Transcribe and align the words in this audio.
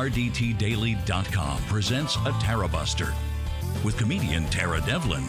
RDTDaily.com 0.00 1.62
presents 1.64 2.16
a 2.24 2.32
Tara 2.40 2.66
Buster 2.66 3.12
with 3.84 3.98
comedian 3.98 4.46
Tara 4.46 4.80
Devlin. 4.80 5.24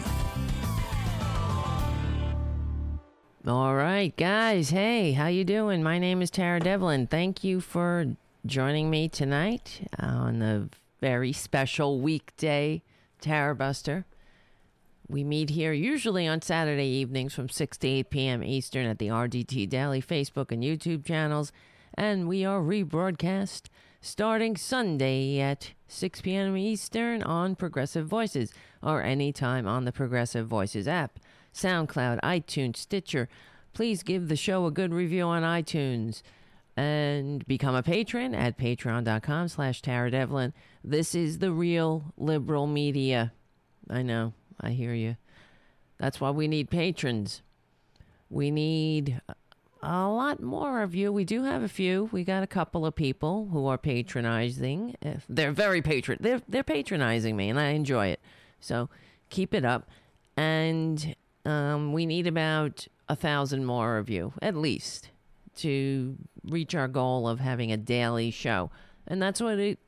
All 3.46 3.74
right, 3.74 4.16
guys. 4.16 4.70
Hey, 4.70 5.12
how 5.12 5.26
you 5.26 5.44
doing? 5.44 5.82
My 5.82 5.98
name 5.98 6.22
is 6.22 6.30
Tara 6.30 6.58
Devlin. 6.58 7.06
Thank 7.06 7.44
you 7.44 7.60
for 7.60 8.16
joining 8.46 8.88
me 8.88 9.10
tonight 9.10 9.86
on 9.98 10.38
the 10.38 10.70
very 11.02 11.34
special 11.34 12.00
weekday 12.00 12.80
Tara 13.20 13.54
Buster. 13.54 14.06
We 15.06 15.22
meet 15.22 15.50
here 15.50 15.74
usually 15.74 16.26
on 16.26 16.40
Saturday 16.40 16.86
evenings 16.86 17.34
from 17.34 17.50
6 17.50 17.76
to 17.76 17.88
8 17.88 18.08
p.m. 18.08 18.42
Eastern 18.42 18.86
at 18.86 18.98
the 18.98 19.08
RDT 19.08 19.68
Daily 19.68 20.00
Facebook 20.00 20.50
and 20.50 20.62
YouTube 20.62 21.04
channels, 21.04 21.52
and 21.92 22.26
we 22.26 22.42
are 22.46 22.62
rebroadcast 22.62 23.64
starting 24.02 24.56
Sunday 24.56 25.40
at 25.40 25.72
6 25.86 26.20
p.m. 26.22 26.56
Eastern 26.56 27.22
on 27.22 27.54
Progressive 27.54 28.06
Voices 28.06 28.52
or 28.82 29.00
anytime 29.00 29.66
on 29.66 29.84
the 29.84 29.92
Progressive 29.92 30.48
Voices 30.48 30.88
app. 30.88 31.20
SoundCloud, 31.54 32.20
iTunes, 32.20 32.78
Stitcher. 32.78 33.28
Please 33.72 34.02
give 34.02 34.28
the 34.28 34.36
show 34.36 34.66
a 34.66 34.72
good 34.72 34.92
review 34.92 35.22
on 35.22 35.42
iTunes 35.42 36.22
and 36.76 37.46
become 37.46 37.74
a 37.76 37.82
patron 37.82 38.34
at 38.34 38.58
patreon.com 38.58 39.48
slash 39.48 39.80
Tara 39.80 40.10
Devlin. 40.10 40.52
This 40.82 41.14
is 41.14 41.38
the 41.38 41.52
real 41.52 42.12
liberal 42.16 42.66
media. 42.66 43.32
I 43.88 44.02
know, 44.02 44.32
I 44.60 44.70
hear 44.70 44.94
you. 44.94 45.16
That's 45.98 46.20
why 46.20 46.30
we 46.30 46.48
need 46.48 46.70
patrons. 46.70 47.42
We 48.28 48.50
need 48.50 49.20
a 49.82 50.08
lot 50.08 50.40
more 50.40 50.82
of 50.82 50.94
you. 50.94 51.12
We 51.12 51.24
do 51.24 51.42
have 51.42 51.62
a 51.62 51.68
few. 51.68 52.08
We 52.12 52.24
got 52.24 52.42
a 52.42 52.46
couple 52.46 52.86
of 52.86 52.94
people 52.94 53.48
who 53.52 53.66
are 53.66 53.78
patronizing. 53.78 54.94
They're 55.28 55.52
very 55.52 55.82
patron. 55.82 56.18
They're 56.20 56.40
they're 56.48 56.62
patronizing 56.62 57.36
me, 57.36 57.48
and 57.48 57.58
I 57.58 57.70
enjoy 57.70 58.08
it. 58.08 58.20
So 58.60 58.88
keep 59.28 59.54
it 59.54 59.64
up. 59.64 59.88
And 60.36 61.14
um, 61.44 61.92
we 61.92 62.06
need 62.06 62.26
about 62.26 62.86
a 63.08 63.16
thousand 63.16 63.64
more 63.64 63.98
of 63.98 64.08
you, 64.08 64.32
at 64.40 64.56
least, 64.56 65.10
to 65.56 66.16
reach 66.44 66.74
our 66.74 66.88
goal 66.88 67.28
of 67.28 67.40
having 67.40 67.72
a 67.72 67.76
daily 67.76 68.30
show. 68.30 68.70
And 69.06 69.20
that's 69.20 69.40
what 69.40 69.58
it 69.58 69.78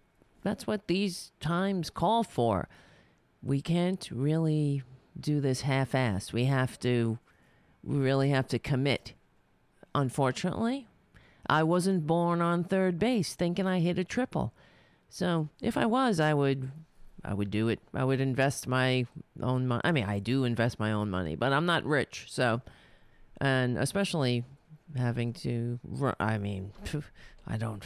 that's 0.43 0.67
what 0.67 0.89
these 0.89 1.31
times 1.41 1.89
call 1.89 2.25
for. 2.25 2.69
We 3.43 3.61
can't 3.61 4.09
really 4.11 4.83
do 5.19 5.41
this 5.41 5.63
half 5.63 5.93
assed. 5.93 6.33
We 6.33 6.47
have 6.47 6.79
to 6.81 7.19
we 7.85 7.97
really 7.97 8.31
have 8.31 8.49
to 8.49 8.59
commit. 8.59 9.15
Unfortunately, 9.95 10.87
I 11.47 11.63
wasn't 11.63 12.07
born 12.07 12.41
on 12.41 12.65
third 12.65 12.99
base 12.99 13.35
thinking 13.35 13.67
I 13.67 13.81
hit 13.81 13.99
a 13.99 14.05
triple. 14.05 14.53
So 15.09 15.49
if 15.61 15.77
I 15.77 15.87
was, 15.87 16.19
I 16.19 16.35
would 16.35 16.71
I 17.25 17.33
would 17.33 17.51
do 17.51 17.69
it. 17.69 17.81
I 17.95 18.05
would 18.05 18.21
invest 18.21 18.69
my 18.69 19.07
own 19.41 19.67
money. 19.67 19.81
I 19.85 19.93
mean, 19.93 20.05
I 20.05 20.19
do 20.19 20.45
invest 20.45 20.79
my 20.79 20.93
own 20.93 21.11
money, 21.11 21.37
but 21.37 21.53
I'm 21.53 21.65
not 21.65 21.85
rich. 21.85 22.27
So, 22.29 22.61
and 23.41 23.79
especially 23.79 24.45
having 24.95 25.33
to, 25.33 25.79
I 26.21 26.37
mean, 26.37 26.73
I 27.47 27.57
don't, 27.57 27.83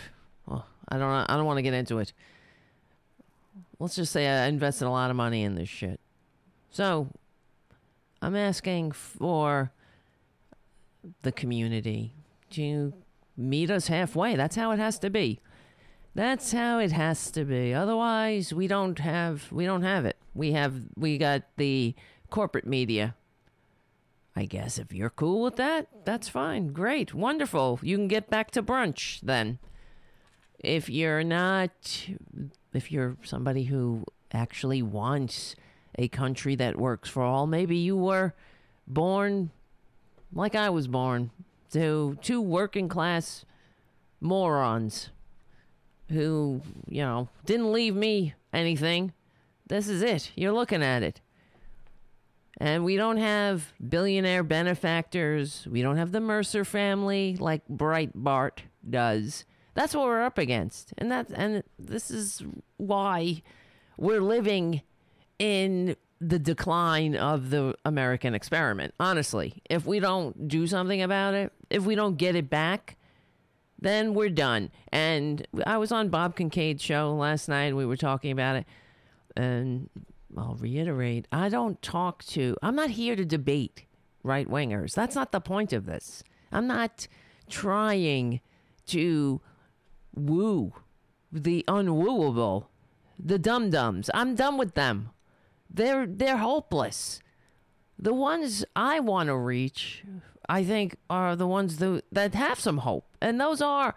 well, 0.46 0.66
I 0.88 0.98
don't, 0.98 1.30
I 1.30 1.36
don't 1.36 1.46
want 1.46 1.58
to 1.58 1.62
get 1.62 1.74
into 1.74 1.98
it. 1.98 2.12
Let's 3.78 3.94
just 3.94 4.12
say 4.12 4.26
I 4.26 4.46
invested 4.46 4.86
a 4.86 4.90
lot 4.90 5.10
of 5.10 5.16
money 5.16 5.44
in 5.44 5.54
this 5.54 5.68
shit. 5.68 6.00
So, 6.70 7.08
I'm 8.20 8.34
asking 8.34 8.90
for 8.92 9.70
the 11.22 11.32
community 11.32 12.14
to 12.50 12.92
meet 13.36 13.70
us 13.70 13.86
halfway. 13.88 14.36
That's 14.36 14.56
how 14.56 14.72
it 14.72 14.78
has 14.78 14.98
to 15.00 15.10
be. 15.10 15.40
That's 16.14 16.52
how 16.52 16.78
it 16.80 16.92
has 16.92 17.30
to 17.32 17.44
be. 17.44 17.72
Otherwise, 17.72 18.52
we 18.52 18.66
don't 18.66 18.98
have 18.98 19.50
we 19.52 19.64
don't 19.64 19.82
have 19.82 20.04
it. 20.04 20.16
We 20.34 20.52
have 20.52 20.74
we 20.96 21.18
got 21.18 21.42
the 21.56 21.94
corporate 22.30 22.66
media. 22.66 23.14
I 24.34 24.44
guess 24.44 24.78
if 24.78 24.92
you're 24.92 25.10
cool 25.10 25.42
with 25.42 25.56
that, 25.56 25.88
that's 26.04 26.28
fine. 26.28 26.68
Great. 26.68 27.14
Wonderful. 27.14 27.80
You 27.82 27.96
can 27.96 28.08
get 28.08 28.30
back 28.30 28.50
to 28.52 28.62
brunch 28.62 29.20
then. 29.20 29.58
If 30.58 30.88
you're 30.88 31.24
not 31.24 32.08
if 32.72 32.90
you're 32.90 33.16
somebody 33.22 33.64
who 33.64 34.04
actually 34.32 34.82
wants 34.82 35.54
a 35.96 36.08
country 36.08 36.54
that 36.56 36.78
works 36.78 37.08
for 37.08 37.22
all, 37.22 37.46
maybe 37.46 37.76
you 37.76 37.96
were 37.96 38.34
born 38.86 39.50
like 40.32 40.54
I 40.54 40.70
was 40.70 40.88
born 40.88 41.30
to 41.72 42.18
two 42.22 42.40
working 42.40 42.88
class 42.88 43.44
morons 44.20 45.10
who, 46.10 46.62
you 46.88 47.02
know, 47.02 47.28
didn't 47.44 47.72
leave 47.72 47.94
me 47.94 48.34
anything. 48.52 49.12
This 49.66 49.88
is 49.88 50.02
it. 50.02 50.32
You're 50.34 50.52
looking 50.52 50.82
at 50.82 51.02
it. 51.02 51.20
And 52.60 52.84
we 52.84 52.96
don't 52.96 53.18
have 53.18 53.72
billionaire 53.86 54.42
benefactors. 54.42 55.66
We 55.70 55.82
don't 55.82 55.96
have 55.96 56.10
the 56.10 56.20
Mercer 56.20 56.64
family 56.64 57.36
like 57.38 57.62
Breitbart 57.68 58.60
does. 58.88 59.44
That's 59.74 59.94
what 59.94 60.06
we're 60.06 60.22
up 60.22 60.38
against. 60.38 60.92
And 60.98 61.12
that 61.12 61.30
and 61.32 61.62
this 61.78 62.10
is 62.10 62.42
why 62.78 63.42
we're 63.96 64.20
living 64.20 64.82
in 65.38 65.94
the 66.20 66.38
decline 66.38 67.14
of 67.14 67.50
the 67.50 67.74
American 67.84 68.34
experiment. 68.34 68.94
Honestly, 68.98 69.62
if 69.70 69.86
we 69.86 70.00
don't 70.00 70.48
do 70.48 70.66
something 70.66 71.00
about 71.02 71.34
it, 71.34 71.52
if 71.70 71.84
we 71.84 71.94
don't 71.94 72.16
get 72.16 72.34
it 72.34 72.50
back, 72.50 72.96
then 73.80 74.14
we're 74.14 74.30
done. 74.30 74.70
And 74.90 75.46
I 75.64 75.78
was 75.78 75.92
on 75.92 76.08
Bob 76.08 76.36
Kincaid's 76.36 76.82
show 76.82 77.14
last 77.14 77.48
night. 77.48 77.76
We 77.76 77.86
were 77.86 77.96
talking 77.96 78.32
about 78.32 78.56
it. 78.56 78.66
And 79.36 79.88
I'll 80.36 80.56
reiterate 80.56 81.28
I 81.30 81.48
don't 81.48 81.80
talk 81.80 82.24
to, 82.24 82.56
I'm 82.62 82.74
not 82.74 82.90
here 82.90 83.14
to 83.14 83.24
debate 83.24 83.84
right 84.22 84.48
wingers. 84.48 84.94
That's 84.94 85.14
not 85.14 85.30
the 85.30 85.40
point 85.40 85.72
of 85.72 85.86
this. 85.86 86.24
I'm 86.50 86.66
not 86.66 87.06
trying 87.48 88.40
to 88.86 89.40
woo 90.14 90.72
the 91.30 91.64
unwooable, 91.68 92.66
the 93.18 93.38
dum 93.38 93.70
dums. 93.70 94.10
I'm 94.14 94.34
done 94.34 94.56
with 94.58 94.74
them. 94.74 95.10
They're 95.70 96.06
they're 96.06 96.38
hopeless. 96.38 97.20
The 97.98 98.14
ones 98.14 98.64
I 98.76 99.00
want 99.00 99.28
to 99.28 99.36
reach, 99.36 100.04
I 100.48 100.62
think, 100.62 100.96
are 101.10 101.34
the 101.34 101.46
ones 101.46 101.78
that, 101.78 102.04
that 102.12 102.34
have 102.34 102.60
some 102.60 102.78
hope, 102.78 103.06
and 103.20 103.40
those 103.40 103.60
are 103.60 103.94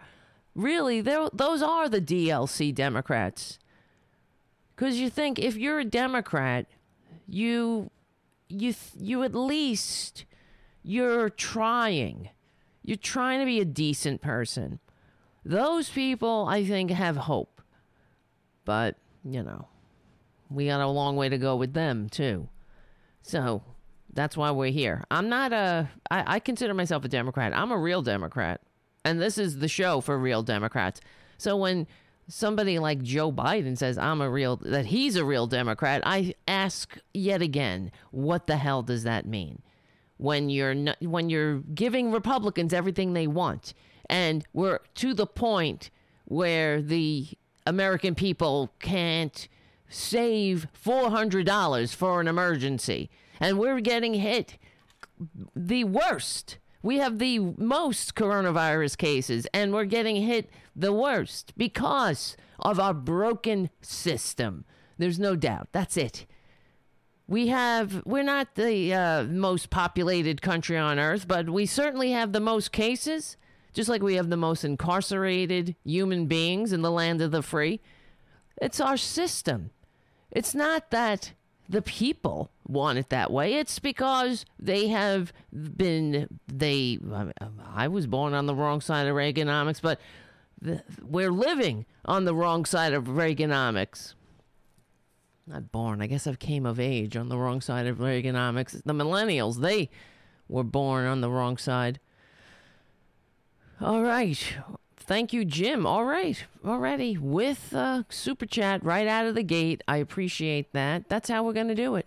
really 0.54 1.00
those 1.00 1.62
are 1.62 1.88
the 1.88 2.00
DLC 2.00 2.74
Democrats. 2.74 3.58
Because 4.74 4.98
you 4.98 5.08
think 5.10 5.38
if 5.38 5.56
you're 5.56 5.78
a 5.78 5.84
Democrat, 5.84 6.66
you 7.28 7.90
you 8.48 8.74
you 8.98 9.22
at 9.22 9.34
least 9.34 10.24
you're 10.82 11.30
trying. 11.30 12.30
You're 12.82 12.96
trying 12.96 13.38
to 13.40 13.46
be 13.46 13.60
a 13.60 13.64
decent 13.64 14.20
person. 14.20 14.80
Those 15.44 15.88
people, 15.88 16.46
I 16.48 16.64
think, 16.64 16.90
have 16.90 17.16
hope. 17.16 17.62
But, 18.64 18.96
you 19.24 19.42
know, 19.42 19.68
we 20.52 20.66
got 20.66 20.80
a 20.80 20.86
long 20.86 21.16
way 21.16 21.28
to 21.28 21.38
go 21.38 21.56
with 21.56 21.72
them, 21.72 22.08
too. 22.08 22.48
So 23.22 23.62
that's 24.12 24.36
why 24.36 24.50
we're 24.50 24.70
here. 24.70 25.04
I'm 25.10 25.28
not 25.28 25.52
a, 25.52 25.90
I, 26.10 26.34
I 26.34 26.38
consider 26.40 26.74
myself 26.74 27.04
a 27.04 27.08
Democrat. 27.08 27.56
I'm 27.56 27.70
a 27.70 27.78
real 27.78 28.02
Democrat. 28.02 28.60
And 29.04 29.20
this 29.20 29.38
is 29.38 29.58
the 29.58 29.68
show 29.68 30.00
for 30.00 30.18
real 30.18 30.42
Democrats. 30.42 31.00
So 31.38 31.56
when 31.56 31.86
somebody 32.28 32.78
like 32.78 33.02
Joe 33.02 33.32
Biden 33.32 33.76
says 33.76 33.98
I'm 33.98 34.20
a 34.20 34.30
real, 34.30 34.56
that 34.58 34.86
he's 34.86 35.16
a 35.16 35.24
real 35.24 35.46
Democrat, 35.46 36.02
I 36.04 36.34
ask 36.46 36.96
yet 37.12 37.42
again, 37.42 37.90
what 38.10 38.46
the 38.46 38.56
hell 38.56 38.82
does 38.82 39.02
that 39.04 39.26
mean? 39.26 39.62
When 40.18 40.50
you're 40.50 40.74
not, 40.74 41.02
when 41.02 41.30
you're 41.30 41.58
giving 41.74 42.12
Republicans 42.12 42.72
everything 42.72 43.12
they 43.12 43.26
want, 43.26 43.74
and 44.08 44.44
we're 44.52 44.78
to 44.96 45.14
the 45.14 45.26
point 45.26 45.90
where 46.26 46.80
the 46.80 47.26
American 47.66 48.14
people 48.14 48.72
can't 48.78 49.48
save 49.92 50.66
$400 50.84 51.94
for 51.94 52.20
an 52.20 52.28
emergency. 52.28 53.10
And 53.38 53.58
we're 53.58 53.80
getting 53.80 54.14
hit 54.14 54.58
the 55.54 55.84
worst. 55.84 56.58
We 56.82 56.98
have 56.98 57.18
the 57.18 57.38
most 57.38 58.14
coronavirus 58.14 58.98
cases, 58.98 59.46
and 59.54 59.72
we're 59.72 59.84
getting 59.84 60.16
hit 60.16 60.50
the 60.74 60.92
worst 60.92 61.52
because 61.56 62.36
of 62.58 62.80
our 62.80 62.94
broken 62.94 63.70
system. 63.80 64.64
There's 64.98 65.18
no 65.18 65.36
doubt. 65.36 65.68
That's 65.72 65.96
it. 65.96 66.26
We 67.28 67.48
have, 67.48 68.02
we're 68.04 68.24
not 68.24 68.56
the 68.56 68.92
uh, 68.92 69.24
most 69.24 69.70
populated 69.70 70.42
country 70.42 70.76
on 70.76 70.98
earth, 70.98 71.28
but 71.28 71.48
we 71.48 71.66
certainly 71.66 72.10
have 72.10 72.32
the 72.32 72.40
most 72.40 72.72
cases, 72.72 73.36
just 73.72 73.88
like 73.88 74.02
we 74.02 74.16
have 74.16 74.28
the 74.28 74.36
most 74.36 74.64
incarcerated 74.64 75.76
human 75.84 76.26
beings 76.26 76.72
in 76.72 76.82
the 76.82 76.90
land 76.90 77.22
of 77.22 77.30
the 77.30 77.42
free. 77.42 77.80
It's 78.60 78.80
our 78.80 78.96
system. 78.96 79.70
It's 80.32 80.54
not 80.54 80.90
that 80.90 81.34
the 81.68 81.82
people 81.82 82.50
want 82.66 82.98
it 82.98 83.10
that 83.10 83.30
way. 83.30 83.54
It's 83.54 83.78
because 83.78 84.44
they 84.58 84.88
have 84.88 85.32
been 85.52 86.40
they. 86.46 86.98
I 87.74 87.88
was 87.88 88.06
born 88.06 88.34
on 88.34 88.46
the 88.46 88.54
wrong 88.54 88.80
side 88.80 89.06
of 89.06 89.14
Reaganomics, 89.14 89.80
but 89.80 90.00
the, 90.60 90.82
we're 91.02 91.30
living 91.30 91.86
on 92.04 92.24
the 92.24 92.34
wrong 92.34 92.64
side 92.64 92.94
of 92.94 93.04
Reaganomics. 93.04 94.14
Not 95.46 95.70
born. 95.72 96.00
I 96.00 96.06
guess 96.06 96.26
I 96.26 96.34
came 96.34 96.66
of 96.66 96.80
age 96.80 97.16
on 97.16 97.28
the 97.28 97.36
wrong 97.36 97.60
side 97.60 97.86
of 97.86 97.98
Reaganomics. 97.98 98.82
The 98.84 98.94
millennials, 98.94 99.60
they 99.60 99.90
were 100.48 100.64
born 100.64 101.04
on 101.06 101.20
the 101.20 101.30
wrong 101.30 101.56
side. 101.58 102.00
All 103.80 104.02
right. 104.02 104.56
Thank 105.12 105.34
you, 105.34 105.44
Jim. 105.44 105.84
All 105.84 106.06
right. 106.06 106.42
Already 106.64 107.18
with 107.18 107.74
uh, 107.74 108.04
Super 108.08 108.46
Chat 108.46 108.82
right 108.82 109.06
out 109.06 109.26
of 109.26 109.34
the 109.34 109.42
gate. 109.42 109.84
I 109.86 109.98
appreciate 109.98 110.72
that. 110.72 111.10
That's 111.10 111.28
how 111.28 111.42
we're 111.42 111.52
going 111.52 111.68
to 111.68 111.74
do 111.74 111.96
it. 111.96 112.06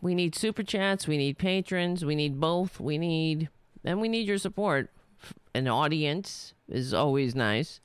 We 0.00 0.16
need 0.16 0.34
Super 0.34 0.64
Chats. 0.64 1.06
We 1.06 1.16
need 1.16 1.38
patrons. 1.38 2.04
We 2.04 2.16
need 2.16 2.40
both. 2.40 2.80
We 2.80 2.98
need, 2.98 3.50
and 3.84 4.00
we 4.00 4.08
need 4.08 4.26
your 4.26 4.36
support. 4.36 4.90
An 5.54 5.68
audience 5.68 6.54
is 6.68 6.92
always 6.92 7.36
nice. 7.36 7.78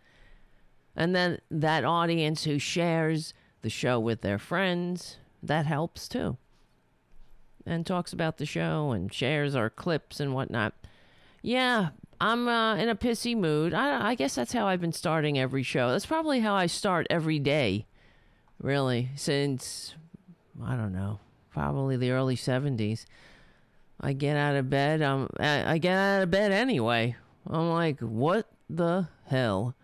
And 0.96 1.16
then 1.16 1.42
that 1.52 1.86
audience 1.86 2.46
who 2.46 2.58
shares 2.58 3.36
the 3.62 3.70
show 3.70 4.00
with 4.00 4.22
their 4.22 4.40
friends, 4.40 5.18
that 5.44 5.68
helps 5.68 6.08
too. 6.08 6.38
And 7.68 7.86
talks 7.86 8.14
about 8.14 8.40
the 8.40 8.48
show 8.48 8.94
and 8.94 9.14
shares 9.14 9.56
our 9.56 9.70
clips 9.70 10.20
and 10.20 10.34
whatnot. 10.34 10.74
Yeah, 11.44 11.90
I'm 12.20 12.48
uh, 12.48 12.76
in 12.76 12.90
a 12.90 12.96
pissy 12.96 13.36
mood. 13.36 13.74
I, 13.74 14.10
I 14.10 14.16
guess 14.16 14.36
that's 14.36 14.54
how 14.54 14.68
I've 14.68 14.82
been 14.82 14.94
starting 14.94 15.38
every 15.38 15.64
show. 15.64 15.92
That's 15.92 16.06
probably 16.06 16.40
how 16.40 16.56
I 16.56 16.68
start 16.68 17.08
every 17.10 17.40
day, 17.40 17.86
really, 18.62 19.10
since, 19.16 19.96
I 20.64 20.76
don't 20.76 20.94
know, 20.94 21.20
probably 21.52 21.98
the 21.98 22.12
early 22.12 22.36
70s. 22.36 23.06
I 24.00 24.14
get 24.14 24.38
out 24.38 24.56
of 24.56 24.70
bed. 24.70 25.02
Um, 25.02 25.30
I 25.40 25.78
get 25.78 25.98
out 25.98 26.24
of 26.24 26.32
bed 26.32 26.52
anyway. 26.52 27.16
I'm 27.50 27.70
like, 27.70 28.00
what 28.00 28.48
the 28.70 29.08
hell? 29.28 29.76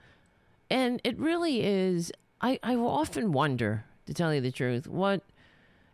And 0.70 1.02
it 1.04 1.18
really 1.18 1.64
is. 1.64 2.12
I, 2.42 2.60
I 2.64 2.76
often 2.76 3.32
wonder, 3.32 3.86
to 4.06 4.14
tell 4.14 4.34
you 4.34 4.42
the 4.42 4.52
truth, 4.52 4.88
what 4.88 5.22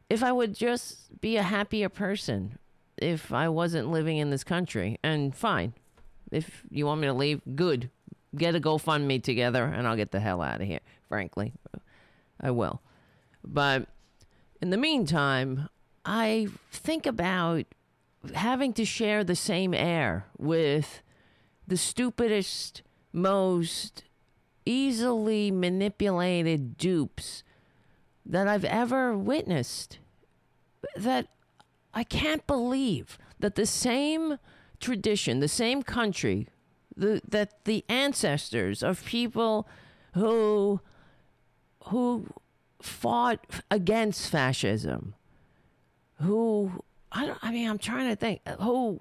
if 0.10 0.24
I 0.24 0.32
would 0.32 0.54
just 0.56 1.20
be 1.20 1.38
a 1.38 1.44
happier 1.44 1.90
person 1.90 2.58
if 2.98 3.34
I 3.34 3.50
wasn't 3.50 3.92
living 3.92 4.18
in 4.18 4.30
this 4.30 4.44
country? 4.44 4.98
And 5.04 5.36
fine, 5.36 5.74
if 6.32 6.64
you 6.70 6.86
want 6.86 7.02
me 7.02 7.08
to 7.08 7.14
leave, 7.14 7.42
good. 7.56 7.90
Get 8.36 8.56
a 8.56 8.60
GoFundMe 8.60 9.24
together 9.24 9.64
and 9.64 9.88
I'll 9.88 9.96
get 9.96 10.12
the 10.12 10.20
hell 10.20 10.42
out 10.42 10.62
of 10.62 10.68
here, 10.68 10.82
frankly. 11.08 11.54
I 12.40 12.52
will. 12.52 12.82
But 13.44 13.88
in 14.62 14.70
the 14.70 14.78
meantime, 14.78 15.70
I 16.06 16.48
think 16.72 17.06
about 17.06 17.66
having 18.34 18.74
to 18.74 18.86
share 18.86 19.24
the 19.24 19.36
same 19.36 19.74
air 19.74 20.26
with 20.38 21.02
the 21.68 21.78
stupidest, 21.78 22.82
most 23.14 24.04
easily 24.66 25.52
manipulated 25.52 26.78
dupes 26.78 27.44
that 28.26 28.48
I've 28.48 28.66
ever 28.66 29.18
witnessed. 29.18 30.00
That 30.96 31.28
I 31.94 32.04
can't 32.04 32.46
believe 32.48 33.18
that 33.40 33.56
the 33.56 33.66
same 33.66 34.38
tradition, 34.80 35.40
the 35.40 35.48
same 35.48 35.84
country, 35.84 36.48
the, 36.96 37.22
that 37.28 37.66
the 37.66 37.86
ancestors 37.90 38.84
of 38.84 39.04
people 39.06 39.68
who 40.14 40.82
who 41.86 42.28
fought 42.82 43.40
against 43.72 44.30
fascism, 44.30 45.16
who 46.22 46.84
I 47.12 47.26
don't, 47.26 47.40
I 47.42 47.52
mean, 47.52 47.70
I'm 47.70 47.78
trying 47.78 48.10
to 48.10 48.16
think 48.16 48.42
who 48.60 49.00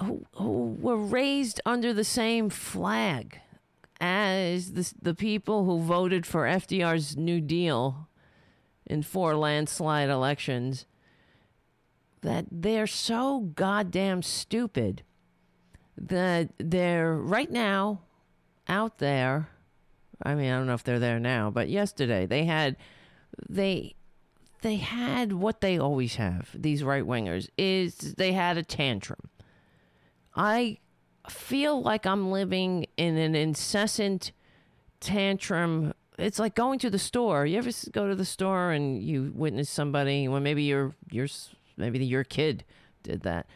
who, 0.00 0.26
who 0.34 0.76
were 0.80 0.96
raised 0.96 1.60
under 1.64 1.92
the 1.92 2.04
same 2.04 2.50
flag 2.50 3.40
as 4.00 4.72
the, 4.72 4.92
the 5.00 5.14
people 5.14 5.64
who 5.64 5.80
voted 5.80 6.26
for 6.26 6.42
FDR's 6.42 7.16
New 7.16 7.40
Deal 7.40 8.08
in 8.86 9.02
four 9.02 9.36
landslide 9.36 10.10
elections 10.10 10.86
that 12.24 12.46
they're 12.50 12.86
so 12.86 13.40
goddamn 13.54 14.22
stupid 14.22 15.02
that 15.96 16.48
they're 16.58 17.14
right 17.14 17.50
now 17.50 18.00
out 18.66 18.98
there. 18.98 19.50
I 20.22 20.34
mean, 20.34 20.50
I 20.50 20.56
don't 20.56 20.66
know 20.66 20.74
if 20.74 20.82
they're 20.82 20.98
there 20.98 21.20
now, 21.20 21.50
but 21.50 21.68
yesterday 21.68 22.26
they 22.26 22.46
had 22.46 22.76
they 23.48 23.94
they 24.62 24.76
had 24.76 25.34
what 25.34 25.60
they 25.60 25.78
always 25.78 26.16
have. 26.16 26.50
These 26.54 26.82
right 26.82 27.04
wingers 27.04 27.48
is 27.58 28.14
they 28.14 28.32
had 28.32 28.56
a 28.56 28.62
tantrum. 28.62 29.28
I 30.34 30.78
feel 31.28 31.82
like 31.82 32.06
I'm 32.06 32.30
living 32.30 32.86
in 32.96 33.18
an 33.18 33.34
incessant 33.34 34.32
tantrum. 35.00 35.92
It's 36.18 36.38
like 36.38 36.54
going 36.54 36.78
to 36.78 36.90
the 36.90 36.98
store. 36.98 37.44
You 37.44 37.58
ever 37.58 37.70
go 37.92 38.08
to 38.08 38.14
the 38.14 38.24
store 38.24 38.72
and 38.72 39.02
you 39.02 39.30
witness 39.34 39.68
somebody 39.68 40.26
when 40.26 40.42
maybe 40.42 40.62
you're 40.62 40.94
you're 41.10 41.28
Maybe 41.76 42.04
your 42.04 42.24
kid 42.24 42.64
did 43.02 43.22
that. 43.22 43.46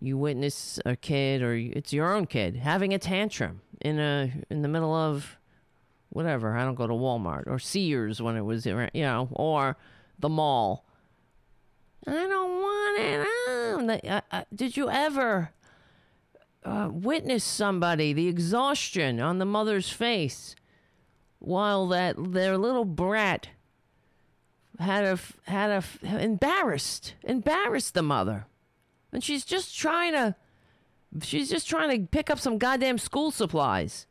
You 0.00 0.18
witness 0.18 0.78
a 0.84 0.96
kid, 0.96 1.42
or 1.42 1.54
it's 1.54 1.92
your 1.92 2.12
own 2.12 2.26
kid 2.26 2.56
having 2.56 2.92
a 2.92 2.98
tantrum 2.98 3.62
in 3.80 3.98
a 3.98 4.32
in 4.50 4.62
the 4.62 4.68
middle 4.68 4.94
of 4.94 5.38
whatever. 6.10 6.56
I 6.56 6.64
don't 6.64 6.74
go 6.74 6.86
to 6.86 6.92
Walmart 6.92 7.46
or 7.46 7.58
Sears 7.58 8.20
when 8.20 8.36
it 8.36 8.42
was, 8.42 8.66
you 8.66 8.88
know, 8.94 9.28
or 9.32 9.76
the 10.18 10.28
mall. 10.28 10.84
I 12.06 12.12
don't 12.12 12.60
want 12.60 13.00
it. 14.04 14.24
Uh, 14.30 14.42
did 14.54 14.76
you 14.76 14.88
ever 14.90 15.50
uh, 16.64 16.88
witness 16.92 17.44
somebody 17.44 18.12
the 18.12 18.28
exhaustion 18.28 19.20
on 19.20 19.38
the 19.38 19.44
mother's 19.44 19.90
face 19.90 20.54
while 21.38 21.86
that 21.88 22.16
their 22.32 22.58
little 22.58 22.84
brat 22.84 23.48
had 24.78 25.04
a 25.04 25.50
had 25.50 25.70
a 25.70 26.22
embarrassed 26.22 27.14
embarrassed 27.22 27.94
the 27.94 28.02
mother, 28.02 28.46
and 29.12 29.22
she's 29.22 29.44
just 29.44 29.78
trying 29.78 30.12
to 30.12 30.34
she's 31.22 31.48
just 31.48 31.68
trying 31.68 32.00
to 32.00 32.06
pick 32.06 32.30
up 32.30 32.38
some 32.38 32.58
goddamn 32.58 32.98
school 32.98 33.30
supplies. 33.30 34.06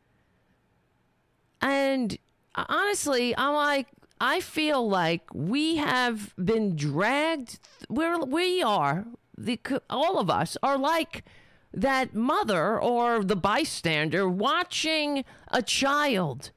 And 1.60 2.18
uh, 2.54 2.64
honestly, 2.68 3.36
I'm 3.36 3.54
like 3.54 3.88
I 4.20 4.40
feel 4.40 4.88
like 4.88 5.22
we 5.34 5.76
have 5.76 6.34
been 6.36 6.76
dragged. 6.76 7.58
We're 7.88 8.18
we 8.24 8.62
are 8.62 9.06
the 9.36 9.60
all 9.90 10.18
of 10.18 10.30
us 10.30 10.56
are 10.62 10.78
like 10.78 11.24
that 11.72 12.14
mother 12.14 12.80
or 12.80 13.22
the 13.22 13.36
bystander 13.36 14.28
watching 14.28 15.24
a 15.48 15.60
child, 15.62 16.50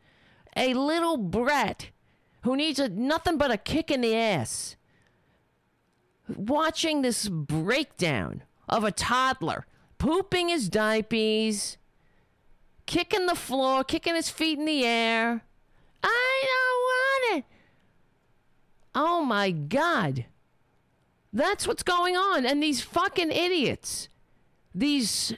a 0.56 0.74
little 0.74 1.18
brat 1.18 1.89
who 2.50 2.58
needs 2.58 2.79
a, 2.79 2.89
nothing 2.89 3.38
but 3.38 3.51
a 3.51 3.58
kick 3.58 3.91
in 3.91 4.01
the 4.01 4.15
ass. 4.15 4.75
Watching 6.27 7.03
this 7.03 7.27
breakdown 7.29 8.41
of 8.68 8.84
a 8.84 8.91
toddler 8.91 9.68
pooping 10.00 10.50
his 10.50 10.68
diapers, 10.68 11.77
kicking 12.88 13.27
the 13.27 13.36
floor, 13.36 13.84
kicking 13.84 14.15
his 14.15 14.32
feet 14.32 14.58
in 14.58 14.65
the 14.65 14.84
air. 14.84 15.44
I 16.01 16.44
don't 16.44 17.36
want 17.36 17.38
it. 17.38 17.46
Oh 18.96 19.24
my 19.24 19.51
God. 19.51 20.25
That's 21.32 21.68
what's 21.68 21.84
going 21.84 22.15
on. 22.18 22.48
And 22.48 22.63
these 22.63 22.82
fucking 22.82 23.32
idiots, 23.32 24.10
these 24.74 25.36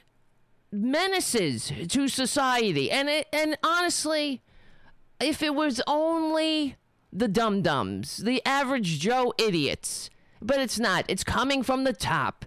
menaces 0.71 1.73
to 1.89 2.07
society. 2.07 2.89
And 2.89 3.09
it, 3.09 3.27
and 3.33 3.57
honestly, 3.61 4.41
if 5.19 5.43
it 5.43 5.53
was 5.53 5.81
only 5.87 6.77
the 7.13 7.27
dum 7.27 7.61
dums, 7.61 8.17
the 8.17 8.41
average 8.45 8.99
Joe 8.99 9.33
idiots. 9.37 10.09
But 10.41 10.59
it's 10.59 10.79
not. 10.79 11.05
It's 11.07 11.23
coming 11.23 11.61
from 11.61 11.83
the 11.83 11.93
top. 11.93 12.45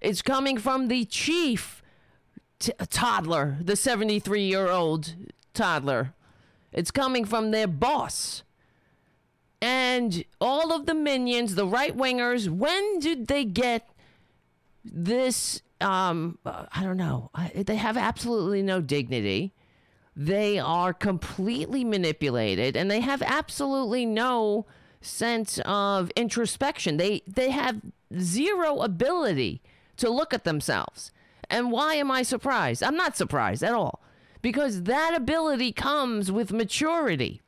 It's 0.00 0.22
coming 0.22 0.58
from 0.58 0.88
the 0.88 1.04
chief 1.04 1.82
t- 2.58 2.72
toddler, 2.88 3.58
the 3.60 3.76
73 3.76 4.42
year 4.42 4.68
old 4.68 5.14
toddler. 5.54 6.14
It's 6.72 6.90
coming 6.90 7.24
from 7.24 7.50
their 7.50 7.66
boss. 7.66 8.42
And 9.60 10.24
all 10.40 10.72
of 10.72 10.86
the 10.86 10.94
minions, 10.94 11.54
the 11.54 11.66
right 11.66 11.96
wingers, 11.96 12.48
when 12.48 12.98
did 12.98 13.28
they 13.28 13.44
get 13.44 13.88
this? 14.84 15.62
Um, 15.80 16.38
I 16.44 16.82
don't 16.82 16.96
know. 16.96 17.30
They 17.54 17.76
have 17.76 17.96
absolutely 17.96 18.62
no 18.62 18.80
dignity. 18.80 19.52
They 20.14 20.58
are 20.58 20.92
completely 20.92 21.84
manipulated 21.84 22.76
and 22.76 22.90
they 22.90 23.00
have 23.00 23.22
absolutely 23.22 24.04
no 24.04 24.66
sense 25.00 25.58
of 25.64 26.10
introspection. 26.16 26.96
They 26.96 27.22
they 27.26 27.50
have 27.50 27.80
zero 28.18 28.80
ability 28.82 29.62
to 29.96 30.10
look 30.10 30.34
at 30.34 30.44
themselves. 30.44 31.12
And 31.48 31.70
why 31.70 31.94
am 31.94 32.10
I 32.10 32.22
surprised? 32.22 32.82
I'm 32.82 32.96
not 32.96 33.16
surprised 33.16 33.62
at 33.62 33.74
all. 33.74 34.02
Because 34.40 34.84
that 34.84 35.14
ability 35.14 35.72
comes 35.72 36.32
with 36.32 36.52
maturity. 36.52 37.40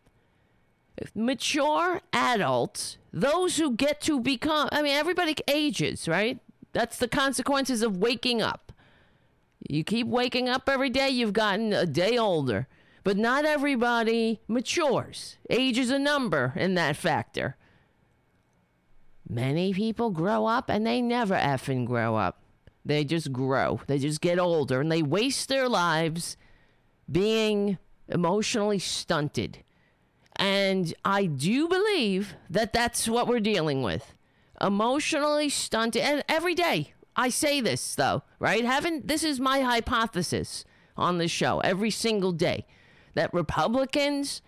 Mature 1.14 2.00
adults, 2.12 2.99
those 3.12 3.56
who 3.56 3.75
get 3.75 4.00
to 4.02 4.21
become, 4.21 4.68
I 4.71 4.80
mean, 4.83 4.94
everybody 4.94 5.35
ages, 5.49 6.06
right? 6.06 6.38
That's 6.73 6.99
the 6.99 7.09
consequences 7.09 7.83
of 7.83 7.97
waking 7.97 8.42
up. 8.42 8.73
You 9.68 9.85
keep 9.85 10.06
waking 10.06 10.49
up 10.49 10.68
every 10.68 10.90
day, 10.90 11.09
you've 11.09 11.33
gotten 11.33 11.73
a 11.73 11.87
day 11.87 12.18
older. 12.18 12.68
But 13.02 13.18
not 13.18 13.44
everybody 13.44 14.40
matures. 14.49 15.37
Age 15.50 15.78
is 15.78 15.90
a 15.90 15.99
number 15.99 16.54
in 16.56 16.75
that 16.75 16.97
factor. 16.97 17.56
Many 19.28 19.75
people 19.75 20.11
grow 20.11 20.47
up 20.47 20.71
and 20.71 20.87
they 20.87 21.02
never 21.02 21.35
effing 21.35 21.87
grow 21.87 22.16
up. 22.16 22.42
They 22.85 23.04
just 23.04 23.33
grow. 23.33 23.80
They 23.87 23.99
just 23.99 24.21
get 24.21 24.38
older 24.38 24.80
and 24.80 24.90
they 24.90 25.02
waste 25.02 25.49
their 25.49 25.68
lives 25.68 26.37
being 27.11 27.78
emotionally 28.09 28.78
stunted. 28.78 29.59
And 30.37 30.92
I 31.04 31.26
do 31.26 31.68
believe 31.68 32.35
that 32.50 32.73
that's 32.73 33.09
what 33.09 33.28
we're 33.28 33.40
dealing 33.40 33.83
with. 33.83 34.14
Emotionally 34.61 35.49
stunted. 35.49 36.02
And 36.02 36.25
every 36.28 36.54
day 36.54 36.94
I 37.16 37.28
say 37.28 37.61
this, 37.61 37.94
though, 37.94 38.23
right? 38.38 38.64
Haven't, 38.64 39.06
this 39.06 39.23
is 39.23 39.38
my 39.40 39.61
hypothesis 39.61 40.64
on 40.97 41.18
the 41.18 41.28
show 41.28 41.61
every 41.61 41.90
single 41.90 42.33
day 42.33 42.66
that 43.14 43.33
Republicans 43.33 44.42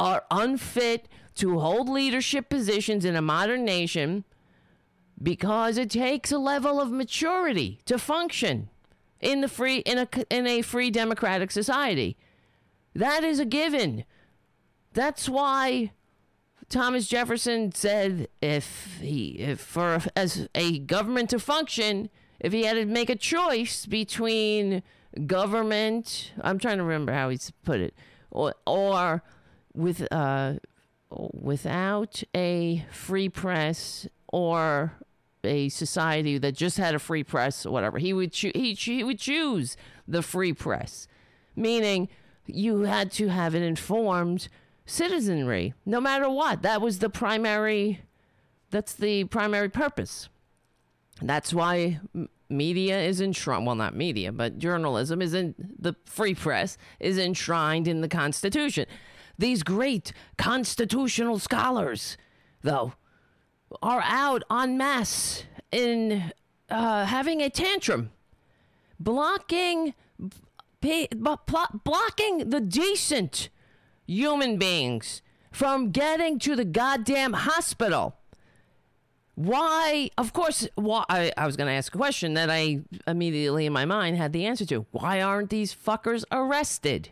are 0.00 0.24
unfit 0.30 1.08
to 1.36 1.58
hold 1.58 1.88
leadership 1.88 2.48
positions 2.48 3.04
in 3.04 3.14
a 3.16 3.22
modern 3.22 3.64
nation 3.64 4.24
because 5.22 5.78
it 5.78 5.90
takes 5.90 6.32
a 6.32 6.38
level 6.38 6.80
of 6.80 6.90
maturity 6.90 7.80
to 7.86 7.98
function 7.98 8.68
in 9.20 9.40
the 9.40 9.48
free 9.48 9.78
in 9.78 9.98
a 9.98 10.08
in 10.30 10.46
a 10.46 10.62
free 10.62 10.90
democratic 10.90 11.50
society. 11.50 12.16
That 12.94 13.24
is 13.24 13.38
a 13.38 13.44
given. 13.44 14.04
That's 14.92 15.28
why 15.28 15.92
Thomas 16.68 17.06
Jefferson 17.06 17.72
said 17.72 18.28
if 18.42 18.98
he 19.00 19.36
if 19.38 19.60
for 19.60 20.00
as 20.16 20.48
a 20.54 20.78
government 20.80 21.30
to 21.30 21.38
function, 21.38 22.10
if 22.40 22.52
he 22.52 22.64
had 22.64 22.74
to 22.74 22.84
make 22.84 23.08
a 23.08 23.16
choice 23.16 23.86
between 23.86 24.82
government, 25.26 26.32
I'm 26.40 26.58
trying 26.58 26.78
to 26.78 26.84
remember 26.84 27.12
how 27.12 27.28
he 27.28 27.38
put 27.64 27.80
it, 27.80 27.94
or 28.30 28.54
or 28.66 29.22
with 29.74 30.06
uh 30.10 30.54
without 31.10 32.22
a 32.34 32.84
free 32.90 33.28
press 33.28 34.08
or 34.28 34.92
a 35.44 35.68
society 35.68 36.38
that 36.38 36.56
just 36.56 36.76
had 36.78 36.94
a 36.94 36.98
free 36.98 37.22
press 37.22 37.64
or 37.64 37.70
whatever, 37.70 37.98
he 37.98 38.12
would 38.12 38.32
cho- 38.32 38.50
he, 38.54 38.74
he 38.74 39.04
would 39.04 39.20
choose 39.20 39.76
the 40.08 40.20
free 40.20 40.52
press, 40.52 41.06
meaning 41.54 42.08
you 42.46 42.80
had 42.80 43.12
to 43.12 43.28
have 43.28 43.54
an 43.54 43.62
informed 43.62 44.48
citizenry, 44.86 45.74
no 45.84 46.00
matter 46.00 46.30
what. 46.30 46.62
That 46.62 46.80
was 46.80 47.00
the 47.00 47.10
primary. 47.10 48.00
That's 48.70 48.94
the 48.94 49.24
primary 49.24 49.68
purpose. 49.68 50.28
That's 51.20 51.52
why 51.52 52.00
media 52.48 53.00
is 53.02 53.20
enshrined. 53.20 53.66
Well, 53.66 53.74
not 53.74 53.94
media, 53.94 54.32
but 54.32 54.58
journalism 54.58 55.20
is 55.20 55.34
in 55.34 55.54
the 55.78 55.94
free 56.04 56.34
press 56.34 56.78
is 57.00 57.18
enshrined 57.18 57.88
in 57.88 58.00
the 58.00 58.08
Constitution. 58.08 58.86
These 59.38 59.62
great 59.62 60.12
constitutional 60.38 61.38
scholars, 61.38 62.16
though, 62.62 62.94
are 63.82 64.02
out 64.02 64.44
en 64.50 64.78
masse 64.78 65.44
in 65.72 66.32
uh, 66.70 67.04
having 67.04 67.42
a 67.42 67.50
tantrum, 67.50 68.10
blocking, 68.98 69.94
blocking 70.80 72.50
the 72.50 72.60
decent 72.60 73.50
human 74.06 74.56
beings 74.56 75.22
from 75.52 75.90
getting 75.90 76.38
to 76.40 76.54
the 76.54 76.64
goddamn 76.64 77.32
hospital. 77.32 78.16
Why? 79.34 80.10
Of 80.16 80.32
course, 80.32 80.66
why, 80.76 81.04
I, 81.08 81.32
I 81.36 81.46
was 81.46 81.56
going 81.56 81.68
to 81.68 81.74
ask 81.74 81.94
a 81.94 81.98
question 81.98 82.34
that 82.34 82.50
I 82.50 82.80
immediately 83.06 83.66
in 83.66 83.72
my 83.72 83.84
mind 83.84 84.16
had 84.16 84.32
the 84.32 84.46
answer 84.46 84.64
to. 84.66 84.86
Why 84.92 85.20
aren't 85.20 85.50
these 85.50 85.74
fuckers 85.74 86.24
arrested? 86.32 87.10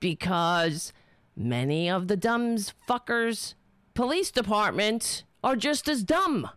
Because 0.00 0.92
many 1.36 1.90
of 1.90 2.08
the 2.08 2.16
dumb 2.16 2.56
fuckers' 2.56 3.54
police 3.94 4.30
departments 4.30 5.24
are 5.44 5.56
just 5.56 5.88
as 5.88 6.02
dumb. 6.02 6.48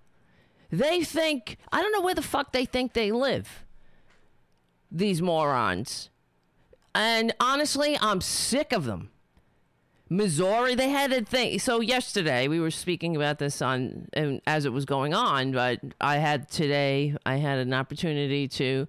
They 0.72 1.04
think, 1.04 1.58
I 1.72 1.82
don't 1.82 1.92
know 1.92 2.02
where 2.02 2.16
the 2.16 2.22
fuck 2.22 2.52
they 2.52 2.66
think 2.66 2.94
they 2.94 3.12
live. 3.12 3.66
These 4.92 5.22
morons. 5.22 6.10
And 6.96 7.34
honestly, 7.40 7.98
I'm 8.02 8.22
sick 8.22 8.72
of 8.72 8.86
them. 8.86 9.10
Missouri, 10.10 10.74
they 10.74 10.90
had 10.90 11.14
a 11.14 11.24
thing. 11.24 11.60
So 11.60 11.82
yesterday 11.82 12.48
we 12.48 12.60
were 12.60 12.72
speaking 12.72 13.16
about 13.16 13.38
this 13.38 13.62
on 13.62 14.08
and 14.14 14.42
as 14.48 14.66
it 14.66 14.74
was 14.74 14.86
going 14.86 15.14
on, 15.14 15.52
but 15.52 15.80
I 16.02 16.18
had 16.18 16.50
today 16.50 17.16
I 17.26 17.36
had 17.36 17.60
an 17.60 17.74
opportunity 17.74 18.48
to 18.50 18.88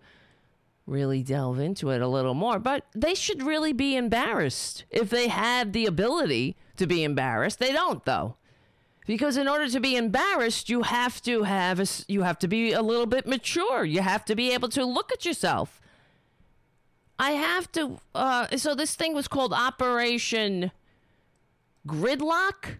really 0.86 1.22
delve 1.22 1.60
into 1.60 1.90
it 1.90 2.00
a 2.00 2.08
little 2.08 2.32
more. 2.32 2.58
But 2.58 2.86
they 2.94 3.14
should 3.14 3.42
really 3.42 3.74
be 3.74 3.96
embarrassed 3.96 4.84
if 4.90 5.10
they 5.10 5.28
had 5.28 5.74
the 5.74 5.84
ability 5.84 6.56
to 6.76 6.86
be 6.86 7.04
embarrassed. 7.04 7.58
They 7.58 7.72
don't 7.72 8.02
though. 8.06 8.36
Because 9.06 9.36
in 9.36 9.48
order 9.48 9.68
to 9.68 9.80
be 9.80 9.96
embarrassed, 9.96 10.70
you 10.70 10.82
have 10.82 11.20
to 11.22 11.42
have 11.42 11.80
a, 11.80 11.86
you 12.06 12.22
have 12.22 12.38
to 12.38 12.48
be 12.48 12.72
a 12.72 12.82
little 12.82 13.06
bit 13.06 13.26
mature. 13.26 13.84
You 13.84 14.00
have 14.00 14.24
to 14.26 14.34
be 14.34 14.52
able 14.52 14.68
to 14.70 14.84
look 14.86 15.12
at 15.12 15.26
yourself. 15.26 15.82
I 17.18 17.32
have 17.32 17.70
to 17.72 17.98
uh, 18.14 18.56
so 18.56 18.74
this 18.74 18.94
thing 18.94 19.14
was 19.14 19.28
called 19.28 19.52
Operation 19.52 20.70
gridlock 21.86 22.78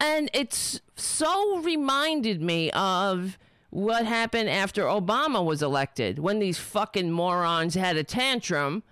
and 0.00 0.28
it's 0.34 0.80
so 0.96 1.58
reminded 1.58 2.42
me 2.42 2.70
of 2.72 3.38
what 3.70 4.04
happened 4.04 4.50
after 4.50 4.82
Obama 4.82 5.44
was 5.44 5.62
elected 5.62 6.18
when 6.18 6.40
these 6.40 6.58
fucking 6.58 7.10
morons 7.10 7.74
had 7.74 7.96
a 7.96 8.04
tantrum 8.04 8.82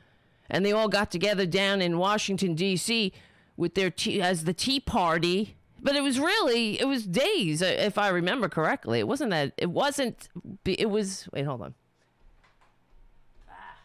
and 0.49 0.65
they 0.65 0.73
all 0.73 0.89
got 0.89 1.11
together 1.11 1.47
down 1.47 1.83
in 1.83 1.99
Washington 1.99 2.55
D.C. 2.55 3.13
with 3.57 3.75
their 3.75 3.91
tea, 3.91 4.23
as 4.23 4.45
the 4.45 4.55
Tea 4.55 4.81
Party. 4.81 5.57
But 5.83 5.97
it 5.97 6.03
was 6.03 6.19
really 6.19 6.81
it 6.81 6.87
was 6.87 7.07
days 7.07 7.63
uh, 7.63 7.67
if 7.67 7.99
I 7.99 8.09
remember 8.09 8.49
correctly. 8.49 8.99
It 9.01 9.09
wasn't 9.09 9.31
that 9.31 9.53
it 9.57 9.71
wasn't 9.71 10.29
it 10.65 10.91
was 10.91 11.29
wait 11.33 11.45
hold 11.45 11.63
on. 11.63 11.75
Ah. 13.49 13.77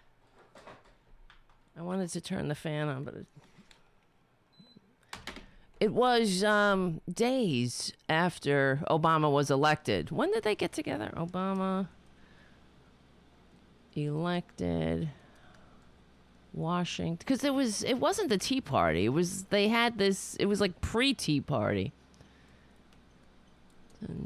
I 1.77 1.81
wanted 1.81 2.09
to 2.09 2.21
turn 2.21 2.49
the 2.49 2.55
fan 2.55 2.89
on 2.89 3.03
but 3.03 3.15
it 5.85 5.93
was 5.93 6.43
um, 6.43 6.99
days 7.13 7.93
after 8.09 8.81
Obama 8.89 9.31
was 9.31 9.51
elected. 9.51 10.09
When 10.09 10.31
did 10.31 10.41
they 10.41 10.55
get 10.55 10.71
together? 10.71 11.13
Obama 11.15 11.89
elected 13.95 15.09
Washington 16.55 17.17
because 17.19 17.43
it 17.43 17.53
was 17.53 17.83
it 17.83 17.99
wasn't 17.99 18.29
the 18.29 18.39
Tea 18.39 18.61
Party. 18.61 19.05
It 19.05 19.09
was 19.09 19.43
they 19.51 19.67
had 19.67 19.99
this. 19.99 20.35
It 20.39 20.47
was 20.47 20.59
like 20.59 20.81
pre 20.81 21.13
Tea 21.13 21.39
Party. 21.39 21.93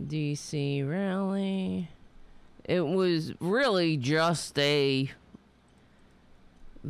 D.C. 0.07 0.81
rally. 0.83 1.89
It 2.63 2.87
was 2.87 3.33
really 3.41 3.97
just 3.97 4.57
a 4.57 5.11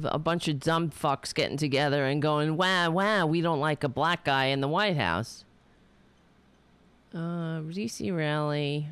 a 0.03 0.19
bunch 0.19 0.48
of 0.48 0.60
dumb 0.60 0.89
fucks 0.89 1.34
getting 1.34 1.58
together 1.58 2.05
and 2.05 2.22
going, 2.22 2.58
wow, 2.58 2.91
wow, 2.91 3.25
we 3.25 3.41
don't 3.41 3.60
like 3.60 3.84
a 3.84 3.89
black 3.89 4.24
guy 4.25 4.46
in 4.46 4.62
the 4.62 4.67
White 4.67 4.98
House. 4.98 5.46
Uh, 7.13 7.62
DC 7.62 8.15
rally 8.15 8.88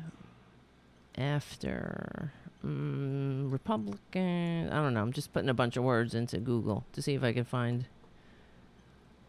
after 1.16 2.32
um, 2.64 3.48
Republican. 3.50 4.68
I 4.70 4.76
don't 4.76 4.94
know. 4.94 5.02
I'm 5.02 5.12
just 5.12 5.32
putting 5.32 5.48
a 5.48 5.54
bunch 5.54 5.76
of 5.76 5.84
words 5.84 6.14
into 6.14 6.38
Google 6.38 6.84
to 6.92 7.02
see 7.02 7.14
if 7.14 7.22
I 7.22 7.32
can 7.32 7.44
find. 7.44 7.86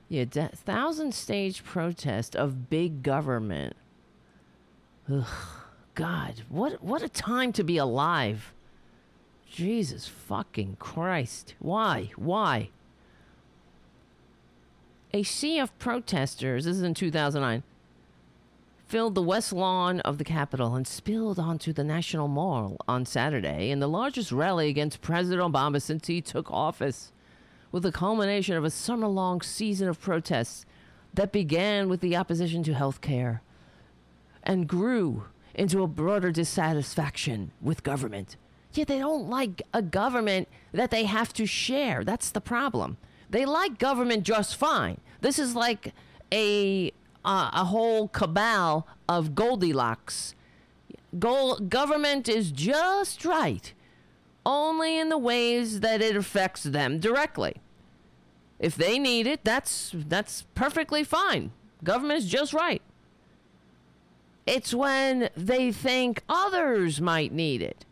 Yeah, 0.07 0.25
de- 0.25 0.49
thousand 0.49 1.13
stage 1.13 1.63
protest 1.63 2.35
of 2.35 2.69
big 2.69 3.03
government. 3.03 3.75
Ugh, 5.11 5.25
God, 5.93 6.41
what 6.49 6.83
what 6.83 7.03
a 7.03 7.09
time 7.09 7.53
to 7.53 7.63
be 7.63 7.77
alive. 7.77 8.53
Jesus 9.49 10.07
fucking 10.07 10.77
Christ. 10.79 11.55
Why? 11.59 12.11
Why? 12.15 12.69
A 15.11 15.23
sea 15.23 15.59
of 15.59 15.77
protesters, 15.79 16.65
this 16.65 16.77
is 16.77 16.83
in 16.83 16.93
2009, 16.93 17.63
filled 18.85 19.15
the 19.15 19.23
west 19.23 19.51
lawn 19.51 20.01
of 20.01 20.19
the 20.19 20.23
Capitol 20.23 20.75
and 20.75 20.85
spilled 20.87 21.39
onto 21.39 21.73
the 21.73 21.83
National 21.83 22.27
Mall 22.27 22.77
on 22.87 23.05
Saturday 23.05 23.71
in 23.71 23.79
the 23.79 23.87
largest 23.87 24.31
rally 24.31 24.69
against 24.69 25.01
President 25.01 25.41
Obama 25.41 25.81
since 25.81 26.05
he 26.07 26.21
took 26.21 26.51
office, 26.51 27.11
with 27.71 27.83
the 27.83 27.91
culmination 27.91 28.55
of 28.55 28.63
a 28.63 28.69
summer 28.69 29.07
long 29.07 29.41
season 29.41 29.89
of 29.89 29.99
protests 29.99 30.65
that 31.13 31.31
began 31.31 31.89
with 31.89 32.01
the 32.01 32.15
opposition 32.15 32.61
to 32.63 32.73
health 32.73 33.01
care 33.01 33.41
and 34.43 34.67
grew 34.67 35.23
into 35.55 35.81
a 35.81 35.87
broader 35.87 36.31
dissatisfaction 36.31 37.51
with 37.61 37.83
government 37.83 38.37
yeah, 38.73 38.83
they 38.85 38.99
don't 38.99 39.29
like 39.29 39.61
a 39.73 39.81
government 39.81 40.47
that 40.71 40.91
they 40.91 41.05
have 41.05 41.33
to 41.33 41.45
share. 41.45 42.03
That's 42.03 42.29
the 42.29 42.41
problem. 42.41 42.97
They 43.29 43.45
like 43.45 43.79
government 43.79 44.23
just 44.23 44.55
fine. 44.55 44.99
This 45.21 45.39
is 45.39 45.55
like 45.55 45.93
a 46.31 46.91
uh, 47.25 47.49
a 47.53 47.65
whole 47.65 48.07
cabal 48.07 48.87
of 49.07 49.35
Goldilocks. 49.35 50.35
Gold, 51.17 51.69
government 51.69 52.29
is 52.29 52.51
just 52.51 53.25
right 53.25 53.73
only 54.45 54.97
in 54.97 55.09
the 55.09 55.17
ways 55.17 55.81
that 55.81 56.01
it 56.01 56.15
affects 56.15 56.63
them 56.63 56.99
directly. 56.99 57.55
If 58.59 58.75
they 58.75 58.99
need 58.99 59.25
it, 59.25 59.43
that's 59.43 59.91
that's 59.95 60.43
perfectly 60.53 61.03
fine. 61.03 61.51
Government 61.83 62.19
is 62.19 62.29
just 62.29 62.53
right. 62.53 62.81
It's 64.45 64.73
when 64.73 65.29
they 65.35 65.71
think 65.71 66.23
others 66.27 66.99
might 66.99 67.31
need 67.31 67.61
it 67.61 67.85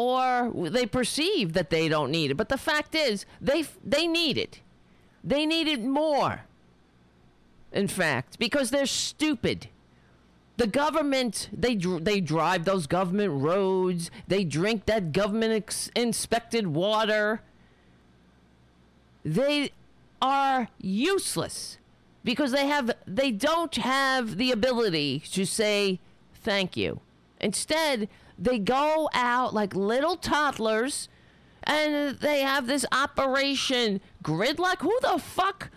or 0.00 0.50
they 0.70 0.86
perceive 0.86 1.52
that 1.52 1.68
they 1.68 1.86
don't 1.86 2.10
need 2.10 2.30
it. 2.30 2.36
But 2.38 2.48
the 2.48 2.56
fact 2.56 2.94
is, 2.94 3.26
they 3.38 3.64
they 3.84 4.06
need 4.06 4.38
it. 4.38 4.60
They 5.22 5.44
need 5.44 5.68
it 5.68 5.82
more. 5.84 6.42
In 7.70 7.86
fact, 7.86 8.38
because 8.38 8.70
they're 8.70 8.86
stupid. 8.86 9.68
The 10.56 10.66
government, 10.66 11.50
they 11.52 11.74
they 11.74 12.20
drive 12.20 12.64
those 12.64 12.86
government 12.86 13.42
roads. 13.42 14.10
They 14.26 14.42
drink 14.44 14.86
that 14.86 15.12
government 15.12 15.52
ex- 15.52 15.90
inspected 15.94 16.68
water. 16.68 17.42
They 19.22 19.72
are 20.22 20.68
useless 20.80 21.76
because 22.24 22.52
they 22.52 22.66
have 22.66 22.90
they 23.06 23.30
don't 23.30 23.74
have 23.76 24.38
the 24.38 24.50
ability 24.50 25.20
to 25.32 25.44
say 25.44 26.00
thank 26.34 26.74
you. 26.74 27.00
Instead, 27.40 28.08
they 28.40 28.58
go 28.58 29.10
out 29.12 29.52
like 29.52 29.74
little 29.74 30.16
toddlers 30.16 31.08
and 31.62 32.18
they 32.18 32.40
have 32.40 32.66
this 32.66 32.86
operation 32.90 34.00
gridlock. 34.24 34.78
Who 34.78 34.98
the 35.02 35.18
fuck? 35.18 35.70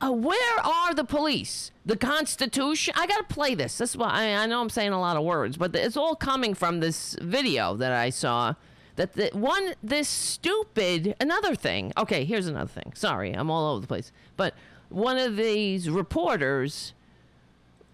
Uh, 0.00 0.10
where 0.10 0.60
are 0.60 0.92
the 0.94 1.04
police? 1.04 1.70
The 1.84 1.96
Constitution? 1.96 2.92
I 2.96 3.06
gotta 3.06 3.24
play 3.24 3.54
this. 3.54 3.78
That's 3.78 3.94
why 3.94 4.10
I, 4.10 4.42
I 4.42 4.46
know 4.46 4.60
I'm 4.60 4.70
saying 4.70 4.90
a 4.90 4.98
lot 4.98 5.16
of 5.16 5.22
words, 5.22 5.56
but 5.56 5.74
it's 5.76 5.96
all 5.96 6.16
coming 6.16 6.54
from 6.54 6.80
this 6.80 7.16
video 7.22 7.76
that 7.76 7.92
I 7.92 8.10
saw. 8.10 8.54
That 8.96 9.12
the 9.12 9.30
one, 9.32 9.74
this 9.82 10.08
stupid, 10.08 11.14
another 11.20 11.54
thing. 11.54 11.92
Okay, 11.96 12.24
here's 12.24 12.48
another 12.48 12.70
thing. 12.70 12.92
Sorry, 12.94 13.32
I'm 13.32 13.50
all 13.50 13.72
over 13.72 13.82
the 13.82 13.86
place. 13.86 14.10
But 14.36 14.54
one 14.88 15.18
of 15.18 15.36
these 15.36 15.90
reporters, 15.90 16.94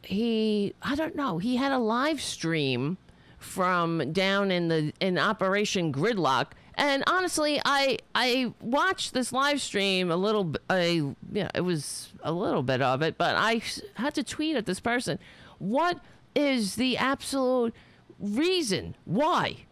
he, 0.02 0.74
I 0.80 0.94
don't 0.94 1.16
know, 1.16 1.38
he 1.38 1.56
had 1.56 1.72
a 1.72 1.78
live 1.78 2.22
stream 2.22 2.98
from 3.42 4.12
down 4.12 4.50
in 4.50 4.68
the 4.68 4.92
in 5.00 5.18
Operation 5.18 5.92
Gridlock. 5.92 6.48
And 6.74 7.04
honestly, 7.06 7.60
I 7.64 7.98
I 8.14 8.54
watched 8.60 9.12
this 9.12 9.32
live 9.32 9.60
stream 9.60 10.10
a 10.10 10.16
little. 10.16 10.54
I 10.70 11.14
yeah, 11.30 11.50
it 11.54 11.60
was 11.62 12.12
a 12.22 12.32
little 12.32 12.62
bit 12.62 12.80
of 12.80 13.02
it, 13.02 13.18
but 13.18 13.36
I 13.36 13.62
had 13.94 14.14
to 14.14 14.24
tweet 14.24 14.56
at 14.56 14.66
this 14.66 14.80
person. 14.80 15.18
What 15.58 16.00
is 16.34 16.76
the 16.76 16.96
absolute 16.96 17.74
reason 18.18 18.96
why? 19.04 19.66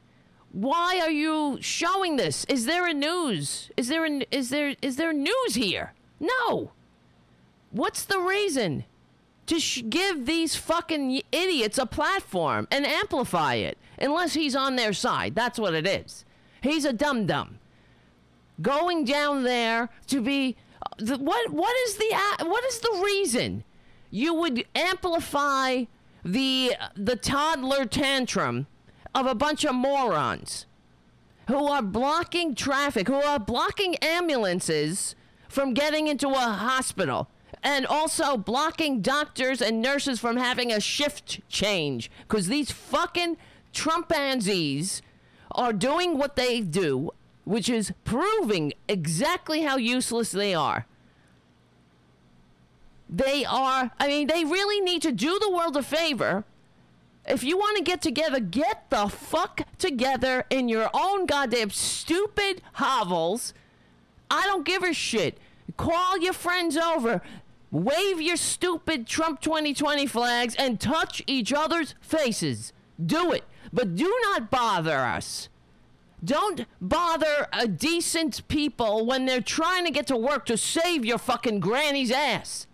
Why 0.53 1.01
are 1.01 1.11
you 1.11 1.59
showing 1.61 2.17
this? 2.17 2.45
Is 2.47 2.67
there 2.67 2.87
a 2.87 2.93
news? 2.93 3.71
Is 3.77 3.89
there 3.89 4.05
an, 4.05 4.25
is 4.31 4.51
there 4.51 4.75
is 4.83 4.97
there 4.97 5.13
news 5.13 5.55
here? 5.55 5.95
No. 6.19 6.73
What's 7.71 8.05
the 8.05 8.19
reason? 8.19 8.85
To 9.51 9.59
sh- 9.59 9.83
give 9.89 10.27
these 10.27 10.55
fucking 10.55 11.23
idiots 11.33 11.77
a 11.77 11.85
platform 11.85 12.69
and 12.71 12.87
amplify 12.87 13.55
it, 13.55 13.77
unless 13.99 14.35
he's 14.35 14.55
on 14.55 14.77
their 14.77 14.93
side. 14.93 15.35
That's 15.35 15.59
what 15.59 15.75
it 15.75 15.89
is. 15.89 16.25
He's 16.63 16.85
a 16.85 16.93
dum 16.93 17.27
dum. 17.27 17.59
Going 18.63 19.05
down 19.05 19.43
there 19.43 19.89
to 20.07 20.21
be 20.21 20.57
uh, 20.81 21.19
what? 21.19 21.51
What 21.51 21.77
is 21.89 21.97
the 21.97 22.17
what 22.45 22.65
is 22.65 22.79
the 22.79 23.01
reason 23.05 23.65
you 24.11 24.35
would 24.35 24.67
amplify 24.77 25.85
the 26.25 26.75
the 26.95 27.17
toddler 27.17 27.87
tantrum 27.87 28.69
of 29.17 29.27
a 29.27 29.35
bunch 29.35 29.65
of 29.65 29.75
morons 29.75 30.67
who 31.49 31.67
are 31.67 31.83
blocking 31.83 32.55
traffic, 32.55 33.09
who 33.09 33.15
are 33.15 33.41
blocking 33.41 33.97
ambulances 33.97 35.17
from 35.49 35.75
getting 35.75 36.07
into 36.07 36.29
a 36.29 36.39
hospital? 36.39 37.29
And 37.63 37.87
also 37.87 38.37
blocking 38.37 39.01
doctors 39.01 39.61
and 39.61 39.83
nurses 39.83 40.19
from 40.19 40.37
having 40.37 40.73
a 40.73 40.81
shift 40.81 41.47
change 41.49 42.11
because 42.23 42.47
these 42.47 42.71
fucking 42.71 43.37
Trumpanzees 43.73 45.03
are 45.53 45.73
doing 45.73 46.17
what 46.17 46.37
they 46.37 46.61
do, 46.61 47.11
which 47.45 47.69
is 47.69 47.93
proving 48.05 48.73
exactly 48.89 49.63
how 49.63 49.77
useless 49.77 50.33
they 50.33 50.55
are. 50.55 50.87
They 53.09 53.45
are, 53.45 53.91
I 53.99 54.07
mean, 54.07 54.29
they 54.29 54.45
really 54.45 54.81
need 54.81 55.03
to 55.03 55.13
do 55.13 55.39
the 55.41 55.51
world 55.51 55.77
a 55.77 55.83
favor. 55.83 56.45
If 57.27 57.43
you 57.45 57.59
want 57.59 57.77
to 57.77 57.83
get 57.83 58.01
together, 58.01 58.41
get 58.41 58.89
the 58.89 59.09
fuck 59.09 59.63
together 59.79 60.45
in 60.49 60.69
your 60.69 60.89
own 60.95 61.27
goddamn 61.27 61.71
stupid 61.71 62.63
hovels. 62.75 63.53
I 64.31 64.43
don't 64.47 64.65
give 64.65 64.83
a 64.83 64.95
shit. 64.95 65.39
Call 65.77 66.19
your 66.19 66.33
friends 66.33 66.77
over 66.77 67.21
wave 67.71 68.21
your 68.21 68.37
stupid 68.37 69.07
Trump 69.07 69.41
2020 69.41 70.07
flags 70.07 70.55
and 70.57 70.81
touch 70.81 71.23
each 71.27 71.53
other's 71.53 71.95
faces. 72.01 72.73
Do 73.05 73.33
it, 73.33 73.45
but 73.73 73.95
do 73.95 74.13
not 74.25 74.51
bother 74.51 74.99
us. 74.99 75.49
Don't 76.23 76.67
bother 76.81 77.49
a 77.53 77.67
decent 77.67 78.47
people 78.49 79.07
when 79.07 79.25
they're 79.25 79.41
trying 79.41 79.87
to 79.87 79.91
get 79.91 80.07
to 80.09 80.17
work 80.17 80.45
to 80.47 80.57
save 80.57 81.05
your 81.05 81.19
fucking 81.19 81.61
granny's 81.61 82.11
ass. 82.11 82.67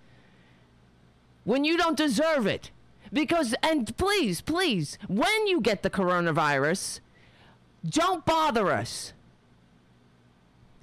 When 1.45 1.65
you 1.65 1.77
don't 1.77 1.97
deserve 1.97 2.47
it. 2.47 2.71
Because, 3.13 3.55
and 3.63 3.97
please, 3.97 4.41
please, 4.41 4.99
when 5.07 5.47
you 5.47 5.61
get 5.61 5.85
the 5.85 5.91
coronavirus, 5.91 6.99
don't 7.89 8.25
bother 8.25 8.73
us. 8.73 9.13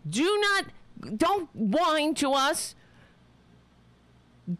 Do 0.09 0.39
not, 0.39 1.17
don't 1.17 1.49
whine 1.53 2.15
to 2.15 2.31
us 2.31 2.75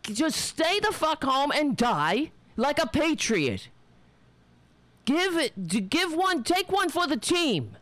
just 0.02 0.40
stay 0.40 0.80
the 0.80 0.92
fuck 0.92 1.24
home 1.24 1.52
and 1.52 1.76
die 1.76 2.32
like 2.56 2.80
a 2.80 2.88
patriot. 2.88 3.70
Give 5.06 5.38
it, 5.38 5.90
give 5.90 6.14
one, 6.14 6.44
take 6.44 6.72
one 6.72 6.90
for 6.90 7.08
the 7.08 7.18
team. 7.18 7.76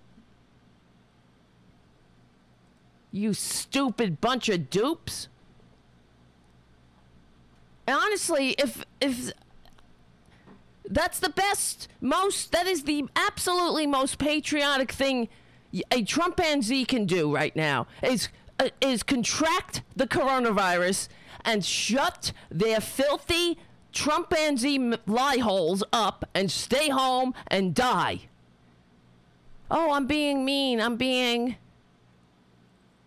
You 3.11 3.33
stupid 3.33 4.21
bunch 4.21 4.49
of 4.49 4.69
dupes. 4.69 5.27
Honestly, 7.87 8.51
if 8.51 8.85
if 9.01 9.33
that's 10.85 11.19
the 11.19 11.29
best, 11.29 11.89
most 11.99 12.51
that 12.53 12.67
is 12.67 12.83
the 12.83 13.05
absolutely 13.15 13.85
most 13.85 14.17
patriotic 14.17 14.91
thing 14.91 15.27
a 15.91 16.03
Trumpanzee 16.03 16.87
can 16.87 17.05
do 17.05 17.33
right 17.33 17.55
now 17.55 17.87
is 18.01 18.29
uh, 18.59 18.69
is 18.79 19.03
contract 19.03 19.81
the 19.95 20.07
coronavirus 20.07 21.07
and 21.43 21.63
shut 21.65 22.31
their 22.49 22.79
filthy 22.79 23.57
Trumpanzee 23.93 24.97
lie 25.05 25.37
holes 25.37 25.83
up 25.91 26.25
and 26.33 26.49
stay 26.49 26.89
home 26.89 27.33
and 27.47 27.75
die. 27.75 28.21
Oh, 29.69 29.91
I'm 29.91 30.07
being 30.07 30.43
mean. 30.43 30.81
I'm 30.81 30.97
being. 30.97 31.55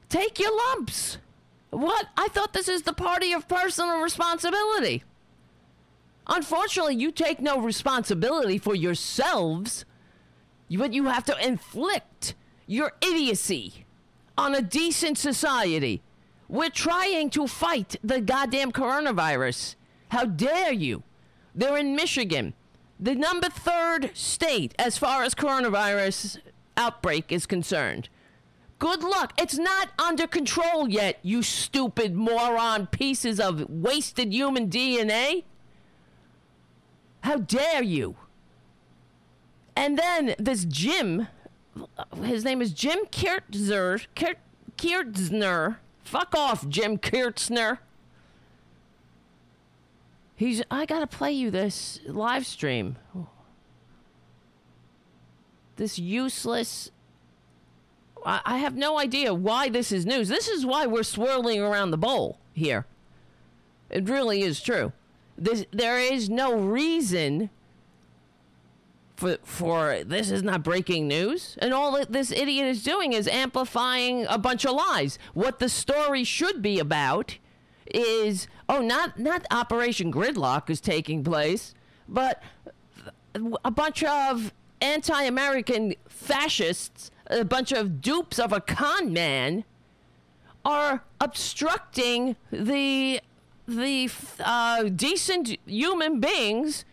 Take 0.08 0.38
your 0.38 0.56
lumps. 0.56 1.18
What? 1.70 2.06
I 2.16 2.28
thought 2.28 2.52
this 2.52 2.68
is 2.68 2.82
the 2.82 2.92
party 2.92 3.32
of 3.32 3.48
personal 3.48 4.00
responsibility. 4.00 5.02
Unfortunately, 6.26 6.94
you 6.94 7.10
take 7.10 7.40
no 7.40 7.60
responsibility 7.60 8.56
for 8.56 8.74
yourselves, 8.74 9.84
but 10.70 10.92
you 10.92 11.04
have 11.04 11.24
to 11.24 11.46
inflict 11.46 12.34
your 12.66 12.92
idiocy 13.02 13.84
on 14.38 14.54
a 14.54 14.62
decent 14.62 15.18
society. 15.18 16.02
We're 16.48 16.70
trying 16.70 17.30
to 17.30 17.46
fight 17.46 17.96
the 18.02 18.20
goddamn 18.20 18.72
coronavirus. 18.72 19.76
How 20.09 20.24
dare 20.24 20.72
you? 20.72 21.02
They're 21.54 21.76
in 21.76 21.96
Michigan, 21.96 22.54
the 22.98 23.14
number 23.14 23.48
third 23.48 24.11
state 24.14 24.74
as 24.78 24.98
far 24.98 25.22
as 25.22 25.35
coronavirus 25.35 26.38
outbreak 26.76 27.30
is 27.30 27.46
concerned. 27.46 28.09
Good 28.78 29.02
luck. 29.02 29.33
It's 29.38 29.57
not 29.57 29.90
under 29.98 30.26
control 30.26 30.88
yet, 30.88 31.18
you 31.22 31.42
stupid 31.42 32.14
moron 32.14 32.87
pieces 32.88 33.40
of 33.40 33.68
wasted 33.68 34.33
human 34.33 34.68
DNA. 34.68 35.44
How 37.22 37.38
dare 37.38 37.83
you? 37.83 38.16
And 39.76 39.98
then 39.98 40.35
this 40.38 40.64
Jim, 40.64 41.28
his 42.22 42.44
name 42.44 42.61
is 42.61 42.72
Jim 42.72 43.07
Kiertzner, 43.11 44.07
Kiertzner, 44.76 45.76
Fuck 46.04 46.34
off, 46.36 46.68
Jim 46.68 46.98
Kiertzner. 46.98 47.78
He's. 50.36 50.62
I 50.70 50.86
gotta 50.86 51.06
play 51.06 51.32
you 51.32 51.50
this 51.50 52.00
live 52.06 52.46
stream. 52.46 52.96
This 55.76 55.98
useless. 55.98 56.90
I, 58.24 58.40
I 58.44 58.58
have 58.58 58.76
no 58.76 58.98
idea 58.98 59.34
why 59.34 59.68
this 59.68 59.90
is 59.90 60.06
news. 60.06 60.28
This 60.28 60.48
is 60.48 60.64
why 60.64 60.86
we're 60.86 61.02
swirling 61.02 61.60
around 61.60 61.90
the 61.90 61.96
bowl 61.96 62.38
here. 62.52 62.86
It 63.90 64.08
really 64.08 64.42
is 64.42 64.60
true. 64.60 64.92
This, 65.36 65.66
there 65.72 65.98
is 65.98 66.28
no 66.30 66.54
reason 66.54 67.50
for 69.16 69.38
for 69.44 70.03
this 70.05 70.31
is 70.31 70.42
not 70.42 70.62
breaking 70.62 71.09
news. 71.09 71.57
And 71.61 71.72
all 71.72 71.92
that 71.92 72.12
this 72.12 72.31
idiot 72.31 72.66
is 72.66 72.83
doing 72.83 73.12
is 73.12 73.29
amplifying 73.29 74.27
a 74.29 74.38
bunch 74.38 74.64
of 74.64 74.72
lies. 74.72 75.18
What 75.33 75.59
the 75.59 75.68
story 75.68 76.24
should 76.24 76.62
be 76.62 76.79
about 76.79 77.38
is 77.92 78.48
oh 78.68 78.81
not 78.81 79.18
not 79.18 79.46
operation 79.50 80.12
gridlock 80.12 80.70
is 80.70 80.81
taking 80.81 81.22
place 81.22 81.74
but 82.09 82.42
a 83.64 83.70
bunch 83.70 84.03
of 84.03 84.53
anti-american 84.81 85.94
fascists 86.09 87.11
a 87.27 87.44
bunch 87.44 87.72
of 87.72 88.00
dupes 88.00 88.38
of 88.38 88.53
a 88.53 88.61
con 88.61 89.12
man 89.12 89.64
are 90.64 91.05
obstructing 91.20 92.37
the 92.50 93.20
the 93.66 94.11
uh, 94.40 94.85
decent 94.85 95.57
human 95.66 96.20
beings 96.20 96.85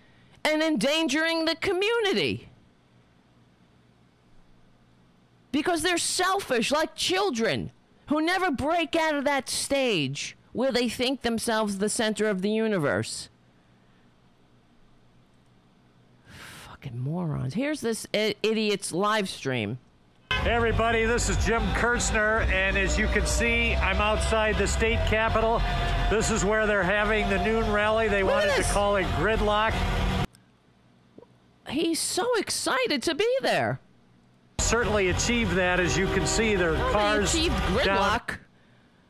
and 0.43 0.61
endangering 0.61 1.45
the 1.45 1.55
community. 1.55 2.49
Because 5.51 5.81
they're 5.81 5.97
selfish, 5.97 6.71
like 6.71 6.95
children 6.95 7.71
who 8.07 8.21
never 8.21 8.51
break 8.51 8.95
out 8.95 9.15
of 9.15 9.25
that 9.25 9.49
stage 9.49 10.35
where 10.53 10.71
they 10.71 10.89
think 10.89 11.21
themselves 11.21 11.77
the 11.77 11.89
center 11.89 12.27
of 12.27 12.41
the 12.41 12.49
universe. 12.49 13.29
Fucking 16.67 16.99
morons. 16.99 17.53
Here's 17.53 17.81
this 17.81 18.07
I- 18.13 18.35
idiot's 18.43 18.91
live 18.91 19.29
stream. 19.29 19.77
Hey 20.31 20.51
everybody, 20.51 21.05
this 21.05 21.29
is 21.29 21.37
Jim 21.45 21.61
Kiertzner, 21.73 22.47
and 22.47 22.75
as 22.75 22.97
you 22.97 23.05
can 23.07 23.27
see, 23.27 23.75
I'm 23.75 23.97
outside 23.97 24.57
the 24.57 24.67
state 24.67 24.97
capitol. 25.07 25.61
This 26.09 26.31
is 26.31 26.43
where 26.43 26.65
they're 26.65 26.81
having 26.81 27.29
the 27.29 27.43
noon 27.43 27.71
rally. 27.71 28.07
They 28.07 28.23
Look 28.23 28.33
wanted 28.33 28.55
to 28.55 28.63
call 28.63 28.95
it 28.95 29.05
gridlock. 29.17 29.73
He's 31.71 31.99
so 31.99 32.25
excited 32.35 33.01
to 33.03 33.15
be 33.15 33.29
there. 33.41 33.79
Certainly 34.59 35.09
achieved 35.09 35.51
that, 35.53 35.79
as 35.79 35.97
you 35.97 36.05
can 36.07 36.25
see, 36.27 36.55
their 36.55 36.73
They 36.73 36.91
cars 36.91 37.33
achieved 37.33 37.55
down- 37.83 37.97
gridlock. 38.19 38.37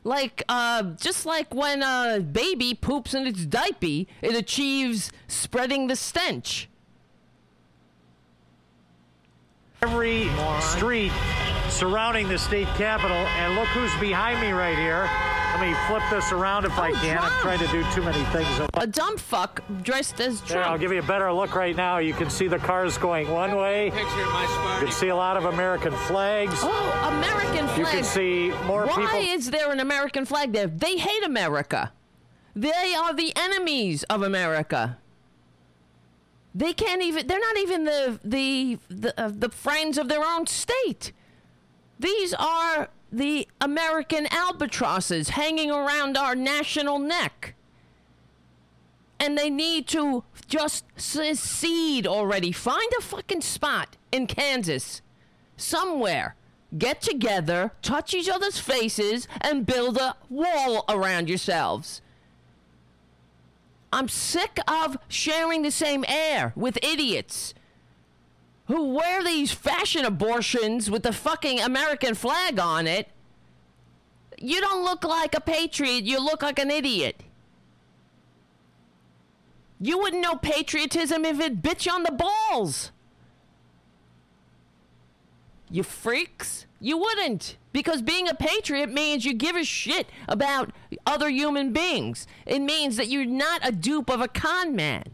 Like, 0.04 0.42
uh, 0.48 0.82
just 1.00 1.26
like 1.26 1.54
when 1.54 1.82
a 1.82 2.18
baby 2.20 2.74
poops 2.74 3.14
in 3.14 3.26
its 3.26 3.44
diaper, 3.46 4.08
it 4.20 4.34
achieves 4.34 5.12
spreading 5.28 5.86
the 5.88 5.96
stench. 5.96 6.68
every 9.84 10.28
street 10.60 11.10
surrounding 11.72 12.28
the 12.28 12.38
state 12.38 12.68
capitol. 12.76 13.16
And 13.16 13.54
look 13.54 13.68
who's 13.68 13.94
behind 14.00 14.40
me 14.40 14.52
right 14.52 14.76
here. 14.76 15.08
Let 15.54 15.60
me 15.60 15.74
flip 15.86 16.02
this 16.10 16.32
around 16.32 16.64
if 16.64 16.72
I 16.78 16.90
Oh, 16.90 16.94
can. 16.94 17.18
Trump. 17.18 17.32
I'm 17.34 17.40
trying 17.42 17.58
to 17.58 17.66
do 17.68 17.84
too 17.92 18.02
many 18.02 18.24
things. 18.26 18.48
A 18.74 18.86
dumb 18.86 19.18
fuck 19.18 19.60
dressed 19.82 20.18
as 20.20 20.40
There, 20.42 20.64
I'll 20.64 20.78
give 20.78 20.92
you 20.92 20.98
a 21.00 21.02
better 21.02 21.30
look 21.32 21.54
right 21.54 21.76
now. 21.76 21.98
You 21.98 22.14
can 22.14 22.30
see 22.30 22.48
the 22.48 22.58
cars 22.58 22.96
going 22.96 23.28
one 23.30 23.54
way. 23.56 23.90
picture 23.90 24.06
of 24.22 24.32
my 24.32 24.78
You 24.80 24.86
can 24.86 24.92
see 24.94 25.08
a 25.08 25.16
lot 25.16 25.36
of 25.36 25.44
American 25.44 25.92
flags. 25.92 26.54
oh, 26.62 27.10
American 27.18 27.66
flag. 27.68 27.78
You 27.78 27.84
can 27.84 28.04
see 28.04 28.50
more 28.66 28.86
Why 28.86 28.96
people. 28.96 29.18
is 29.18 29.50
there 29.50 29.70
an 29.70 29.80
American 29.80 30.24
flag 30.24 30.52
there? 30.52 30.66
They 30.68 30.96
hate 30.96 31.22
America. 31.24 31.92
They 32.56 32.94
are 32.94 33.12
the 33.14 33.32
enemies 33.36 34.04
of 34.04 34.22
America. 34.22 34.98
They 36.54 36.72
can't 36.72 37.02
even. 37.02 37.26
They're 37.26 37.40
not 37.40 37.56
even 37.58 37.84
the 37.84 38.20
the 38.24 38.78
the, 38.90 39.20
uh, 39.20 39.30
the 39.34 39.48
friends 39.48 39.96
of 39.96 40.08
their 40.08 40.22
own 40.24 40.46
state. 40.46 41.12
These 42.02 42.34
are 42.34 42.88
the 43.12 43.46
American 43.60 44.26
albatrosses 44.32 45.30
hanging 45.30 45.70
around 45.70 46.16
our 46.16 46.34
national 46.34 46.98
neck. 46.98 47.54
And 49.20 49.38
they 49.38 49.48
need 49.48 49.86
to 49.88 50.24
just 50.48 50.84
secede 50.96 52.04
already. 52.04 52.50
Find 52.50 52.92
a 52.98 53.02
fucking 53.02 53.42
spot 53.42 53.96
in 54.10 54.26
Kansas, 54.26 55.00
somewhere. 55.56 56.34
Get 56.76 57.00
together, 57.00 57.70
touch 57.82 58.14
each 58.14 58.28
other's 58.28 58.58
faces, 58.58 59.28
and 59.40 59.64
build 59.64 59.96
a 59.96 60.16
wall 60.28 60.84
around 60.88 61.28
yourselves. 61.28 62.02
I'm 63.92 64.08
sick 64.08 64.58
of 64.66 64.96
sharing 65.06 65.62
the 65.62 65.70
same 65.70 66.04
air 66.08 66.52
with 66.56 66.78
idiots 66.82 67.54
who 68.72 68.94
wear 68.94 69.22
these 69.22 69.52
fashion 69.52 70.06
abortions 70.06 70.90
with 70.90 71.02
the 71.02 71.12
fucking 71.12 71.60
American 71.60 72.14
flag 72.14 72.58
on 72.58 72.86
it. 72.86 73.06
You 74.38 74.62
don't 74.62 74.82
look 74.82 75.04
like 75.04 75.34
a 75.34 75.42
patriot, 75.42 76.04
you 76.04 76.18
look 76.18 76.42
like 76.42 76.58
an 76.58 76.70
idiot. 76.70 77.22
You 79.78 79.98
wouldn't 79.98 80.22
know 80.22 80.36
patriotism 80.36 81.26
if 81.26 81.38
it 81.38 81.60
bit 81.60 81.84
you 81.84 81.92
on 81.92 82.02
the 82.02 82.12
balls. 82.12 82.92
You 85.70 85.82
freaks. 85.82 86.66
You 86.80 86.96
wouldn't. 86.96 87.58
Because 87.74 88.00
being 88.00 88.26
a 88.26 88.34
patriot 88.34 88.90
means 88.90 89.26
you 89.26 89.34
give 89.34 89.54
a 89.54 89.64
shit 89.64 90.06
about 90.28 90.72
other 91.04 91.28
human 91.28 91.74
beings. 91.74 92.26
It 92.46 92.60
means 92.60 92.96
that 92.96 93.08
you're 93.08 93.26
not 93.26 93.66
a 93.66 93.72
dupe 93.72 94.08
of 94.08 94.22
a 94.22 94.28
con 94.28 94.74
man. 94.74 95.04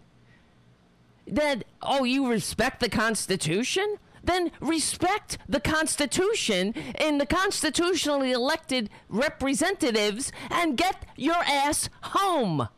That, 1.28 1.64
oh, 1.82 2.04
you 2.04 2.28
respect 2.28 2.80
the 2.80 2.88
Constitution? 2.88 3.96
Then 4.22 4.50
respect 4.60 5.38
the 5.48 5.60
Constitution 5.60 6.74
and 6.96 7.20
the 7.20 7.26
constitutionally 7.26 8.32
elected 8.32 8.90
representatives 9.08 10.32
and 10.50 10.76
get 10.76 11.04
your 11.16 11.36
ass 11.36 11.88
home. 12.02 12.68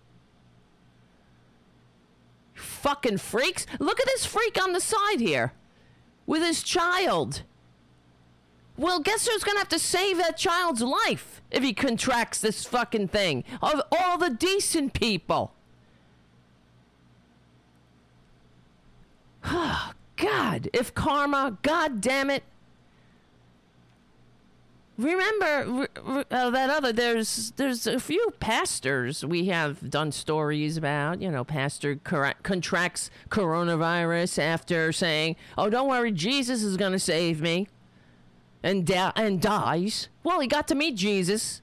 Fucking 2.54 3.18
freaks. 3.18 3.66
Look 3.78 4.00
at 4.00 4.06
this 4.06 4.26
freak 4.26 4.62
on 4.62 4.72
the 4.72 4.80
side 4.80 5.20
here 5.20 5.52
with 6.26 6.42
his 6.42 6.62
child. 6.62 7.42
Well, 8.76 9.00
guess 9.00 9.26
who's 9.26 9.44
gonna 9.44 9.58
have 9.58 9.68
to 9.70 9.78
save 9.78 10.18
that 10.18 10.36
child's 10.36 10.82
life 10.82 11.42
if 11.50 11.62
he 11.62 11.74
contracts 11.74 12.40
this 12.40 12.64
fucking 12.64 13.08
thing? 13.08 13.44
Of 13.60 13.82
all 13.90 14.16
the 14.18 14.30
decent 14.30 14.94
people. 14.94 15.52
God, 20.16 20.68
if 20.72 20.94
karma, 20.94 21.58
god 21.62 22.00
damn 22.00 22.30
it. 22.30 22.44
Remember 24.98 25.88
uh, 26.30 26.50
that 26.50 26.68
other 26.68 26.92
there's 26.92 27.52
there's 27.56 27.86
a 27.86 27.98
few 27.98 28.34
pastors 28.38 29.24
we 29.24 29.46
have 29.46 29.88
done 29.88 30.12
stories 30.12 30.76
about, 30.76 31.22
you 31.22 31.30
know, 31.30 31.42
pastor 31.42 31.96
cor- 31.96 32.34
contracts 32.42 33.10
coronavirus 33.30 34.38
after 34.38 34.92
saying, 34.92 35.36
"Oh, 35.56 35.70
don't 35.70 35.88
worry, 35.88 36.12
Jesus 36.12 36.62
is 36.62 36.76
going 36.76 36.92
to 36.92 36.98
save 36.98 37.40
me." 37.40 37.66
And 38.62 38.86
da- 38.86 39.12
and 39.16 39.40
dies. 39.40 40.08
Well, 40.22 40.40
he 40.40 40.46
got 40.46 40.68
to 40.68 40.74
meet 40.74 40.96
Jesus. 40.96 41.62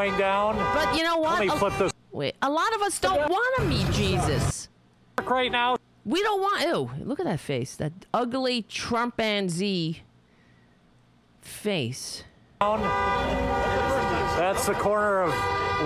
going 0.00 0.18
down. 0.18 0.56
But 0.74 0.96
you 0.96 1.02
know 1.02 1.18
what? 1.18 1.40
Let 1.40 1.48
me 1.48 1.58
flip 1.58 1.72
this 1.78 1.92
Wait, 2.12 2.34
a 2.42 2.50
lot 2.50 2.74
of 2.74 2.82
us 2.82 2.98
don't 2.98 3.28
want 3.30 3.56
to 3.58 3.64
meet 3.64 3.88
Jesus. 3.92 4.68
right 5.24 5.52
now. 5.52 5.76
We 6.04 6.22
don't 6.22 6.40
want. 6.40 6.62
Ew! 6.62 6.90
Look 7.04 7.20
at 7.20 7.26
that 7.26 7.40
face. 7.40 7.76
That 7.76 7.92
ugly 8.12 8.62
Trumpanzee 8.64 9.98
face. 11.40 12.24
That's 12.60 14.66
the 14.66 14.74
corner 14.74 15.22
of 15.22 15.30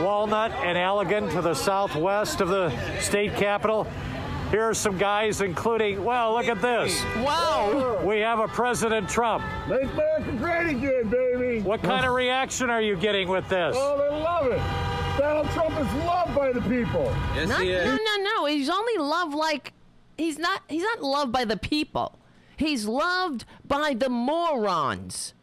Walnut 0.03 0.53
and 0.53 0.79
Allegan 0.79 1.31
to 1.33 1.43
the 1.43 1.55
southwest 1.55 2.41
of 2.41 2.49
the 2.49 2.73
state 3.01 3.35
capitol. 3.35 3.87
Here 4.51 4.63
are 4.63 4.75
some 4.75 4.99
guys, 4.99 5.41
including, 5.41 6.05
well, 6.05 6.35
look 6.35 6.47
at 6.47 6.63
this. 6.63 7.03
Wow! 7.17 8.01
We 8.05 8.21
have 8.21 8.39
a 8.39 8.47
President 8.47 9.09
Trump. 9.09 9.43
Make 9.69 9.83
America 9.85 10.33
great 10.39 10.71
again, 10.77 11.09
baby. 11.09 11.61
What 11.63 11.83
kind 11.83 12.07
of 12.07 12.15
reaction 12.15 12.71
are 12.71 12.81
you 12.81 12.95
getting 12.97 13.29
with 13.29 13.49
this? 13.49 13.75
Oh, 13.77 13.99
they 13.99 14.23
love 14.23 14.47
it. 14.47 14.61
Donald 15.19 15.49
Trump 15.51 15.79
is 15.79 15.93
loved 16.05 16.35
by 16.35 16.53
the 16.53 16.61
people. 16.63 17.05
Yes, 17.35 17.49
Not, 17.49 17.61
he 17.63 17.71
is. 17.71 17.87
no, 17.87 17.97
no, 17.97 18.23
no. 18.23 18.45
He's 18.47 18.69
only 18.69 18.97
loved 18.99 19.35
like 19.35 19.73
he's 20.19 20.39
not. 20.39 20.63
He's 20.69 20.83
not 20.83 21.03
loved 21.03 21.33
by 21.33 21.45
the 21.45 21.57
people. 21.57 22.19
He's 22.57 22.87
loved 22.87 23.45
by 23.67 23.95
the 23.95 24.09
morons. 24.09 25.35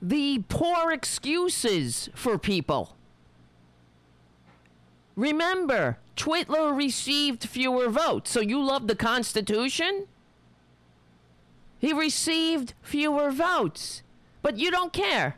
The 0.00 0.42
poor 0.48 0.90
excuses 0.92 2.08
for 2.14 2.38
people. 2.38 2.96
Remember, 5.14 5.98
Twitler 6.16 6.76
received 6.76 7.44
fewer 7.44 7.88
votes, 7.88 8.30
so 8.30 8.40
you 8.40 8.62
love 8.62 8.86
the 8.86 8.96
Constitution? 8.96 10.06
He 11.78 11.92
received 11.92 12.74
fewer 12.82 13.30
votes, 13.30 14.02
but 14.40 14.58
you 14.58 14.70
don't 14.70 14.92
care. 14.92 15.36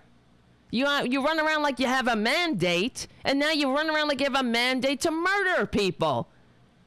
You, 0.74 0.87
uh, 0.87 1.02
you 1.04 1.24
run 1.24 1.38
around 1.38 1.62
like 1.62 1.78
you 1.78 1.87
have 1.87 2.08
a 2.08 2.16
mandate, 2.16 3.06
and 3.22 3.38
now 3.38 3.52
you 3.52 3.72
run 3.72 3.88
around 3.88 4.08
like 4.08 4.18
you 4.18 4.26
have 4.26 4.34
a 4.34 4.42
mandate 4.42 5.00
to 5.02 5.12
murder 5.12 5.66
people. 5.66 6.26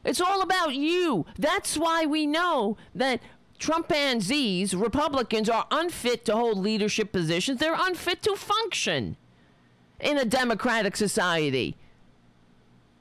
It's 0.04 0.20
all 0.20 0.42
about 0.42 0.76
you. 0.76 1.26
That's 1.40 1.78
why 1.78 2.06
we 2.06 2.28
know 2.28 2.76
that 2.94 3.22
Trumpanzees, 3.60 4.76
Republicans, 4.76 5.48
are 5.48 5.68
unfit 5.72 6.26
to 6.26 6.36
hold 6.36 6.58
leadership 6.58 7.14
positions. 7.14 7.62
They're 7.62 7.78
unfit 7.80 8.22
to 8.24 8.36
function 8.36 9.16
in 10.02 10.18
a 10.18 10.26
democratic 10.26 10.98
society. 10.98 11.78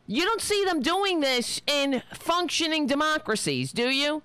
You 0.06 0.22
don't 0.22 0.40
see 0.40 0.64
them 0.64 0.82
doing 0.82 1.18
this 1.18 1.60
in 1.66 2.00
functioning 2.14 2.86
democracies, 2.86 3.72
do 3.72 3.88
you? 3.88 4.22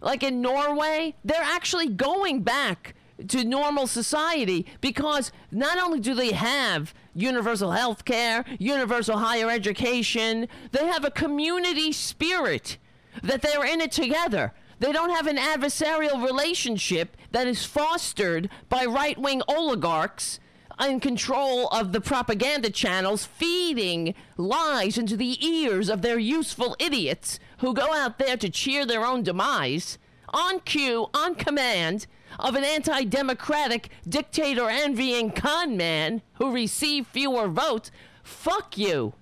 Like 0.00 0.22
in 0.22 0.40
Norway, 0.40 1.16
they're 1.24 1.42
actually 1.42 1.88
going 1.88 2.42
back 2.42 2.94
to 3.28 3.44
normal 3.44 3.86
society 3.86 4.66
because 4.80 5.32
not 5.50 5.78
only 5.78 6.00
do 6.00 6.14
they 6.14 6.32
have 6.32 6.94
universal 7.14 7.72
health 7.72 8.04
care, 8.04 8.44
universal 8.58 9.18
higher 9.18 9.50
education, 9.50 10.48
they 10.72 10.86
have 10.86 11.04
a 11.04 11.10
community 11.10 11.92
spirit 11.92 12.78
that 13.22 13.42
they're 13.42 13.64
in 13.64 13.80
it 13.80 13.92
together. 13.92 14.52
They 14.78 14.92
don't 14.92 15.10
have 15.10 15.26
an 15.26 15.36
adversarial 15.36 16.24
relationship 16.24 17.16
that 17.32 17.46
is 17.46 17.64
fostered 17.64 18.48
by 18.68 18.84
right 18.86 19.18
wing 19.18 19.42
oligarchs 19.46 20.40
in 20.80 21.00
control 21.00 21.68
of 21.68 21.92
the 21.92 22.00
propaganda 22.00 22.70
channels, 22.70 23.26
feeding 23.26 24.14
lies 24.38 24.96
into 24.96 25.16
the 25.16 25.44
ears 25.44 25.90
of 25.90 26.00
their 26.00 26.18
useful 26.18 26.74
idiots 26.78 27.38
who 27.58 27.74
go 27.74 27.92
out 27.92 28.18
there 28.18 28.36
to 28.38 28.48
cheer 28.48 28.86
their 28.86 29.04
own 29.04 29.22
demise 29.22 29.98
on 30.32 30.60
cue, 30.60 31.08
on 31.12 31.34
command 31.34 32.06
of 32.38 32.54
an 32.54 32.64
anti 32.64 33.04
democratic, 33.04 33.90
dictator 34.08 34.68
envying 34.68 35.30
con 35.30 35.76
man 35.76 36.22
who 36.34 36.52
received 36.52 37.08
fewer 37.08 37.48
votes. 37.48 37.90
Fuck 38.22 38.78
you. 38.78 39.14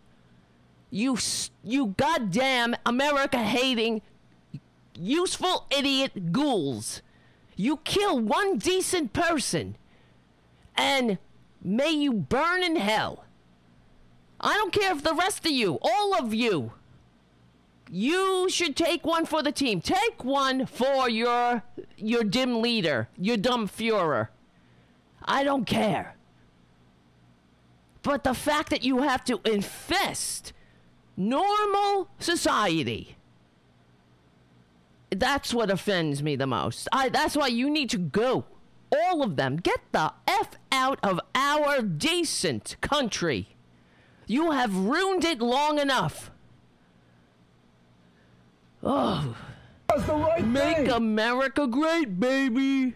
You, 0.91 1.19
you 1.63 1.95
goddamn 1.97 2.75
America 2.87 3.39
hating, 3.39 4.03
useful 4.95 5.67
idiot 5.71 6.33
ghouls. 6.33 7.03
You 7.57 7.79
kill 7.79 8.19
one 8.19 8.59
decent 8.59 9.13
person, 9.13 9.77
and 10.77 11.19
may 11.63 11.91
you 11.91 12.13
burn 12.13 12.63
in 12.63 12.77
hell. 12.77 13.25
I 14.41 14.55
don't 14.55 14.73
care 14.73 14.93
if 14.93 15.03
the 15.03 15.15
rest 15.15 15.45
of 15.45 15.53
you, 15.53 15.79
all 15.83 16.15
of 16.15 16.33
you, 16.33 16.73
you 17.91 18.49
should 18.51 18.77
take 18.77 19.05
one 19.05 19.27
for 19.27 19.43
the 19.43 19.53
team. 19.53 19.81
Take 19.81 20.25
one 20.25 20.67
for 20.67 21.09
your 21.09 21.63
your 21.97 22.25
dim 22.25 22.63
leader, 22.63 23.09
your 23.17 23.37
dumb 23.37 23.69
Fuhrer. 23.69 24.29
I 25.25 25.45
don't 25.45 25.65
care. 25.65 26.17
But 28.03 28.25
the 28.25 28.35
fact 28.35 28.71
that 28.71 28.83
you 28.83 28.99
have 29.03 29.25
to 29.25 29.41
infest 29.45 30.53
normal 31.17 32.09
society 32.19 33.17
that's 35.11 35.55
what 35.55 35.71
offends 35.71 36.23
me 36.23 36.37
the 36.37 36.47
most. 36.47 36.89
I 36.93 37.09
that's 37.09 37.37
why 37.37 37.49
you 37.49 37.71
need 37.71 37.91
to 37.91 37.99
go. 37.99 38.45
All 38.93 39.23
of 39.23 39.37
them. 39.37 39.57
Get 39.57 39.81
the 39.93 40.13
F 40.27 40.53
out 40.73 40.99
of 41.03 41.21
our 41.35 41.83
decent 41.83 42.77
country. 42.81 43.57
You 44.27 44.51
have 44.53 44.75
ruined 44.75 45.25
it 45.25 45.41
long 45.41 45.79
enough. 45.79 46.31
Oh. 48.83 49.37
That's 49.89 50.05
the 50.07 50.15
right 50.15 50.47
Make 50.47 50.77
thing. 50.77 50.91
America 50.91 51.67
great, 51.67 52.21
baby. 52.21 52.95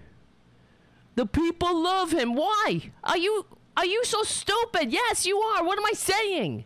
The 1.15 1.27
people 1.27 1.83
love 1.83 2.11
him. 2.13 2.35
Why? 2.35 2.91
Are 3.05 3.17
you 3.17 3.47
are 3.77 3.87
you 3.87 4.05
so 4.05 4.23
stupid? 4.23 4.93
Yes, 4.93 5.25
you 5.27 5.39
are. 5.39 5.65
What 5.65 5.79
am 5.79 5.85
I 5.87 5.93
saying? 5.95 6.65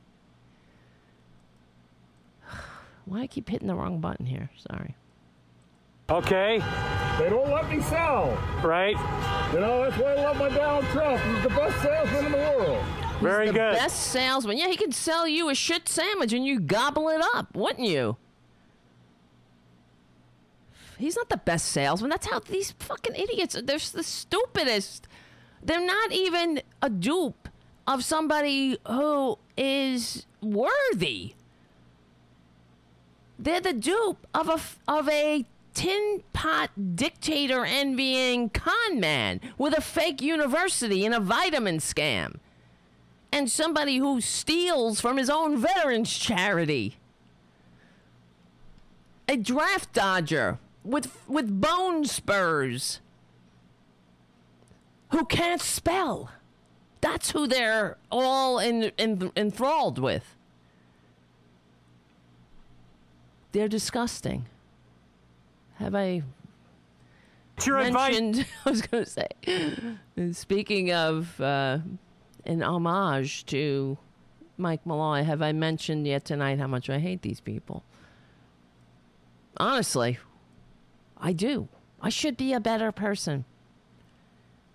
Why 3.05 3.21
I 3.23 3.27
keep 3.27 3.49
hitting 3.49 3.69
the 3.69 3.75
wrong 3.75 4.01
button 4.01 4.27
here? 4.27 4.51
Sorry. 4.71 4.95
Okay, 6.09 6.59
They 7.19 7.29
don't 7.29 7.51
let 7.51 7.69
me 7.69 7.81
sell. 7.83 8.39
right? 8.63 8.95
You 9.53 9.59
know, 9.59 9.83
that's 9.83 10.01
why 10.01 10.13
I 10.13 10.23
love 10.23 10.37
my 10.39 10.49
Donald 10.51 10.85
Trump. 10.93 11.21
He's 11.21 11.43
the 11.43 11.49
best 11.49 11.83
salesman 11.83 12.27
in 12.27 12.33
the 12.33 12.39
world. 12.39 12.85
Very 13.21 13.47
the 13.49 13.53
good. 13.55 13.73
best 13.75 14.05
salesman. 14.13 14.57
Yeah, 14.57 14.69
he 14.69 14.77
could 14.77 14.95
sell 14.95 15.27
you 15.27 15.49
a 15.51 15.55
shit 15.57 15.89
sandwich 15.89 16.33
and 16.33 16.47
you 16.47 16.61
gobble 16.61 17.09
it 17.09 17.21
up, 17.35 17.57
wouldn't 17.57 17.89
you? 17.89 18.17
He's 20.99 21.17
not 21.17 21.29
the 21.29 21.37
best 21.37 21.67
salesman. 21.67 22.11
That's 22.11 22.27
how 22.27 22.41
these 22.41 22.73
fucking 22.73 23.15
idiots. 23.15 23.55
They're 23.55 23.79
the 23.79 24.03
stupidest. 24.03 25.09
They're 25.63 25.85
not 25.85 26.13
even 26.13 26.63
a 26.81 26.89
dupe 26.89 27.49
of 27.87 28.05
somebody 28.05 28.79
who 28.87 29.39
is 29.57 30.27
worthy. 30.41 31.35
They're 33.39 33.61
the 33.61 33.73
dupe 33.75 34.27
of 34.35 34.49
a 34.49 34.91
of 34.91 35.09
a 35.09 35.45
tin 35.75 36.23
pot 36.33 36.71
dictator 36.97 37.65
envying 37.67 38.49
con 38.49 38.99
man 38.99 39.41
with 39.59 39.77
a 39.77 39.83
fake 39.83 40.23
university 40.23 41.05
and 41.05 41.15
a 41.15 41.21
vitamin 41.21 41.79
scam 41.79 42.37
and 43.31 43.51
somebody 43.51 43.99
who 43.99 44.21
steals 44.23 45.01
from 45.01 45.19
his 45.19 45.29
own 45.29 45.59
veterans 45.59 46.11
charity. 46.11 46.97
A 49.29 49.37
draft 49.37 49.93
dodger 49.93 50.59
with 50.87 51.11
with 51.29 51.61
bone 51.61 52.05
spurs 52.05 53.01
who 55.11 55.25
can't 55.25 55.61
spell. 55.61 56.31
That's 57.01 57.31
who 57.31 57.47
they're 57.47 57.99
all 58.11 58.59
in, 58.59 58.85
in, 58.99 59.31
enthralled 59.37 59.99
with. 59.99 60.35
They're 63.53 63.69
disgusting. 63.69 64.47
Have 65.77 65.95
I 65.95 66.23
What's 67.55 67.67
your 67.67 67.79
advice? 67.79 68.21
mentioned? 68.21 68.47
I 68.67 68.71
was 68.71 68.83
going 68.83 69.05
to 69.05 69.11
say. 69.11 69.29
Speaking 70.33 70.93
of 70.93 71.41
uh, 71.41 71.79
an 72.45 72.63
homage 72.63 73.47
to 73.47 73.97
Mike 74.59 74.85
Malloy, 74.85 75.23
have 75.23 75.43
I 75.43 75.53
mentioned 75.53 76.07
yet 76.07 76.25
tonight 76.25 76.59
how 76.59 76.67
much 76.67 76.91
I 76.91 76.99
hate 76.99 77.23
these 77.23 77.41
people? 77.41 77.83
Honestly, 79.59 80.19
I 81.19 81.33
do. 81.33 81.69
I 82.01 82.09
should 82.09 82.37
be 82.37 82.53
a 82.53 82.61
better 82.61 82.93
person, 82.93 83.45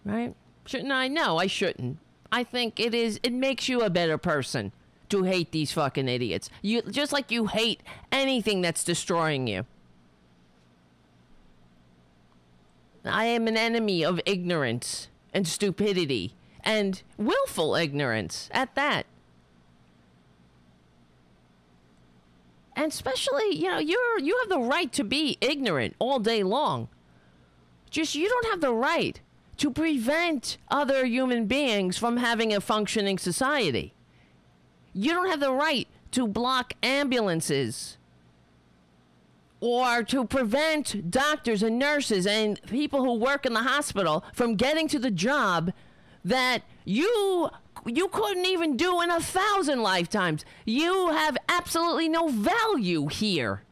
right? 0.04 0.36
Shouldn't 0.66 0.92
I? 0.92 1.08
No, 1.08 1.38
I 1.38 1.48
shouldn't. 1.48 1.98
I 2.32 2.44
think 2.44 2.80
it 2.80 2.94
is. 2.94 3.20
It 3.24 3.34
makes 3.34 3.70
you 3.70 3.82
a 3.82 3.90
better 3.90 4.18
person 4.18 4.72
to 5.10 5.24
hate 5.24 5.52
these 5.52 5.72
fucking 5.72 6.08
idiots. 6.08 6.50
You 6.62 6.82
just 6.84 7.12
like 7.12 7.32
you 7.32 7.48
hate 7.48 7.82
anything 8.12 8.62
that's 8.62 8.84
destroying 8.84 9.48
you. 9.48 9.66
I 13.04 13.26
am 13.26 13.48
an 13.48 13.58
enemy 13.58 14.06
of 14.06 14.22
ignorance 14.26 15.10
and 15.34 15.48
stupidity 15.48 16.36
and 16.64 17.02
willful 17.18 17.76
ignorance 17.76 18.50
at 18.52 18.76
that. 18.76 19.06
And 22.76 22.92
especially, 22.92 23.56
you 23.56 23.70
know, 23.70 23.80
you're 23.80 24.20
you 24.20 24.38
have 24.40 24.50
the 24.50 24.60
right 24.60 24.92
to 24.94 25.04
be 25.04 25.38
ignorant 25.42 25.96
all 26.00 26.20
day 26.20 26.44
long. 26.44 26.88
Just 27.90 28.16
you 28.16 28.30
don't 28.30 28.48
have 28.48 28.62
the 28.62 28.74
right 28.74 29.20
to 29.58 29.70
prevent 29.70 30.58
other 30.70 31.06
human 31.06 31.46
beings 31.46 31.98
from 31.98 32.18
having 32.18 32.54
a 32.54 32.62
functioning 32.62 33.18
society. 33.18 33.94
You 34.94 35.14
don't 35.14 35.30
have 35.30 35.40
the 35.40 35.54
right 35.54 35.88
to 36.12 36.28
block 36.28 36.74
ambulances 36.82 37.98
or 39.60 40.04
to 40.04 40.26
prevent 40.26 41.12
doctors 41.12 41.62
and 41.62 41.78
nurses 41.78 42.26
and 42.26 42.62
people 42.64 43.04
who 43.04 43.14
work 43.14 43.46
in 43.46 43.54
the 43.54 43.62
hospital 43.62 44.24
from 44.34 44.56
getting 44.56 44.88
to 44.88 44.98
the 44.98 45.12
job 45.12 45.72
that 46.26 46.64
you 46.84 47.50
you 47.86 48.08
couldn't 48.08 48.46
even 48.46 48.78
do 48.78 49.02
in 49.02 49.10
a 49.10 49.20
thousand 49.20 49.82
lifetimes. 49.82 50.46
You 50.66 51.10
have 51.10 51.38
absolutely 51.50 52.10
no 52.10 52.28
value 52.28 53.08
here. 53.08 53.64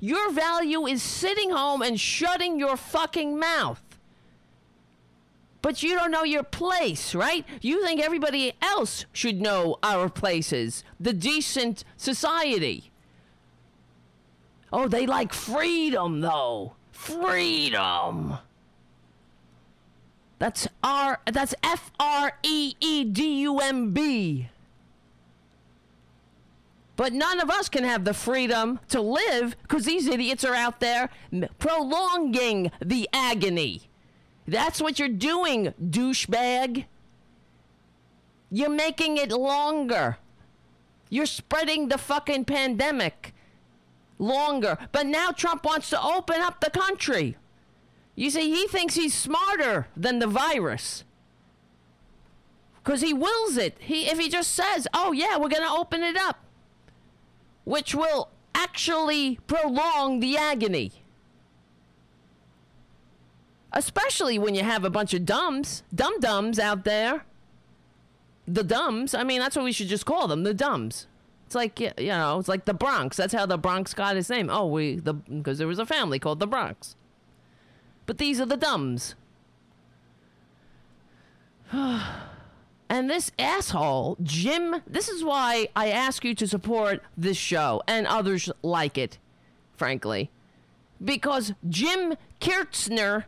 Your 0.00 0.30
value 0.30 0.86
is 0.86 1.02
sitting 1.02 1.50
home 1.50 1.82
and 1.82 1.98
shutting 1.98 2.58
your 2.58 2.76
fucking 2.76 3.38
mouth. 3.38 3.82
But 5.60 5.82
you 5.82 5.96
don't 5.96 6.12
know 6.12 6.24
your 6.24 6.44
place, 6.44 7.14
right? 7.14 7.44
You 7.60 7.84
think 7.84 8.00
everybody 8.00 8.52
else 8.62 9.06
should 9.12 9.40
know 9.40 9.78
our 9.82 10.08
places, 10.08 10.84
the 11.00 11.12
decent 11.12 11.84
society. 11.96 12.92
Oh, 14.72 14.86
they 14.86 15.06
like 15.06 15.32
freedom, 15.32 16.20
though. 16.20 16.74
Freedom. 16.92 18.38
That's 20.38 20.68
R. 20.82 21.20
That's 21.26 21.54
F 21.62 21.90
R 21.98 22.32
E 22.42 22.74
E 22.80 23.04
D 23.04 23.40
U 23.40 23.58
M 23.58 23.92
B. 23.92 24.48
But 26.96 27.12
none 27.12 27.40
of 27.40 27.48
us 27.48 27.68
can 27.68 27.84
have 27.84 28.04
the 28.04 28.14
freedom 28.14 28.80
to 28.88 29.00
live 29.00 29.56
because 29.62 29.84
these 29.84 30.08
idiots 30.08 30.44
are 30.44 30.54
out 30.54 30.80
there 30.80 31.10
prolonging 31.58 32.72
the 32.84 33.08
agony. 33.12 33.82
That's 34.48 34.80
what 34.80 34.98
you're 34.98 35.08
doing, 35.08 35.74
douchebag. 35.80 36.86
You're 38.50 38.68
making 38.68 39.16
it 39.16 39.30
longer. 39.30 40.16
You're 41.08 41.26
spreading 41.26 41.88
the 41.88 41.98
fucking 41.98 42.46
pandemic 42.46 43.32
longer. 44.18 44.76
But 44.90 45.06
now 45.06 45.30
Trump 45.30 45.64
wants 45.64 45.90
to 45.90 46.02
open 46.02 46.40
up 46.40 46.60
the 46.60 46.70
country. 46.70 47.36
You 48.18 48.30
see, 48.30 48.50
he 48.50 48.66
thinks 48.66 48.96
he's 48.96 49.14
smarter 49.14 49.86
than 49.96 50.18
the 50.18 50.26
virus. 50.26 51.04
Because 52.82 53.00
he 53.00 53.14
wills 53.14 53.56
it. 53.56 53.76
He, 53.78 54.06
if 54.06 54.18
he 54.18 54.28
just 54.28 54.50
says, 54.54 54.88
oh, 54.92 55.12
yeah, 55.12 55.36
we're 55.36 55.48
going 55.48 55.62
to 55.62 55.70
open 55.70 56.02
it 56.02 56.16
up. 56.16 56.38
which 57.68 57.94
will 57.94 58.30
actually 58.54 59.38
prolong 59.46 60.20
the 60.20 60.38
agony. 60.38 60.90
Especially 63.74 64.38
when 64.38 64.54
you 64.54 64.64
have 64.64 64.86
a 64.86 64.90
bunch 64.90 65.12
of 65.12 65.26
dumbs, 65.26 65.82
dum 65.94 66.18
dums 66.18 66.58
out 66.58 66.84
there. 66.84 67.26
The 68.46 68.64
dumbs, 68.64 69.12
I 69.12 69.22
mean, 69.22 69.40
that's 69.40 69.54
what 69.54 69.66
we 69.66 69.72
should 69.72 69.88
just 69.88 70.06
call 70.06 70.28
them, 70.28 70.44
the 70.44 70.54
dumbs. 70.54 71.06
It's 71.44 71.54
like 71.54 71.78
you 71.78 71.92
know, 71.98 72.38
it's 72.38 72.48
like 72.48 72.64
the 72.64 72.72
Bronx. 72.72 73.18
That's 73.18 73.34
how 73.34 73.44
the 73.44 73.58
Bronx 73.58 73.92
got 73.92 74.16
its 74.16 74.30
name. 74.30 74.48
Oh, 74.50 74.66
we 74.66 74.96
the 74.96 75.12
because 75.12 75.58
there 75.58 75.68
was 75.68 75.78
a 75.78 75.86
family 75.86 76.18
called 76.18 76.40
the 76.40 76.46
Bronx. 76.46 76.96
But 78.08 78.16
these 78.16 78.40
are 78.40 78.46
the 78.46 78.56
dumbs. 78.56 79.14
and 81.72 83.10
this 83.10 83.30
asshole, 83.38 84.16
Jim, 84.22 84.76
this 84.86 85.10
is 85.10 85.22
why 85.22 85.68
I 85.76 85.90
ask 85.90 86.24
you 86.24 86.34
to 86.36 86.48
support 86.48 87.02
this 87.18 87.36
show 87.36 87.82
and 87.86 88.06
others 88.06 88.50
like 88.62 88.96
it, 88.96 89.18
frankly. 89.76 90.30
Because 91.04 91.52
Jim 91.68 92.14
Kiertzner, 92.40 93.24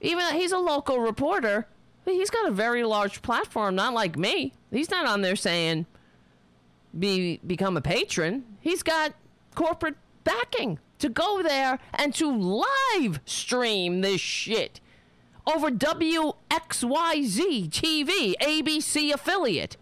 even 0.00 0.34
he's 0.34 0.50
a 0.50 0.58
local 0.58 0.98
reporter, 0.98 1.68
he's 2.04 2.30
got 2.30 2.48
a 2.48 2.52
very 2.52 2.82
large 2.82 3.22
platform, 3.22 3.76
not 3.76 3.94
like 3.94 4.18
me. 4.18 4.54
He's 4.72 4.90
not 4.90 5.06
on 5.06 5.20
there 5.20 5.36
saying, 5.36 5.86
be 6.98 7.38
become 7.46 7.76
a 7.76 7.80
patron. 7.80 8.44
He's 8.60 8.82
got 8.82 9.14
corporate 9.54 9.94
backing 10.24 10.80
to 11.00 11.08
go 11.08 11.42
there 11.42 11.78
and 11.94 12.14
to 12.14 12.30
live 12.30 13.20
stream 13.24 14.00
this 14.00 14.20
shit 14.20 14.80
over 15.52 15.70
WXYZ 15.70 16.34
TV, 17.70 18.34
ABC 18.40 19.12
affiliate. 19.12 19.76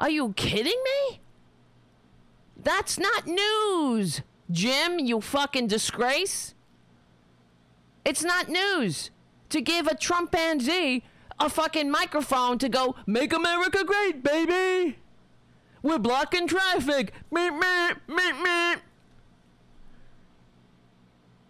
Are 0.00 0.10
you 0.10 0.32
kidding 0.34 0.82
me? 0.84 1.20
That's 2.56 2.98
not 2.98 3.26
news, 3.26 4.22
Jim, 4.50 4.98
you 4.98 5.20
fucking 5.20 5.68
disgrace. 5.68 6.54
It's 8.04 8.24
not 8.24 8.48
news 8.48 9.10
to 9.50 9.60
give 9.60 9.86
a 9.86 9.94
Trumpanzee 9.94 11.02
a 11.38 11.48
fucking 11.48 11.90
microphone 11.90 12.58
to 12.58 12.68
go, 12.68 12.96
make 13.06 13.32
America 13.32 13.84
great, 13.84 14.22
baby. 14.22 14.98
We're 15.82 15.98
blocking 15.98 16.48
traffic. 16.48 17.12
Meep, 17.30 17.60
meep, 17.60 18.00
meep, 18.08 18.44
meep. 18.44 18.80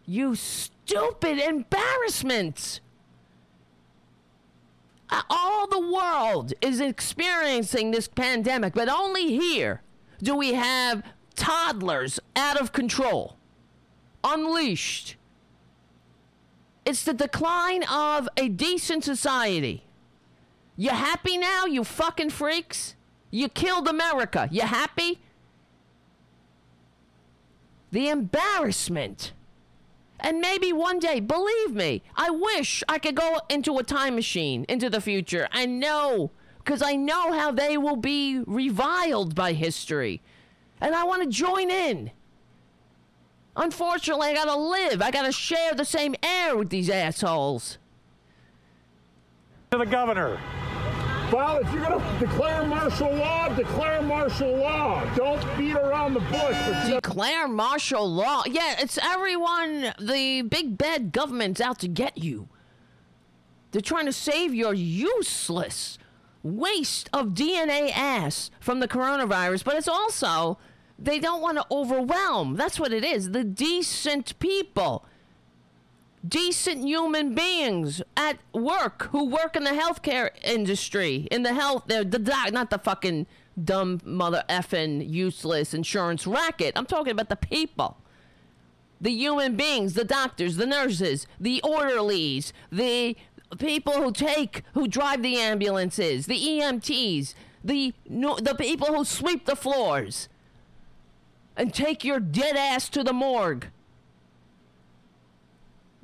You 0.07 0.35
stupid 0.37 1.39
embarrassment. 1.39 2.81
Uh, 5.11 5.23
All 5.29 5.67
the 5.67 5.81
world 5.81 6.53
is 6.61 6.81
experiencing 6.81 7.91
this 7.91 8.09
pandemic, 8.09 8.75
but 8.75 8.89
only 8.89 9.37
here 9.37 9.83
do 10.23 10.35
we 10.37 10.55
have 10.55 11.03
toddlers 11.35 12.19
out 12.35 12.61
of 12.61 12.73
control, 12.73 13.37
unleashed. 14.25 15.17
It's 16.85 17.05
the 17.05 17.13
decline 17.15 17.83
of 17.85 18.29
a 18.37 18.49
decent 18.49 19.05
society. 19.05 19.85
You 20.77 20.91
happy 20.91 21.37
now, 21.37 21.67
you 21.67 21.83
fucking 21.85 22.31
freaks? 22.31 22.95
You 23.31 23.49
killed 23.49 23.89
America. 23.89 24.49
You 24.53 24.63
happy? 24.63 25.21
The 27.91 28.09
embarrassment. 28.09 29.33
And 30.21 30.41
maybe 30.41 30.73
one 30.73 30.99
day, 30.99 31.21
believe 31.21 31.75
me, 31.75 32.03
I 32.17 32.31
wish 32.31 32.83
I 32.89 32.99
could 32.99 33.15
go 33.15 33.41
into 33.49 33.79
a 33.79 33.83
time 33.83 34.15
machine 34.15 34.65
into 34.69 34.89
the 34.89 35.01
future. 35.01 35.49
I 35.53 35.67
know, 35.67 36.31
because 36.59 36.83
I 36.83 36.95
know 36.97 37.33
how 37.33 37.53
they 37.53 37.77
will 37.77 37.97
be 37.97 38.41
reviled 38.47 39.35
by 39.35 39.53
history. 39.53 40.23
And 40.81 40.95
I 40.95 41.05
want 41.05 41.23
to 41.23 41.29
join 41.29 41.71
in. 41.71 42.11
Unfortunately, 43.57 44.29
I 44.29 44.35
gotta 44.35 44.57
live. 44.57 45.01
I 45.01 45.11
gotta 45.11 45.33
share 45.33 45.75
the 45.75 45.85
same 45.85 46.15
air 46.23 46.57
with 46.57 46.69
these 46.69 46.91
assholes. 46.91 47.79
To 49.71 49.79
the 49.79 49.87
governor. 49.87 50.39
Well, 51.33 51.59
if 51.59 51.73
you're 51.73 51.85
going 51.85 52.01
to 52.01 52.19
declare 52.21 52.65
martial 52.65 53.13
law, 53.13 53.49
declare 53.49 54.01
martial 54.01 54.57
law. 54.57 55.05
Don't 55.17 55.59
beat 55.59 55.75
around 55.75 56.15
the 56.15 56.21
bush. 56.21 56.89
Declare 56.89 57.49
martial 57.49 58.09
law. 58.09 58.45
Yeah, 58.47 58.77
it's 58.79 58.97
everyone. 58.99 59.93
The 60.01 60.43
big 60.43 60.79
bad 60.79 61.11
government's 61.11 61.61
out 61.61 61.81
to 61.81 61.89
get 61.89 62.19
you. 62.19 62.49
They're 63.73 63.81
trying 63.81 64.07
to 64.07 64.13
save 64.13 64.55
your 64.55 64.73
useless 64.73 65.99
waste 66.45 67.11
of 67.13 67.31
DNA 67.31 67.91
ass 67.93 68.51
from 68.61 68.79
the 68.79 68.89
coronavirus, 68.89 69.65
but 69.65 69.75
it's 69.75 69.89
also 69.89 70.59
they 70.99 71.19
don't 71.19 71.43
want 71.43 71.59
to 71.59 71.67
overwhelm. 71.71 72.57
That's 72.57 72.79
what 72.79 72.93
it 72.93 73.05
is. 73.05 73.33
The 73.33 73.45
decent 73.45 74.39
people, 74.39 75.05
decent 76.27 76.85
human 76.85 77.35
beings 77.35 78.03
at 78.17 78.39
work 78.53 79.09
who 79.11 79.27
work 79.27 79.57
in 79.57 79.65
the 79.65 79.71
healthcare 79.71 80.31
industry, 80.43 81.29
in 81.31 81.43
the 81.43 81.55
health, 81.55 81.85
the, 81.87 82.05
doc, 82.05 82.53
not 82.53 82.71
the 82.71 82.79
fucking 82.79 83.27
dumb 83.63 84.01
mother 84.05 84.45
effing 84.49 85.09
useless 85.09 85.75
insurance 85.75 86.27
racket. 86.27 86.73
I'm 86.77 86.87
talking 86.87 87.13
about 87.13 87.29
the 87.29 87.37
people 87.37 87.99
the 89.01 89.11
human 89.11 89.57
beings, 89.57 89.95
the 89.95 90.05
doctors, 90.05 90.57
the 90.57 90.67
nurses, 90.67 91.27
the 91.39 91.61
orderlies, 91.63 92.53
the 92.73 93.17
people 93.59 93.93
who 93.95 94.13
take, 94.13 94.63
who 94.75 94.89
drive 94.89 95.23
the 95.23 95.37
ambulances, 95.37 96.27
the 96.27 96.39
EMTs, 96.39 97.35
the 97.63 97.93
the 98.09 98.55
people 98.59 98.95
who 98.95 99.05
sweep 99.05 99.45
the 99.45 99.57
floors 99.57 100.29
and 101.57 101.75
take 101.75 102.05
your 102.05 102.21
dead 102.21 102.57
ass 102.57 102.89
to 102.89 103.03
the 103.03 103.13
morgue. 103.13 103.69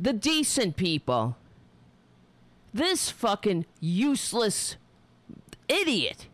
The 0.02 0.12
decent 0.12 0.76
people. 0.76 1.36
This 2.74 3.08
fucking 3.08 3.66
useless 3.78 4.74
idiot. 5.68 6.26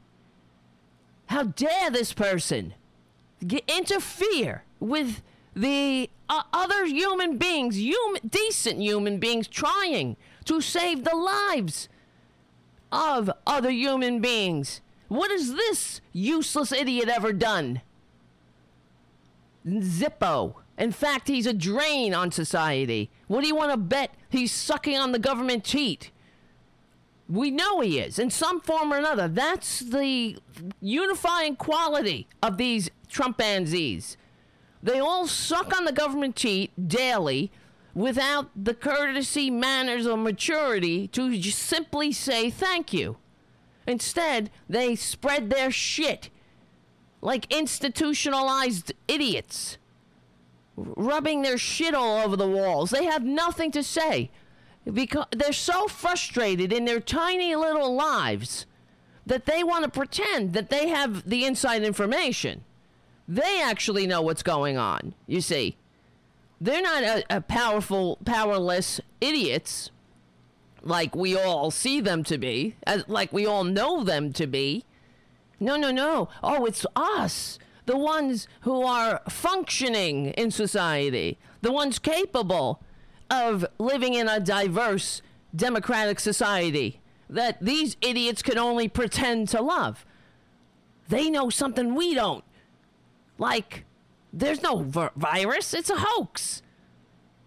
How 1.26 1.42
dare 1.42 1.90
this 1.90 2.14
person 2.14 2.72
get, 3.46 3.64
interfere 3.68 4.64
with 4.80 5.20
the 5.54 6.08
uh, 6.30 6.44
other 6.50 6.86
human 6.86 7.36
beings, 7.36 7.78
human, 7.78 8.22
decent 8.26 8.80
human 8.80 9.18
beings, 9.18 9.46
trying 9.46 10.16
to 10.46 10.62
save 10.62 11.04
the 11.04 11.14
lives 11.14 11.90
of 12.90 13.30
other 13.46 13.70
human 13.70 14.20
beings. 14.20 14.80
What 15.08 15.30
has 15.30 15.52
this 15.52 16.00
useless 16.14 16.72
idiot 16.72 17.10
ever 17.10 17.34
done? 17.34 17.82
Zippo. 19.66 20.54
In 20.78 20.92
fact, 20.92 21.26
he's 21.26 21.46
a 21.46 21.52
drain 21.52 22.14
on 22.14 22.30
society. 22.30 23.10
What 23.26 23.40
do 23.40 23.48
you 23.48 23.56
want 23.56 23.72
to 23.72 23.76
bet 23.76 24.14
he's 24.28 24.52
sucking 24.52 24.96
on 24.96 25.12
the 25.12 25.18
government 25.18 25.64
teat? 25.64 26.12
We 27.28 27.50
know 27.50 27.80
he 27.80 27.98
is, 27.98 28.18
in 28.18 28.30
some 28.30 28.60
form 28.60 28.92
or 28.92 28.96
another. 28.96 29.28
That's 29.28 29.80
the 29.80 30.38
unifying 30.80 31.56
quality 31.56 32.28
of 32.42 32.56
these 32.56 32.90
Trumpanzees. 33.08 34.16
They 34.82 35.00
all 35.00 35.26
suck 35.26 35.76
on 35.76 35.84
the 35.84 35.92
government 35.92 36.36
teat 36.36 36.70
daily 36.88 37.50
without 37.94 38.50
the 38.54 38.74
courtesy, 38.74 39.50
manners, 39.50 40.06
or 40.06 40.16
maturity 40.16 41.08
to 41.08 41.42
simply 41.42 42.12
say 42.12 42.50
thank 42.50 42.92
you. 42.92 43.16
Instead, 43.86 44.50
they 44.68 44.94
spread 44.94 45.50
their 45.50 45.70
shit 45.70 46.30
like 47.20 47.52
institutionalized 47.52 48.92
idiots, 49.08 49.77
rubbing 50.96 51.42
their 51.42 51.58
shit 51.58 51.94
all 51.94 52.18
over 52.18 52.36
the 52.36 52.48
walls. 52.48 52.90
They 52.90 53.04
have 53.04 53.24
nothing 53.24 53.70
to 53.72 53.82
say 53.82 54.30
because 54.92 55.26
they're 55.30 55.52
so 55.52 55.86
frustrated 55.88 56.72
in 56.72 56.84
their 56.84 57.00
tiny 57.00 57.54
little 57.54 57.94
lives 57.94 58.66
that 59.26 59.44
they 59.44 59.62
want 59.62 59.84
to 59.84 59.90
pretend 59.90 60.54
that 60.54 60.70
they 60.70 60.88
have 60.88 61.28
the 61.28 61.44
inside 61.44 61.82
information. 61.82 62.64
They 63.26 63.60
actually 63.62 64.06
know 64.06 64.22
what's 64.22 64.42
going 64.42 64.78
on, 64.78 65.14
you 65.26 65.42
see. 65.42 65.76
They're 66.60 66.82
not 66.82 67.02
a, 67.02 67.24
a 67.36 67.40
powerful, 67.42 68.18
powerless 68.24 69.00
idiots 69.20 69.90
like 70.82 71.14
we 71.14 71.36
all 71.36 71.70
see 71.70 72.00
them 72.00 72.24
to 72.24 72.38
be, 72.38 72.76
as, 72.86 73.06
like 73.08 73.32
we 73.32 73.46
all 73.46 73.64
know 73.64 74.02
them 74.02 74.32
to 74.32 74.46
be. 74.46 74.84
No, 75.60 75.76
no, 75.76 75.90
no. 75.90 76.28
Oh, 76.42 76.64
it's 76.64 76.86
us, 76.96 77.58
the 77.88 77.96
ones 77.96 78.46
who 78.60 78.82
are 78.82 79.22
functioning 79.30 80.26
in 80.32 80.50
society, 80.50 81.38
the 81.62 81.72
ones 81.72 81.98
capable 81.98 82.82
of 83.30 83.64
living 83.78 84.12
in 84.12 84.28
a 84.28 84.38
diverse 84.38 85.22
democratic 85.56 86.20
society 86.20 87.00
that 87.30 87.56
these 87.62 87.96
idiots 88.02 88.42
can 88.42 88.58
only 88.58 88.88
pretend 88.88 89.48
to 89.48 89.62
love. 89.62 90.04
They 91.08 91.30
know 91.30 91.48
something 91.48 91.94
we 91.94 92.12
don't. 92.12 92.44
Like, 93.38 93.86
there's 94.34 94.62
no 94.62 94.82
vir- 94.82 95.12
virus, 95.16 95.72
it's 95.72 95.88
a 95.88 95.96
hoax. 95.96 96.60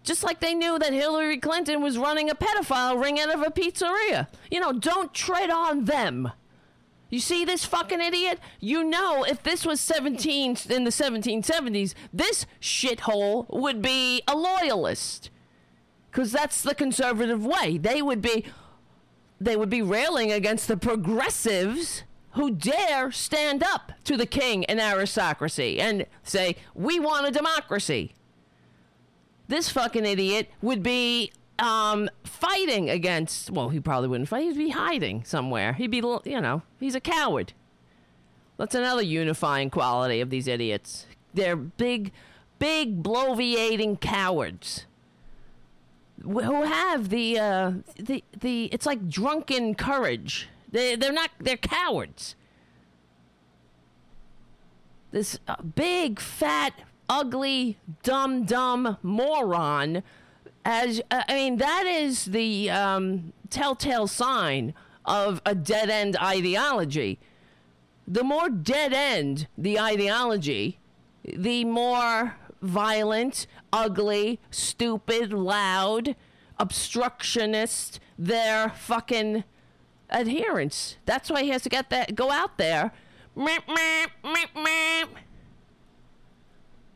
Just 0.02 0.24
like 0.24 0.40
they 0.40 0.54
knew 0.54 0.76
that 0.76 0.92
Hillary 0.92 1.38
Clinton 1.38 1.80
was 1.80 1.96
running 1.96 2.28
a 2.28 2.34
pedophile 2.34 3.00
ring 3.00 3.20
out 3.20 3.32
of 3.32 3.42
a 3.42 3.50
pizzeria. 3.52 4.26
You 4.50 4.58
know, 4.58 4.72
don't 4.72 5.14
tread 5.14 5.50
on 5.50 5.84
them. 5.84 6.32
You 7.12 7.20
see 7.20 7.44
this 7.44 7.66
fucking 7.66 8.00
idiot? 8.00 8.40
You 8.58 8.82
know, 8.82 9.22
if 9.22 9.42
this 9.42 9.66
was 9.66 9.82
17 9.82 10.56
in 10.70 10.84
the 10.84 10.90
1770s, 10.90 11.92
this 12.10 12.46
shithole 12.58 13.44
would 13.50 13.82
be 13.82 14.22
a 14.26 14.34
loyalist. 14.34 15.28
Because 16.10 16.32
that's 16.32 16.62
the 16.62 16.74
conservative 16.74 17.44
way. 17.44 17.76
They 17.76 18.00
would 18.00 18.22
be, 18.22 18.46
they 19.38 19.56
would 19.56 19.68
be 19.68 19.82
railing 19.82 20.32
against 20.32 20.68
the 20.68 20.78
progressives 20.78 22.04
who 22.30 22.50
dare 22.50 23.12
stand 23.12 23.62
up 23.62 23.92
to 24.04 24.16
the 24.16 24.24
king 24.24 24.64
and 24.64 24.80
aristocracy 24.80 25.78
and 25.78 26.06
say, 26.22 26.56
we 26.74 26.98
want 26.98 27.28
a 27.28 27.30
democracy. 27.30 28.14
This 29.48 29.68
fucking 29.68 30.06
idiot 30.06 30.48
would 30.62 30.82
be 30.82 31.30
um, 31.58 32.08
fighting 32.24 32.90
against. 32.90 33.50
Well, 33.50 33.68
he 33.68 33.80
probably 33.80 34.08
wouldn't 34.08 34.28
fight. 34.28 34.44
He'd 34.44 34.56
be 34.56 34.70
hiding 34.70 35.24
somewhere. 35.24 35.72
He'd 35.74 35.90
be, 35.90 36.02
you 36.24 36.40
know, 36.40 36.62
he's 36.80 36.94
a 36.94 37.00
coward. 37.00 37.52
That's 38.58 38.74
another 38.74 39.02
unifying 39.02 39.70
quality 39.70 40.20
of 40.20 40.30
these 40.30 40.46
idiots. 40.46 41.06
They're 41.34 41.56
big, 41.56 42.12
big, 42.58 43.02
bloviating 43.02 44.00
cowards 44.00 44.86
who 46.22 46.62
have 46.62 47.08
the 47.08 47.38
uh, 47.38 47.72
the 47.98 48.22
the. 48.38 48.66
It's 48.66 48.86
like 48.86 49.08
drunken 49.08 49.74
courage. 49.74 50.48
They 50.70 50.96
they're 50.96 51.12
not. 51.12 51.30
They're 51.40 51.56
cowards. 51.56 52.36
This 55.10 55.38
uh, 55.46 55.56
big, 55.62 56.20
fat, 56.20 56.72
ugly, 57.08 57.78
dumb, 58.02 58.44
dumb 58.44 58.96
moron 59.02 60.02
as 60.64 61.00
uh, 61.10 61.22
I 61.28 61.34
mean, 61.34 61.56
that 61.58 61.86
is 61.86 62.26
the 62.26 62.70
um, 62.70 63.32
telltale 63.50 64.06
sign 64.06 64.74
of 65.04 65.40
a 65.44 65.54
dead 65.54 65.90
end 65.90 66.16
ideology. 66.16 67.18
The 68.06 68.24
more 68.24 68.48
dead 68.48 68.92
end 68.92 69.46
the 69.56 69.78
ideology, 69.78 70.78
the 71.24 71.64
more 71.64 72.36
violent, 72.60 73.46
ugly, 73.72 74.40
stupid, 74.50 75.32
loud, 75.32 76.16
obstructionist 76.58 78.00
their 78.18 78.70
fucking 78.70 79.44
adherents. 80.10 80.96
That's 81.06 81.30
why 81.30 81.42
he 81.42 81.50
has 81.50 81.62
to 81.62 81.68
get 81.68 81.90
that 81.90 82.14
go 82.14 82.30
out 82.30 82.58
there. 82.58 82.92
Meep, 83.36 83.64
meep, 83.66 84.08
meep, 84.54 85.08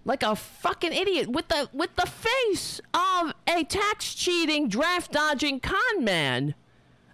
like 0.06 0.22
a 0.22 0.36
fucking 0.36 0.92
idiot 0.92 1.28
with 1.28 1.48
the 1.48 1.68
with 1.72 1.94
the 1.96 2.06
face 2.06 2.80
of 2.94 3.34
a 3.46 3.64
tax 3.64 4.14
cheating, 4.14 4.68
draft 4.68 5.12
dodging 5.12 5.60
con 5.60 6.02
man 6.02 6.54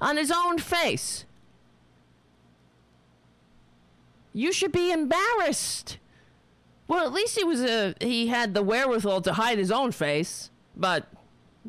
on 0.00 0.18
his 0.18 0.30
own 0.30 0.58
face. 0.58 1.24
You 4.34 4.52
should 4.52 4.72
be 4.72 4.92
embarrassed. 4.92 5.98
Well, 6.86 7.04
at 7.06 7.12
least 7.12 7.36
he 7.38 7.44
was 7.44 7.62
a 7.62 7.94
he 8.00 8.26
had 8.26 8.52
the 8.52 8.62
wherewithal 8.62 9.22
to 9.22 9.32
hide 9.32 9.56
his 9.56 9.72
own 9.72 9.92
face, 9.92 10.50
but 10.76 11.08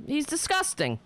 he's 0.05 0.25
disgusting. 0.25 0.99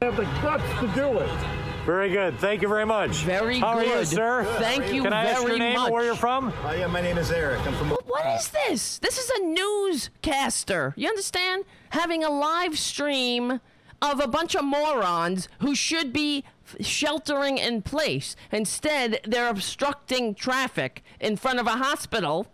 Have 0.00 0.16
the 0.16 0.22
guts 0.22 0.62
to 0.80 0.86
do 0.94 1.18
it. 1.18 1.67
Very 1.88 2.10
good. 2.10 2.38
Thank 2.38 2.60
you 2.60 2.68
very 2.68 2.84
much. 2.84 3.24
Very 3.24 3.60
How 3.60 3.78
good. 3.78 3.88
are 3.88 3.98
you, 4.00 4.04
sir? 4.04 4.44
Thank 4.58 4.92
you 4.92 5.02
Can 5.02 5.14
I 5.14 5.22
very 5.22 5.34
ask 5.36 5.48
your 5.48 5.58
name 5.58 5.72
much. 5.72 5.86
and 5.86 5.94
where 5.94 6.04
you're 6.04 6.14
from? 6.14 6.52
Uh, 6.62 6.72
yeah, 6.72 6.86
my 6.86 7.00
name 7.00 7.16
is 7.16 7.30
Eric. 7.30 7.66
I'm 7.66 7.72
from. 7.76 7.88
What 7.88 8.26
is 8.38 8.48
this? 8.48 8.98
This 8.98 9.16
is 9.16 9.30
a 9.30 9.44
newscaster. 9.46 10.92
You 10.98 11.08
understand? 11.08 11.64
Having 11.88 12.24
a 12.24 12.30
live 12.30 12.78
stream 12.78 13.62
of 14.02 14.20
a 14.20 14.28
bunch 14.28 14.54
of 14.54 14.64
morons 14.66 15.48
who 15.60 15.74
should 15.74 16.12
be 16.12 16.44
sheltering 16.78 17.56
in 17.56 17.80
place. 17.80 18.36
Instead, 18.52 19.20
they're 19.26 19.48
obstructing 19.48 20.34
traffic 20.34 21.02
in 21.20 21.38
front 21.38 21.58
of 21.58 21.66
a 21.66 21.78
hospital. 21.78 22.48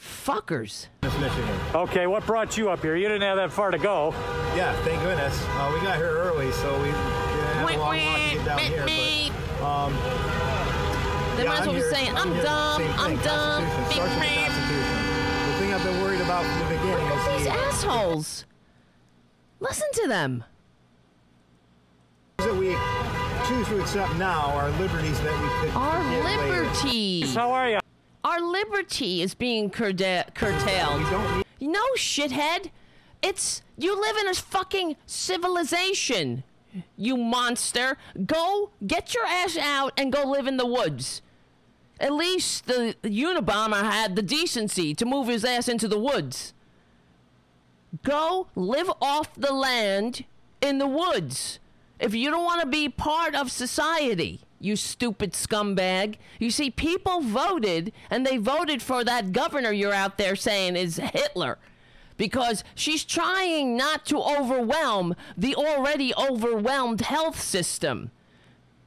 Fuckers. 0.00 0.86
Okay, 1.74 2.06
what 2.06 2.24
brought 2.26 2.56
you 2.56 2.70
up 2.70 2.80
here? 2.82 2.96
You 2.96 3.08
didn't 3.08 3.22
have 3.22 3.36
that 3.36 3.52
far 3.52 3.70
to 3.70 3.78
go. 3.78 4.12
Yeah, 4.56 4.74
thank 4.82 5.02
goodness. 5.02 5.36
Uh, 5.50 5.70
we 5.74 5.80
got 5.84 5.96
here 5.96 6.08
early, 6.08 6.50
so 6.52 6.72
we 6.80 6.86
didn't 6.86 6.96
have 6.96 7.70
a 7.70 7.76
long 7.78 8.04
walk 8.06 8.16
to 8.30 8.36
get 8.36 8.44
down 8.46 8.58
here. 8.60 8.84
But 8.86 9.64
um, 9.66 9.92
They 11.36 11.42
yeah, 11.44 11.48
might 11.48 11.60
as 11.60 11.66
I'm 11.66 11.66
well 11.66 11.74
be 11.74 11.80
saying, 11.94 12.16
I'm 12.16 12.32
here- 12.32 12.42
dumb, 12.42 12.82
I'm 12.98 13.16
dumb. 13.18 13.64
Constitution. 13.66 13.92
Starts 13.92 14.14
the 14.14 14.74
The 15.46 15.58
thing 15.58 15.74
I've 15.74 15.84
been 15.84 16.00
worried 16.02 16.20
about 16.22 16.44
from 16.44 16.58
the 16.60 16.64
beginning 16.76 16.92
Look 17.08 17.16
at 17.16 17.36
is 17.36 17.44
these 17.44 17.52
the 17.52 17.58
assholes. 17.58 18.44
Listen 19.60 19.88
to 19.92 20.08
them. 20.08 20.44
that 22.38 22.54
we 22.56 22.68
choose 23.46 23.68
to 23.68 23.80
accept 23.82 24.14
now 24.16 24.46
are 24.56 24.70
liberties 24.80 25.20
that 25.20 25.42
we 25.42 25.68
could 25.68 25.76
Our 25.76 26.02
forget 26.02 26.24
later. 26.24 26.62
liberty. 26.64 27.20
How 27.34 27.50
are 27.52 27.68
you? 27.68 27.79
Our 28.22 28.40
liberty 28.40 29.22
is 29.22 29.34
being 29.34 29.70
curda- 29.70 30.34
curtailed. 30.34 31.02
No, 31.60 31.82
shithead. 31.96 32.70
It's 33.22 33.62
you 33.76 33.98
live 34.00 34.16
in 34.16 34.28
a 34.28 34.34
fucking 34.34 34.96
civilization. 35.06 36.42
You 36.96 37.16
monster. 37.16 37.96
Go 38.26 38.70
get 38.86 39.14
your 39.14 39.26
ass 39.26 39.56
out 39.56 39.92
and 39.96 40.12
go 40.12 40.22
live 40.24 40.46
in 40.46 40.56
the 40.56 40.66
woods. 40.66 41.22
At 41.98 42.12
least 42.12 42.66
the 42.66 42.94
Unabomber 43.02 43.82
had 43.82 44.16
the 44.16 44.22
decency 44.22 44.94
to 44.94 45.04
move 45.04 45.28
his 45.28 45.44
ass 45.44 45.68
into 45.68 45.88
the 45.88 45.98
woods. 45.98 46.54
Go 48.02 48.46
live 48.54 48.90
off 49.02 49.34
the 49.34 49.52
land 49.52 50.24
in 50.62 50.78
the 50.78 50.86
woods. 50.86 51.58
If 51.98 52.14
you 52.14 52.30
don't 52.30 52.44
want 52.44 52.62
to 52.62 52.66
be 52.66 52.88
part 52.88 53.34
of 53.34 53.50
society, 53.50 54.40
you 54.60 54.76
stupid 54.76 55.32
scumbag. 55.32 56.16
You 56.38 56.50
see, 56.50 56.70
people 56.70 57.22
voted, 57.22 57.92
and 58.10 58.26
they 58.26 58.36
voted 58.36 58.82
for 58.82 59.02
that 59.04 59.32
governor 59.32 59.72
you're 59.72 59.94
out 59.94 60.18
there 60.18 60.36
saying 60.36 60.76
is 60.76 60.96
Hitler. 60.96 61.58
Because 62.16 62.62
she's 62.74 63.04
trying 63.04 63.76
not 63.76 64.04
to 64.06 64.20
overwhelm 64.20 65.16
the 65.36 65.56
already 65.56 66.14
overwhelmed 66.14 67.00
health 67.00 67.40
system. 67.40 68.10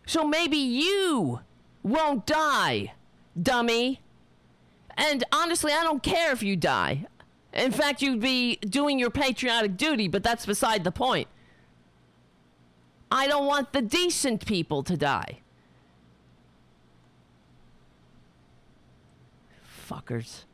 So 0.06 0.24
maybe 0.24 0.58
you 0.58 1.40
won't 1.82 2.28
die, 2.28 2.94
dummy. 3.42 4.02
And 4.96 5.24
honestly, 5.32 5.74
I 5.74 5.82
don't 5.82 6.04
care 6.04 6.32
if 6.32 6.44
you 6.44 6.56
die. 6.56 7.08
In 7.54 7.72
fact, 7.72 8.04
you'd 8.04 8.20
be 8.20 8.58
doing 8.58 9.00
your 9.00 9.10
patriotic 9.10 9.78
duty, 9.78 10.08
but 10.08 10.22
that's 10.22 10.46
beside 10.46 10.84
the 10.84 10.92
point. 10.92 11.28
I 13.12 13.28
don't 13.28 13.46
want 13.46 13.74
the 13.74 13.82
decent 13.82 14.46
people 14.46 14.84
to 14.84 14.98
die. 14.98 15.40
Fuckers. 19.88 20.46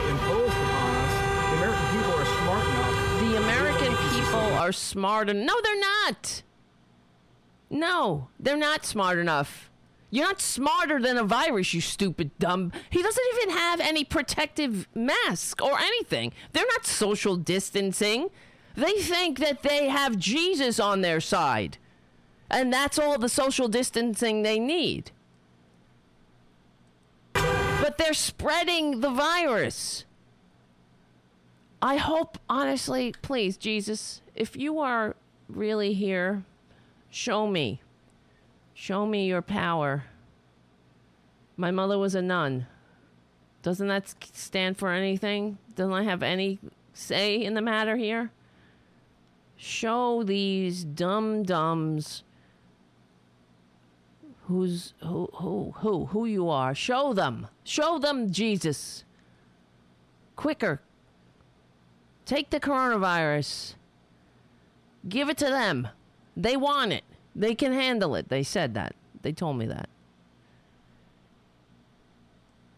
imposed 0.00 0.52
upon 0.52 0.94
us. 0.96 1.50
The 1.50 1.56
American 1.56 1.92
people 1.92 2.12
are 2.12 2.24
smart 2.24 2.66
enough. 2.66 3.20
The 3.20 3.36
American 3.36 3.96
people 3.96 4.54
are 4.54 4.72
smart 4.72 5.28
enough. 5.30 5.46
No, 5.46 5.60
they're 5.62 5.80
not. 5.80 6.42
No, 7.70 8.28
they're 8.38 8.56
not 8.56 8.84
smart 8.84 9.18
enough. 9.18 9.70
You're 10.10 10.26
not 10.26 10.40
smarter 10.40 11.00
than 11.00 11.16
a 11.16 11.24
virus, 11.24 11.74
you 11.74 11.80
stupid 11.80 12.30
dumb. 12.38 12.70
He 12.88 13.02
doesn't 13.02 13.24
even 13.34 13.50
have 13.56 13.80
any 13.80 14.04
protective 14.04 14.86
mask 14.94 15.60
or 15.60 15.76
anything. 15.78 16.32
They're 16.52 16.64
not 16.68 16.86
social 16.86 17.36
distancing. 17.36 18.30
They 18.76 18.92
think 18.92 19.40
that 19.40 19.62
they 19.62 19.88
have 19.88 20.18
Jesus 20.18 20.78
on 20.78 21.00
their 21.00 21.20
side. 21.20 21.78
And 22.48 22.72
that's 22.72 22.98
all 22.98 23.18
the 23.18 23.28
social 23.28 23.66
distancing 23.66 24.42
they 24.42 24.60
need. 24.60 25.10
But 27.80 27.98
they're 27.98 28.14
spreading 28.14 29.00
the 29.00 29.10
virus. 29.10 30.04
I 31.80 31.96
hope, 31.96 32.38
honestly, 32.48 33.14
please, 33.22 33.56
Jesus, 33.56 34.22
if 34.34 34.56
you 34.56 34.78
are 34.78 35.16
really 35.48 35.92
here, 35.92 36.44
show 37.10 37.46
me. 37.46 37.82
Show 38.72 39.06
me 39.06 39.26
your 39.26 39.42
power. 39.42 40.04
My 41.56 41.70
mother 41.70 41.98
was 41.98 42.14
a 42.14 42.22
nun. 42.22 42.66
Doesn't 43.62 43.86
that 43.88 44.14
stand 44.32 44.76
for 44.76 44.90
anything? 44.90 45.58
Doesn't 45.76 45.92
I 45.92 46.02
have 46.02 46.22
any 46.22 46.58
say 46.92 47.36
in 47.42 47.54
the 47.54 47.62
matter 47.62 47.96
here? 47.96 48.30
Show 49.56 50.24
these 50.24 50.84
dum 50.84 51.44
dums 51.44 52.23
who's 54.46 54.94
who 55.00 55.28
who 55.34 55.74
who 55.78 56.06
who 56.06 56.26
you 56.26 56.48
are. 56.48 56.74
Show 56.74 57.12
them. 57.14 57.48
Show 57.64 57.98
them 57.98 58.30
Jesus. 58.30 59.04
Quicker. 60.36 60.80
Take 62.26 62.50
the 62.50 62.60
coronavirus. 62.60 63.74
Give 65.08 65.28
it 65.28 65.36
to 65.38 65.46
them. 65.46 65.88
They 66.36 66.56
want 66.56 66.92
it. 66.92 67.04
They 67.36 67.54
can 67.54 67.72
handle 67.72 68.14
it. 68.14 68.28
They 68.28 68.42
said 68.42 68.74
that. 68.74 68.94
They 69.22 69.32
told 69.32 69.58
me 69.58 69.66
that. 69.66 69.88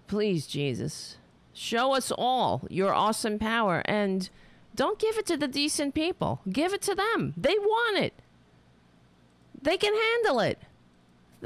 Please, 0.09 0.47
Jesus, 0.47 1.17
show 1.53 1.95
us 1.95 2.13
all 2.17 2.67
your 2.71 2.93
awesome 2.95 3.39
power 3.39 3.83
and 3.87 4.31
Don't 4.77 4.99
give 4.99 5.17
it 5.17 5.27
to 5.27 5.37
the 5.39 5.49
decent 5.49 5.95
people. 5.95 6.41
Give 6.51 6.75
it 6.75 6.83
to 6.83 6.95
them. 6.95 7.33
They 7.37 7.55
want 7.59 7.99
it. 7.99 8.13
They 9.61 9.79
can 9.79 9.95
handle 9.95 10.41
it. 10.41 10.59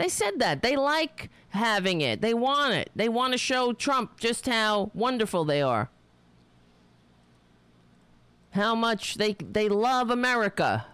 They 0.01 0.09
said 0.09 0.39
that. 0.39 0.63
They 0.63 0.77
like 0.77 1.29
having 1.51 2.01
it. 2.01 2.23
They 2.23 2.33
want 2.33 2.73
it. 2.73 2.91
They 2.97 3.11
want 3.11 3.35
to 3.35 3.39
show 3.39 3.75
Trump 3.75 4.19
just 4.19 4.47
how 4.47 4.91
wonderful 4.95 5.45
they 5.45 5.61
are. 5.61 5.91
How 8.53 8.75
much 8.75 9.17
they 9.17 9.35
they 9.35 9.69
love 9.69 10.09
America. 10.09 10.87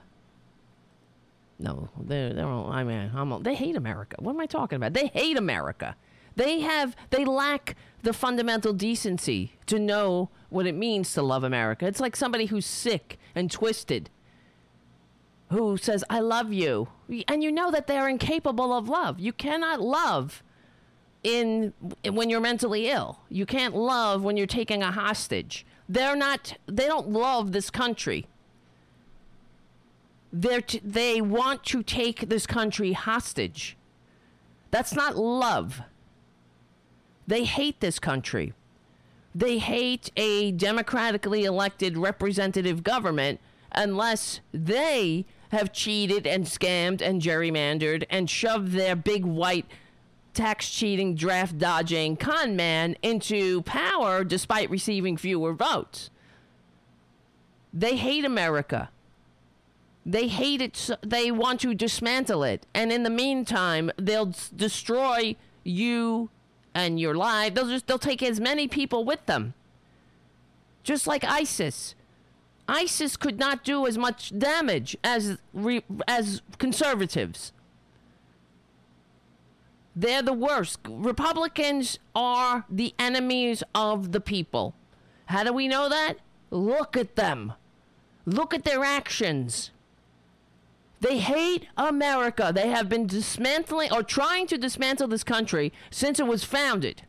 No, 1.60 1.88
they're, 1.96 2.32
they're 2.32 2.48
all, 2.48 2.68
I 2.68 2.82
mean, 2.82 3.12
I'm, 3.14 3.44
they 3.44 3.54
hate 3.54 3.76
America. 3.76 4.16
What 4.18 4.32
am 4.32 4.40
I 4.40 4.46
talking 4.46 4.74
about? 4.74 4.92
They 4.92 5.06
hate 5.06 5.36
America. 5.36 5.94
They 6.34 6.60
have, 6.60 6.96
they 7.10 7.24
lack 7.24 7.76
the 8.02 8.12
fundamental 8.12 8.72
decency 8.72 9.52
to 9.66 9.78
know 9.78 10.30
what 10.48 10.66
it 10.66 10.74
means 10.74 11.12
to 11.14 11.22
love 11.22 11.44
America. 11.44 11.86
It's 11.86 12.00
like 12.00 12.16
somebody 12.16 12.46
who's 12.46 12.66
sick 12.66 13.20
and 13.36 13.52
twisted 13.52 14.10
who 15.50 15.76
says, 15.76 16.02
I 16.10 16.18
love 16.18 16.52
you. 16.52 16.88
And 17.28 17.42
you 17.42 17.52
know 17.52 17.70
that 17.70 17.86
they're 17.86 18.08
incapable 18.08 18.72
of 18.72 18.88
love. 18.88 19.20
You 19.20 19.32
cannot 19.32 19.80
love 19.80 20.42
in 21.22 21.72
when 22.08 22.30
you're 22.30 22.40
mentally 22.40 22.88
ill. 22.88 23.20
You 23.28 23.46
can't 23.46 23.74
love 23.74 24.22
when 24.22 24.36
you're 24.36 24.46
taking 24.46 24.82
a 24.82 24.90
hostage. 24.90 25.66
They're 25.88 26.16
not 26.16 26.56
they 26.66 26.86
don't 26.86 27.08
love 27.08 27.52
this 27.52 27.70
country. 27.70 28.26
They're 30.32 30.60
t- 30.60 30.80
they 30.84 31.20
want 31.20 31.64
to 31.64 31.82
take 31.82 32.28
this 32.28 32.46
country 32.46 32.92
hostage. 32.92 33.76
That's 34.70 34.94
not 34.94 35.16
love. 35.16 35.82
They 37.26 37.44
hate 37.44 37.80
this 37.80 37.98
country. 37.98 38.52
They 39.34 39.58
hate 39.58 40.10
a 40.16 40.52
democratically 40.52 41.44
elected 41.44 41.98
representative 41.98 42.82
government 42.82 43.40
unless 43.72 44.40
they 44.52 45.26
have 45.50 45.72
cheated 45.72 46.26
and 46.26 46.44
scammed 46.44 47.00
and 47.00 47.22
gerrymandered 47.22 48.04
and 48.10 48.28
shoved 48.28 48.72
their 48.72 48.96
big 48.96 49.24
white 49.24 49.66
tax 50.34 50.68
cheating, 50.70 51.14
draft 51.14 51.58
dodging 51.58 52.16
con 52.16 52.54
man 52.56 52.96
into 53.02 53.62
power 53.62 54.22
despite 54.22 54.70
receiving 54.70 55.16
fewer 55.16 55.52
votes. 55.52 56.10
They 57.72 57.96
hate 57.96 58.24
America. 58.24 58.90
They 60.04 60.28
hate 60.28 60.62
it. 60.62 60.90
They 61.02 61.32
want 61.32 61.60
to 61.60 61.74
dismantle 61.74 62.44
it. 62.44 62.64
And 62.74 62.92
in 62.92 63.02
the 63.02 63.10
meantime, 63.10 63.90
they'll 63.98 64.32
destroy 64.54 65.36
you 65.64 66.30
and 66.74 67.00
your 67.00 67.14
life. 67.14 67.54
They'll 67.54 67.68
just 67.68 67.86
they'll 67.86 67.98
take 67.98 68.22
as 68.22 68.38
many 68.38 68.68
people 68.68 69.04
with 69.04 69.26
them. 69.26 69.54
Just 70.84 71.06
like 71.06 71.24
ISIS. 71.24 71.96
ISIS 72.68 73.16
could 73.16 73.38
not 73.38 73.64
do 73.64 73.86
as 73.86 73.96
much 73.96 74.36
damage 74.36 74.96
as 75.04 75.38
re, 75.52 75.82
as 76.08 76.42
conservatives. 76.58 77.52
They're 79.94 80.22
the 80.22 80.32
worst. 80.32 80.80
Republicans 80.86 81.98
are 82.14 82.64
the 82.68 82.94
enemies 82.98 83.62
of 83.74 84.12
the 84.12 84.20
people. 84.20 84.74
How 85.26 85.44
do 85.44 85.52
we 85.52 85.68
know 85.68 85.88
that? 85.88 86.16
Look 86.50 86.96
at 86.96 87.16
them. 87.16 87.54
Look 88.26 88.52
at 88.52 88.64
their 88.64 88.84
actions. 88.84 89.70
They 91.00 91.18
hate 91.18 91.66
America. 91.76 92.52
They 92.54 92.68
have 92.68 92.88
been 92.88 93.06
dismantling 93.06 93.92
or 93.92 94.02
trying 94.02 94.46
to 94.48 94.58
dismantle 94.58 95.08
this 95.08 95.24
country 95.24 95.72
since 95.90 96.18
it 96.18 96.26
was 96.26 96.44
founded. 96.44 97.02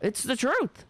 It's 0.00 0.22
the 0.22 0.36
truth. 0.36 0.84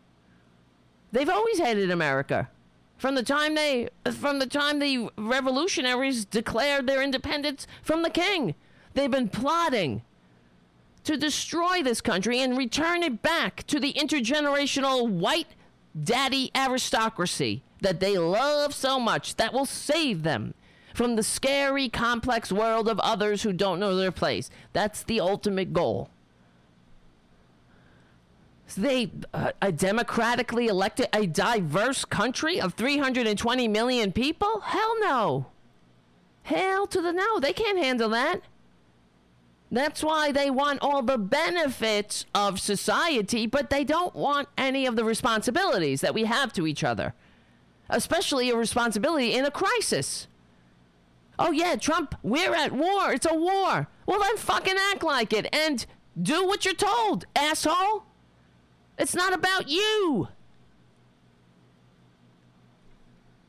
They've 1.12 1.28
always 1.28 1.58
hated 1.58 1.90
America. 1.90 2.48
From 2.96 3.14
the 3.14 3.22
time 3.22 3.54
they 3.54 3.88
from 4.12 4.40
the 4.40 4.46
time 4.46 4.80
the 4.80 5.08
revolutionaries 5.16 6.24
declared 6.24 6.86
their 6.86 7.02
independence 7.02 7.66
from 7.82 8.02
the 8.02 8.10
king. 8.10 8.54
They've 8.94 9.10
been 9.10 9.28
plotting 9.28 10.02
to 11.04 11.16
destroy 11.16 11.82
this 11.82 12.00
country 12.00 12.40
and 12.40 12.58
return 12.58 13.02
it 13.02 13.22
back 13.22 13.64
to 13.68 13.78
the 13.78 13.92
intergenerational 13.92 15.08
white 15.08 15.46
daddy 15.98 16.50
aristocracy 16.54 17.62
that 17.80 18.00
they 18.00 18.18
love 18.18 18.74
so 18.74 18.98
much 18.98 19.36
that 19.36 19.52
will 19.52 19.66
save 19.66 20.24
them 20.24 20.54
from 20.92 21.14
the 21.14 21.22
scary 21.22 21.88
complex 21.88 22.50
world 22.50 22.88
of 22.88 22.98
others 22.98 23.44
who 23.44 23.52
don't 23.52 23.78
know 23.78 23.94
their 23.94 24.10
place. 24.10 24.50
That's 24.72 25.04
the 25.04 25.20
ultimate 25.20 25.72
goal 25.72 26.10
they 28.74 29.10
uh, 29.32 29.52
a 29.62 29.72
democratically 29.72 30.66
elected 30.66 31.08
a 31.12 31.26
diverse 31.26 32.04
country 32.04 32.60
of 32.60 32.74
320 32.74 33.68
million 33.68 34.12
people? 34.12 34.60
Hell 34.60 35.00
no. 35.00 35.46
Hell 36.42 36.86
to 36.86 37.00
the 37.00 37.12
no. 37.12 37.40
They 37.40 37.52
can't 37.52 37.78
handle 37.78 38.08
that. 38.10 38.42
That's 39.70 40.02
why 40.02 40.32
they 40.32 40.50
want 40.50 40.80
all 40.80 41.02
the 41.02 41.18
benefits 41.18 42.24
of 42.34 42.58
society 42.58 43.46
but 43.46 43.70
they 43.70 43.84
don't 43.84 44.14
want 44.14 44.48
any 44.56 44.86
of 44.86 44.96
the 44.96 45.04
responsibilities 45.04 46.00
that 46.00 46.14
we 46.14 46.24
have 46.24 46.52
to 46.54 46.66
each 46.66 46.82
other 46.82 47.14
especially 47.90 48.50
a 48.50 48.56
responsibility 48.56 49.34
in 49.34 49.44
a 49.44 49.50
crisis. 49.50 50.26
Oh 51.38 51.52
yeah 51.52 51.76
trump 51.76 52.14
we're 52.22 52.54
at 52.54 52.72
war. 52.72 53.12
It's 53.12 53.26
a 53.26 53.34
war. 53.34 53.88
Well 54.06 54.20
then 54.20 54.36
fucking 54.36 54.76
act 54.90 55.02
like 55.02 55.32
it 55.32 55.54
and 55.54 55.84
do 56.20 56.46
what 56.46 56.64
you're 56.64 56.74
told 56.74 57.26
asshole 57.36 58.04
it's 58.98 59.14
not 59.14 59.32
about 59.32 59.68
you. 59.68 60.28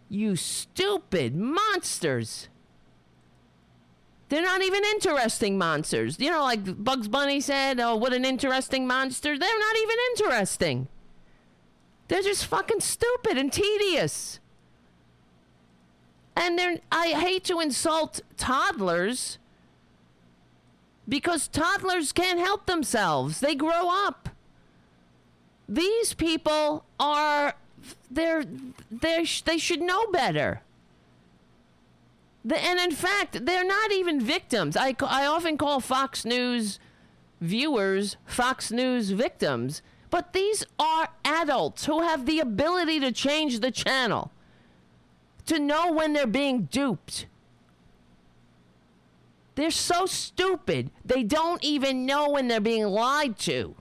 You 0.07 0.35
stupid 0.35 1.35
monsters. 1.35 2.49
They're 4.29 4.43
not 4.43 4.61
even 4.61 4.83
interesting 4.83 5.57
monsters. 5.57 6.19
You 6.19 6.29
know, 6.29 6.43
like 6.43 6.83
Bugs 6.83 7.07
Bunny 7.07 7.41
said, 7.41 7.79
oh, 7.79 7.95
what 7.95 8.13
an 8.13 8.25
interesting 8.25 8.85
monster. 8.85 9.37
They're 9.37 9.59
not 9.59 9.75
even 9.77 9.95
interesting. 10.11 10.87
They're 12.07 12.21
just 12.21 12.45
fucking 12.45 12.81
stupid 12.81 13.37
and 13.37 13.51
tedious. 13.51 14.39
And 16.35 16.57
they're, 16.57 16.77
I 16.91 17.09
hate 17.09 17.43
to 17.45 17.59
insult 17.59 18.21
toddlers 18.37 19.39
because 21.07 21.47
toddlers 21.47 22.11
can't 22.11 22.39
help 22.39 22.65
themselves. 22.65 23.39
They 23.39 23.55
grow 23.55 23.89
up 23.89 24.28
these 25.69 26.13
people 26.15 26.83
are 26.99 27.53
they're 28.09 28.43
they 28.91 29.25
they 29.45 29.57
should 29.57 29.81
know 29.81 30.07
better. 30.07 30.61
The, 32.43 32.57
and 32.57 32.79
in 32.79 32.91
fact, 32.91 33.45
they're 33.45 33.65
not 33.65 33.91
even 33.91 34.19
victims. 34.19 34.75
I, 34.75 34.95
I 35.01 35.25
often 35.25 35.57
call 35.57 35.79
Fox 35.79 36.25
News 36.25 36.79
viewers 37.39 38.17
Fox 38.25 38.71
News 38.71 39.11
victims, 39.11 39.81
but 40.09 40.33
these 40.33 40.65
are 40.79 41.09
adults 41.23 41.85
who 41.85 42.01
have 42.01 42.25
the 42.25 42.39
ability 42.39 42.99
to 43.01 43.11
change 43.11 43.59
the 43.59 43.71
channel, 43.71 44.31
to 45.45 45.59
know 45.59 45.91
when 45.91 46.13
they're 46.13 46.27
being 46.27 46.63
duped. 46.63 47.27
They're 49.55 49.71
so 49.71 50.05
stupid, 50.05 50.89
they 51.03 51.21
don't 51.23 51.63
even 51.63 52.05
know 52.05 52.29
when 52.29 52.47
they're 52.47 52.61
being 52.61 52.87
lied 52.87 53.37
to. 53.39 53.75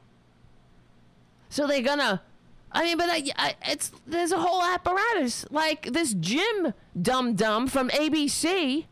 So 1.48 1.66
they're 1.66 1.82
gonna. 1.82 2.22
I 2.70 2.84
mean, 2.84 2.98
but 2.98 3.08
I, 3.08 3.24
I, 3.36 3.54
it's 3.66 3.90
there's 4.06 4.32
a 4.32 4.38
whole 4.38 4.62
apparatus 4.62 5.46
like 5.50 5.92
this 5.92 6.14
Jim 6.14 6.74
Dum 7.00 7.34
Dum 7.34 7.66
from 7.66 7.88
ABC 7.90 8.84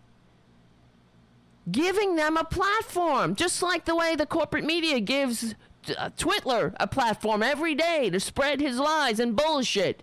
giving 1.71 2.17
them 2.17 2.37
a 2.37 2.45
platform, 2.45 3.35
just 3.35 3.63
like 3.63 3.85
the 3.85 3.95
way 3.95 4.15
the 4.15 4.27
corporate 4.27 4.65
media 4.65 5.01
gives 5.01 5.55
uh, 5.99 6.11
Twitler 6.17 6.75
a 6.79 6.87
platform 6.87 7.43
every 7.43 7.75
day 7.75 8.11
to 8.11 8.21
spread 8.21 8.61
his 8.61 8.79
lies 8.79 9.21
and 9.21 9.37
bullshit 9.37 10.03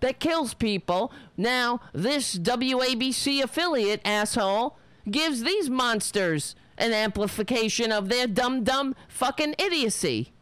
that 0.00 0.20
kills 0.20 0.54
people. 0.54 1.12
Now, 1.36 1.80
this 1.92 2.38
WABC 2.38 3.42
affiliate 3.42 4.00
asshole 4.04 4.76
gives 5.10 5.42
these 5.42 5.70
monsters 5.70 6.54
an 6.78 6.92
amplification 6.92 7.92
of 7.92 8.08
their 8.08 8.26
dumb, 8.26 8.64
dumb 8.64 8.94
fucking 9.08 9.54
idiocy. 9.58 10.32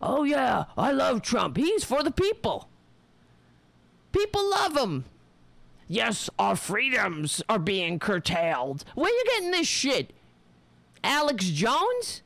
Oh, 0.00 0.22
yeah, 0.24 0.64
I 0.76 0.92
love 0.92 1.22
Trump. 1.22 1.56
He's 1.56 1.84
for 1.84 2.02
the 2.02 2.10
people. 2.10 2.68
People 4.12 4.48
love 4.48 4.76
him. 4.76 5.04
Yes, 5.88 6.28
our 6.38 6.54
freedoms 6.54 7.42
are 7.48 7.58
being 7.58 7.98
curtailed. 7.98 8.84
Where 8.94 9.10
you 9.10 9.24
getting 9.26 9.50
this 9.50 9.66
shit? 9.66 10.12
Alex 11.02 11.46
Jones? 11.46 12.22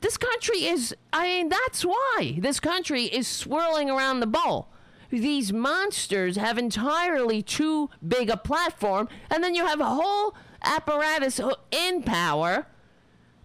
This 0.00 0.16
country 0.16 0.64
is, 0.64 0.94
I 1.12 1.26
mean, 1.26 1.48
that's 1.48 1.84
why 1.84 2.36
this 2.38 2.60
country 2.60 3.04
is 3.04 3.26
swirling 3.26 3.90
around 3.90 4.20
the 4.20 4.26
bowl. 4.26 4.68
These 5.10 5.52
monsters 5.52 6.36
have 6.36 6.58
entirely 6.58 7.42
too 7.42 7.90
big 8.06 8.28
a 8.30 8.36
platform, 8.36 9.08
and 9.30 9.42
then 9.42 9.54
you 9.54 9.64
have 9.64 9.80
a 9.80 9.86
whole 9.86 10.34
apparatus 10.62 11.40
in 11.70 12.02
power 12.02 12.66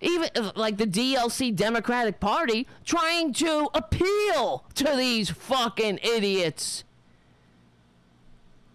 even 0.01 0.29
uh, 0.35 0.51
like 0.55 0.77
the 0.77 0.87
DLC 0.87 1.55
Democratic 1.55 2.19
Party 2.19 2.67
trying 2.85 3.33
to 3.33 3.69
appeal 3.73 4.65
to 4.75 4.95
these 4.95 5.29
fucking 5.29 5.99
idiots 6.03 6.83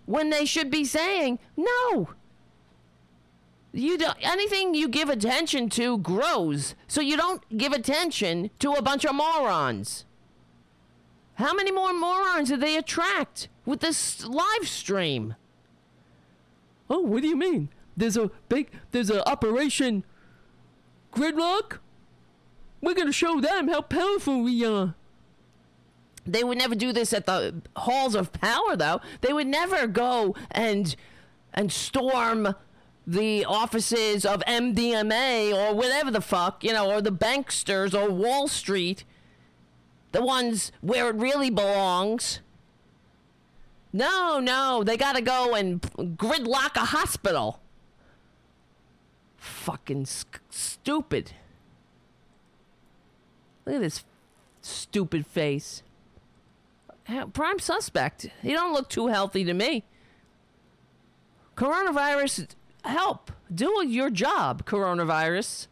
when 0.07 0.31
they 0.31 0.45
should 0.45 0.71
be 0.71 0.85
saying 0.85 1.39
no. 1.57 2.11
You 3.73 3.99
don't 3.99 4.17
anything 4.21 4.75
you 4.75 4.89
give 4.89 5.09
attention 5.09 5.69
to 5.71 5.99
grows, 5.99 6.75
so 6.87 7.01
you 7.01 7.17
don't 7.17 7.43
give 7.57 7.73
attention 7.73 8.51
to 8.61 8.73
a 8.73 8.83
bunch 8.83 9.05
of 9.05 9.15
morons. 9.15 10.05
How 11.35 11.53
many 11.53 11.73
more 11.73 11.93
morons 11.93 12.51
did 12.51 12.61
they 12.61 12.77
attract 12.77 13.49
with 13.67 13.81
this 13.81 14.25
live 14.25 14.69
stream? 14.69 15.35
Oh, 16.89 17.01
what 17.01 17.23
do 17.23 17.29
you 17.29 17.37
mean? 17.37 17.71
There's 17.97 18.17
a 18.17 18.31
big, 18.49 18.71
there's 18.93 19.11
a 19.11 19.29
operation 19.29 20.05
gridlock. 21.15 21.79
We're 22.81 22.95
gonna 22.95 23.13
show 23.13 23.41
them 23.41 23.69
how 23.69 23.81
powerful 23.81 24.43
we 24.43 24.65
are. 24.65 24.95
They 26.27 26.43
would 26.43 26.59
never 26.59 26.75
do 26.75 26.93
this 26.93 27.13
at 27.13 27.27
the 27.27 27.63
halls 27.77 28.15
of 28.15 28.33
power, 28.33 28.77
though. 28.77 29.01
They 29.21 29.33
would 29.33 29.47
never 29.47 29.87
go 29.87 30.35
and 30.51 30.95
and 31.53 31.71
storm 31.71 32.55
the 33.07 33.45
offices 33.45 34.25
of 34.25 34.43
MDMA 34.47 35.53
or 35.55 35.75
whatever 35.75 36.11
the 36.11 36.21
fuck, 36.23 36.65
you 36.65 36.73
know, 36.73 36.91
or 36.91 37.03
the 37.03 37.13
banksters 37.13 37.95
or 37.95 38.11
Wall 38.11 38.49
Street, 38.49 39.05
the 40.13 40.25
ones 40.25 40.73
where 40.81 41.09
it 41.11 41.17
really 41.17 41.51
belongs. 41.51 42.41
No, 43.93 44.41
no, 44.41 44.83
they 44.83 44.97
gotta 44.97 45.21
go 45.21 45.55
and 45.55 45.81
gridlock 46.17 46.77
a 46.77 46.87
hospital. 46.87 47.61
Fucking 49.37 50.07
sk- 50.07 50.74
stupid. 50.85 51.33
Look 53.65 53.77
at 53.77 53.81
this 53.81 54.05
stupid 54.61 55.27
face. 55.27 55.83
Prime 57.33 57.59
suspect. 57.59 58.29
He 58.43 58.53
don't 58.53 58.75
look 58.75 58.91
too 58.91 59.07
healthy 59.07 59.45
to 59.45 59.55
me. 59.55 59.85
Coronavirus, 61.57 62.49
help. 62.85 63.33
Do 63.55 63.83
your 63.87 64.11
job, 64.11 64.67
coronavirus. 64.67 65.69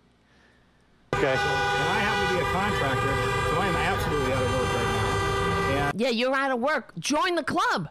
Okay. 1.14 1.32
And 1.32 1.38
I 1.38 1.98
happen 2.00 2.28
to 2.28 2.42
be 2.42 2.48
a 2.48 2.52
contractor, 2.52 3.50
so 3.50 3.60
I 3.60 3.66
am 3.66 3.76
absolutely 3.76 4.32
out 4.32 4.42
of 4.42 4.50
work 4.54 4.74
right 4.74 4.86
now. 4.86 5.90
And 5.90 6.00
Yeah, 6.00 6.08
you're 6.08 6.34
out 6.34 6.52
of 6.52 6.60
work. 6.60 6.92
Join 6.98 7.34
the 7.34 7.44
club. 7.44 7.90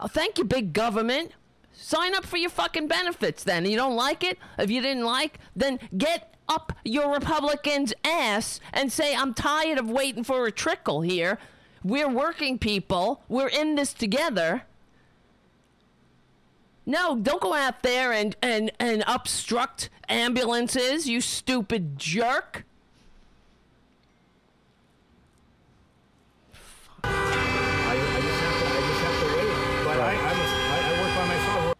Oh, 0.00 0.06
thank 0.06 0.38
you, 0.38 0.44
big 0.44 0.72
government. 0.72 1.32
Sign 1.72 2.14
up 2.14 2.24
for 2.24 2.38
your 2.38 2.50
fucking 2.50 2.88
benefits 2.88 3.44
then. 3.44 3.66
You 3.66 3.76
don't 3.76 3.96
like 3.96 4.24
it? 4.24 4.38
If 4.58 4.70
you 4.70 4.80
didn't 4.80 5.04
like, 5.04 5.38
then 5.54 5.78
get 5.96 6.34
up 6.48 6.72
your 6.84 7.12
Republican's 7.12 7.92
ass 8.04 8.60
and 8.72 8.92
say, 8.92 9.14
I'm 9.14 9.34
tired 9.34 9.78
of 9.78 9.90
waiting 9.90 10.24
for 10.24 10.46
a 10.46 10.52
trickle 10.52 11.02
here. 11.02 11.38
We're 11.84 12.08
working 12.08 12.58
people. 12.58 13.22
We're 13.28 13.48
in 13.48 13.74
this 13.74 13.92
together. 13.92 14.62
No, 16.86 17.16
don't 17.16 17.42
go 17.42 17.52
out 17.52 17.82
there 17.82 18.12
and, 18.12 18.34
and, 18.40 18.72
and 18.80 19.04
obstruct 19.06 19.90
ambulances, 20.08 21.06
you 21.06 21.20
stupid 21.20 21.98
jerk. 21.98 22.64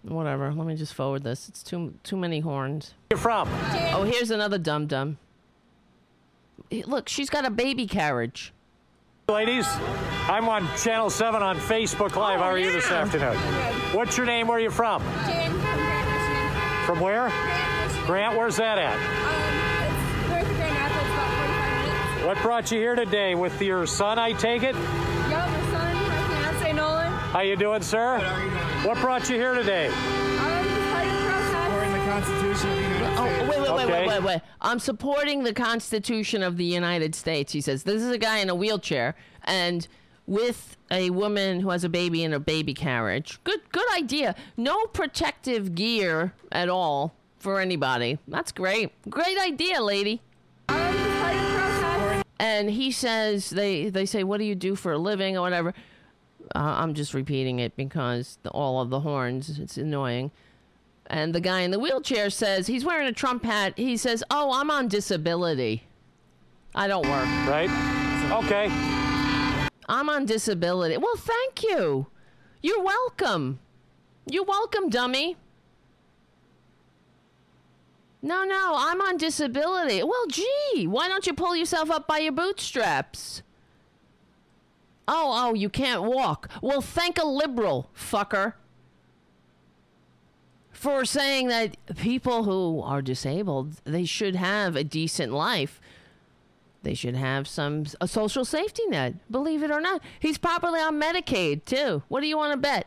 Whatever. 0.09 0.53
Let 0.53 0.67
me 0.67 0.75
just 0.75 0.95
forward 0.95 1.23
this. 1.23 1.49
It's 1.49 1.63
too 1.63 1.95
too 2.03 2.17
many 2.17 2.41
horns. 2.41 2.95
Where 3.09 3.17
you 3.19 3.23
from? 3.23 3.49
Oh, 3.95 4.05
here's 4.05 4.31
another 4.31 4.59
dum 4.59 4.87
dum. 4.87 5.19
Look, 6.71 7.09
she's 7.09 7.31
got 7.31 7.45
a 7.45 7.51
baby 7.51 7.87
carriage. 7.87 8.53
Ladies, 9.29 9.67
I'm 10.27 10.49
on 10.49 10.67
Channel 10.79 11.11
7 11.11 11.43
on 11.43 11.59
Facebook 11.59 12.17
Live. 12.17 12.41
How 12.41 12.47
are 12.47 12.59
you 12.59 12.73
this 12.73 12.91
afternoon? 12.91 13.37
What's 13.95 14.17
your 14.17 14.25
name? 14.25 14.49
Where 14.49 14.57
are 14.57 14.61
you 14.61 14.71
from? 14.71 15.03
Jan 15.03 15.51
from 15.51 15.61
Grand 15.61 16.87
From 16.87 17.01
where? 17.01 17.29
Grand 17.29 18.07
Grant, 18.07 18.39
where's 18.39 18.57
that 18.57 18.79
at? 18.79 18.95
Um, 18.95 19.01
it's 20.25 20.29
north 20.31 20.51
of 20.51 20.57
Grand 20.57 20.77
Rapids, 20.77 21.13
about 21.13 21.31
45 21.37 22.17
minutes. 22.17 22.27
What 22.27 22.43
brought 22.43 22.73
you 22.73 22.79
here 22.79 22.95
today? 22.95 23.35
With 23.35 23.61
your 23.61 23.87
son, 23.87 24.19
I 24.19 24.33
take 24.33 24.63
it? 24.63 24.75
How 27.33 27.41
you 27.41 27.57
doing, 27.57 27.83
sir? 27.83 28.21
What 28.85 28.99
brought 28.99 29.29
you 29.29 29.37
here 29.37 29.55
today? 29.55 29.89
Just 29.89 30.39
part 30.39 30.65
of 30.65 30.73
the 30.73 30.81
process. 30.89 31.51
Supporting 31.51 31.93
the 31.93 31.99
Constitution 31.99 32.71
of 32.71 32.77
the 32.77 32.83
United 32.83 33.19
Oh, 33.19 33.49
wait, 33.49 33.61
wait, 33.61 33.61
wait, 33.61 33.85
Okay. 33.85 34.07
wait, 34.07 34.09
wait, 34.09 34.23
wait. 34.23 34.41
I'm 34.63 34.79
supporting 34.79 35.43
the 35.45 35.53
Constitution 35.53 36.43
of 36.43 36.57
the 36.57 36.65
United 36.65 37.15
States. 37.15 37.53
He 37.53 37.61
says 37.61 37.83
this 37.83 38.03
is 38.03 38.11
a 38.11 38.19
guy 38.19 38.39
in 38.39 38.49
a 38.49 38.55
wheelchair 38.55 39.15
and 39.45 39.87
with 40.27 40.77
a 40.91 41.11
woman 41.11 41.61
who 41.61 41.71
has 41.71 41.85
a 41.85 41.89
baby 41.89 42.25
in 42.25 42.33
a 42.33 42.41
baby 42.41 42.73
carriage. 42.75 43.39
Good, 43.45 43.61
good 43.73 43.87
idea. 43.97 44.35
No 44.57 44.87
protective 44.87 45.75
gear 45.75 46.33
at 46.51 46.69
all 46.69 47.15
for 47.39 47.61
anybody. 47.61 48.19
That's 48.27 48.53
great. 48.53 48.91
Great 49.11 49.39
idea, 49.39 49.83
lady. 49.83 50.23
Just 50.69 50.79
part 50.79 50.95
of 50.95 51.01
the 51.03 51.09
process. 51.59 52.25
and 52.41 52.71
he 52.71 52.91
says 52.91 53.51
they 53.51 53.91
they 53.91 54.07
say 54.07 54.25
what 54.25 54.39
do 54.39 54.45
you 54.45 54.55
do 54.55 54.75
for 54.75 54.93
a 54.93 54.99
living 54.99 55.37
or 55.37 55.43
whatever 55.43 55.75
uh, 56.55 56.59
i'm 56.79 56.95
just 56.95 57.15
repeating 57.15 57.59
it 57.59 57.77
because 57.77 58.39
the, 58.43 58.51
all 58.51 58.81
of 58.81 58.91
the 58.91 59.01
horns 59.01 59.59
it's 59.59 59.77
annoying 59.77 60.31
and 61.07 61.35
the 61.35 61.41
guy 61.41 61.61
in 61.61 61.71
the 61.71 61.79
wheelchair 61.79 62.31
says 62.31 62.67
he's 62.67 62.85
wearing 62.85 63.07
a 63.09 63.13
trump 63.13 63.45
hat 63.45 63.73
he 63.77 63.97
says 63.97 64.23
oh 64.31 64.53
i'm 64.53 64.71
on 64.71 64.89
disability 64.89 65.85
i 66.75 66.87
don't 66.87 67.07
work 67.09 67.27
Right? 67.49 67.71
Okay. 68.45 68.69
i'm 69.89 70.09
on 70.09 70.27
disability 70.27 70.97
well 70.97 71.17
thank 71.17 71.63
you 71.63 72.07
you're 72.63 72.83
welcome 72.83 73.59
you're 74.27 74.45
welcome 74.45 74.89
dummy 74.91 75.37
no, 78.21 78.45
no, 78.45 78.75
I'm 78.77 79.01
on 79.01 79.17
disability. 79.17 80.03
Well, 80.03 80.27
gee, 80.29 80.87
why 80.89 81.07
don't 81.07 81.27
you 81.27 81.35
pull 81.35 81.55
yourself 81.55 81.89
up 81.91 82.09
by 82.09 82.19
your 82.19 82.33
bootstraps? 82.33 83.43
Oh, 85.11 85.33
oh, 85.35 85.55
you 85.55 85.71
can't 85.71 86.03
walk. 86.03 86.51
Well, 86.61 86.83
thank 86.83 87.19
a 87.19 87.27
liberal, 87.27 87.91
fucker, 87.97 88.53
for 90.71 91.07
saying 91.07 91.49
that 91.49 91.77
people 91.97 92.45
who 92.45 92.83
are 92.83 93.01
disabled, 93.01 93.81
they 93.85 94.05
should 94.05 94.37
have 94.37 94.77
a 94.77 94.85
decent 94.85 95.33
life. 95.33 95.81
They 96.83 96.95
should 96.95 97.17
have 97.17 97.49
some 97.49 97.87
a 98.01 98.07
social 98.07 98.45
safety 98.45 98.87
net. 98.87 99.15
Believe 99.31 99.63
it 99.63 99.71
or 99.71 99.81
not, 99.81 100.03
he's 100.21 100.39
probably 100.39 100.81
on 100.81 101.01
Medicaid 101.01 101.65
too. 101.65 102.03
What 102.09 102.21
do 102.21 102.27
you 102.27 102.37
want 102.37 102.53
to 102.53 102.59
bet? 102.59 102.87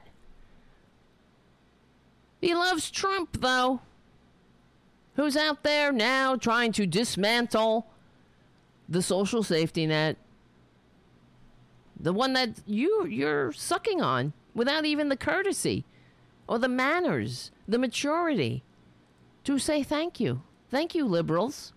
He 2.39 2.55
loves 2.55 2.89
Trump 2.89 3.41
though 3.41 3.81
who's 5.15 5.35
out 5.35 5.63
there 5.63 5.91
now 5.91 6.35
trying 6.35 6.71
to 6.71 6.85
dismantle 6.85 7.87
the 8.87 9.01
social 9.01 9.43
safety 9.43 9.85
net 9.85 10.17
the 12.01 12.13
one 12.13 12.33
that 12.33 12.49
you 12.65 13.05
you're 13.05 13.51
sucking 13.53 14.01
on 14.01 14.33
without 14.55 14.85
even 14.85 15.09
the 15.09 15.17
courtesy 15.17 15.85
or 16.47 16.57
the 16.57 16.67
manners 16.67 17.51
the 17.67 17.77
maturity 17.77 18.63
to 19.43 19.57
say 19.57 19.81
thank 19.83 20.19
you. 20.19 20.41
Thank 20.69 20.93
you 20.95 21.05
liberals. 21.05 21.73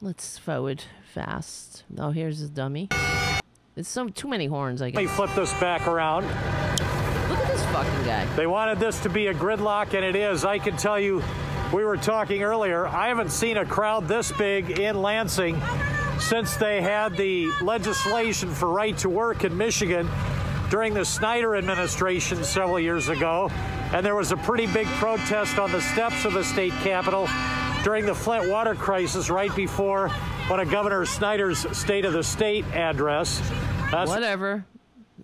Let's 0.00 0.38
forward 0.38 0.84
fast. 1.12 1.84
Oh 1.96 2.10
here's 2.10 2.42
a 2.42 2.48
dummy. 2.48 2.88
It's 3.76 3.88
some 3.88 4.12
too 4.12 4.28
many 4.28 4.46
horns 4.46 4.82
i 4.82 4.86
Let 4.86 4.94
me 4.94 5.04
guess. 5.06 5.16
flip 5.16 5.30
this 5.34 5.52
back 5.60 5.86
around. 5.88 6.24
look 6.26 7.38
at 7.38 7.52
this 7.52 7.64
fucking 7.66 8.04
guy. 8.04 8.24
They 8.36 8.46
wanted 8.46 8.78
this 8.78 9.00
to 9.00 9.08
be 9.08 9.26
a 9.28 9.34
gridlock, 9.34 9.94
and 9.94 10.04
it 10.04 10.14
is. 10.14 10.44
I 10.44 10.58
can 10.60 10.76
tell 10.76 11.00
you, 11.00 11.24
we 11.72 11.84
were 11.84 11.96
talking 11.96 12.44
earlier, 12.44 12.86
I 12.86 13.08
haven't 13.08 13.30
seen 13.32 13.56
a 13.56 13.64
crowd 13.64 14.06
this 14.06 14.30
big 14.30 14.78
in 14.78 15.02
Lansing 15.02 15.60
since 16.20 16.56
they 16.56 16.80
had 16.80 17.16
the 17.16 17.50
legislation 17.62 18.50
for 18.52 18.68
right 18.68 18.96
to 18.98 19.08
work 19.08 19.44
in 19.44 19.56
Michigan 19.56 20.08
during 20.70 20.94
the 20.94 21.04
Snyder 21.04 21.56
administration 21.56 22.42
several 22.44 22.80
years 22.80 23.08
ago. 23.08 23.50
And 23.92 24.04
there 24.04 24.14
was 24.14 24.32
a 24.32 24.36
pretty 24.36 24.66
big 24.66 24.86
protest 24.86 25.58
on 25.58 25.70
the 25.70 25.80
steps 25.80 26.24
of 26.24 26.32
the 26.32 26.44
state 26.44 26.72
capitol 26.82 27.28
during 27.82 28.06
the 28.06 28.14
Flint 28.14 28.50
water 28.50 28.74
crisis 28.74 29.30
right 29.30 29.54
before 29.54 30.08
one 30.48 30.60
of 30.60 30.70
Governor 30.70 31.04
Snyder's 31.06 31.66
State 31.76 32.04
of 32.04 32.12
the 32.12 32.24
State 32.24 32.64
address. 32.72 33.40
That's, 33.90 34.10
whatever 34.10 34.64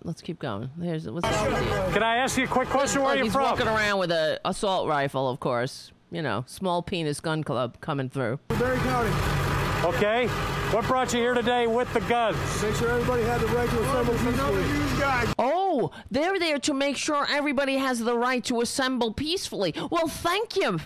let's 0.03 0.21
keep 0.21 0.39
going 0.39 0.69
here's 0.81 1.07
what's 1.09 1.27
the 1.27 1.49
deal 1.49 1.91
can 1.91 2.03
I 2.03 2.17
ask 2.17 2.37
you 2.37 2.45
a 2.45 2.47
quick 2.47 2.69
question? 2.69 3.01
Where 3.01 3.11
Look, 3.11 3.15
are 3.15 3.19
you 3.19 3.23
he's 3.25 3.33
from? 3.33 3.43
walking 3.43 3.67
around 3.67 3.99
with 3.99 4.11
a 4.11 4.39
assault 4.45 4.87
rifle, 4.87 5.29
of 5.29 5.39
course. 5.39 5.91
You 6.11 6.21
know, 6.21 6.43
small 6.47 6.81
penis 6.81 7.19
gun 7.19 7.43
club 7.43 7.79
coming 7.81 8.09
through. 8.09 8.39
Barry 8.49 8.77
County. 8.79 9.50
Okay. 9.83 10.27
What 10.71 10.85
brought 10.85 11.11
you 11.11 11.19
here 11.19 11.33
today 11.33 11.65
with 11.65 11.91
the 11.93 12.01
guns? 12.01 12.37
Make 12.61 12.75
sure 12.75 12.89
everybody 12.89 13.23
had 13.23 13.41
the 13.41 13.47
right 13.47 13.69
to 13.69 13.81
assemble 13.81 14.13
peacefully. 14.13 15.33
Oh, 15.39 15.91
they're 16.11 16.37
there 16.37 16.59
to 16.59 16.73
make 16.73 16.97
sure 16.97 17.25
everybody 17.29 17.77
has 17.77 17.99
the 17.99 18.15
right 18.15 18.43
to 18.45 18.61
assemble 18.61 19.11
peacefully. 19.11 19.73
Well, 19.89 20.07
thank 20.07 20.55
you. 20.55 20.79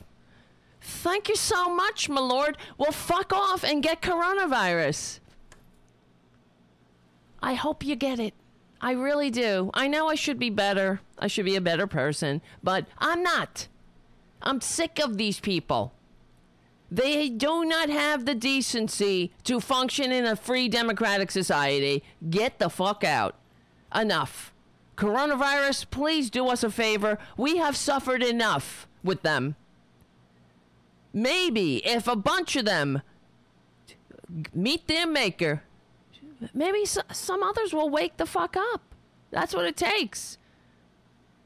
Thank 0.80 1.28
you 1.28 1.36
so 1.36 1.70
much, 1.76 2.08
my 2.08 2.22
lord. 2.22 2.58
Well, 2.78 2.93
fuck 2.93 3.34
off 3.34 3.64
and 3.66 3.84
get 3.84 4.02
coronavirus. 4.02 5.20
I 7.43 7.56
hope 7.56 7.86
you 7.86 7.96
get 7.96 8.20
it. 8.20 8.34
I 8.80 8.91
really 8.91 9.30
do. 9.30 9.72
I 9.74 9.88
know 9.88 10.08
I 10.08 10.16
should 10.16 10.39
be 10.39 10.50
better. 10.50 11.02
I 11.20 11.28
should 11.28 11.46
be 11.46 11.56
a 11.56 11.62
better 11.62 11.86
person, 11.86 12.41
but 12.64 12.86
I'm 12.98 13.22
not. 13.24 13.68
I'm 14.41 14.62
sick 14.62 15.00
of 15.00 15.18
these 15.18 15.39
people. 15.39 15.93
They 16.92 17.30
do 17.30 17.66
not 17.66 17.90
have 17.90 18.26
the 18.26 18.36
decency 18.36 19.32
to 19.44 19.60
function 19.60 20.12
in 20.12 20.26
a 20.26 20.36
free 20.36 20.70
democratic 20.70 21.32
society. 21.32 22.04
Get 22.30 22.60
the 22.60 22.70
fuck 22.70 23.04
out. 23.04 23.36
Enough. 23.94 24.54
Coronavirus, 24.96 25.90
please 25.90 26.30
do 26.30 26.48
us 26.48 26.64
a 26.64 26.70
favor. 26.70 27.18
We 27.38 27.58
have 27.58 27.76
suffered 27.76 28.24
enough 28.24 28.88
with 29.04 29.24
them. 29.24 29.56
Maybe 31.14 31.78
if 31.86 32.08
a 32.08 32.16
bunch 32.16 32.56
of 32.56 32.66
them 32.66 33.02
meet 34.54 34.88
their 34.88 35.08
maker, 35.08 35.64
maybe 36.54 36.86
some 36.86 37.44
others 37.44 37.74
will 37.74 37.90
wake 37.90 38.18
the 38.18 38.26
fuck 38.26 38.56
up. 38.58 38.82
That's 39.32 39.54
what 39.54 39.66
it 39.66 39.78
takes. 39.78 40.38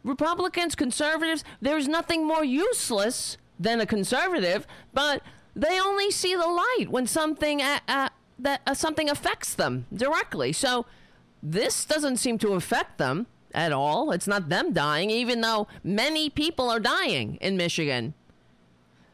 Republicans, 0.04 0.76
conservatives, 0.76 1.44
there's 1.62 1.88
nothing 1.88 2.26
more 2.26 2.44
useless 2.44 3.38
than 3.60 3.82
a 3.82 3.86
conservative, 3.86 4.66
but 4.94 5.22
they 5.56 5.80
only 5.80 6.10
see 6.10 6.36
the 6.36 6.48
light 6.48 6.86
when 6.90 7.06
something 7.06 7.62
uh, 7.62 7.80
uh, 7.88 8.10
that 8.40 8.62
uh, 8.66 8.74
something 8.74 9.10
affects 9.10 9.54
them 9.54 9.86
directly. 9.94 10.54
So 10.54 10.86
this 11.44 11.86
doesn't 11.86 12.18
seem 12.18 12.38
to 12.40 12.54
affect 12.54 12.98
them 12.98 13.28
at 13.54 13.72
all. 13.72 14.12
It's 14.12 14.28
not 14.28 14.50
them 14.50 14.72
dying, 14.74 15.10
even 15.10 15.42
though 15.42 15.68
many 15.84 16.30
people 16.30 16.70
are 16.70 16.80
dying 16.80 17.38
in 17.42 17.58
Michigan. 17.58 18.14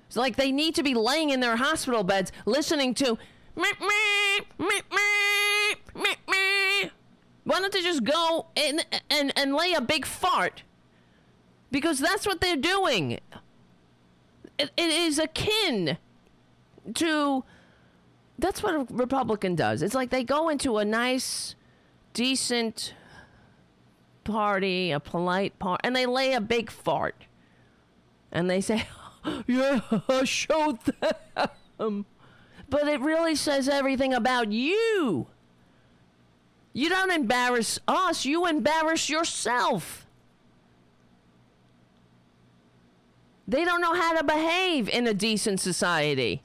It's 0.07 0.17
like 0.17 0.35
they 0.35 0.51
need 0.51 0.75
to 0.75 0.83
be 0.83 0.93
laying 0.93 1.31
in 1.31 1.39
their 1.39 1.55
hospital 1.55 2.03
beds 2.03 2.31
listening 2.45 2.93
to. 2.95 3.17
"Meh, 3.55 3.63
meh, 3.79 4.45
meh, 4.59 4.81
meh, 4.91 5.75
meh, 5.95 6.15
meh." 6.27 6.89
Why 7.45 7.59
don't 7.59 7.71
they 7.71 7.81
just 7.81 8.03
go 8.03 8.47
and, 8.57 8.85
and 9.09 9.55
lay 9.55 9.73
a 9.73 9.81
big 9.81 10.05
fart? 10.05 10.63
Because 11.71 11.99
that's 11.99 12.25
what 12.25 12.41
they're 12.41 12.55
doing. 12.55 13.19
It, 14.57 14.71
it 14.77 14.89
is 14.89 15.19
akin 15.19 15.97
to. 16.95 17.43
That's 18.37 18.61
what 18.61 18.75
a 18.75 18.85
Republican 18.93 19.55
does. 19.55 19.81
It's 19.81 19.95
like 19.95 20.09
they 20.09 20.23
go 20.23 20.49
into 20.49 20.77
a 20.77 20.83
nice, 20.83 21.55
decent 22.13 22.93
party, 24.25 24.91
a 24.91 24.99
polite 24.99 25.57
part, 25.57 25.79
and 25.85 25.95
they 25.95 26.05
lay 26.05 26.33
a 26.33 26.41
big 26.41 26.69
fart. 26.69 27.15
And 28.31 28.49
they 28.49 28.59
say, 28.59 28.85
Yeah, 29.47 29.79
show 30.25 30.77
them. 31.77 32.05
But 32.69 32.87
it 32.87 32.99
really 32.99 33.35
says 33.35 33.69
everything 33.69 34.13
about 34.13 34.51
you. 34.51 35.27
You 36.73 36.89
don't 36.89 37.11
embarrass 37.11 37.79
us, 37.87 38.25
you 38.25 38.47
embarrass 38.47 39.09
yourself. 39.09 40.04
They 43.47 43.63
don't 43.63 43.81
know 43.81 43.93
how 43.93 44.17
to 44.17 44.23
behave 44.23 44.89
in 44.89 45.07
a 45.07 45.13
decent 45.13 45.59
society. 45.59 46.41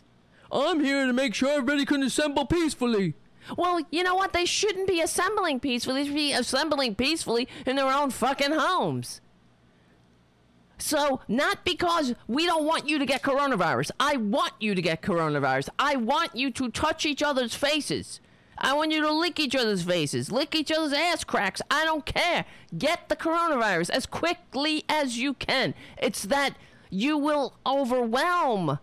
I'm 0.53 0.85
here 0.85 1.07
to 1.07 1.13
make 1.13 1.35
sure 1.35 1.51
everybody 1.51 1.85
can 1.85 2.03
assemble 2.03 2.45
peacefully. 2.45 3.15
Well, 3.57 3.81
you 3.91 4.03
know 4.03 4.15
what? 4.15 4.33
They 4.33 4.45
shouldn't 4.45 4.87
be 4.87 5.01
assembling 5.01 5.61
peacefully. 5.61 6.03
They 6.03 6.07
should 6.07 6.15
be 6.15 6.33
assembling 6.33 6.95
peacefully 6.95 7.49
in 7.67 7.77
their 7.77 7.91
own 7.91 8.11
fucking 8.11 8.53
homes. 8.53 9.21
So, 10.79 11.21
not 11.29 11.65
because 11.65 12.15
we 12.27 12.47
don't 12.47 12.65
want 12.65 12.89
you 12.89 12.99
to 12.99 13.07
get 13.07 13.23
coronavirus. 13.23 13.91
I 14.01 14.17
want 14.17 14.53
you 14.61 14.75
to 14.75 14.83
get 14.83 15.03
coronavirus. 15.03 15.69
I 15.79 15.97
want 15.97 16.35
you 16.35 16.51
to 16.53 16.71
touch 16.71 17.05
each 17.05 17.23
other's 17.23 17.55
faces. 17.55 18.21
I 18.57 18.75
want 18.75 18.93
you 18.93 19.01
to 19.01 19.13
lick 19.13 19.41
each 19.41 19.57
other's 19.57 19.83
faces, 19.83 20.31
lick 20.31 20.55
each 20.55 20.71
other's 20.71 20.93
ass 20.93 21.25
cracks. 21.25 21.63
I 21.71 21.85
don't 21.85 22.05
care. 22.05 22.45
Get 22.77 23.09
the 23.09 23.17
coronavirus 23.17 23.91
as 23.91 24.05
quickly 24.05 24.85
as 24.89 25.17
you 25.19 25.33
can. 25.33 25.75
It's 25.97 26.25
that 26.25 26.57
you 26.91 27.17
will 27.17 27.55
overwhelm 27.65 28.79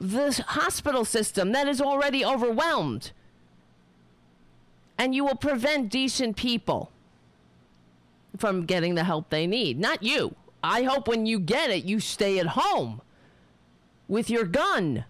the 0.00 0.42
hospital 0.48 1.04
system 1.04 1.52
that 1.52 1.68
is 1.68 1.80
already 1.80 2.24
overwhelmed. 2.24 3.10
And 4.96 5.14
you 5.14 5.24
will 5.24 5.36
prevent 5.36 5.90
decent 5.90 6.36
people 6.36 6.90
from 8.36 8.64
getting 8.66 8.94
the 8.94 9.04
help 9.04 9.28
they 9.28 9.46
need. 9.46 9.78
Not 9.78 10.02
you. 10.02 10.34
I 10.62 10.84
hope 10.84 11.08
when 11.08 11.26
you 11.26 11.38
get 11.38 11.70
it, 11.70 11.84
you 11.84 12.00
stay 12.00 12.38
at 12.38 12.48
home 12.48 13.00
with 14.08 14.30
your 14.30 14.44
gun. 14.44 15.04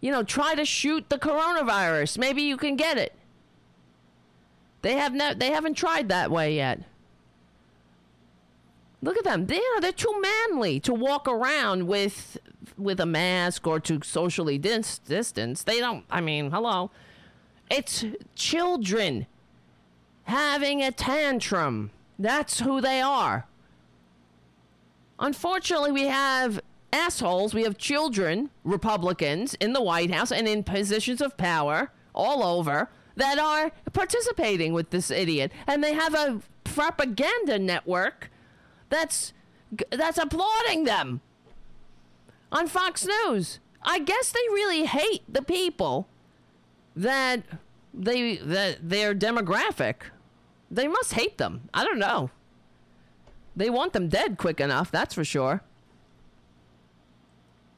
You 0.00 0.10
know, 0.10 0.22
try 0.22 0.54
to 0.54 0.64
shoot 0.64 1.08
the 1.08 1.18
coronavirus. 1.18 2.18
Maybe 2.18 2.42
you 2.42 2.56
can 2.56 2.76
get 2.76 2.98
it. 2.98 3.14
They 4.82 4.94
have 4.94 5.14
no, 5.14 5.32
they 5.32 5.50
haven't 5.50 5.74
tried 5.74 6.08
that 6.08 6.30
way 6.30 6.56
yet. 6.56 6.80
Look 9.02 9.18
at 9.18 9.24
them. 9.24 9.46
They 9.46 9.58
are 9.58 9.80
they're 9.80 9.92
too 9.92 10.14
manly 10.20 10.78
to 10.80 10.94
walk 10.94 11.26
around 11.28 11.88
with 11.88 12.38
with 12.78 13.00
a 13.00 13.06
mask 13.06 13.66
or 13.66 13.80
to 13.80 14.00
socially 14.04 14.58
dis- 14.58 14.98
distance. 14.98 15.64
They 15.64 15.80
don't 15.80 16.04
I 16.10 16.20
mean, 16.20 16.50
hello. 16.50 16.90
It's 17.68 18.04
children 18.36 19.26
having 20.24 20.82
a 20.82 20.92
tantrum. 20.92 21.90
That's 22.18 22.60
who 22.60 22.80
they 22.80 23.00
are. 23.00 23.46
Unfortunately, 25.18 25.92
we 25.92 26.04
have 26.04 26.60
assholes, 26.92 27.54
we 27.54 27.62
have 27.62 27.78
children, 27.78 28.50
Republicans 28.64 29.54
in 29.54 29.72
the 29.72 29.82
White 29.82 30.12
House 30.12 30.30
and 30.30 30.46
in 30.46 30.62
positions 30.62 31.20
of 31.20 31.36
power 31.36 31.90
all 32.14 32.42
over 32.42 32.90
that 33.16 33.38
are 33.38 33.72
participating 33.92 34.72
with 34.72 34.90
this 34.90 35.10
idiot. 35.10 35.52
And 35.66 35.82
they 35.82 35.94
have 35.94 36.14
a 36.14 36.40
propaganda 36.64 37.58
network 37.58 38.30
that's 38.92 39.32
that's 39.90 40.18
applauding 40.18 40.84
them 40.84 41.22
on 42.52 42.68
Fox 42.68 43.06
News. 43.06 43.58
I 43.82 43.98
guess 43.98 44.30
they 44.30 44.46
really 44.50 44.84
hate 44.84 45.22
the 45.28 45.42
people 45.42 46.06
that 46.94 47.42
they 47.92 48.36
that 48.36 48.88
their 48.88 49.14
demographic. 49.14 49.94
They 50.70 50.88
must 50.88 51.14
hate 51.14 51.38
them. 51.38 51.68
I 51.74 51.84
don't 51.84 51.98
know. 51.98 52.30
They 53.56 53.68
want 53.68 53.92
them 53.92 54.08
dead 54.08 54.38
quick 54.38 54.60
enough, 54.60 54.90
that's 54.90 55.14
for 55.14 55.24
sure. 55.24 55.62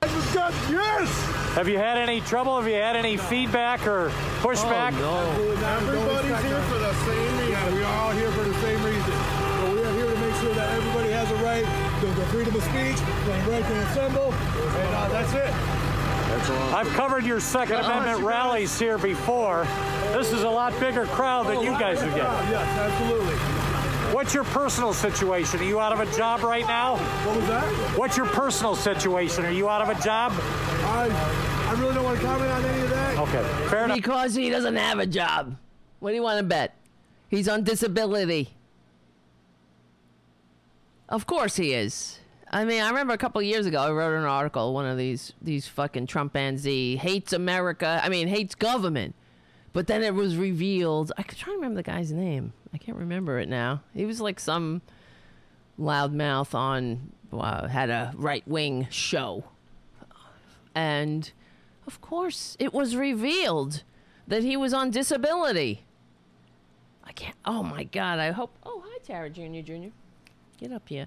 Yes! 0.05 1.09
Have 1.55 1.69
you 1.69 1.79
had 1.79 1.97
any 1.97 2.21
trouble? 2.21 2.57
Have 2.61 2.69
you 2.69 2.75
had 2.75 2.97
any 2.97 3.17
feedback 3.17 3.87
or 3.87 4.11
pushback? 4.41 4.93
Oh, 4.95 4.99
no. 4.99 5.67
Everybody's 5.77 6.45
here 6.45 6.63
for 6.63 6.79
the 6.79 6.93
same 6.93 7.39
reason. 7.39 7.51
Yeah, 7.51 7.75
we 7.75 7.83
are 7.83 7.95
all 8.03 8.11
here 8.13 8.31
for 8.33 8.45
the 8.45 8.54
has 11.25 11.41
a 11.41 11.45
right 11.45 11.65
to 12.01 12.07
the 12.21 12.27
freedom 12.27 12.55
of 12.55 12.63
speech, 12.63 12.97
the 13.25 13.51
right 13.51 13.65
to 13.65 13.75
assemble, 13.89 14.33
and 14.33 14.95
uh, 14.95 15.09
that's 15.09 15.33
it. 15.33 15.53
I've 16.75 16.89
covered 16.89 17.25
your 17.25 17.41
Second 17.41 17.77
Amendment 17.77 18.21
rallies 18.21 18.79
here 18.79 18.99
before. 18.99 19.67
This 20.13 20.33
is 20.33 20.43
a 20.43 20.49
lot 20.49 20.79
bigger 20.79 21.07
crowd 21.07 21.47
than 21.47 21.61
you 21.61 21.71
guys 21.71 22.03
are 22.03 22.09
getting. 22.09 22.51
Yes, 22.51 22.69
absolutely. 22.79 23.35
What's 24.13 24.35
your 24.35 24.45
personal 24.45 24.93
situation? 24.93 25.61
Are 25.61 25.65
you 25.65 25.81
out 25.81 25.93
of 25.93 26.01
a 26.01 26.17
job 26.17 26.43
right 26.43 26.67
now? 26.67 26.97
What 26.97 27.37
was 27.37 27.47
that? 27.47 27.65
What's 27.99 28.17
your 28.17 28.27
personal 28.27 28.77
situation? 28.77 29.45
Are 29.45 29.51
you 29.51 29.69
out 29.69 29.81
of 29.81 29.89
a 29.89 30.03
job? 30.03 30.33
I, 30.37 31.69
I 31.69 31.81
really 31.81 31.95
don't 31.95 32.05
want 32.05 32.21
to 32.21 32.27
comment 32.27 32.51
on 32.51 32.65
any 32.65 32.83
of 32.83 32.91
that. 32.91 33.19
Okay, 33.19 33.69
fair 33.69 33.85
enough. 33.85 33.97
Because 33.97 34.35
he 34.35 34.51
doesn't 34.51 34.77
have 34.77 34.99
a 34.99 35.07
job. 35.07 35.57
What 36.01 36.11
do 36.11 36.17
you 36.17 36.23
want 36.23 36.39
to 36.39 36.45
bet? 36.45 36.77
He's 37.29 37.49
on 37.49 37.65
disability. 37.65 38.55
Of 41.15 41.27
course 41.27 41.55
he 41.55 41.75
is. 41.75 42.19
I 42.51 42.65
mean, 42.65 42.83
I 42.83 42.89
remember 42.89 43.13
a 43.13 43.19
couple 43.19 43.41
years 43.41 43.67
ago, 43.67 43.79
I 43.79 43.93
wrote 43.93 44.19
an 44.19 44.25
article. 44.25 44.75
One 44.75 44.85
of 44.85 44.99
these 44.99 45.33
these 45.41 45.69
fucking 45.69 46.09
Trumpanzee 46.09 46.99
hates 46.99 47.33
America. 47.33 48.01
I 48.03 48.09
mean, 48.09 48.27
hates 48.27 48.57
government. 48.57 49.15
But 49.73 49.87
then 49.87 50.03
it 50.03 50.13
was 50.13 50.37
revealed. 50.37 51.13
I 51.17 51.23
could 51.23 51.39
try 51.39 51.53
to 51.53 51.57
remember 51.57 51.77
the 51.77 51.85
guy's 51.85 52.11
name. 52.11 52.53
I 52.73 52.79
can't 52.79 52.99
remember 52.99 53.39
it 53.39 53.49
now. 53.49 53.83
He 53.95 54.05
was 54.05 54.21
like 54.21 54.41
some 54.41 54.83
loudmouth 55.79 56.53
on 56.53 57.13
had 57.71 57.91
a 57.91 58.13
right 58.17 58.47
wing 58.49 58.89
show, 58.91 59.45
and 60.75 61.31
of 61.87 62.01
course, 62.01 62.57
it 62.59 62.75
was 62.75 62.97
revealed 62.97 63.85
that 64.27 64.43
he 64.43 64.57
was 64.57 64.75
on 64.75 64.91
disability. 64.91 65.85
I 67.05 67.13
can't. 67.13 67.37
Oh 67.45 67.63
my 67.63 67.85
God! 67.85 68.19
I 68.19 68.33
hope. 68.33 68.59
Oh, 68.65 68.83
hi, 68.85 68.99
Tara 69.05 69.31
Junior 69.31 69.63
Junior. 69.63 69.93
Get 70.59 70.73
up 70.73 70.89
here. 70.89 71.07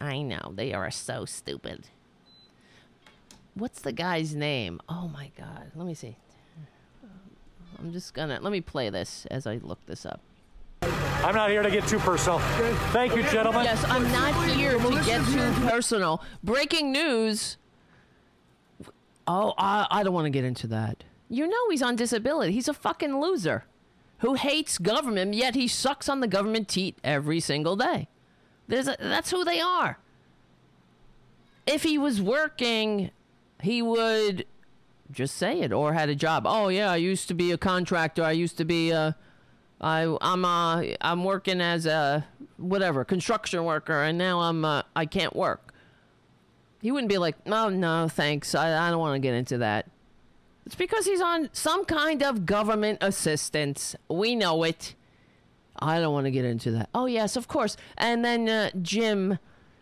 I 0.00 0.22
know 0.22 0.52
they 0.54 0.72
are 0.72 0.90
so 0.90 1.24
stupid. 1.24 1.88
What's 3.54 3.80
the 3.80 3.92
guy's 3.92 4.34
name? 4.34 4.80
Oh 4.88 5.08
my 5.08 5.30
God! 5.38 5.70
Let 5.74 5.86
me 5.86 5.94
see. 5.94 6.16
I'm 7.78 7.92
just 7.92 8.14
gonna 8.14 8.38
let 8.40 8.52
me 8.52 8.60
play 8.60 8.90
this 8.90 9.26
as 9.30 9.46
I 9.46 9.60
look 9.62 9.84
this 9.86 10.04
up. 10.04 10.20
I'm 10.82 11.34
not 11.34 11.50
here 11.50 11.62
to 11.62 11.70
get 11.70 11.86
too 11.86 11.98
personal. 11.98 12.38
Thank 12.92 13.16
you, 13.16 13.22
gentlemen. 13.24 13.64
Yes, 13.64 13.82
I'm 13.84 14.10
not 14.12 14.34
here 14.50 14.78
to 14.78 15.04
get 15.04 15.24
too 15.26 15.68
personal. 15.68 16.22
Breaking 16.42 16.92
news. 16.92 17.56
Oh, 19.26 19.54
I, 19.56 19.86
I 19.90 20.02
don't 20.02 20.12
want 20.12 20.26
to 20.26 20.30
get 20.30 20.44
into 20.44 20.66
that. 20.66 21.04
You 21.30 21.46
know 21.46 21.70
he's 21.70 21.80
on 21.80 21.96
disability. 21.96 22.52
He's 22.52 22.68
a 22.68 22.74
fucking 22.74 23.18
loser 23.20 23.64
who 24.24 24.34
hates 24.34 24.78
government, 24.78 25.34
yet 25.34 25.54
he 25.54 25.68
sucks 25.68 26.08
on 26.08 26.20
the 26.20 26.26
government 26.26 26.66
teat 26.66 26.96
every 27.04 27.40
single 27.40 27.76
day. 27.76 28.08
A, 28.70 28.96
that's 28.98 29.30
who 29.30 29.44
they 29.44 29.60
are. 29.60 29.98
If 31.66 31.82
he 31.82 31.98
was 31.98 32.22
working, 32.22 33.10
he 33.62 33.82
would 33.82 34.46
just 35.10 35.36
say 35.36 35.60
it 35.60 35.74
or 35.74 35.92
had 35.92 36.08
a 36.08 36.14
job. 36.14 36.46
Oh 36.46 36.68
yeah, 36.68 36.90
I 36.90 36.96
used 36.96 37.28
to 37.28 37.34
be 37.34 37.52
a 37.52 37.58
contractor. 37.58 38.24
I 38.24 38.32
used 38.32 38.56
to 38.56 38.64
be 38.64 38.92
a 38.92 39.14
I 39.78 40.16
I'm 40.22 40.46
uh 40.46 40.84
I'm 41.02 41.22
working 41.22 41.60
as 41.60 41.84
a 41.84 42.26
whatever 42.56 43.04
construction 43.04 43.62
worker, 43.64 44.02
and 44.02 44.16
now 44.16 44.40
I'm 44.40 44.64
uh, 44.64 44.82
I 44.96 45.04
can't 45.04 45.36
work. 45.36 45.74
He 46.80 46.90
wouldn't 46.90 47.10
be 47.10 47.18
like, 47.18 47.46
no, 47.46 47.68
no, 47.68 48.08
thanks. 48.08 48.54
I 48.54 48.88
I 48.88 48.90
don't 48.90 49.00
want 49.00 49.16
to 49.16 49.20
get 49.20 49.34
into 49.34 49.58
that. 49.58 49.90
It's 50.66 50.74
because 50.74 51.04
he's 51.04 51.20
on 51.20 51.50
some 51.52 51.84
kind 51.84 52.22
of 52.22 52.46
government 52.46 52.98
assistance. 53.02 53.94
We 54.08 54.34
know 54.34 54.62
it. 54.62 54.94
I 55.78 56.00
don't 56.00 56.12
want 56.12 56.26
to 56.26 56.30
get 56.30 56.44
into 56.44 56.70
that. 56.72 56.88
Oh 56.94 57.06
yes, 57.06 57.36
of 57.36 57.48
course. 57.48 57.76
And 57.98 58.24
then 58.24 58.48
uh, 58.48 58.70
Jim, 58.80 59.38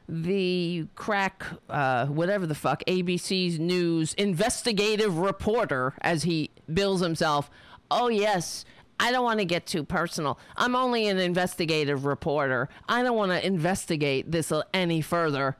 the 0.08 0.86
crack, 0.94 1.44
uh, 1.68 2.06
whatever 2.06 2.46
the 2.46 2.54
fuck, 2.54 2.82
ABC's 2.86 3.58
news 3.60 4.14
investigative 4.14 5.18
reporter, 5.18 5.94
as 6.00 6.24
he 6.24 6.50
bills 6.72 7.00
himself. 7.00 7.50
Oh 7.90 8.08
yes, 8.08 8.64
I 8.98 9.12
don't 9.12 9.24
want 9.24 9.38
to 9.40 9.44
get 9.44 9.66
too 9.66 9.84
personal. 9.84 10.38
I'm 10.56 10.74
only 10.74 11.08
an 11.08 11.18
investigative 11.18 12.04
reporter. 12.04 12.68
I 12.88 13.02
don't 13.02 13.16
want 13.16 13.32
to 13.32 13.46
investigate 13.46 14.30
this 14.30 14.52
any 14.72 15.00
further. 15.00 15.56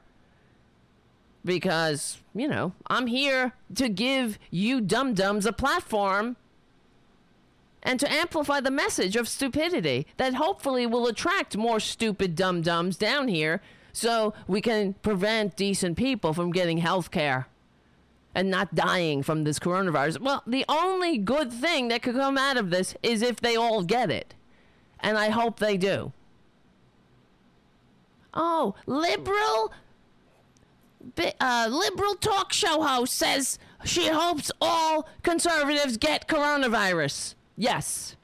Because, 1.45 2.19
you 2.33 2.47
know, 2.47 2.73
I'm 2.87 3.07
here 3.07 3.53
to 3.75 3.89
give 3.89 4.39
you 4.49 4.79
dum 4.79 5.13
dums 5.13 5.45
a 5.45 5.51
platform 5.53 6.37
and 7.81 7.99
to 7.99 8.11
amplify 8.11 8.61
the 8.61 8.71
message 8.71 9.15
of 9.15 9.27
stupidity 9.27 10.07
that 10.17 10.35
hopefully 10.35 10.85
will 10.85 11.05
attract 11.05 11.57
more 11.57 11.79
stupid 11.79 12.35
dum 12.35 12.61
dums 12.61 12.95
down 12.95 13.27
here 13.27 13.61
so 13.91 14.33
we 14.47 14.61
can 14.61 14.93
prevent 14.95 15.55
decent 15.55 15.97
people 15.97 16.33
from 16.33 16.51
getting 16.51 16.77
health 16.77 17.11
care 17.11 17.47
and 18.33 18.49
not 18.49 18.73
dying 18.73 19.21
from 19.21 19.43
this 19.43 19.59
coronavirus. 19.59 20.19
Well, 20.19 20.43
the 20.47 20.65
only 20.67 21.17
good 21.17 21.53
thing 21.53 21.89
that 21.89 22.01
could 22.01 22.15
come 22.15 22.37
out 22.37 22.57
of 22.57 22.71
this 22.71 22.95
is 23.03 23.21
if 23.21 23.39
they 23.39 23.55
all 23.55 23.83
get 23.83 24.09
it. 24.09 24.33
And 24.99 25.17
I 25.17 25.29
hope 25.29 25.59
they 25.59 25.77
do. 25.77 26.13
Oh, 28.33 28.73
liberal 28.87 29.71
uh, 31.39 31.67
liberal 31.69 32.15
talk 32.15 32.53
show 32.53 32.81
host 32.81 33.13
says 33.13 33.59
she 33.83 34.07
hopes 34.07 34.51
all 34.61 35.07
conservatives 35.21 35.97
get 35.97 36.27
coronavirus. 36.27 37.35
Yes. 37.57 38.15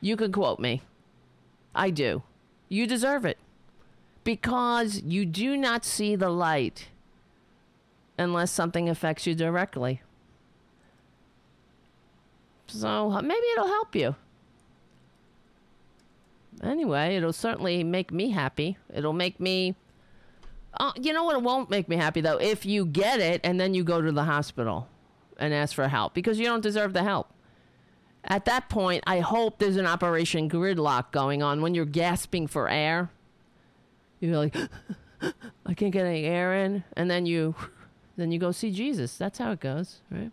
You 0.00 0.16
can 0.16 0.32
quote 0.32 0.58
me. 0.58 0.82
I 1.74 1.90
do. 1.90 2.22
You 2.68 2.86
deserve 2.86 3.24
it. 3.24 3.38
Because 4.24 5.02
you 5.02 5.26
do 5.26 5.56
not 5.56 5.84
see 5.84 6.16
the 6.16 6.30
light 6.30 6.88
unless 8.18 8.50
something 8.50 8.88
affects 8.88 9.26
you 9.26 9.34
directly. 9.34 10.02
So 12.66 13.10
maybe 13.10 13.46
it'll 13.54 13.66
help 13.66 13.94
you. 13.94 14.14
Anyway, 16.62 17.16
it'll 17.16 17.32
certainly 17.32 17.82
make 17.82 18.12
me 18.12 18.30
happy. 18.30 18.76
It'll 18.92 19.12
make 19.12 19.40
me. 19.40 19.74
Uh, 20.82 20.90
you 21.00 21.12
know 21.12 21.22
what? 21.22 21.36
It 21.36 21.42
won't 21.42 21.70
make 21.70 21.88
me 21.88 21.94
happy 21.94 22.20
though 22.20 22.38
if 22.38 22.66
you 22.66 22.84
get 22.84 23.20
it 23.20 23.40
and 23.44 23.60
then 23.60 23.72
you 23.72 23.84
go 23.84 24.02
to 24.02 24.10
the 24.10 24.24
hospital 24.24 24.88
and 25.38 25.54
ask 25.54 25.76
for 25.76 25.86
help 25.86 26.12
because 26.12 26.40
you 26.40 26.46
don't 26.46 26.60
deserve 26.60 26.92
the 26.92 27.04
help. 27.04 27.32
At 28.24 28.46
that 28.46 28.68
point, 28.68 29.04
I 29.06 29.20
hope 29.20 29.60
there's 29.60 29.76
an 29.76 29.86
Operation 29.86 30.50
Gridlock 30.50 31.12
going 31.12 31.40
on 31.40 31.62
when 31.62 31.76
you're 31.76 31.84
gasping 31.84 32.48
for 32.48 32.68
air. 32.68 33.10
You're 34.18 34.36
like, 34.36 34.56
I 35.66 35.74
can't 35.74 35.92
get 35.92 36.04
any 36.04 36.24
air 36.24 36.52
in, 36.54 36.82
and 36.96 37.08
then 37.08 37.26
you, 37.26 37.54
then 38.16 38.32
you 38.32 38.40
go 38.40 38.50
see 38.50 38.72
Jesus. 38.72 39.16
That's 39.16 39.38
how 39.38 39.52
it 39.52 39.60
goes, 39.60 40.00
right? 40.10 40.32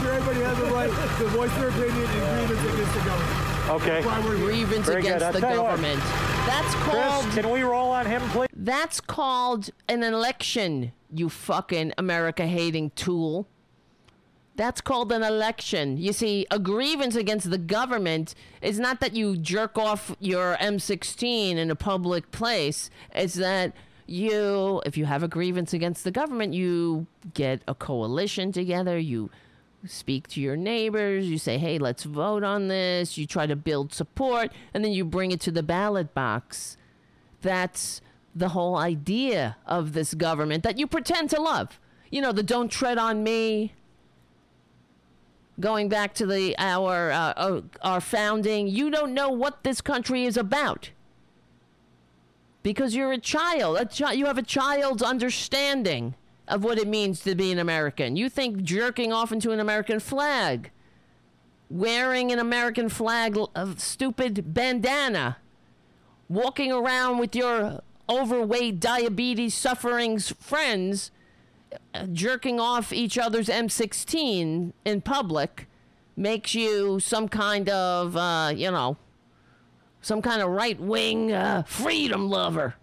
Everybody 0.00 0.40
has 0.40 0.58
a 0.58 0.72
right 0.72 0.90
to 0.90 1.24
voice 1.28 1.54
their 1.54 1.68
opinion 1.68 1.94
and 1.94 2.46
grievance 2.48 2.74
against 2.74 2.94
the 2.94 3.00
government. 3.00 3.47
Okay. 3.68 4.00
Grievance 4.00 4.86
Very 4.86 5.00
against 5.00 5.32
the 5.32 5.40
tell 5.40 5.54
you 5.54 5.62
what. 5.62 5.70
government. 5.70 6.00
That's 6.46 6.74
called. 6.76 7.24
Chris, 7.24 7.34
can 7.34 7.50
we 7.50 7.62
roll 7.62 7.90
on 7.90 8.06
him, 8.06 8.22
please? 8.30 8.48
That's 8.54 8.98
called 8.98 9.68
an 9.88 10.02
election. 10.02 10.92
You 11.12 11.28
fucking 11.28 11.92
America 11.98 12.46
hating 12.46 12.90
tool. 12.90 13.46
That's 14.56 14.80
called 14.80 15.12
an 15.12 15.22
election. 15.22 15.98
You 15.98 16.14
see, 16.14 16.46
a 16.50 16.58
grievance 16.58 17.14
against 17.14 17.50
the 17.50 17.58
government 17.58 18.34
is 18.62 18.80
not 18.80 19.00
that 19.00 19.14
you 19.14 19.36
jerk 19.36 19.76
off 19.76 20.16
your 20.18 20.56
M16 20.56 21.56
in 21.56 21.70
a 21.70 21.76
public 21.76 22.30
place. 22.30 22.88
It's 23.14 23.34
that 23.34 23.74
you, 24.06 24.82
if 24.86 24.96
you 24.96 25.04
have 25.04 25.22
a 25.22 25.28
grievance 25.28 25.74
against 25.74 26.04
the 26.04 26.10
government, 26.10 26.54
you 26.54 27.06
get 27.34 27.60
a 27.68 27.74
coalition 27.74 28.50
together. 28.50 28.98
You 28.98 29.30
speak 29.86 30.28
to 30.28 30.40
your 30.40 30.56
neighbors. 30.56 31.26
You 31.26 31.38
say, 31.38 31.58
hey, 31.58 31.78
let's 31.78 32.04
vote 32.04 32.42
on 32.42 32.68
this. 32.68 33.16
You 33.16 33.26
try 33.26 33.46
to 33.46 33.56
build 33.56 33.92
support, 33.92 34.52
and 34.74 34.84
then 34.84 34.92
you 34.92 35.04
bring 35.04 35.30
it 35.30 35.40
to 35.42 35.50
the 35.50 35.62
ballot 35.62 36.14
box. 36.14 36.76
That's 37.42 38.00
the 38.34 38.50
whole 38.50 38.76
idea 38.76 39.56
of 39.66 39.92
this 39.92 40.14
government 40.14 40.62
that 40.64 40.78
you 40.78 40.86
pretend 40.86 41.30
to 41.30 41.40
love. 41.40 41.80
You 42.10 42.22
know, 42.22 42.32
the 42.32 42.42
don't 42.42 42.70
tread 42.70 42.98
on 42.98 43.22
me 43.22 43.74
going 45.60 45.88
back 45.88 46.14
to 46.14 46.26
the 46.26 46.54
our 46.58 47.10
uh, 47.10 47.60
our 47.82 48.00
founding, 48.00 48.68
you 48.68 48.90
don't 48.90 49.14
know 49.14 49.28
what 49.28 49.62
this 49.64 49.80
country 49.80 50.24
is 50.24 50.36
about 50.36 50.90
because 52.62 52.94
you're 52.94 53.12
a 53.12 53.18
child. 53.18 53.76
A 53.78 53.86
chi- 53.86 54.12
you 54.12 54.26
have 54.26 54.38
a 54.38 54.42
child's 54.42 55.02
understanding 55.02 56.14
of 56.48 56.64
what 56.64 56.78
it 56.78 56.88
means 56.88 57.20
to 57.20 57.34
be 57.34 57.52
an 57.52 57.58
American. 57.58 58.16
You 58.16 58.28
think 58.28 58.62
jerking 58.62 59.12
off 59.12 59.30
into 59.30 59.52
an 59.52 59.60
American 59.60 60.00
flag, 60.00 60.70
wearing 61.70 62.32
an 62.32 62.38
American 62.38 62.88
flag, 62.88 63.38
a 63.54 63.74
stupid 63.76 64.54
bandana, 64.54 65.36
walking 66.28 66.72
around 66.72 67.18
with 67.18 67.36
your 67.36 67.82
overweight, 68.08 68.80
diabetes 68.80 69.54
suffering 69.54 70.18
friends 70.18 71.10
uh, 71.94 72.06
jerking 72.06 72.58
off 72.58 72.92
each 72.92 73.18
other's 73.18 73.48
M16 73.48 74.72
in 74.84 75.00
public 75.02 75.68
makes 76.16 76.54
you 76.54 76.98
some 76.98 77.28
kind 77.28 77.68
of, 77.68 78.16
uh, 78.16 78.52
you 78.54 78.70
know, 78.70 78.96
some 80.00 80.22
kind 80.22 80.40
of 80.40 80.48
right 80.48 80.80
wing 80.80 81.32
uh, 81.32 81.62
freedom 81.64 82.30
lover. 82.30 82.74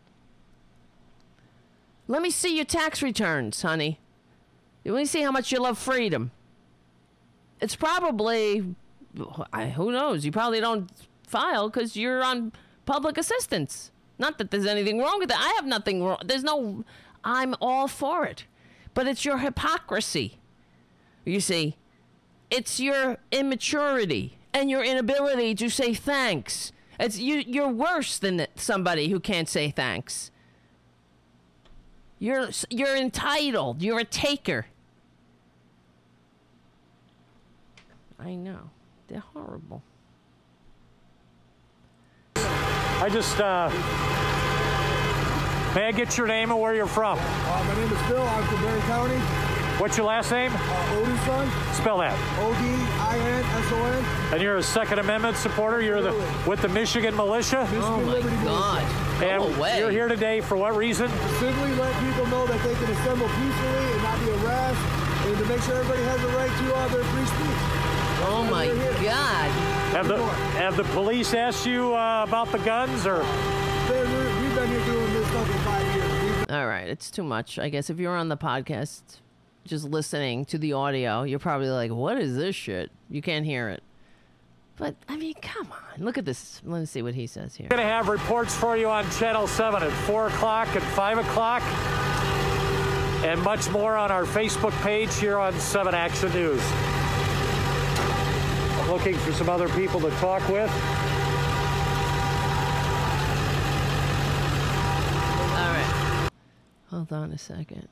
Let 2.07 2.21
me 2.21 2.29
see 2.29 2.55
your 2.55 2.65
tax 2.65 3.01
returns, 3.01 3.61
honey. 3.61 3.99
Let 4.83 4.95
me 4.95 5.05
see 5.05 5.21
how 5.21 5.31
much 5.31 5.51
you 5.51 5.59
love 5.59 5.77
freedom. 5.77 6.31
It's 7.59 7.75
probably, 7.75 8.75
I- 9.51 9.69
who 9.69 9.91
knows? 9.91 10.25
You 10.25 10.31
probably 10.31 10.59
don't 10.59 10.89
file 11.27 11.69
because 11.69 11.95
you're 11.95 12.23
on 12.23 12.51
public 12.85 13.17
assistance. 13.17 13.91
Not 14.19 14.37
that 14.37 14.51
there's 14.51 14.67
anything 14.67 14.99
wrong 14.99 15.17
with 15.19 15.29
that. 15.29 15.39
I 15.39 15.53
have 15.55 15.65
nothing 15.65 16.03
wrong. 16.03 16.19
There's 16.23 16.43
no, 16.43 16.85
I'm 17.23 17.55
all 17.59 17.87
for 17.87 18.25
it. 18.25 18.45
But 18.93 19.07
it's 19.07 19.25
your 19.25 19.39
hypocrisy. 19.39 20.37
You 21.25 21.39
see, 21.39 21.75
it's 22.51 22.79
your 22.79 23.17
immaturity 23.31 24.37
and 24.53 24.69
your 24.69 24.83
inability 24.83 25.55
to 25.55 25.69
say 25.69 25.93
thanks. 25.93 26.71
It's 26.99 27.17
you. 27.19 27.43
You're 27.45 27.67
worse 27.67 28.17
than 28.19 28.45
somebody 28.55 29.09
who 29.09 29.19
can't 29.19 29.49
say 29.49 29.69
thanks. 29.71 30.31
You're 32.20 32.49
you're 32.70 32.95
entitled. 32.95 33.82
You're 33.82 33.99
a 33.99 34.05
taker. 34.05 34.66
I 38.20 38.36
know. 38.36 38.70
They're 39.07 39.20
horrible. 39.34 39.84
I 42.36 43.09
just, 43.11 43.39
uh, 43.39 43.70
may 45.76 45.88
I 45.88 45.91
get 45.91 46.18
your 46.18 46.26
name 46.26 46.49
and 46.49 46.59
where 46.59 46.74
you're 46.74 46.88
from? 46.88 47.20
Uh, 47.20 47.63
my 47.68 47.76
name 47.76 47.91
is 47.91 48.07
Bill. 48.07 48.24
I'm 48.24 48.47
from 48.47 48.61
Barry 48.63 48.82
County. 48.82 49.54
What's 49.78 49.97
your 49.97 50.05
last 50.07 50.32
name? 50.32 50.51
Uh, 50.53 50.57
Odinson. 50.95 51.73
Spell 51.76 51.97
that. 51.99 52.17
O-D-I-N-S-O-N. 52.39 54.05
And 54.34 54.41
you're 54.41 54.55
a 54.57 54.63
Second 54.63 54.99
Amendment 54.99 55.36
supporter. 55.38 55.82
You're 55.82 56.01
the 56.01 56.13
with 56.47 56.61
the 56.61 56.69
Michigan 56.69 57.15
militia, 57.15 57.67
Oh 57.73 57.97
my 57.97 58.03
Liberty 58.13 58.36
God! 58.45 58.82
and 59.23 59.41
Go 59.43 59.53
away. 59.55 59.80
you're 59.80 59.91
here 59.91 60.07
today 60.07 60.39
for 60.41 60.55
what 60.57 60.76
reason? 60.76 61.09
Simply 61.39 61.73
let 61.76 61.93
people 62.03 62.26
know 62.28 62.47
that 62.47 62.61
they 62.63 62.73
can 62.73 62.86
assemble 62.91 63.28
peacefully 63.28 63.91
and 63.93 64.03
not 64.03 64.19
be 64.19 64.26
harassed, 64.39 65.26
and 65.28 65.38
to 65.38 65.45
make 65.45 65.61
sure 65.61 65.76
everybody 65.76 66.03
has 66.03 66.23
a 66.23 66.28
right 66.38 66.49
to 66.51 66.76
uh, 66.76 66.88
their 66.89 67.03
free 67.03 67.26
speech. 67.26 67.59
Oh 68.28 68.47
my 68.49 68.67
God. 69.03 69.49
Have 69.95 70.07
the 70.07 70.23
have 70.57 70.78
the 70.78 70.84
police 70.86 71.34
asked 71.34 71.65
you 71.65 71.93
uh, 71.95 72.23
about 72.28 72.51
the 72.51 72.59
guns 72.59 73.05
or? 73.05 73.19
They- 73.89 74.03
we- 74.03 74.26
We've 74.45 74.55
been 74.55 74.69
here 74.69 74.86
doing 74.86 75.13
this 75.13 75.28
stuff 75.28 75.47
for 75.47 75.57
five 75.59 75.95
years. 75.95 76.45
All 76.49 76.65
right, 76.67 76.88
it's 76.88 77.11
too 77.11 77.23
much. 77.23 77.59
I 77.59 77.67
guess 77.69 77.89
if 77.89 77.99
you're 77.99 78.15
on 78.15 78.30
the 78.30 78.38
podcast, 78.38 79.01
just 79.66 79.86
listening 79.86 80.45
to 80.45 80.57
the 80.57 80.74
audio, 80.74 81.24
you're 81.24 81.39
probably 81.39 81.70
like, 81.70 81.91
"What 81.91 82.20
is 82.20 82.36
this 82.36 82.55
shit?" 82.55 82.91
You 83.09 83.22
can't 83.22 83.45
hear 83.45 83.70
it. 83.70 83.84
But 84.78 84.95
I 85.07 85.16
mean, 85.16 85.34
come 85.41 85.72
on, 85.72 86.03
look 86.03 86.18
at 86.18 86.26
this. 86.26 86.61
Let 86.66 86.80
me 86.80 86.86
see 86.86 87.01
what 87.01 87.13
he 87.13 87.28
says 87.28 87.55
here. 87.55 87.68
We're 87.72 87.78
going 87.78 87.88
to 87.88 87.93
have 87.93 88.09
reports 88.09 88.53
for 88.55 88.76
you 88.76 88.89
on 88.89 89.09
Channel 89.11 89.47
7 89.47 89.82
at 89.82 89.91
4 89.91 90.28
o'clock 90.28 90.68
and 90.76 90.84
5 90.84 91.18
o'clock, 91.20 91.61
and 93.24 93.41
much 93.41 93.70
more 93.70 93.95
on 93.95 94.11
our 94.11 94.26
Facebook 94.26 94.74
page 94.82 95.16
here 95.16 95.38
on 95.38 95.53
7 95.53 95.95
Action 95.95 96.32
News. 96.34 96.61
I'm 98.82 98.91
looking 98.91 99.16
for 99.16 99.32
some 99.32 99.49
other 99.49 99.70
people 99.70 100.01
to 100.01 100.09
talk 100.18 100.45
with. 100.49 100.70
All 105.51 105.72
right. 105.72 106.30
Hold 106.89 107.13
on 107.13 107.32
a 107.32 107.38
second. 107.38 107.88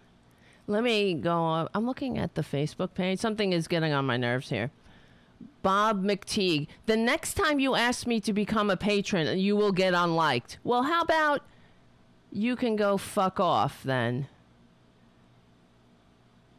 Let 0.68 0.84
me 0.84 1.14
go 1.14 1.46
up. 1.50 1.72
I'm 1.74 1.86
looking 1.86 2.18
at 2.18 2.36
the 2.36 2.42
Facebook 2.42 2.94
page. 2.94 3.20
Something 3.20 3.52
is 3.52 3.68
getting 3.68 3.92
on 3.92 4.06
my 4.06 4.18
nerves 4.18 4.50
here. 4.50 4.72
Bob 5.62 6.04
McTeague. 6.04 6.68
The 6.86 6.96
next 6.96 7.34
time 7.34 7.60
you 7.60 7.76
ask 7.76 8.08
me 8.08 8.20
to 8.22 8.34
become 8.34 8.70
a 8.70 8.78
patron, 8.78 9.38
you 9.40 9.56
will 9.56 9.72
get 9.72 9.94
unliked. 9.94 10.60
Well, 10.64 10.84
how 10.84 11.02
about 11.02 11.42
you 12.32 12.56
can 12.56 12.76
go 12.76 12.98
fuck 12.98 13.40
off 13.40 13.84
then? 13.84 14.28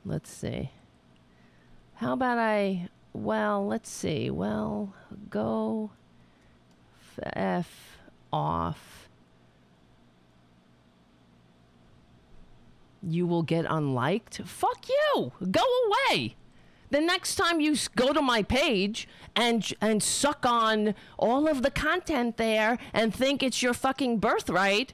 Let's 0.05 0.30
see. 0.30 0.70
How 1.94 2.12
about 2.12 2.38
I. 2.38 2.88
Well, 3.14 3.66
let's 3.66 3.88
see. 3.88 4.28
Well, 4.28 4.94
go 5.30 5.92
f 7.32 7.98
off. 8.32 9.03
You 13.07 13.26
will 13.26 13.42
get 13.42 13.66
unliked. 13.68 14.40
Fuck 14.44 14.86
you. 14.88 15.32
Go 15.50 15.62
away. 15.86 16.36
The 16.90 17.00
next 17.00 17.34
time 17.36 17.61
you 17.61 17.76
go 17.96 18.12
to 18.12 18.22
my 18.22 18.42
page 18.42 19.09
and 19.34 19.66
and 19.80 20.02
suck 20.02 20.46
on 20.46 20.94
all 21.18 21.48
of 21.48 21.62
the 21.62 21.70
content 21.70 22.36
there 22.36 22.78
and 22.92 23.12
think 23.12 23.42
it's 23.42 23.62
your 23.62 23.74
fucking 23.74 24.18
birthright 24.18 24.92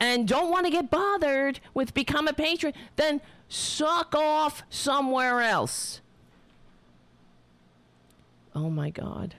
and 0.00 0.26
don't 0.26 0.50
want 0.50 0.64
to 0.66 0.72
get 0.72 0.90
bothered 0.90 1.60
with 1.74 1.92
become 1.92 2.28
a 2.28 2.32
patron, 2.32 2.72
then 2.96 3.20
suck 3.48 4.14
off 4.14 4.62
somewhere 4.70 5.42
else. 5.42 6.00
Oh 8.54 8.70
my 8.70 8.90
god. 8.90 9.34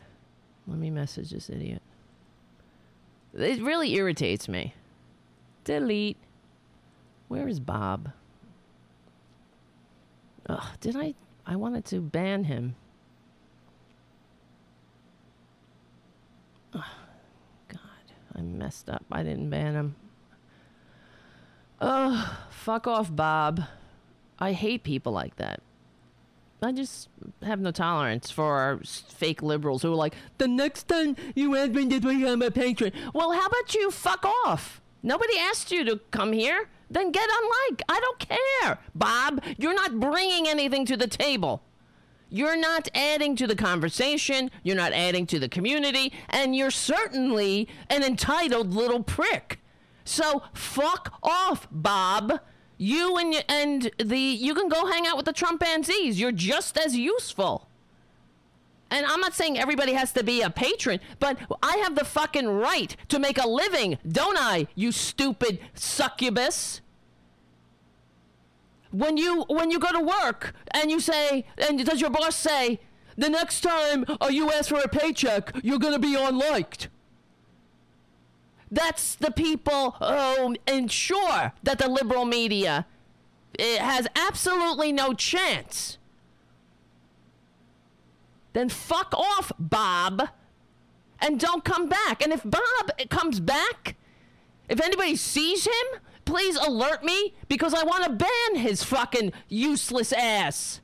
Let 0.67 0.77
me 0.77 0.89
message 0.89 1.31
this 1.31 1.49
idiot. 1.49 1.81
It 3.33 3.61
really 3.61 3.93
irritates 3.95 4.47
me. 4.47 4.73
Delete. 5.63 6.17
Where 7.33 7.47
is 7.47 7.59
Bob? 7.59 8.11
Ugh, 10.47 10.67
did 10.79 10.95
I? 10.95 11.15
I 11.47 11.55
wanted 11.55 11.83
to 11.85 11.99
ban 11.99 12.43
him. 12.43 12.75
Ugh, 16.75 16.83
God, 17.69 17.79
I 18.35 18.41
messed 18.41 18.87
up. 18.87 19.03
I 19.11 19.23
didn't 19.23 19.49
ban 19.49 19.73
him. 19.73 19.95
Ugh, 21.81 22.35
fuck 22.51 22.85
off, 22.85 23.15
Bob. 23.15 23.63
I 24.37 24.51
hate 24.51 24.83
people 24.83 25.11
like 25.11 25.37
that. 25.37 25.63
I 26.61 26.71
just 26.71 27.09
have 27.41 27.59
no 27.59 27.71
tolerance 27.71 28.29
for 28.29 28.79
fake 28.83 29.41
liberals 29.41 29.81
who 29.81 29.91
are 29.91 29.95
like, 29.95 30.13
the 30.37 30.47
next 30.47 30.87
time 30.87 31.15
you 31.33 31.55
ask 31.55 31.71
me 31.71 31.89
to 31.89 31.99
become 31.99 32.43
a 32.43 32.51
patron. 32.51 32.91
Well, 33.11 33.31
how 33.31 33.47
about 33.47 33.73
you 33.73 33.89
fuck 33.89 34.23
off? 34.45 34.81
Nobody 35.01 35.39
asked 35.39 35.71
you 35.71 35.83
to 35.85 35.99
come 36.11 36.31
here. 36.31 36.69
Then 36.93 37.11
get 37.11 37.27
unlike. 37.29 37.81
I 37.89 37.99
don't 37.99 38.19
care. 38.19 38.79
Bob, 38.93 39.43
you're 39.57 39.73
not 39.73 39.99
bringing 39.99 40.47
anything 40.47 40.85
to 40.85 40.95
the 40.95 41.07
table. 41.07 41.63
You're 42.29 42.55
not 42.55 42.87
adding 42.93 43.35
to 43.37 43.47
the 43.47 43.55
conversation. 43.55 44.51
You're 44.63 44.75
not 44.75 44.93
adding 44.93 45.25
to 45.27 45.39
the 45.39 45.49
community. 45.49 46.13
And 46.29 46.55
you're 46.55 46.71
certainly 46.71 47.67
an 47.89 48.03
entitled 48.03 48.73
little 48.73 49.03
prick. 49.03 49.59
So 50.05 50.43
fuck 50.53 51.19
off, 51.23 51.67
Bob. 51.71 52.39
You 52.77 53.17
and 53.17 53.43
and 53.47 53.91
the 53.97 54.17
you 54.17 54.53
can 54.53 54.67
go 54.67 54.85
hang 54.87 55.07
out 55.07 55.15
with 55.15 55.25
the 55.25 55.33
Trumpanzees. 55.33 56.19
You're 56.19 56.31
just 56.31 56.77
as 56.77 56.95
useful. 56.95 57.69
And 58.93 59.07
I'm 59.07 59.21
not 59.21 59.33
saying 59.33 59.57
everybody 59.57 59.93
has 59.93 60.11
to 60.11 60.23
be 60.23 60.41
a 60.41 60.51
patron, 60.51 60.99
but 61.19 61.39
I 61.63 61.77
have 61.77 61.95
the 61.95 62.05
fucking 62.05 62.47
right 62.47 62.95
to 63.09 63.17
make 63.17 63.39
a 63.39 63.47
living, 63.47 63.97
don't 64.07 64.37
I, 64.37 64.67
you 64.75 64.91
stupid 64.91 65.57
succubus? 65.73 66.81
When 68.93 69.17
you 69.17 69.43
when 69.47 69.71
you 69.71 69.79
go 69.79 69.91
to 69.91 69.99
work 69.99 70.53
and 70.71 70.91
you 70.91 70.99
say 70.99 71.45
and 71.57 71.83
does 71.83 71.99
your 71.99 72.11
boss 72.11 72.35
say, 72.35 72.79
the 73.17 73.29
next 73.29 73.61
time 73.61 74.05
you 74.29 74.51
ask 74.51 74.69
for 74.69 74.79
a 74.79 74.87
paycheck, 74.87 75.51
you're 75.63 75.79
gonna 75.79 75.99
be 75.99 76.15
unliked. 76.15 76.89
That's 78.71 79.15
the 79.15 79.31
people 79.31 79.95
oh, 79.99 80.55
who 80.67 80.71
ensure 80.71 81.53
that 81.63 81.79
the 81.79 81.87
liberal 81.89 82.25
media 82.25 82.85
it 83.57 83.79
has 83.79 84.07
absolutely 84.15 84.91
no 84.91 85.13
chance. 85.13 85.97
Then 88.53 88.69
fuck 88.69 89.13
off, 89.13 89.51
Bob, 89.57 90.29
and 91.19 91.39
don't 91.39 91.63
come 91.63 91.89
back. 91.89 92.23
And 92.23 92.31
if 92.31 92.43
Bob 92.43 93.09
comes 93.09 93.39
back, 93.39 93.95
if 94.69 94.79
anybody 94.79 95.15
sees 95.15 95.65
him, 95.65 95.99
please 96.25 96.55
alert 96.55 97.03
me 97.03 97.33
because 97.47 97.73
I 97.73 97.83
want 97.83 98.03
to 98.05 98.09
ban 98.11 98.61
his 98.61 98.83
fucking 98.83 99.33
useless 99.47 100.13
ass. 100.13 100.81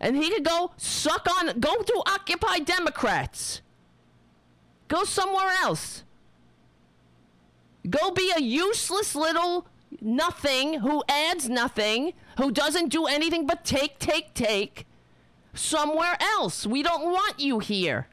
And 0.00 0.16
he 0.16 0.30
could 0.30 0.44
go 0.44 0.72
suck 0.76 1.26
on, 1.40 1.58
go 1.58 1.82
to 1.82 2.02
Occupy 2.06 2.58
Democrats. 2.58 3.62
Go 4.88 5.04
somewhere 5.04 5.52
else. 5.62 6.04
Go 7.88 8.10
be 8.10 8.32
a 8.36 8.40
useless 8.40 9.14
little 9.14 9.66
nothing 10.00 10.80
who 10.80 11.02
adds 11.08 11.48
nothing, 11.48 12.12
who 12.38 12.50
doesn't 12.50 12.88
do 12.88 13.06
anything 13.06 13.46
but 13.46 13.64
take, 13.64 13.98
take, 13.98 14.34
take 14.34 14.86
somewhere 15.54 16.16
else. 16.20 16.66
We 16.66 16.82
don't 16.82 17.04
want 17.04 17.40
you 17.40 17.58
here. 17.58 18.08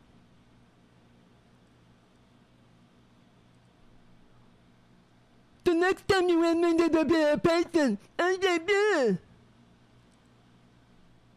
The 5.64 5.74
next 5.74 6.07
time 6.07 6.28
you 6.28 6.55
me 6.55 6.89
to 6.89 7.05
be 7.05 7.22
a 7.22 7.38
person, 7.38 7.97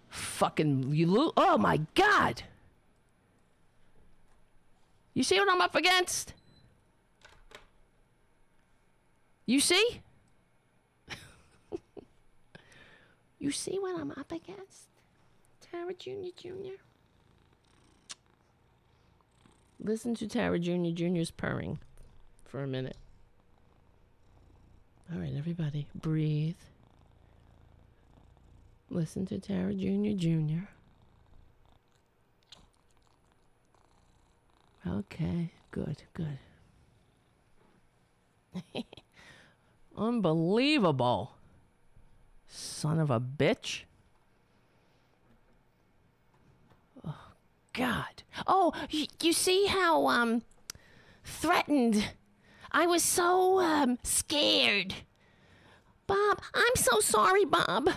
fucking 0.09 0.95
you 0.95 1.07
lo- 1.07 1.33
oh 1.37 1.59
my 1.59 1.81
god. 1.95 2.43
You 5.15 5.23
see 5.23 5.39
what 5.39 5.51
I'm 5.51 5.61
up 5.61 5.75
against? 5.75 6.35
You 9.47 9.61
see? 9.61 10.03
you 13.39 13.51
see 13.51 13.79
what 13.79 13.99
I'm 13.99 14.11
up 14.11 14.33
against? 14.33 14.89
Tara 15.61 15.95
Jr. 15.95 16.33
Jr. 16.37 16.77
Listen 19.79 20.15
to 20.17 20.27
Tara 20.27 20.59
Jr. 20.59 20.91
Jr.'s 20.93 21.31
purring 21.31 21.79
for 22.45 22.63
a 22.63 22.67
minute. 22.67 22.97
All 25.13 25.21
right, 25.21 25.35
everybody, 25.37 25.87
breathe. 25.95 26.57
Listen 28.91 29.25
to 29.27 29.39
Tara 29.39 29.73
Jr. 29.73 30.17
Jr. 30.17 30.67
Okay, 34.89 35.51
good, 35.71 36.03
good. 36.15 36.39
Unbelievable. 39.97 41.33
Son 42.49 42.99
of 42.99 43.11
a 43.11 43.21
bitch. 43.21 43.83
Oh, 47.07 47.15
God. 47.73 48.23
Oh, 48.47 48.73
y- 48.93 49.09
you 49.23 49.33
see 49.33 49.67
how, 49.67 50.07
um, 50.07 50.43
threatened. 51.25 52.11
I 52.77 52.85
was 52.85 53.03
so, 53.03 53.59
um, 53.61 53.99
scared. 54.03 54.93
Bob, 56.07 56.43
I'm 56.53 56.75
so 56.75 57.01
sorry, 57.01 57.47
Bob. 57.47 57.89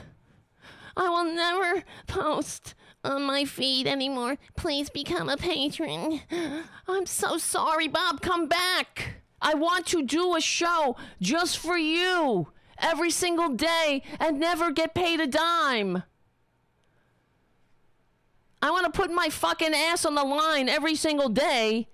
I 0.95 1.09
will 1.09 1.25
never 1.25 1.83
post 2.07 2.75
on 3.03 3.23
my 3.23 3.43
feed 3.43 3.87
anymore. 3.87 4.37
Please 4.55 4.89
become 4.89 5.27
a 5.27 5.35
patron. 5.35 6.21
I'm 6.87 7.05
so 7.05 7.37
sorry, 7.37 7.89
Bob. 7.89 8.21
Come 8.21 8.47
back. 8.47 9.15
I 9.41 9.53
want 9.53 9.85
to 9.87 10.01
do 10.01 10.37
a 10.37 10.39
show 10.39 10.95
just 11.19 11.57
for 11.57 11.77
you 11.77 12.47
every 12.77 13.11
single 13.11 13.49
day 13.49 14.01
and 14.17 14.39
never 14.39 14.71
get 14.71 14.95
paid 14.95 15.19
a 15.19 15.27
dime. 15.27 16.03
I 18.61 18.71
want 18.71 18.85
to 18.85 18.97
put 18.97 19.11
my 19.11 19.27
fucking 19.27 19.73
ass 19.73 20.05
on 20.05 20.15
the 20.15 20.23
line 20.23 20.69
every 20.69 20.95
single 20.95 21.27
day 21.27 21.89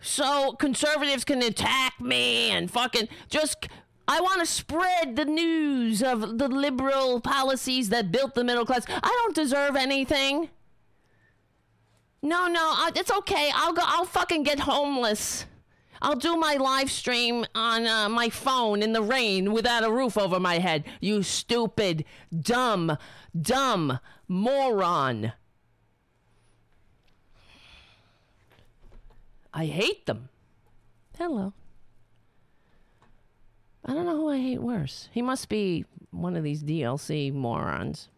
so 0.00 0.52
conservatives 0.52 1.24
can 1.24 1.42
attack 1.42 2.00
me 2.00 2.50
and 2.50 2.70
fucking 2.70 3.08
just 3.28 3.68
I 4.08 4.20
want 4.20 4.40
to 4.40 4.46
spread 4.46 5.14
the 5.14 5.24
news 5.24 6.02
of 6.02 6.38
the 6.38 6.48
liberal 6.48 7.20
policies 7.20 7.90
that 7.90 8.10
built 8.10 8.34
the 8.34 8.42
middle 8.42 8.66
class. 8.66 8.84
I 8.88 9.22
don't 9.22 9.36
deserve 9.36 9.76
anything. 9.76 10.50
No, 12.20 12.48
no, 12.48 12.60
I, 12.60 12.90
it's 12.96 13.12
okay. 13.12 13.52
I'll 13.54 13.72
go. 13.72 13.82
I'll 13.84 14.04
fucking 14.04 14.42
get 14.42 14.58
homeless. 14.58 15.46
I'll 16.02 16.16
do 16.16 16.34
my 16.36 16.54
live 16.54 16.90
stream 16.90 17.44
on 17.54 17.86
uh, 17.86 18.08
my 18.08 18.30
phone 18.30 18.82
in 18.82 18.92
the 18.92 19.02
rain 19.02 19.52
without 19.52 19.84
a 19.84 19.92
roof 19.92 20.18
over 20.18 20.40
my 20.40 20.58
head. 20.58 20.84
You 21.00 21.22
stupid, 21.22 22.04
dumb, 22.36 22.96
dumb 23.40 24.00
moron. 24.26 25.32
I 29.52 29.66
hate 29.66 30.06
them. 30.06 30.28
Hello. 31.16 31.52
I 33.84 33.94
don't 33.94 34.06
know 34.06 34.16
who 34.16 34.30
I 34.30 34.38
hate 34.38 34.62
worse. 34.62 35.08
He 35.12 35.22
must 35.22 35.48
be 35.48 35.84
one 36.10 36.36
of 36.36 36.44
these 36.44 36.62
DLC 36.62 37.32
morons. 37.32 38.08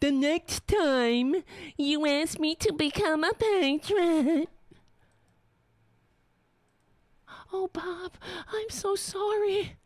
The 0.00 0.10
next 0.10 0.66
time 0.66 1.36
you 1.76 2.06
ask 2.06 2.38
me 2.40 2.54
to 2.56 2.72
become 2.72 3.22
a 3.22 3.32
patron. 3.34 4.46
Oh, 7.52 7.68
Bob, 7.72 8.12
I'm 8.52 8.70
so 8.70 8.96
sorry. 8.96 9.76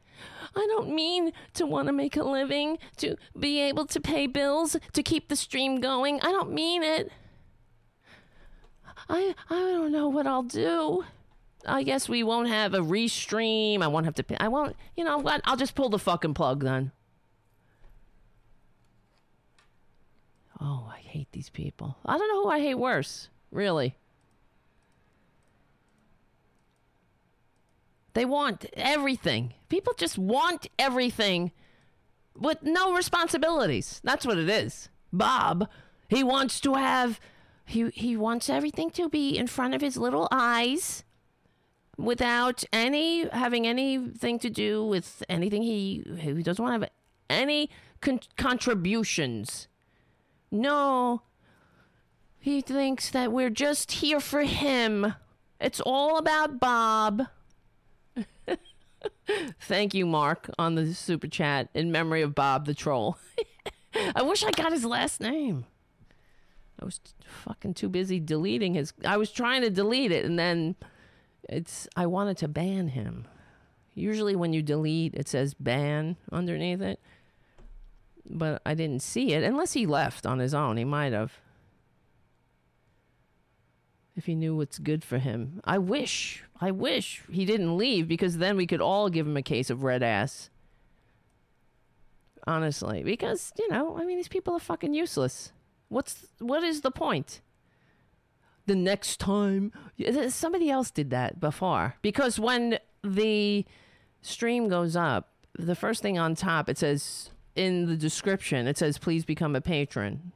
I 0.55 0.67
don't 0.71 0.95
mean 0.95 1.33
to 1.55 1.67
want 1.67 1.89
to 1.89 1.93
make 1.93 2.17
a 2.17 2.23
living, 2.23 2.79
to 2.99 3.17
be 3.39 3.61
able 3.61 3.85
to 3.87 4.01
pay 4.01 4.27
bills, 4.27 4.77
to 4.93 5.03
keep 5.03 5.29
the 5.29 5.37
stream 5.37 5.81
going. 5.81 6.21
I 6.21 6.31
don't 6.33 6.53
mean 6.53 6.83
it. 6.83 7.11
I 9.09 9.35
I 9.51 9.55
don't 9.55 9.93
know 9.93 10.09
what 10.09 10.27
I'll 10.27 10.43
do. 10.43 11.05
I 11.67 11.83
guess 11.83 12.09
we 12.09 12.23
won't 12.23 12.49
have 12.49 12.75
a 12.75 12.79
restream. 12.79 13.83
I 13.83 13.89
won't 13.89 14.05
have 14.05 14.15
to 14.17 14.23
pay. 14.23 14.37
I 14.39 14.49
won't. 14.49 14.77
You 14.97 15.05
know 15.05 15.19
what? 15.19 15.41
I'll 15.45 15.57
just 15.57 15.75
pull 15.75 15.89
the 15.89 15.99
fucking 15.99 16.35
plug 16.35 16.63
then. 16.63 16.93
Oh, 20.61 20.91
I 20.91 20.99
hate 20.99 21.29
these 21.33 21.51
people. 21.51 21.97
I 22.05 22.17
don't 22.17 22.29
know 22.29 22.45
who 22.45 22.49
I 22.49 22.61
hate 22.61 22.77
worse. 22.77 23.29
Really. 23.51 23.97
They 28.15 28.25
want 28.25 28.65
everything. 28.73 29.53
People 29.69 29.93
just 29.95 30.17
want 30.17 30.69
everything 30.79 31.53
with 32.35 32.63
no 32.63 32.95
responsibilities. 32.95 34.01
That's 34.05 34.25
what 34.25 34.39
it 34.39 34.49
is. 34.49 34.89
Bob, 35.13 35.69
he 36.09 36.25
wants 36.25 36.61
to 36.61 36.75
have 36.75 37.21
he 37.67 37.91
he 37.91 38.17
wants 38.17 38.49
everything 38.49 38.91
to 38.91 39.09
be 39.09 39.37
in 39.37 39.47
front 39.47 39.75
of 39.75 39.81
his 39.81 39.97
little 39.97 40.29
eyes 40.31 41.05
without 41.99 42.63
any 42.73 43.29
having 43.29 43.67
anything 43.67 44.39
to 44.39 44.49
do 44.49 44.85
with 44.85 45.23
anything 45.29 45.63
he 45.63 46.05
he 46.19 46.43
doesn't 46.43 46.65
want 46.65 46.81
to 46.81 46.85
have 46.85 46.91
any 47.29 47.69
con- 48.01 48.21
contributions. 48.37 49.69
No. 50.51 51.23
He 52.39 52.61
thinks 52.61 53.11
that 53.11 53.33
we're 53.33 53.51
just 53.51 53.91
here 53.93 54.21
for 54.21 54.43
him. 54.43 55.15
It's 55.61 55.81
all 55.81 56.19
about 56.19 56.61
Bob. 56.61 57.27
Thank 59.61 59.95
you, 59.95 60.07
Mark, 60.07 60.51
on 60.57 60.77
the 60.77 60.95
super 60.95 61.27
chat 61.27 61.69
in 61.75 61.91
memory 61.91 62.23
of 62.23 62.37
Bob 62.37 62.67
the 62.67 62.75
troll. 62.75 63.19
I 64.15 64.23
wish 64.23 64.45
I 64.45 64.53
got 64.53 64.73
his 64.73 64.85
last 64.85 65.21
name. 65.21 65.65
I 66.81 66.85
was 66.85 67.01
fucking 67.25 67.75
too 67.75 67.89
busy 67.89 68.21
deleting 68.21 68.75
his. 68.75 68.93
I 69.05 69.17
was 69.17 69.31
trying 69.33 69.63
to 69.63 69.71
delete 69.71 70.13
it, 70.13 70.25
and 70.25 70.39
then 70.39 70.77
it's. 71.49 71.89
I 71.97 72.07
wanted 72.07 72.37
to 72.39 72.49
ban 72.49 72.89
him. 72.89 73.27
Usually, 73.95 74.37
when 74.37 74.53
you 74.53 74.63
delete, 74.63 75.15
it 75.15 75.27
says 75.27 75.55
ban 75.55 76.17
underneath 76.31 76.83
it, 76.83 77.01
but 78.29 78.61
I 78.67 78.75
didn't 78.75 79.03
see 79.03 79.33
it 79.33 79.43
unless 79.43 79.73
he 79.73 79.87
left 79.87 80.27
on 80.27 80.39
his 80.39 80.53
own. 80.53 80.77
He 80.77 80.85
might 80.85 81.13
have. 81.13 81.33
If 84.15 84.25
he 84.25 84.35
knew 84.35 84.57
what's 84.57 84.79
good 84.79 85.05
for 85.05 85.19
him. 85.19 85.61
I 85.65 85.77
wish, 85.77 86.43
I 86.59 86.71
wish 86.71 87.23
he 87.31 87.45
didn't 87.45 87.77
leave 87.77 88.09
because 88.09 88.39
then 88.39 88.57
we 88.57 88.67
could 88.67 88.81
all 88.81 89.11
give 89.11 89.27
him 89.27 89.37
a 89.37 89.43
case 89.43 89.69
of 89.69 89.83
red 89.83 90.03
ass. 90.03 90.49
Honestly, 92.47 93.03
because, 93.03 93.53
you 93.59 93.69
know, 93.69 93.99
I 93.99 94.05
mean, 94.07 94.17
these 94.17 94.29
people 94.29 94.55
are 94.55 94.61
fucking 94.61 94.95
useless. 94.95 95.53
What's 95.89 96.27
what 96.39 96.63
is 96.63 96.81
the 96.81 96.91
point? 96.91 97.41
The 98.67 98.75
next 98.75 99.21
time 99.21 99.73
somebody 100.29 100.71
else 100.71 100.91
did 100.91 101.11
that 101.11 101.39
before 101.39 101.95
because 102.03 102.39
when 102.39 102.79
the 103.05 103.65
stream 104.23 104.69
goes 104.69 104.97
up, 104.97 105.31
the 105.57 105.77
first 105.77 106.03
thing 106.03 106.19
on 106.19 106.35
top 106.35 106.69
it 106.69 106.79
says 106.79 107.31
in 107.55 107.87
the 107.87 107.97
description 107.97 108.67
it 108.67 108.77
says 108.77 108.99
please 108.99 109.25
become 109.25 109.55
a 109.55 109.61
patron. 109.61 110.33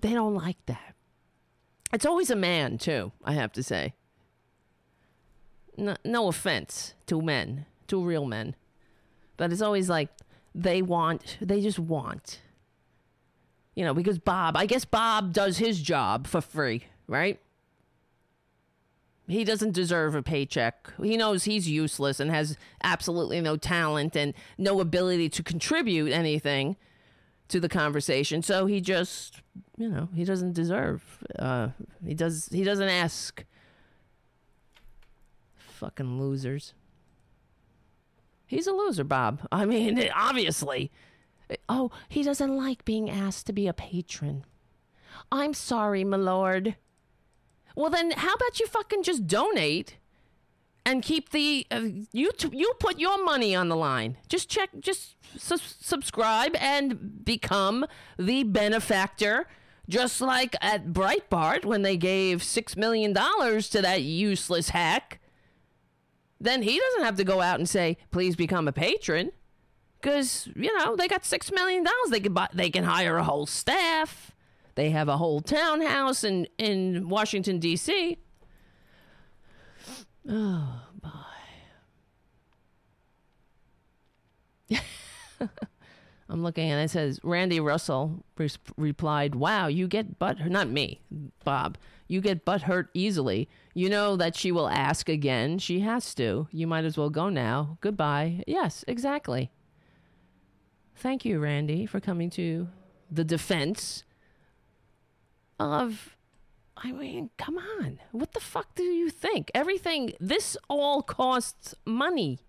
They 0.00 0.12
don't 0.12 0.34
like 0.34 0.64
that. 0.66 0.94
It's 1.92 2.06
always 2.06 2.30
a 2.30 2.36
man 2.36 2.78
too, 2.78 3.12
I 3.24 3.34
have 3.34 3.52
to 3.52 3.62
say. 3.62 3.94
No, 5.76 5.96
no 6.04 6.28
offense 6.28 6.94
to 7.06 7.22
men, 7.22 7.66
to 7.86 8.04
real 8.04 8.26
men, 8.26 8.56
but 9.36 9.52
it's 9.52 9.62
always 9.62 9.88
like 9.88 10.08
they 10.54 10.82
want, 10.82 11.38
they 11.40 11.60
just 11.60 11.78
want 11.78 12.40
you 13.74 13.84
know, 13.84 13.94
because 13.94 14.18
Bob, 14.18 14.56
I 14.56 14.66
guess 14.66 14.84
Bob 14.84 15.32
does 15.32 15.58
his 15.58 15.80
job 15.80 16.26
for 16.26 16.40
free, 16.40 16.84
right? 17.06 17.40
He 19.28 19.44
doesn't 19.44 19.72
deserve 19.72 20.14
a 20.14 20.22
paycheck. 20.22 20.92
He 21.02 21.16
knows 21.16 21.44
he's 21.44 21.68
useless 21.68 22.20
and 22.20 22.30
has 22.30 22.56
absolutely 22.82 23.40
no 23.40 23.56
talent 23.56 24.16
and 24.16 24.34
no 24.58 24.80
ability 24.80 25.28
to 25.30 25.42
contribute 25.42 26.12
anything 26.12 26.76
to 27.48 27.60
the 27.60 27.68
conversation. 27.68 28.42
So 28.42 28.66
he 28.66 28.80
just, 28.80 29.40
you 29.78 29.88
know, 29.88 30.08
he 30.14 30.24
doesn't 30.24 30.54
deserve. 30.54 31.02
Uh, 31.38 31.68
he 32.04 32.14
does. 32.14 32.48
He 32.50 32.64
doesn't 32.64 32.88
ask. 32.88 33.44
Fucking 35.54 36.20
losers. 36.20 36.74
He's 38.46 38.66
a 38.66 38.72
loser, 38.72 39.04
Bob. 39.04 39.46
I 39.50 39.64
mean, 39.64 40.08
obviously. 40.14 40.90
Oh, 41.68 41.90
he 42.08 42.22
doesn't 42.22 42.56
like 42.56 42.84
being 42.84 43.10
asked 43.10 43.46
to 43.46 43.52
be 43.52 43.66
a 43.66 43.72
patron. 43.72 44.44
I'm 45.30 45.54
sorry, 45.54 46.04
my 46.04 46.16
lord. 46.16 46.76
Well, 47.74 47.90
then, 47.90 48.10
how 48.12 48.34
about 48.34 48.60
you 48.60 48.66
fucking 48.66 49.02
just 49.02 49.26
donate 49.26 49.96
and 50.84 51.02
keep 51.02 51.30
the 51.30 51.66
uh, 51.70 51.82
you 52.12 52.32
t- 52.32 52.50
you 52.52 52.72
put 52.78 52.98
your 52.98 53.24
money 53.24 53.54
on 53.54 53.68
the 53.68 53.76
line. 53.76 54.16
Just 54.28 54.48
check, 54.48 54.70
just 54.80 55.16
su- 55.38 55.56
subscribe 55.58 56.56
and 56.56 57.24
become 57.24 57.86
the 58.18 58.42
benefactor. 58.42 59.46
Just 59.88 60.20
like 60.20 60.54
at 60.60 60.88
Breitbart 60.88 61.64
when 61.64 61.82
they 61.82 61.96
gave 61.96 62.42
six 62.42 62.76
million 62.76 63.12
dollars 63.12 63.68
to 63.70 63.82
that 63.82 64.02
useless 64.02 64.70
hack, 64.70 65.20
then 66.40 66.62
he 66.62 66.78
doesn't 66.78 67.04
have 67.04 67.16
to 67.16 67.24
go 67.24 67.40
out 67.40 67.58
and 67.58 67.68
say, 67.68 67.96
"Please 68.10 68.36
become 68.36 68.68
a 68.68 68.72
patron." 68.72 69.32
Because 70.02 70.48
you 70.56 70.76
know 70.78 70.96
they 70.96 71.08
got 71.08 71.24
six 71.24 71.50
million 71.52 71.84
dollars. 71.84 72.10
They 72.10 72.20
can 72.20 72.34
buy, 72.34 72.48
they 72.52 72.70
can 72.70 72.84
hire 72.84 73.16
a 73.16 73.24
whole 73.24 73.46
staff. 73.46 74.32
They 74.74 74.90
have 74.90 75.08
a 75.08 75.16
whole 75.16 75.40
townhouse 75.40 76.24
in 76.24 76.46
in 76.58 77.08
Washington 77.08 77.58
D.C. 77.58 78.18
Oh 80.28 80.80
boy. 81.00 81.10
I'm 86.28 86.42
looking 86.42 86.70
and 86.70 86.82
it 86.82 86.90
says 86.90 87.20
Randy 87.22 87.60
Russell 87.60 88.24
re- 88.36 88.48
replied, 88.76 89.34
"Wow, 89.34 89.66
you 89.66 89.86
get 89.86 90.18
butt 90.18 90.38
not 90.50 90.68
me, 90.68 91.00
Bob. 91.44 91.78
You 92.08 92.20
get 92.20 92.44
butt 92.44 92.62
hurt 92.62 92.90
easily. 92.94 93.48
You 93.74 93.88
know 93.88 94.16
that 94.16 94.36
she 94.36 94.52
will 94.52 94.68
ask 94.68 95.08
again. 95.08 95.58
She 95.58 95.80
has 95.80 96.14
to. 96.16 96.48
You 96.50 96.66
might 96.66 96.84
as 96.84 96.96
well 96.96 97.10
go 97.10 97.28
now. 97.28 97.78
Goodbye." 97.80 98.42
Yes, 98.46 98.84
exactly. 98.88 99.50
Thank 100.96 101.24
you, 101.24 101.40
Randy, 101.40 101.86
for 101.86 102.00
coming 102.00 102.30
to 102.30 102.68
the 103.10 103.24
defense 103.24 104.04
of. 105.58 106.16
I 106.76 106.90
mean, 106.90 107.30
come 107.38 107.58
on. 107.58 108.00
What 108.10 108.32
the 108.32 108.40
fuck 108.40 108.74
do 108.74 108.82
you 108.82 109.10
think? 109.10 109.50
Everything, 109.54 110.14
this 110.18 110.56
all 110.68 111.02
costs 111.02 111.74
money 111.84 112.40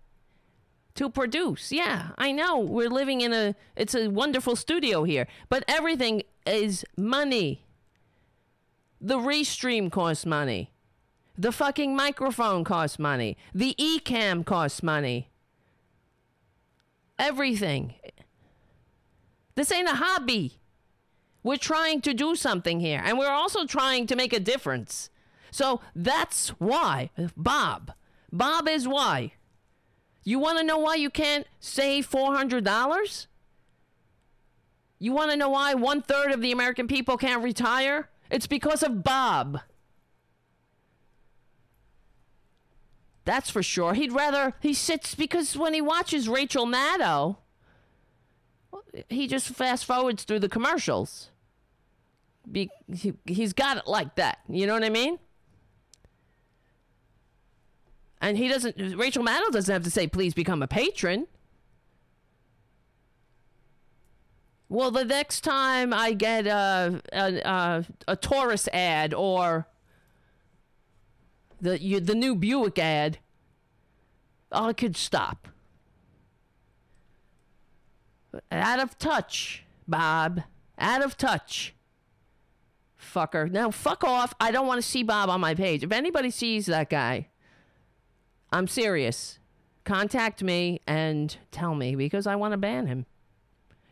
to 0.94 1.10
produce. 1.10 1.70
Yeah, 1.70 2.08
I 2.18 2.32
know 2.32 2.58
we're 2.58 2.88
living 2.88 3.20
in 3.20 3.32
a, 3.32 3.54
it's 3.76 3.94
a 3.94 4.08
wonderful 4.08 4.56
studio 4.56 5.04
here, 5.04 5.26
but 5.48 5.64
everything 5.68 6.22
is 6.46 6.84
money. 6.96 7.64
The 9.00 9.18
restream 9.18 9.90
costs 9.92 10.24
money. 10.24 10.70
The 11.36 11.52
fucking 11.52 11.94
microphone 11.96 12.64
costs 12.64 12.98
money. 12.98 13.36
The 13.54 13.74
eCamm 13.78 14.44
costs 14.44 14.82
money. 14.82 15.30
Everything. 17.18 17.94
This 19.54 19.70
ain't 19.70 19.88
a 19.88 19.94
hobby. 19.94 20.58
We're 21.42 21.56
trying 21.56 22.00
to 22.02 22.14
do 22.14 22.34
something 22.34 22.80
here, 22.80 23.02
and 23.04 23.18
we're 23.18 23.28
also 23.30 23.66
trying 23.66 24.06
to 24.06 24.16
make 24.16 24.32
a 24.32 24.40
difference. 24.40 25.10
So 25.50 25.80
that's 25.94 26.48
why, 26.58 27.10
Bob. 27.36 27.92
Bob 28.32 28.68
is 28.68 28.88
why. 28.88 29.32
You 30.24 30.38
want 30.38 30.58
to 30.58 30.64
know 30.64 30.78
why 30.78 30.94
you 30.96 31.10
can't 31.10 31.46
save 31.60 32.10
$400? 32.10 33.26
You 34.98 35.12
want 35.12 35.30
to 35.30 35.36
know 35.36 35.50
why 35.50 35.74
one 35.74 36.00
third 36.00 36.32
of 36.32 36.40
the 36.40 36.50
American 36.50 36.88
people 36.88 37.18
can't 37.18 37.44
retire? 37.44 38.08
It's 38.30 38.46
because 38.46 38.82
of 38.82 39.04
Bob. 39.04 39.60
That's 43.24 43.50
for 43.50 43.62
sure. 43.62 43.94
He'd 43.94 44.12
rather 44.12 44.54
he 44.60 44.74
sits 44.74 45.14
because 45.14 45.56
when 45.56 45.74
he 45.74 45.80
watches 45.80 46.28
Rachel 46.28 46.66
Maddow, 46.66 47.36
he 49.08 49.26
just 49.26 49.48
fast 49.48 49.84
forwards 49.84 50.24
through 50.24 50.40
the 50.40 50.48
commercials. 50.48 51.30
Be, 52.50 52.70
he, 52.92 53.14
he's 53.24 53.52
got 53.52 53.78
it 53.78 53.86
like 53.86 54.16
that. 54.16 54.38
You 54.48 54.66
know 54.66 54.74
what 54.74 54.84
I 54.84 54.90
mean? 54.90 55.18
And 58.20 58.38
he 58.38 58.48
doesn't. 58.48 58.96
Rachel 58.96 59.24
Maddow 59.24 59.50
doesn't 59.50 59.72
have 59.72 59.84
to 59.84 59.90
say, 59.90 60.06
"Please 60.06 60.34
become 60.34 60.62
a 60.62 60.66
patron." 60.66 61.26
Well, 64.68 64.90
the 64.90 65.04
next 65.04 65.42
time 65.42 65.92
I 65.92 66.12
get 66.14 66.46
a 66.46 67.02
a, 67.12 67.34
a, 67.44 67.84
a 68.08 68.16
Taurus 68.16 68.66
ad 68.72 69.12
or 69.12 69.68
the 71.60 71.80
you, 71.80 72.00
the 72.00 72.14
new 72.14 72.34
Buick 72.34 72.78
ad, 72.78 73.18
I 74.50 74.72
could 74.72 74.96
stop. 74.96 75.48
Out 78.50 78.80
of 78.80 78.98
touch, 78.98 79.64
Bob. 79.86 80.42
Out 80.78 81.04
of 81.04 81.16
touch. 81.16 81.74
Fucker. 83.00 83.50
Now, 83.50 83.70
fuck 83.70 84.02
off. 84.02 84.34
I 84.40 84.50
don't 84.50 84.66
want 84.66 84.82
to 84.82 84.88
see 84.88 85.02
Bob 85.02 85.28
on 85.28 85.40
my 85.40 85.54
page. 85.54 85.82
If 85.82 85.92
anybody 85.92 86.30
sees 86.30 86.66
that 86.66 86.90
guy, 86.90 87.28
I'm 88.52 88.66
serious. 88.66 89.38
Contact 89.84 90.42
me 90.42 90.80
and 90.86 91.36
tell 91.50 91.74
me 91.74 91.94
because 91.94 92.26
I 92.26 92.36
want 92.36 92.52
to 92.52 92.58
ban 92.58 92.86
him. 92.86 93.06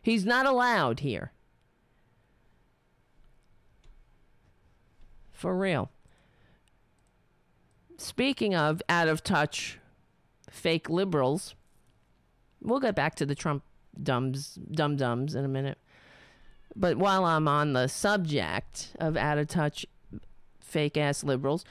He's 0.01 0.25
not 0.25 0.45
allowed 0.45 1.01
here. 1.01 1.31
For 5.31 5.55
real. 5.55 5.91
Speaking 7.97 8.55
of 8.55 8.81
out 8.89 9.07
of 9.07 9.23
touch 9.23 9.79
fake 10.49 10.89
liberals, 10.89 11.55
we'll 12.61 12.79
get 12.79 12.95
back 12.95 13.15
to 13.15 13.25
the 13.25 13.35
Trump 13.35 13.63
dumbs, 14.01 14.57
dum 14.71 14.95
dums 14.95 15.35
in 15.35 15.45
a 15.45 15.49
minute. 15.49 15.77
But 16.75 16.97
while 16.97 17.25
I'm 17.25 17.47
on 17.47 17.73
the 17.73 17.87
subject 17.87 18.95
of 18.99 19.15
out 19.15 19.37
of 19.37 19.47
touch 19.47 19.85
fake 20.59 20.97
ass 20.97 21.23
liberals, 21.23 21.65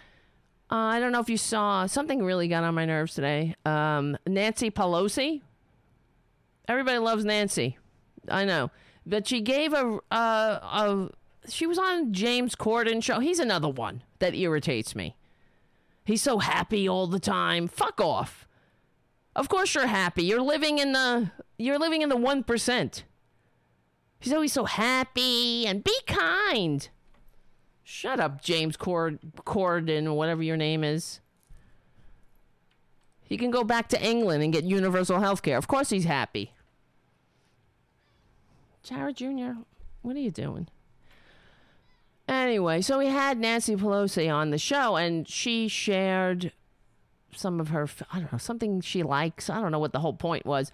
uh, 0.70 0.76
I 0.76 1.00
don't 1.00 1.12
know 1.12 1.20
if 1.20 1.28
you 1.28 1.36
saw 1.36 1.86
something 1.86 2.22
really 2.24 2.48
got 2.48 2.64
on 2.64 2.74
my 2.74 2.84
nerves 2.84 3.14
today. 3.14 3.54
Um, 3.66 4.16
Nancy 4.26 4.70
Pelosi. 4.70 5.42
Everybody 6.68 6.98
loves 6.98 7.24
Nancy. 7.24 7.76
I 8.28 8.44
know, 8.44 8.70
but 9.04 9.26
she 9.26 9.40
gave 9.40 9.72
a, 9.72 9.98
a, 10.12 10.16
a 10.16 11.10
she 11.48 11.66
was 11.66 11.78
on 11.78 12.12
James 12.12 12.54
Corden 12.54 13.02
show. 13.02 13.18
He's 13.18 13.40
another 13.40 13.68
one 13.68 14.02
that 14.20 14.34
irritates 14.34 14.94
me. 14.94 15.16
He's 16.04 16.22
so 16.22 16.38
happy 16.38 16.88
all 16.88 17.06
the 17.06 17.20
time. 17.20 17.68
Fuck 17.68 18.00
off. 18.00 18.46
Of 19.34 19.48
course 19.48 19.74
you're 19.74 19.86
happy. 19.86 20.24
You're 20.24 20.42
living 20.42 20.78
in 20.78 20.92
the 20.92 21.30
you're 21.58 21.78
living 21.78 22.02
in 22.02 22.08
the 22.08 22.16
1%. 22.16 23.02
He's 24.18 24.32
always 24.32 24.52
so 24.52 24.64
happy 24.64 25.66
and 25.66 25.82
be 25.82 25.96
kind. 26.06 26.88
Shut 27.82 28.20
up, 28.20 28.42
James 28.42 28.76
Cord 28.76 29.18
Corden, 29.44 30.14
whatever 30.14 30.42
your 30.42 30.56
name 30.56 30.84
is. 30.84 31.20
He 33.22 33.36
can 33.36 33.50
go 33.50 33.64
back 33.64 33.88
to 33.88 34.04
England 34.04 34.42
and 34.42 34.52
get 34.52 34.64
universal 34.64 35.20
health 35.20 35.42
care. 35.42 35.56
Of 35.56 35.66
course 35.66 35.90
he's 35.90 36.04
happy. 36.04 36.52
Jared 38.82 39.16
Jr., 39.16 39.52
what 40.02 40.16
are 40.16 40.20
you 40.20 40.30
doing? 40.30 40.68
Anyway, 42.28 42.80
so 42.82 42.98
we 42.98 43.06
had 43.06 43.38
Nancy 43.38 43.76
Pelosi 43.76 44.32
on 44.32 44.50
the 44.50 44.58
show, 44.58 44.96
and 44.96 45.28
she 45.28 45.68
shared 45.68 46.52
some 47.34 47.60
of 47.60 47.68
her, 47.68 47.88
I 48.12 48.20
don't 48.20 48.32
know, 48.32 48.38
something 48.38 48.80
she 48.80 49.02
likes. 49.02 49.50
I 49.50 49.60
don't 49.60 49.72
know 49.72 49.78
what 49.78 49.92
the 49.92 50.00
whole 50.00 50.14
point 50.14 50.46
was. 50.46 50.72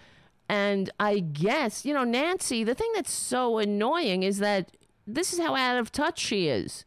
And 0.48 0.90
I 0.98 1.18
guess, 1.20 1.84
you 1.84 1.92
know, 1.92 2.04
Nancy, 2.04 2.64
the 2.64 2.74
thing 2.74 2.90
that's 2.94 3.12
so 3.12 3.58
annoying 3.58 4.22
is 4.22 4.38
that 4.38 4.70
this 5.06 5.32
is 5.32 5.38
how 5.38 5.54
out 5.54 5.78
of 5.78 5.92
touch 5.92 6.18
she 6.18 6.48
is. 6.48 6.84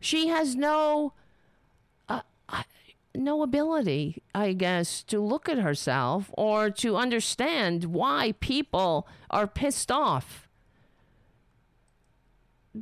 She 0.00 0.28
has 0.28 0.56
no, 0.56 1.12
uh, 2.08 2.22
no 3.14 3.42
ability, 3.42 4.22
I 4.34 4.52
guess, 4.52 5.02
to 5.04 5.20
look 5.20 5.48
at 5.48 5.58
herself 5.58 6.30
or 6.34 6.70
to 6.70 6.96
understand 6.96 7.86
why 7.86 8.34
people 8.40 9.08
are 9.30 9.46
pissed 9.46 9.90
off 9.90 10.48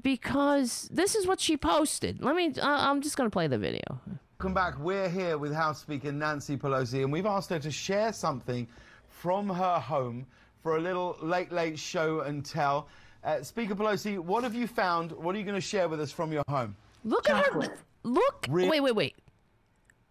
because 0.02 0.88
this 0.92 1.14
is 1.14 1.26
what 1.26 1.40
she 1.40 1.56
posted. 1.56 2.22
Let 2.22 2.36
me, 2.36 2.52
uh, 2.60 2.66
I'm 2.66 3.00
just 3.00 3.16
going 3.16 3.28
to 3.28 3.32
play 3.32 3.46
the 3.46 3.58
video. 3.58 4.00
Welcome 4.40 4.54
back. 4.54 4.78
We're 4.78 5.08
here 5.08 5.36
with 5.36 5.52
House 5.52 5.80
Speaker 5.80 6.12
Nancy 6.12 6.56
Pelosi, 6.56 7.02
and 7.02 7.12
we've 7.12 7.26
asked 7.26 7.50
her 7.50 7.58
to 7.58 7.72
share 7.72 8.12
something 8.12 8.68
from 9.08 9.48
her 9.48 9.80
home 9.80 10.26
for 10.62 10.76
a 10.76 10.80
little 10.80 11.16
late, 11.20 11.50
late 11.50 11.76
show 11.76 12.20
and 12.20 12.44
tell. 12.44 12.86
Uh, 13.24 13.42
Speaker 13.42 13.74
Pelosi, 13.74 14.16
what 14.16 14.44
have 14.44 14.54
you 14.54 14.68
found? 14.68 15.10
What 15.10 15.34
are 15.34 15.38
you 15.38 15.44
going 15.44 15.56
to 15.56 15.60
share 15.60 15.88
with 15.88 16.00
us 16.00 16.12
from 16.12 16.30
your 16.30 16.44
home? 16.46 16.76
Look 17.02 17.26
Chocolate. 17.26 17.64
at 17.64 17.70
her. 17.78 17.84
Look. 18.04 18.46
Re- 18.48 18.68
wait, 18.68 18.80
wait, 18.80 18.94
wait. 18.94 19.16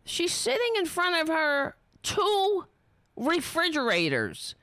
She's 0.03 0.33
sitting 0.33 0.73
in 0.77 0.85
front 0.87 1.21
of 1.21 1.29
her 1.33 1.77
two 2.03 2.65
refrigerators 3.15 4.55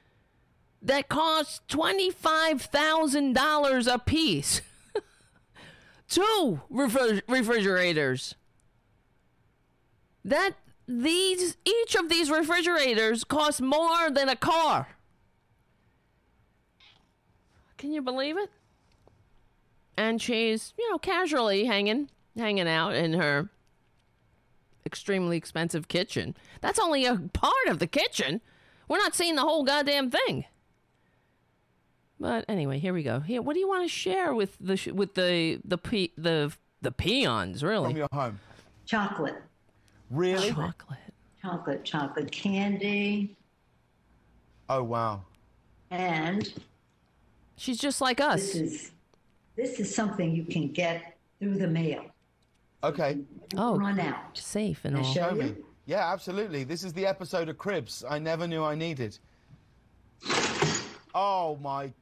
that 0.83 1.09
cost 1.09 1.67
$25,000 1.69 3.95
a 3.95 3.99
piece. 3.99 4.61
two 6.11 6.61
refri- 6.71 7.23
refrigerators. 7.27 8.35
That 10.25 10.53
these 10.87 11.57
each 11.65 11.95
of 11.95 12.09
these 12.09 12.31
refrigerators 12.31 13.25
cost 13.25 13.61
more 13.61 14.11
than 14.11 14.29
a 14.29 14.37
car. 14.37 14.89
Can 17.77 17.93
you 17.93 18.03
believe 18.03 18.39
it? 18.39 18.51
And 19.97 20.21
she's, 20.21 20.73
you 20.79 20.91
know, 20.91 20.99
casually 20.99 21.65
hanging 21.65 22.11
hanging 22.37 22.69
out 22.69 22.95
in 22.95 23.13
her 23.15 23.49
extremely 24.87 25.37
expensive 25.37 25.89
kitchen. 25.89 26.37
That's 26.61 26.79
only 26.79 27.05
a 27.07 27.17
part 27.33 27.69
of 27.69 27.79
the 27.79 27.87
kitchen. 27.87 28.41
We're 28.89 28.99
not 28.99 29.15
seeing 29.15 29.35
the 29.37 29.43
whole 29.43 29.65
goddamn 29.65 30.11
thing. 30.11 30.45
But 32.21 32.45
anyway, 32.49 32.79
here 32.79 32.93
we 32.95 33.03
go. 33.03 33.21
Here, 33.21 33.43
what 33.43 33.55
do 33.55 33.61
you 33.61 33.69
want 33.69 33.83
to 33.83 33.89
share 33.89 34.35
with 34.35 34.57
the 34.61 34.93
with 34.93 35.15
the 35.15 35.61
the 35.65 35.79
pe- 35.79 36.13
the 36.17 36.53
the 36.81 36.93
peons? 36.93 37.63
Really? 37.63 37.91
From 37.91 37.97
your 37.97 38.09
home. 38.13 38.41
Chocolate. 38.87 39.35
Really? 40.11 40.51
Chocolate. 40.51 40.99
Chocolate, 41.43 41.85
chocolate 41.85 42.31
candy. 42.33 43.37
Oh 44.69 44.83
wow. 44.83 45.23
And 45.91 46.53
she's 47.57 47.79
just 47.79 48.01
like 48.01 48.21
us. 48.21 48.41
This 48.41 48.55
is 48.55 48.91
this 49.57 49.81
is 49.81 49.95
something 49.95 50.35
you 50.35 50.45
can 50.45 50.69
get 50.73 51.17
through 51.39 51.57
the 51.57 51.69
mail. 51.69 52.05
Okay. 52.83 53.19
Oh, 53.57 53.79
run 53.79 54.01
out. 54.01 54.37
Safe 54.37 54.85
and 54.85 54.97
I 54.97 55.01
all. 55.01 55.05
show 55.13 55.29
Show 55.31 55.35
me. 55.37 55.45
you? 55.47 55.65
Yeah, 55.87 56.13
absolutely. 56.13 56.65
This 56.65 56.83
is 56.83 56.93
the 56.93 57.07
episode 57.07 57.49
of 57.49 57.59
Cribs 57.59 58.05
I 58.09 58.19
never 58.19 58.47
knew 58.47 58.65
I 58.65 58.75
needed. 58.75 59.19
Oh 61.15 61.59
my. 61.63 61.93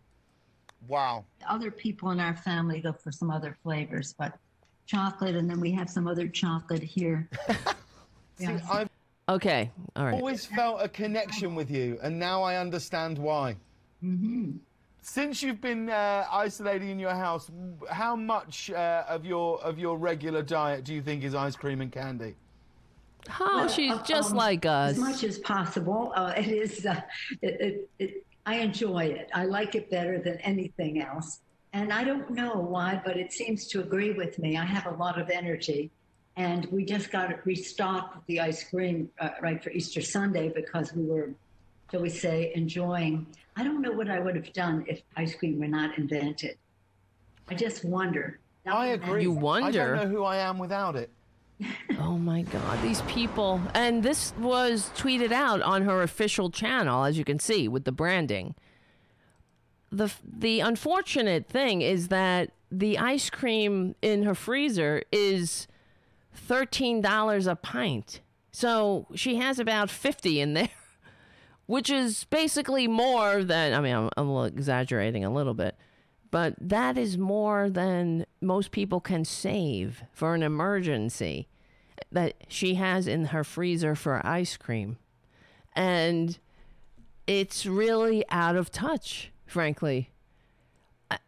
Wow. 0.88 1.24
Other 1.48 1.70
people 1.70 2.10
in 2.10 2.20
our 2.20 2.36
family 2.36 2.80
go 2.80 2.92
for 2.92 3.12
some 3.12 3.30
other 3.30 3.56
flavors, 3.62 4.14
but 4.18 4.36
chocolate, 4.86 5.36
and 5.36 5.48
then 5.48 5.60
we 5.60 5.70
have 5.72 5.88
some 5.88 6.08
other 6.08 6.26
chocolate 6.28 6.82
here. 6.82 7.28
See, 8.46 8.56
I've 8.70 8.88
Okay. 9.28 9.70
All 9.94 10.04
right. 10.04 10.14
always 10.14 10.44
felt 10.44 10.82
a 10.82 10.88
connection 10.88 11.54
with 11.54 11.70
you, 11.70 11.98
and 12.02 12.18
now 12.18 12.42
I 12.42 12.56
understand 12.56 13.18
why. 13.18 13.56
hmm 14.00 14.56
Since 15.00 15.42
you've 15.42 15.60
been 15.60 15.88
uh, 15.88 16.26
isolating 16.30 16.90
in 16.90 16.98
your 16.98 17.14
house, 17.14 17.50
how 17.90 18.16
much 18.16 18.70
uh, 18.70 19.04
of 19.08 19.24
your 19.24 19.60
of 19.62 19.78
your 19.78 19.96
regular 19.96 20.42
diet 20.42 20.84
do 20.84 20.92
you 20.94 21.02
think 21.02 21.22
is 21.24 21.34
ice 21.34 21.56
cream 21.56 21.80
and 21.80 21.90
candy? 21.92 22.34
Oh, 23.40 23.50
Well, 23.54 23.68
she's 23.68 23.92
uh, 23.92 24.02
just 24.02 24.32
um, 24.32 24.36
like 24.36 24.66
us. 24.66 24.92
As 24.92 24.98
much 24.98 25.22
as 25.24 25.38
possible. 25.38 26.12
Uh, 26.16 26.34
it 26.36 26.48
is. 26.48 26.84
Uh, 26.84 27.00
it, 27.40 27.60
it, 27.60 27.90
it, 28.00 28.26
I 28.44 28.56
enjoy 28.56 29.04
it. 29.04 29.30
I 29.32 29.44
like 29.44 29.76
it 29.76 29.88
better 29.88 30.18
than 30.18 30.36
anything 30.38 31.00
else. 31.00 31.40
And 31.72 31.92
I 31.92 32.02
don't 32.04 32.28
know 32.30 32.54
why, 32.56 33.00
but 33.04 33.16
it 33.16 33.32
seems 33.32 33.66
to 33.68 33.80
agree 33.80 34.10
with 34.12 34.38
me. 34.40 34.56
I 34.56 34.64
have 34.64 34.86
a 34.86 34.96
lot 34.96 35.18
of 35.20 35.30
energy, 35.30 35.90
and 36.36 36.66
we 36.66 36.84
just 36.84 37.10
got 37.10 37.30
it 37.30 37.40
restocked 37.44 38.26
the 38.26 38.40
ice 38.40 38.64
cream 38.64 39.10
uh, 39.20 39.30
right 39.40 39.62
for 39.62 39.70
Easter 39.70 40.00
Sunday 40.00 40.48
because 40.48 40.94
we 40.94 41.04
were, 41.04 41.30
shall 41.90 42.00
we 42.00 42.08
say, 42.08 42.52
enjoying. 42.54 43.26
I 43.56 43.64
don't 43.64 43.82
know 43.82 43.92
what 43.92 44.10
I 44.10 44.18
would 44.18 44.34
have 44.36 44.52
done 44.52 44.84
if 44.88 45.02
ice 45.16 45.34
cream 45.34 45.60
were 45.60 45.68
not 45.68 45.98
invented. 45.98 46.56
I 47.48 47.54
just 47.54 47.84
wonder. 47.84 48.38
That 48.64 48.74
I 48.74 48.88
was 48.88 48.94
agree. 48.94 49.22
You 49.22 49.36
amazing. 49.36 49.64
I 49.64 49.70
don't 49.70 49.96
know 49.96 50.08
who 50.08 50.24
I 50.24 50.36
am 50.38 50.58
without 50.58 50.96
it. 50.96 51.10
Oh 51.98 52.18
my 52.18 52.42
God, 52.42 52.82
these 52.82 53.00
people. 53.02 53.60
And 53.74 54.02
this 54.02 54.34
was 54.38 54.90
tweeted 54.96 55.30
out 55.30 55.62
on 55.62 55.82
her 55.82 56.02
official 56.02 56.50
channel, 56.50 57.04
as 57.04 57.16
you 57.16 57.24
can 57.24 57.38
see, 57.38 57.68
with 57.68 57.84
the 57.84 57.92
branding. 57.92 58.54
The, 59.92 60.12
the 60.24 60.60
unfortunate 60.60 61.46
thing 61.46 61.80
is 61.82 62.08
that 62.08 62.50
the 62.70 62.98
ice 62.98 63.30
cream 63.30 63.94
in 64.02 64.24
her 64.24 64.34
freezer 64.34 65.02
is 65.12 65.68
$13 66.36 67.46
a 67.46 67.56
pint. 67.56 68.20
So 68.50 69.06
she 69.14 69.36
has 69.36 69.58
about 69.58 69.90
50 69.90 70.40
in 70.40 70.54
there, 70.54 70.68
which 71.66 71.90
is 71.90 72.24
basically 72.24 72.86
more 72.86 73.42
than, 73.42 73.72
I 73.74 73.80
mean, 73.80 73.94
I'm, 73.94 74.10
I'm 74.16 74.44
exaggerating 74.46 75.24
a 75.24 75.32
little 75.32 75.54
bit, 75.54 75.76
but 76.30 76.54
that 76.60 76.98
is 76.98 77.18
more 77.18 77.70
than 77.70 78.26
most 78.40 78.70
people 78.70 79.00
can 79.00 79.24
save 79.24 80.02
for 80.12 80.34
an 80.34 80.42
emergency 80.42 81.48
that 82.10 82.34
she 82.48 82.74
has 82.74 83.06
in 83.06 83.26
her 83.26 83.44
freezer 83.44 83.94
for 83.94 84.24
ice 84.26 84.56
cream. 84.56 84.98
And 85.74 86.38
it's 87.26 87.64
really 87.64 88.24
out 88.28 88.56
of 88.56 88.70
touch, 88.70 89.30
frankly. 89.46 90.10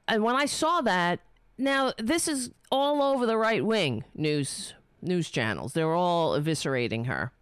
And 0.08 0.22
when 0.22 0.36
I 0.36 0.46
saw 0.46 0.80
that, 0.82 1.20
now 1.56 1.92
this 1.98 2.28
is 2.28 2.50
all 2.70 3.02
over 3.02 3.26
the 3.26 3.36
right 3.36 3.64
wing 3.64 4.04
news 4.14 4.74
news 5.04 5.30
channels. 5.30 5.72
They're 5.72 5.94
all 5.94 6.38
eviscerating 6.38 7.06
her 7.06 7.32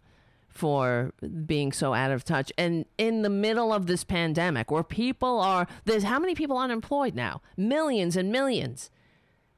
for 0.47 1.13
being 1.45 1.71
so 1.71 1.93
out 1.93 2.11
of 2.11 2.23
touch. 2.23 2.51
And 2.57 2.85
in 2.97 3.23
the 3.23 3.29
middle 3.29 3.73
of 3.73 3.87
this 3.87 4.03
pandemic 4.03 4.69
where 4.69 4.83
people 4.83 5.39
are 5.39 5.67
there's 5.85 6.03
how 6.03 6.19
many 6.19 6.35
people 6.35 6.57
unemployed 6.57 7.15
now? 7.15 7.41
Millions 7.57 8.15
and 8.15 8.31
millions. 8.31 8.91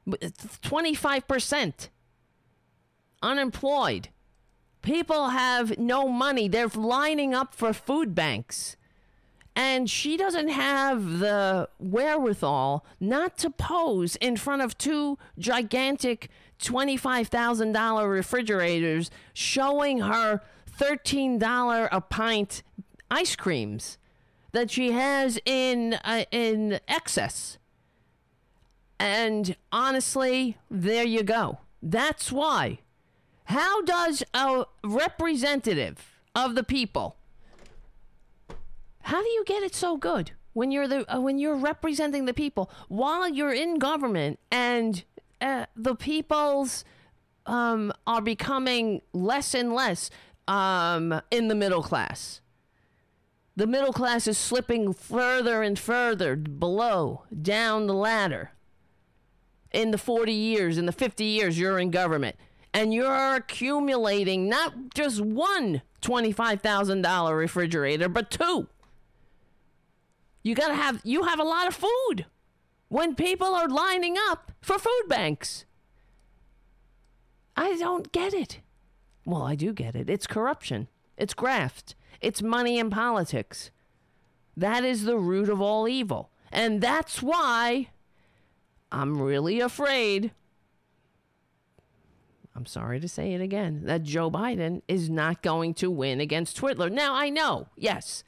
25% 0.07 1.89
unemployed. 3.21 4.09
People 4.81 5.29
have 5.29 5.77
no 5.79 6.07
money. 6.07 6.47
They're 6.47 6.67
lining 6.67 7.33
up 7.33 7.55
for 7.55 7.73
food 7.73 8.13
banks. 8.13 8.77
And 9.55 9.89
she 9.89 10.17
doesn't 10.17 10.49
have 10.49 11.19
the 11.19 11.69
wherewithal 11.79 12.85
not 12.99 13.37
to 13.39 13.49
pose 13.49 14.17
in 14.17 14.35
front 14.35 14.61
of 14.61 14.77
two 14.77 15.17
gigantic 15.39 16.29
$25,000 16.59 18.09
refrigerators 18.09 19.11
showing 19.33 19.99
her 19.99 20.41
$13 20.79 21.89
a 21.91 22.01
pint 22.01 22.63
ice 23.09 23.35
creams 23.35 23.97
that 24.51 24.71
she 24.71 24.91
has 24.91 25.39
in 25.45 25.95
uh, 26.03 26.25
in 26.31 26.79
excess. 26.87 27.57
And 28.99 29.55
honestly, 29.71 30.57
there 30.71 31.03
you 31.03 31.23
go. 31.23 31.59
That's 31.83 32.31
why. 32.31 32.79
How 33.45 33.81
does 33.81 34.23
a 34.33 34.65
representative 34.83 36.17
of 36.33 36.55
the 36.55 36.63
people 36.63 37.17
how 39.05 39.21
do 39.21 39.29
you 39.29 39.43
get 39.45 39.61
it 39.61 39.75
so 39.75 39.97
good 39.97 40.31
when 40.53 40.71
you're 40.71 40.87
the 40.87 41.05
uh, 41.13 41.19
when 41.19 41.37
you're 41.37 41.55
representing 41.55 42.25
the 42.25 42.33
people 42.33 42.71
while 42.87 43.29
you're 43.29 43.53
in 43.53 43.77
government 43.77 44.39
and 44.51 45.03
uh, 45.41 45.65
the 45.75 45.95
people's 45.95 46.83
um, 47.45 47.93
are 48.07 48.21
becoming 48.21 49.01
less 49.13 49.53
and 49.53 49.73
less 49.73 50.09
um, 50.47 51.21
in 51.31 51.47
the 51.47 51.55
middle 51.55 51.83
class. 51.83 52.41
The 53.55 53.67
middle 53.67 53.93
class 53.93 54.27
is 54.27 54.37
slipping 54.37 54.93
further 54.93 55.61
and 55.61 55.79
further 55.79 56.35
below 56.35 57.23
down 57.41 57.87
the 57.87 57.93
ladder. 57.93 58.51
In 59.71 59.91
the 59.91 59.97
40 59.97 60.31
years, 60.31 60.77
in 60.77 60.85
the 60.85 60.91
50 60.91 61.23
years 61.23 61.57
you're 61.59 61.79
in 61.79 61.91
government, 61.91 62.35
and 62.73 62.93
you're 62.93 63.35
accumulating 63.35 64.49
not 64.49 64.93
just 64.93 65.21
one 65.21 65.81
$25,000 66.01 67.37
refrigerator, 67.37 68.09
but 68.09 68.29
two. 68.29 68.67
You 70.43 70.53
got 70.53 70.67
to 70.67 70.75
have 70.75 71.01
you 71.03 71.23
have 71.23 71.39
a 71.39 71.43
lot 71.43 71.67
of 71.67 71.75
food 71.75 72.25
when 72.95 73.13
people 73.13 73.53
are 73.53 73.67
lining 73.67 74.15
up 74.29 74.53
for 74.61 74.79
food 74.79 75.03
banks. 75.09 75.65
I 77.57 77.75
don't 77.75 78.09
get 78.13 78.33
it. 78.33 78.61
Well, 79.25 79.41
I 79.41 79.55
do 79.55 79.73
get 79.73 79.97
it. 79.97 80.09
It's 80.09 80.25
corruption. 80.25 80.87
It's 81.17 81.33
graft. 81.33 81.93
It's 82.21 82.41
money 82.41 82.79
in 82.79 82.89
politics. 82.89 83.69
That 84.55 84.85
is 84.85 85.03
the 85.03 85.17
root 85.17 85.49
of 85.49 85.59
all 85.59 85.89
evil. 85.89 86.29
And 86.53 86.79
that's 86.79 87.21
why 87.21 87.89
I'm 88.93 89.21
really 89.21 89.59
afraid. 89.59 90.31
I'm 92.55 92.65
sorry 92.65 93.01
to 93.01 93.09
say 93.09 93.33
it 93.33 93.41
again 93.41 93.81
that 93.83 94.03
Joe 94.03 94.31
Biden 94.31 94.83
is 94.87 95.09
not 95.09 95.41
going 95.41 95.73
to 95.73 95.91
win 95.91 96.21
against 96.21 96.61
Twitler. 96.61 96.89
Now, 96.89 97.13
I 97.13 97.29
know, 97.29 97.67
yes, 97.75 98.23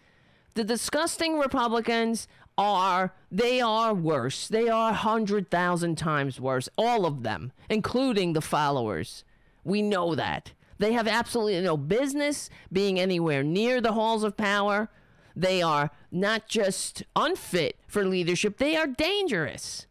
the 0.56 0.66
disgusting 0.66 1.40
Republicans 1.40 2.28
are 2.58 3.14
they 3.32 3.62
are 3.62 3.94
worse. 3.94 4.48
They 4.48 4.68
are 4.68 4.94
hundred 4.94 5.50
thousand 5.50 5.98
times 5.98 6.40
worse. 6.40 6.70
All 6.78 7.06
of 7.06 7.24
them, 7.24 7.52
including 7.70 8.34
the 8.34 8.42
followers. 8.42 9.24
We 9.64 9.82
know 9.82 10.16
that. 10.16 10.54
They 10.80 10.94
have 10.94 11.08
absolutely 11.08 11.62
no 11.62 11.78
business 11.78 12.50
being 12.72 13.00
anywhere 13.00 13.44
near 13.44 13.82
the 13.82 13.94
halls 13.94 14.24
of 14.24 14.38
power. 14.38 14.90
They 15.36 15.62
are 15.62 15.92
not 16.12 16.48
just 16.48 17.04
unfit 17.16 17.78
for 17.88 18.06
leadership, 18.06 18.58
they 18.58 18.76
are 18.76 18.88
dangerous. 18.88 19.86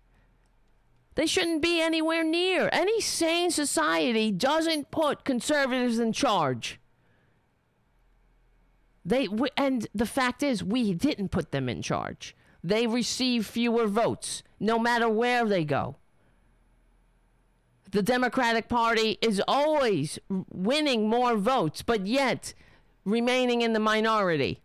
They 1.15 1.27
shouldn't 1.27 1.63
be 1.63 1.81
anywhere 1.81 2.23
near. 2.23 2.69
Any 2.73 3.01
sane 3.01 3.51
society 3.51 4.31
doesn't 4.31 4.91
put 4.91 5.25
conservatives 5.25 5.99
in 5.99 6.13
charge. 6.13 6.79
They 9.03 9.29
and 9.57 9.87
the 9.95 10.05
fact 10.05 10.43
is, 10.43 10.63
we 10.63 10.93
didn't 10.93 11.31
put 11.31 11.53
them 11.53 11.69
in 11.69 11.81
charge. 11.81 12.36
They 12.67 12.89
receive 12.89 13.47
fewer 13.47 13.87
votes, 13.87 14.43
no 14.59 14.77
matter 14.77 15.09
where 15.09 15.45
they 15.45 15.65
go. 15.65 15.95
The 17.93 18.03
Democratic 18.03 18.69
Party 18.69 19.19
is 19.23 19.41
always 19.47 20.19
winning 20.29 21.09
more 21.09 21.37
votes, 21.37 21.83
but 21.83 22.09
yet 22.09 22.55
remaining 23.05 23.63
in 23.63 23.73
the 23.73 23.79
minority. 23.79 24.63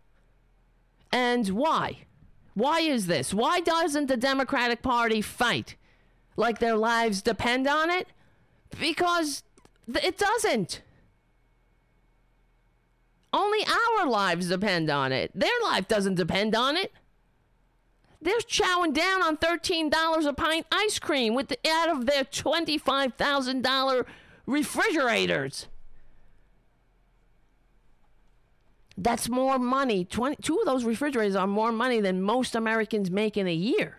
And 1.12 1.48
why? 1.50 1.98
Why 2.54 2.80
is 2.80 3.06
this? 3.06 3.32
Why 3.32 3.60
doesn't 3.60 4.06
the 4.06 4.16
Democratic 4.16 4.82
Party 4.82 5.22
fight 5.22 5.76
like 6.36 6.58
their 6.58 6.76
lives 6.76 7.22
depend 7.22 7.68
on 7.68 7.88
it? 7.88 8.08
Because 8.80 9.44
it 9.86 10.18
doesn't. 10.18 10.82
Only 13.32 13.60
our 13.64 14.08
lives 14.08 14.48
depend 14.48 14.90
on 14.90 15.12
it. 15.12 15.30
Their 15.36 15.60
life 15.62 15.86
doesn't 15.86 16.16
depend 16.16 16.56
on 16.56 16.76
it. 16.76 16.90
They're 18.22 18.38
chowing 18.38 18.94
down 18.94 19.22
on 19.22 19.36
$13 19.36 20.26
a 20.26 20.32
pint 20.32 20.66
ice 20.70 21.00
cream 21.00 21.34
with 21.34 21.48
the, 21.48 21.58
out 21.68 21.88
of 21.88 22.06
their 22.06 22.22
$25,000 22.22 24.04
refrigerators. 24.46 25.66
That's 28.96 29.28
more 29.28 29.58
money. 29.58 30.04
20, 30.04 30.36
two 30.36 30.58
of 30.60 30.66
those 30.66 30.84
refrigerators 30.84 31.34
are 31.34 31.48
more 31.48 31.72
money 31.72 32.00
than 32.00 32.22
most 32.22 32.54
Americans 32.54 33.10
make 33.10 33.36
in 33.36 33.48
a 33.48 33.54
year. 33.54 33.96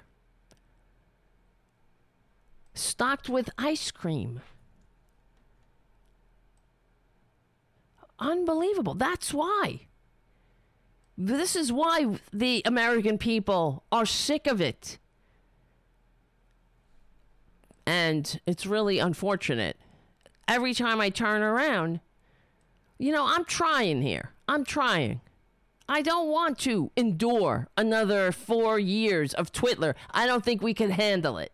Stocked 2.73 3.27
with 3.27 3.49
ice 3.57 3.91
cream. 3.91 4.41
Unbelievable. 8.19 8.93
That's 8.93 9.33
why. 9.33 9.87
This 11.17 11.55
is 11.55 11.71
why 11.71 12.17
the 12.31 12.61
American 12.65 13.17
people 13.17 13.83
are 13.91 14.05
sick 14.05 14.47
of 14.47 14.59
it. 14.59 14.97
And 17.85 18.39
it's 18.47 18.65
really 18.65 18.99
unfortunate. 18.99 19.77
Every 20.47 20.73
time 20.73 20.99
I 20.99 21.09
turn 21.09 21.41
around, 21.41 21.99
you 22.97 23.11
know, 23.11 23.25
I'm 23.27 23.45
trying 23.45 24.01
here. 24.01 24.31
I'm 24.47 24.63
trying. 24.63 25.21
I 25.87 26.01
don't 26.01 26.29
want 26.29 26.57
to 26.59 26.91
endure 26.95 27.67
another 27.77 28.31
four 28.31 28.79
years 28.79 29.33
of 29.33 29.51
Twitler. 29.51 29.95
I 30.11 30.25
don't 30.25 30.43
think 30.43 30.61
we 30.61 30.73
can 30.73 30.91
handle 30.91 31.37
it. 31.37 31.51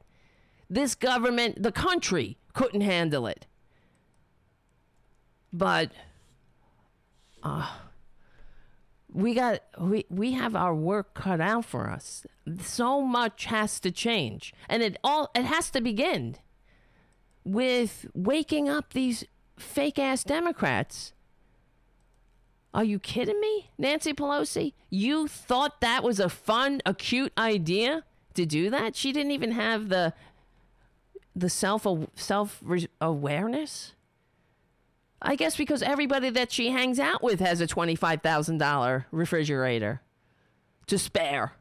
This 0.70 0.94
government, 0.94 1.64
the 1.64 1.72
country, 1.72 2.38
couldn't 2.54 2.82
handle 2.82 3.26
it. 3.26 3.48
But 5.52 5.92
uh, 7.42 7.68
we 9.12 9.34
got 9.34 9.62
we 9.80 10.06
we 10.10 10.34
have 10.34 10.56
our 10.56 10.74
work 10.74 11.14
cut 11.14 11.42
out 11.42 11.66
for 11.66 11.90
us. 11.90 12.26
So 12.62 13.02
much 13.02 13.46
has 13.46 13.80
to 13.82 13.92
change, 13.92 14.54
and 14.68 14.84
it 14.84 14.98
all 15.04 15.30
it 15.36 15.44
has 15.46 15.70
to 15.72 15.82
begin 15.82 16.38
with 17.44 18.06
waking 18.14 18.70
up 18.70 18.94
these 18.94 19.26
fake 19.58 20.00
ass 20.00 20.24
Democrats. 20.24 21.14
Are 22.72 22.84
you 22.84 23.00
kidding 23.00 23.40
me, 23.42 23.72
Nancy 23.80 24.14
Pelosi? 24.14 24.74
You 24.92 25.28
thought 25.28 25.82
that 25.82 26.04
was 26.04 26.20
a 26.20 26.30
fun, 26.30 26.82
a 26.86 26.94
cute 26.94 27.34
idea 27.36 28.04
to 28.36 28.46
do 28.46 28.70
that? 28.70 28.96
She 28.96 29.12
didn't 29.12 29.32
even 29.32 29.54
have 29.54 29.90
the 29.90 30.14
the 31.36 31.50
self 31.50 31.88
self 32.16 32.62
awareness. 33.02 33.94
I 35.22 35.36
guess 35.36 35.58
because 35.58 35.82
everybody 35.82 36.30
that 36.30 36.52
she 36.52 36.70
hangs 36.70 37.00
out 37.00 37.22
with 37.22 37.40
has 37.40 37.62
a 37.62 37.68
twenty 37.68 37.96
five 37.96 38.22
thousand 38.22 38.58
dollar 38.58 39.06
refrigerator 39.12 40.02
to 40.88 40.98
spare. 40.98 41.54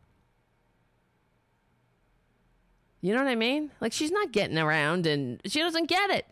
You 3.00 3.14
know 3.14 3.22
what 3.22 3.30
I 3.30 3.36
mean? 3.36 3.70
Like 3.80 3.92
she's 3.92 4.10
not 4.10 4.32
getting 4.32 4.58
around 4.58 5.06
and 5.06 5.40
she 5.44 5.60
doesn't 5.60 5.88
get 5.88 6.10
it. 6.10 6.26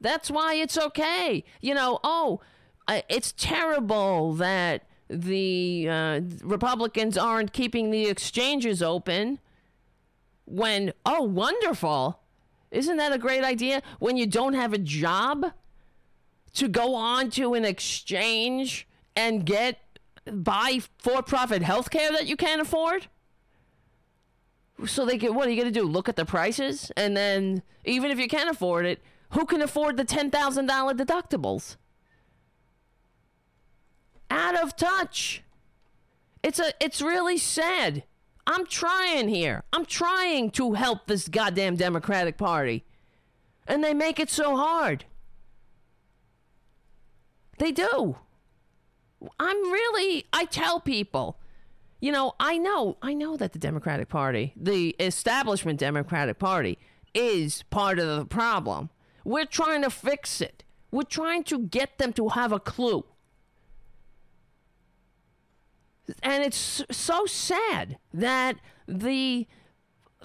That's 0.00 0.30
why 0.30 0.54
it's 0.54 0.78
okay. 0.78 1.44
You 1.60 1.74
know, 1.74 2.00
oh, 2.02 2.40
it's 3.08 3.32
terrible 3.36 4.34
that 4.34 4.84
the 5.08 5.88
uh, 5.88 6.20
Republicans 6.42 7.18
aren't 7.18 7.52
keeping 7.52 7.90
the 7.90 8.06
exchanges 8.06 8.82
open 8.82 9.40
when, 10.46 10.92
oh, 11.04 11.22
wonderful. 11.22 12.20
Isn't 12.70 12.96
that 12.96 13.12
a 13.12 13.18
great 13.18 13.44
idea? 13.44 13.82
When 13.98 14.16
you 14.16 14.26
don't 14.26 14.54
have 14.54 14.72
a 14.72 14.78
job 14.78 15.52
to 16.54 16.68
go 16.68 16.94
on 16.94 17.30
to 17.30 17.54
an 17.54 17.64
exchange 17.64 18.86
and 19.16 19.44
get 19.44 19.78
buy 20.24 20.80
for 20.98 21.22
profit 21.22 21.62
health 21.62 21.90
care 21.90 22.12
that 22.12 22.26
you 22.26 22.36
can't 22.36 22.60
afford? 22.60 23.06
So 24.86 25.04
they 25.04 25.18
get 25.18 25.34
what 25.34 25.46
are 25.46 25.50
you 25.50 25.60
gonna 25.60 25.70
do? 25.70 25.84
Look 25.84 26.08
at 26.08 26.16
the 26.16 26.24
prices 26.24 26.90
and 26.96 27.16
then 27.16 27.62
even 27.84 28.10
if 28.10 28.18
you 28.18 28.28
can't 28.28 28.50
afford 28.50 28.86
it, 28.86 29.00
who 29.30 29.46
can 29.46 29.62
afford 29.62 29.96
the 29.96 30.04
ten 30.04 30.30
thousand 30.30 30.66
dollar 30.66 30.94
deductibles? 30.94 31.76
Out 34.30 34.60
of 34.60 34.76
touch. 34.76 35.42
It's 36.42 36.58
a 36.58 36.72
it's 36.80 37.02
really 37.02 37.38
sad. 37.38 38.04
I'm 38.46 38.66
trying 38.66 39.28
here. 39.28 39.62
I'm 39.72 39.84
trying 39.84 40.50
to 40.52 40.72
help 40.72 41.06
this 41.06 41.28
goddamn 41.28 41.76
Democratic 41.76 42.36
Party. 42.36 42.84
And 43.68 43.84
they 43.84 43.94
make 43.94 44.18
it 44.18 44.30
so 44.30 44.56
hard. 44.56 45.04
They 47.60 47.72
do. 47.72 48.16
I'm 49.38 49.70
really, 49.70 50.24
I 50.32 50.46
tell 50.46 50.80
people, 50.80 51.38
you 52.00 52.10
know, 52.10 52.32
I 52.40 52.56
know, 52.56 52.96
I 53.02 53.12
know 53.12 53.36
that 53.36 53.52
the 53.52 53.58
Democratic 53.58 54.08
Party, 54.08 54.54
the 54.56 54.96
establishment 54.98 55.78
Democratic 55.78 56.38
Party, 56.38 56.78
is 57.12 57.62
part 57.68 57.98
of 57.98 58.18
the 58.18 58.24
problem. 58.24 58.88
We're 59.24 59.44
trying 59.44 59.82
to 59.82 59.90
fix 59.90 60.40
it. 60.40 60.64
We're 60.90 61.02
trying 61.02 61.44
to 61.44 61.58
get 61.58 61.98
them 61.98 62.14
to 62.14 62.30
have 62.30 62.50
a 62.50 62.58
clue. 62.58 63.04
And 66.22 66.42
it's 66.42 66.82
so 66.90 67.26
sad 67.26 67.98
that 68.14 68.56
the 68.88 69.46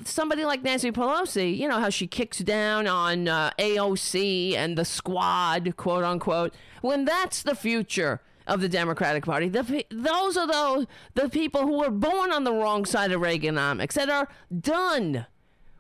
somebody 0.04 0.44
like 0.44 0.64
Nancy 0.64 0.92
Pelosi, 0.92 1.58
you 1.58 1.68
know 1.68 1.80
how 1.80 1.90
she 1.90 2.08
kicks 2.08 2.40
down 2.40 2.88
on 2.88 3.28
uh, 3.28 3.52
AOC 3.58 4.56
and 4.56 4.78
the 4.78 4.86
squad, 4.86 5.76
quote 5.78 6.04
unquote, 6.04 6.54
when 6.82 7.06
that's 7.06 7.44
the 7.44 7.56
future 7.56 8.22
of 8.48 8.62
the 8.62 8.70
Democratic 8.70 9.26
Party. 9.26 9.48
The, 9.48 9.86
those 9.90 10.38
are 10.38 10.48
those 10.48 10.86
the 11.14 11.30
people 11.30 11.62
who 11.62 11.80
were 11.80 11.90
born 11.90 12.32
on 12.32 12.44
the 12.44 12.54
wrong 12.54 12.86
side 12.86 13.12
of 13.12 13.22
Reaganomics 13.22 13.94
that 13.94 14.10
are 14.10 14.28
done 14.58 15.26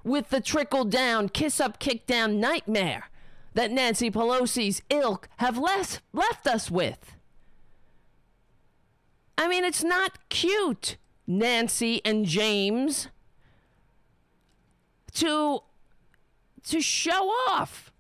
with 0.04 0.30
the 0.30 0.42
trickle 0.42 0.86
down, 0.86 1.30
kiss 1.30 1.60
up, 1.60 1.80
kick 1.80 2.06
down 2.06 2.40
nightmare 2.40 3.10
that 3.54 3.72
Nancy 3.72 4.12
Pelosi's 4.12 4.82
ilk 4.90 5.28
have 5.38 5.58
less, 5.58 6.00
left 6.14 6.46
us 6.46 6.70
with. 6.70 7.16
I 9.38 9.48
mean, 9.48 9.64
it's 9.64 9.84
not 9.84 10.30
cute, 10.30 10.98
Nancy 11.28 12.02
and 12.06 12.26
James, 12.26 13.08
to 15.16 15.60
to 16.68 16.82
show 16.82 17.30
off. 17.50 17.92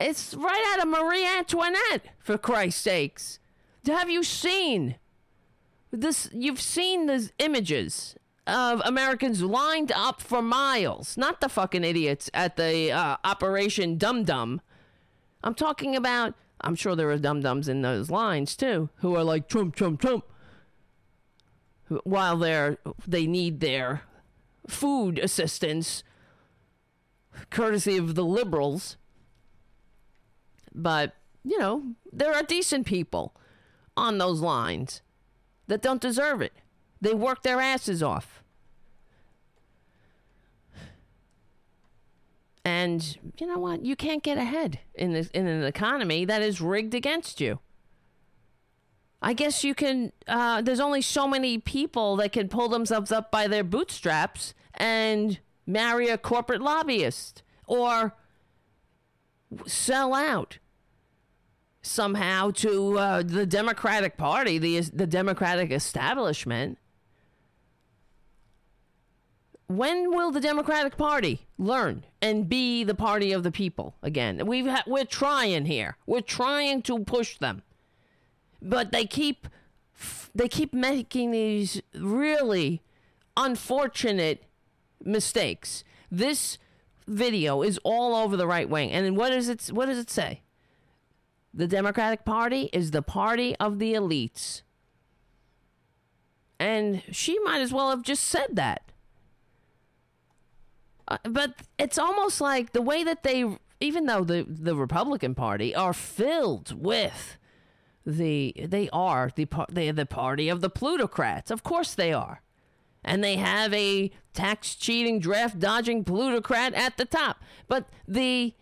It's 0.00 0.34
right 0.34 0.74
out 0.74 0.82
of 0.82 0.88
Marie 0.88 1.24
Antoinette, 1.24 2.08
for 2.18 2.36
Christ's 2.36 2.80
sakes. 2.80 3.38
Have 3.86 4.10
you 4.10 4.22
seen 4.22 4.96
this? 5.90 6.28
You've 6.32 6.60
seen 6.60 7.06
the 7.06 7.30
images 7.38 8.16
of 8.46 8.82
Americans 8.84 9.42
lined 9.42 9.92
up 9.92 10.20
for 10.20 10.42
miles, 10.42 11.16
not 11.16 11.40
the 11.40 11.48
fucking 11.48 11.84
idiots 11.84 12.28
at 12.34 12.56
the 12.56 12.90
uh, 12.90 13.16
Operation 13.24 13.96
Dum 13.96 14.24
Dum. 14.24 14.60
I'm 15.44 15.54
talking 15.54 15.94
about 15.94 16.34
I'm 16.62 16.76
sure 16.76 16.94
there 16.94 17.10
are 17.10 17.18
dum 17.18 17.40
dums 17.40 17.68
in 17.68 17.82
those 17.82 18.10
lines 18.10 18.56
too, 18.56 18.88
who 18.96 19.16
are 19.16 19.24
like 19.24 19.48
Trump, 19.48 19.74
Trump, 19.74 20.00
Trump, 20.00 20.24
while 22.04 22.36
they're 22.36 22.78
they 23.06 23.26
need 23.26 23.60
their 23.60 24.02
food 24.68 25.18
assistance, 25.18 26.02
courtesy 27.50 27.96
of 27.96 28.14
the 28.14 28.24
liberals. 28.24 28.96
But 30.74 31.14
you 31.44 31.58
know, 31.58 31.94
there 32.12 32.32
are 32.34 32.42
decent 32.42 32.86
people 32.86 33.34
on 33.96 34.18
those 34.18 34.40
lines 34.40 35.02
that 35.66 35.82
don't 35.82 36.00
deserve 36.00 36.40
it. 36.40 36.52
They 37.00 37.14
work 37.14 37.42
their 37.42 37.60
asses 37.60 38.02
off. 38.02 38.42
And 42.64 43.18
you 43.38 43.46
know 43.46 43.58
what? 43.58 43.84
You 43.84 43.96
can't 43.96 44.22
get 44.22 44.38
ahead 44.38 44.78
in 44.94 45.12
this 45.12 45.28
in 45.28 45.46
an 45.48 45.64
economy 45.64 46.24
that 46.24 46.42
is 46.42 46.60
rigged 46.60 46.94
against 46.94 47.40
you. 47.40 47.58
I 49.22 49.32
guess 49.34 49.62
you 49.62 49.74
can. 49.74 50.12
Uh, 50.26 50.62
there's 50.62 50.80
only 50.80 51.00
so 51.00 51.28
many 51.28 51.58
people 51.58 52.16
that 52.16 52.32
can 52.32 52.48
pull 52.48 52.68
themselves 52.68 53.12
up 53.12 53.30
by 53.30 53.46
their 53.46 53.64
bootstraps 53.64 54.52
and 54.74 55.38
marry 55.66 56.08
a 56.08 56.18
corporate 56.18 56.60
lobbyist 56.60 57.42
or 57.66 58.14
sell 59.66 60.12
out 60.12 60.58
somehow 61.82 62.50
to 62.50 62.98
uh, 62.98 63.22
the 63.24 63.46
Democratic 63.46 64.16
Party, 64.16 64.58
the 64.58 64.80
the 64.80 65.06
Democratic 65.06 65.70
establishment, 65.70 66.78
when 69.68 70.10
will 70.10 70.30
the 70.30 70.40
Democratic 70.40 70.96
Party 70.96 71.46
learn 71.58 72.04
and 72.20 72.48
be 72.48 72.84
the 72.84 72.94
party 72.94 73.32
of 73.32 73.42
the 73.42 73.50
people 73.50 73.94
again? 74.02 74.46
We've 74.46 74.66
ha- 74.66 74.84
we're 74.86 75.04
trying 75.04 75.66
here. 75.66 75.96
We're 76.06 76.20
trying 76.20 76.82
to 76.82 77.00
push 77.00 77.38
them, 77.38 77.62
but 78.62 78.92
they 78.92 79.04
keep 79.04 79.48
they 80.34 80.48
keep 80.48 80.72
making 80.72 81.32
these 81.32 81.82
really 81.94 82.82
unfortunate 83.36 84.44
mistakes. 85.04 85.84
This 86.10 86.58
video 87.06 87.62
is 87.62 87.78
all 87.82 88.14
over 88.14 88.36
the 88.36 88.46
right 88.46 88.68
wing, 88.68 88.90
and 88.90 89.16
what 89.16 89.30
does 89.30 89.48
it 89.48 89.70
what 89.72 89.86
does 89.86 89.98
it 89.98 90.10
say? 90.10 90.42
The 91.52 91.66
Democratic 91.66 92.24
Party 92.24 92.70
is 92.72 92.92
the 92.92 93.02
party 93.02 93.54
of 93.56 93.78
the 93.78 93.92
elites. 93.92 94.62
And 96.58 97.02
she 97.10 97.38
might 97.40 97.60
as 97.60 97.72
well 97.72 97.90
have 97.90 98.02
just 98.02 98.24
said 98.24 98.50
that. 98.52 98.92
Uh, 101.08 101.18
but 101.24 101.56
it's 101.78 101.98
almost 101.98 102.40
like 102.40 102.72
the 102.72 102.80
way 102.80 103.02
that 103.02 103.24
they, 103.24 103.58
even 103.80 104.06
though 104.06 104.22
the 104.24 104.46
the 104.48 104.76
Republican 104.76 105.34
Party 105.34 105.74
are 105.74 105.92
filled 105.92 106.72
with 106.80 107.36
the 108.06 108.54
they 108.58 108.88
are 108.92 109.30
the 109.34 109.48
they 109.70 109.88
are 109.88 109.94
the 109.94 110.06
party 110.06 110.48
of 110.48 110.60
the 110.60 110.70
plutocrats. 110.70 111.50
Of 111.50 111.62
course 111.62 111.94
they 111.94 112.12
are. 112.12 112.42
And 113.04 113.22
they 113.22 113.36
have 113.36 113.74
a 113.74 114.12
tax 114.32 114.76
cheating, 114.76 115.18
draft 115.18 115.58
dodging 115.58 116.04
plutocrat 116.04 116.72
at 116.74 116.96
the 116.96 117.04
top. 117.04 117.42
But 117.66 117.88
the 118.06 118.54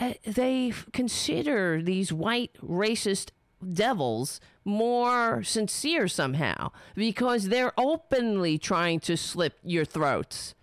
uh, 0.00 0.14
they 0.26 0.72
consider 0.92 1.80
these 1.80 2.12
white 2.12 2.56
racist 2.60 3.30
devils 3.72 4.40
more 4.64 5.42
sincere 5.44 6.08
somehow 6.08 6.70
because 6.94 7.48
they're 7.48 7.72
openly 7.78 8.58
trying 8.58 8.98
to 9.00 9.16
slip 9.16 9.58
your 9.62 9.84
throats 9.84 10.56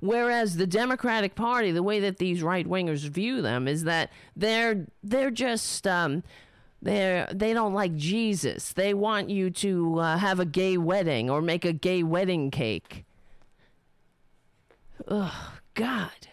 Whereas 0.00 0.56
the 0.56 0.66
Democratic 0.66 1.34
Party, 1.34 1.72
the 1.72 1.82
way 1.82 2.00
that 2.00 2.18
these 2.18 2.42
right 2.42 2.66
wingers 2.66 3.08
view 3.08 3.42
them 3.42 3.66
is 3.66 3.84
that 3.84 4.12
they're 4.36 4.86
they're 5.02 5.30
just 5.30 5.86
um, 5.86 6.22
they're 6.80 7.28
they 7.32 7.52
don't 7.52 7.74
like 7.74 7.96
Jesus. 7.96 8.72
They 8.72 8.94
want 8.94 9.30
you 9.30 9.50
to 9.50 9.98
uh, 9.98 10.18
have 10.18 10.38
a 10.38 10.44
gay 10.44 10.76
wedding 10.76 11.28
or 11.28 11.42
make 11.42 11.64
a 11.64 11.72
gay 11.72 12.02
wedding 12.02 12.50
cake. 12.50 13.04
Oh 15.08 15.54
God! 15.74 16.28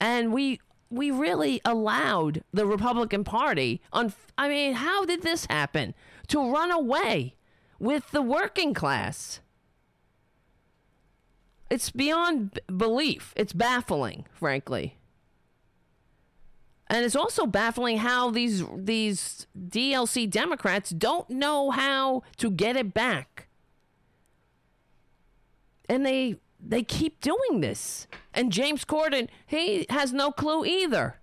And 0.00 0.32
we 0.32 0.60
we 0.90 1.10
really 1.10 1.60
allowed 1.64 2.42
the 2.52 2.66
Republican 2.66 3.24
Party 3.24 3.80
on. 3.92 4.12
I 4.36 4.48
mean, 4.48 4.74
how 4.74 5.04
did 5.04 5.22
this 5.22 5.46
happen? 5.46 5.94
To 6.28 6.52
run 6.52 6.70
away 6.70 7.36
with 7.78 8.10
the 8.10 8.22
working 8.22 8.74
class. 8.74 9.40
It's 11.70 11.90
beyond 11.90 12.60
belief. 12.76 13.32
It's 13.34 13.54
baffling, 13.54 14.26
frankly. 14.34 14.98
And 16.92 17.06
it's 17.06 17.16
also 17.16 17.46
baffling 17.46 17.96
how 17.96 18.30
these 18.30 18.62
these 18.76 19.46
DLC 19.58 20.28
Democrats 20.28 20.90
don't 20.90 21.30
know 21.30 21.70
how 21.70 22.22
to 22.36 22.50
get 22.50 22.76
it 22.76 22.92
back. 22.92 23.48
And 25.88 26.04
they 26.04 26.36
they 26.60 26.82
keep 26.82 27.18
doing 27.22 27.62
this. 27.62 28.06
And 28.34 28.52
James 28.52 28.84
Corden, 28.84 29.28
he 29.46 29.86
has 29.88 30.12
no 30.12 30.30
clue 30.30 30.66
either. 30.66 31.16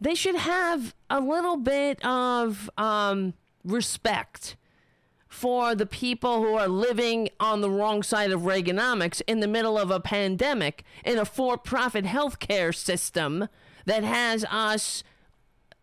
They 0.00 0.16
should 0.16 0.34
have 0.34 0.92
a 1.08 1.20
little 1.20 1.56
bit 1.56 2.04
of 2.04 2.68
um, 2.76 3.34
respect 3.64 4.56
for 5.28 5.76
the 5.76 5.86
people 5.86 6.42
who 6.42 6.56
are 6.56 6.66
living 6.66 7.28
on 7.38 7.60
the 7.60 7.70
wrong 7.70 8.02
side 8.02 8.32
of 8.32 8.40
Reaganomics 8.40 9.22
in 9.28 9.38
the 9.38 9.46
middle 9.46 9.78
of 9.78 9.92
a 9.92 10.00
pandemic 10.00 10.82
in 11.04 11.16
a 11.16 11.24
for 11.24 11.56
profit 11.56 12.06
healthcare 12.06 12.74
system 12.74 13.48
that 13.88 14.04
has 14.04 14.44
us 14.50 15.02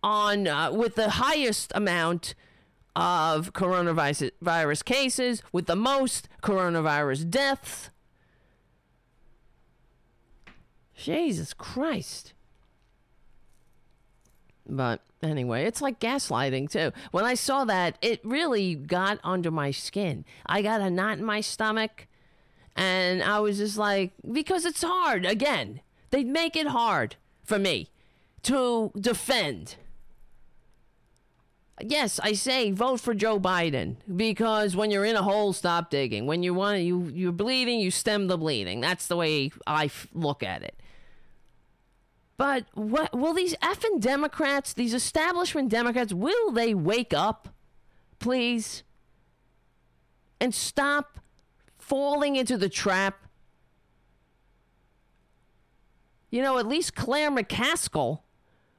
on 0.03 0.48
uh, 0.48 0.72
with 0.72 0.94
the 0.94 1.10
highest 1.10 1.72
amount 1.73 2.36
of 2.95 3.52
coronavirus 3.52 4.86
cases, 4.86 5.41
with 5.52 5.65
the 5.65 5.76
most 5.76 6.30
coronavirus 6.44 7.30
deaths. 7.32 7.90
Jesus 10.94 11.53
Christ. 11.53 12.34
But 14.68 15.02
anyway, 15.23 15.65
it's 15.65 15.82
like 15.82 15.99
gaslighting 15.99 16.69
too. 16.69 16.91
When 17.10 17.26
I 17.26 17.34
saw 17.34 17.65
that, 17.65 17.98
it 18.03 18.22
really 18.23 18.76
got 18.76 19.19
under 19.23 19.49
my 19.49 19.72
skin. 19.72 20.26
I 20.45 20.61
got 20.61 20.80
a 20.80 20.91
knot 20.91 21.18
in 21.18 21.26
my 21.26 21.41
stomach, 21.41 22.06
and 22.76 23.23
I 23.23 23.40
was 23.40 23.57
just 23.57 23.80
like, 23.80 24.11
because 24.32 24.64
it's 24.64 24.84
hard. 24.84 25.26
Again, 25.26 25.82
they 26.11 26.23
make 26.23 26.56
it 26.56 26.68
hard 26.68 27.15
for 27.44 27.57
me 27.57 27.90
to 28.45 28.91
defend. 28.99 29.76
Yes, 31.81 32.19
I 32.23 32.34
say 32.34 32.72
vote 32.72 33.01
for 33.01 33.13
Joe 33.13 33.39
Biden 33.39 33.97
because 34.15 34.76
when 34.76 34.91
you're 34.91 35.03
in 35.03 35.17
a 35.17 35.22
hole, 35.22 35.51
stop 35.51 35.89
digging. 35.89 36.26
When 36.26 36.41
you 36.41 36.53
want 36.53 36.80
you 36.80 37.11
you're 37.13 37.34
bleeding, 37.34 37.80
you 37.80 37.91
stem 37.91 38.27
the 38.27 38.38
bleeding. 38.38 38.80
That's 38.80 39.07
the 39.07 39.17
way 39.17 39.51
I 39.67 39.85
f- 39.85 40.07
look 40.13 40.41
at 40.41 40.63
it. 40.63 40.80
But 42.38 42.65
what 42.73 43.13
will 43.17 43.34
these 43.34 43.55
effing 43.55 43.99
Democrats, 43.99 44.73
these 44.73 44.93
establishment 44.93 45.69
Democrats, 45.69 46.13
will 46.13 46.51
they 46.51 46.73
wake 46.73 47.13
up, 47.13 47.49
please, 48.19 48.84
and 50.39 50.53
stop 50.53 51.19
falling 51.77 52.35
into 52.35 52.57
the 52.57 52.69
trap? 52.69 53.26
You 56.30 56.41
know, 56.41 56.57
at 56.57 56.67
least 56.67 56.95
Claire 56.95 57.31
McCaskill, 57.31 58.19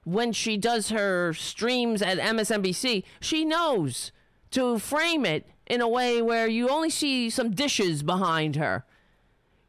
when 0.07 0.33
she 0.33 0.57
does 0.57 0.91
her 0.91 1.35
streams 1.35 2.01
at 2.01 2.17
MSNBC, 2.19 3.03
she 3.19 3.45
knows 3.45 4.13
to 4.53 4.79
frame 4.79 5.27
it 5.27 5.49
in 5.67 5.81
a 5.81 5.89
way 5.89 6.23
where 6.23 6.47
you 6.47 6.69
only 6.69 6.91
see 6.91 7.29
some 7.29 7.51
dishes 7.51 8.05
behind 8.05 8.55
her. 8.55 8.85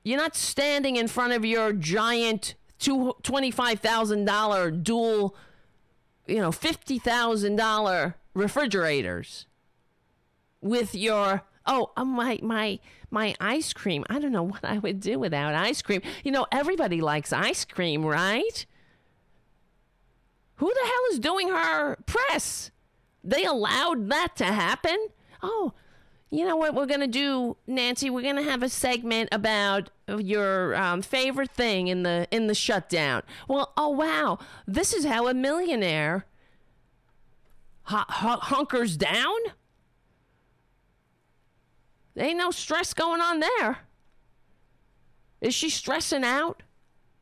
You're 0.04 0.20
not 0.20 0.36
standing 0.36 0.96
in 0.96 1.08
front 1.08 1.34
of 1.34 1.44
your 1.44 1.74
giant 1.74 2.54
two 2.78 3.16
twenty-five 3.24 3.80
thousand 3.80 4.26
dollar 4.26 4.70
dual, 4.70 5.36
you 6.28 6.38
know, 6.38 6.52
fifty 6.52 7.00
thousand 7.00 7.56
dollar 7.56 8.16
refrigerators 8.36 9.48
with 10.62 10.94
your 10.94 11.42
oh 11.66 11.90
uh, 11.98 12.06
my 12.06 12.38
my 12.44 12.78
my 13.10 13.34
ice 13.42 13.74
cream. 13.74 14.06
I 14.08 14.20
don't 14.20 14.32
know 14.32 14.44
what 14.54 14.64
I 14.64 14.78
would 14.78 15.00
do 15.00 15.18
without 15.18 15.56
ice 15.56 15.82
cream. 15.82 16.04
You 16.24 16.32
know, 16.32 16.46
everybody 16.52 17.02
likes 17.02 17.34
ice 17.34 17.66
cream, 17.66 18.06
right? 18.06 18.68
Who 20.58 20.74
the 20.74 20.86
hell 20.86 21.04
is 21.12 21.20
doing 21.20 21.50
her 21.50 21.96
press? 22.06 22.72
They 23.24 23.44
allowed 23.44 24.10
that 24.10 24.36
to 24.38 24.46
happen? 24.46 24.98
Oh, 25.42 25.74
you 26.30 26.46
know 26.46 26.56
what 26.56 26.74
we're 26.74 26.88
going 26.88 27.00
to 27.02 27.08
do, 27.08 27.58
Nancy? 27.68 28.10
We're 28.10 28.22
going 28.22 28.36
to 28.36 28.44
have 28.44 28.64
a 28.64 28.70
segment 28.70 29.30
about 29.32 29.92
your 30.08 30.76
um, 30.76 31.02
favorite 31.02 31.52
thing 31.52 31.88
in 31.88 32.04
the 32.04 32.28
in 32.32 32.48
the 32.48 32.56
shutdown. 32.56 33.24
Well, 33.48 33.72
oh 33.78 33.90
wow, 33.90 34.40
this 34.66 34.94
is 34.94 35.06
how 35.06 35.28
a 35.28 35.34
millionaire 35.34 36.26
hu- 37.84 37.98
hu- 37.98 38.40
hunkers 38.42 38.98
down. 38.98 39.36
There 42.16 42.26
ain't 42.26 42.38
no 42.38 42.52
stress 42.52 42.94
going 42.94 43.22
on 43.22 43.40
there. 43.40 43.80
Is 45.40 45.54
she 45.54 45.70
stressing 45.70 46.24
out 46.24 46.64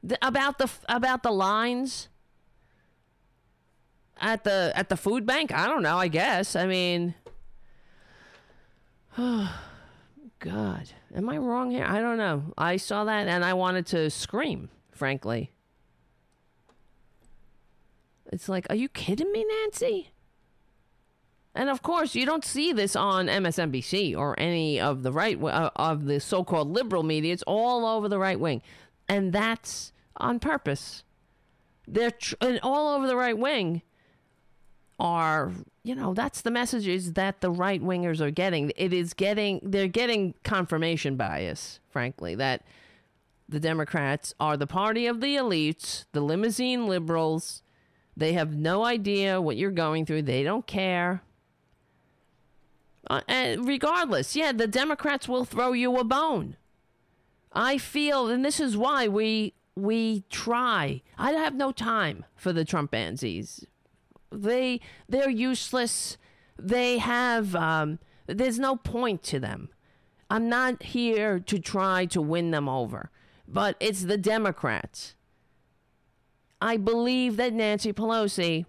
th- 0.07 0.20
about 0.22 0.57
the 0.57 0.70
about 0.88 1.22
the 1.22 1.32
lines 1.32 2.07
at 4.26 4.43
the 4.43 4.73
at 4.76 4.89
the 4.89 4.97
food 4.97 5.26
bank? 5.26 5.53
I 5.53 5.68
don't 5.68 5.84
know. 5.84 5.97
I 5.97 6.07
guess. 6.07 6.56
I 6.56 6.65
mean. 6.65 7.14
Oh, 9.18 9.53
God. 10.39 10.89
Am 11.15 11.30
I 11.30 11.38
wrong 11.38 11.72
here? 11.72 11.85
I 11.85 12.02
don't 12.02 12.18
know. 12.18 12.53
I 12.57 12.77
saw 12.77 13.06
that 13.06 13.27
and 13.27 13.45
I 13.45 13.53
wanted 13.53 13.85
to 13.88 14.10
scream, 14.10 14.69
frankly. 14.91 15.52
It's 18.31 18.49
like, 18.49 18.65
are 18.69 18.76
you 18.76 18.89
kidding 18.89 19.31
me, 19.31 19.45
Nancy? 19.45 20.11
And 21.53 21.69
of 21.69 21.81
course, 21.81 22.15
you 22.15 22.26
don't 22.26 22.43
see 22.43 22.73
this 22.73 22.95
on 22.97 23.27
MSNBC 23.27 24.18
or 24.18 24.38
any 24.38 24.80
of 24.80 25.03
the 25.03 25.11
right 25.14 25.41
uh, 25.41 25.69
of 25.77 26.06
the 26.06 26.19
so-called 26.19 26.69
liberal 26.69 27.03
media. 27.03 27.31
It's 27.31 27.43
all 27.43 27.85
over 27.85 28.10
the 28.10 28.19
right 28.19 28.38
wing, 28.38 28.61
and 29.07 29.31
that's 29.31 29.93
on 30.18 30.39
purpose. 30.39 31.03
They're 31.88 32.11
tr- 32.11 32.35
and 32.41 32.60
all 32.61 32.93
over 32.93 33.07
the 33.07 33.15
right 33.15 33.38
wing 33.38 33.84
are 34.99 35.51
you 35.84 35.93
know 35.93 36.13
that's 36.13 36.41
the 36.41 36.51
messages 36.51 37.13
that 37.13 37.41
the 37.41 37.49
right 37.49 37.81
wingers 37.81 38.22
are 38.22 38.31
getting 38.31 38.72
it 38.77 38.93
is 38.93 39.13
getting 39.13 39.59
they're 39.61 39.88
getting 39.88 40.34
confirmation 40.43 41.17
bias 41.17 41.80
frankly 41.89 42.34
that 42.34 42.63
the 43.49 43.59
democrats 43.59 44.34
are 44.39 44.55
the 44.55 44.67
party 44.67 45.05
of 45.05 45.19
the 45.19 45.35
elites 45.35 46.05
the 46.13 46.22
limousine 46.22 46.88
liberals. 46.88 47.61
They 48.17 48.31
have 48.31 48.55
no 48.55 48.85
idea 48.85 49.41
what 49.41 49.57
you're 49.57 49.72
going 49.72 50.05
through. 50.05 50.22
They 50.22 50.41
don't 50.41 50.65
care. 50.65 51.22
Uh, 53.07 53.19
and 53.27 53.67
regardless 53.67 54.35
yeah 54.35 54.53
the 54.53 54.67
democrats 54.67 55.27
will 55.27 55.45
throw 55.45 55.73
you 55.73 55.97
a 55.97 56.05
bone. 56.05 56.55
I 57.51 57.77
feel 57.77 58.30
and 58.30 58.45
this 58.45 58.61
is 58.61 58.77
why 58.77 59.09
we 59.09 59.53
we 59.76 60.23
try. 60.30 61.01
I 61.17 61.34
have 61.34 61.53
no 61.53 61.73
time 61.73 62.23
for 62.34 62.53
the 62.53 62.63
trump 62.63 62.91
trumpanzees 62.91 63.65
they 64.41 64.82
they're 65.07 65.30
useless. 65.30 66.18
They 66.57 66.98
have 66.98 67.56
um, 67.56 67.99
there's 68.28 68.60
no 68.60 68.76
point 68.76 69.24
to 69.24 69.40
them. 69.40 69.70
I'm 70.30 70.49
not 70.49 70.82
here 70.84 71.40
to 71.40 71.60
try 71.60 72.06
to 72.07 72.22
win 72.22 72.52
them 72.52 72.68
over, 72.68 73.12
but 73.48 73.76
it's 73.80 74.03
the 74.03 74.18
Democrats. 74.18 75.16
I 76.62 76.78
believe 76.78 77.38
that 77.38 77.53
Nancy 77.53 77.94
Pelosi, 77.94 78.66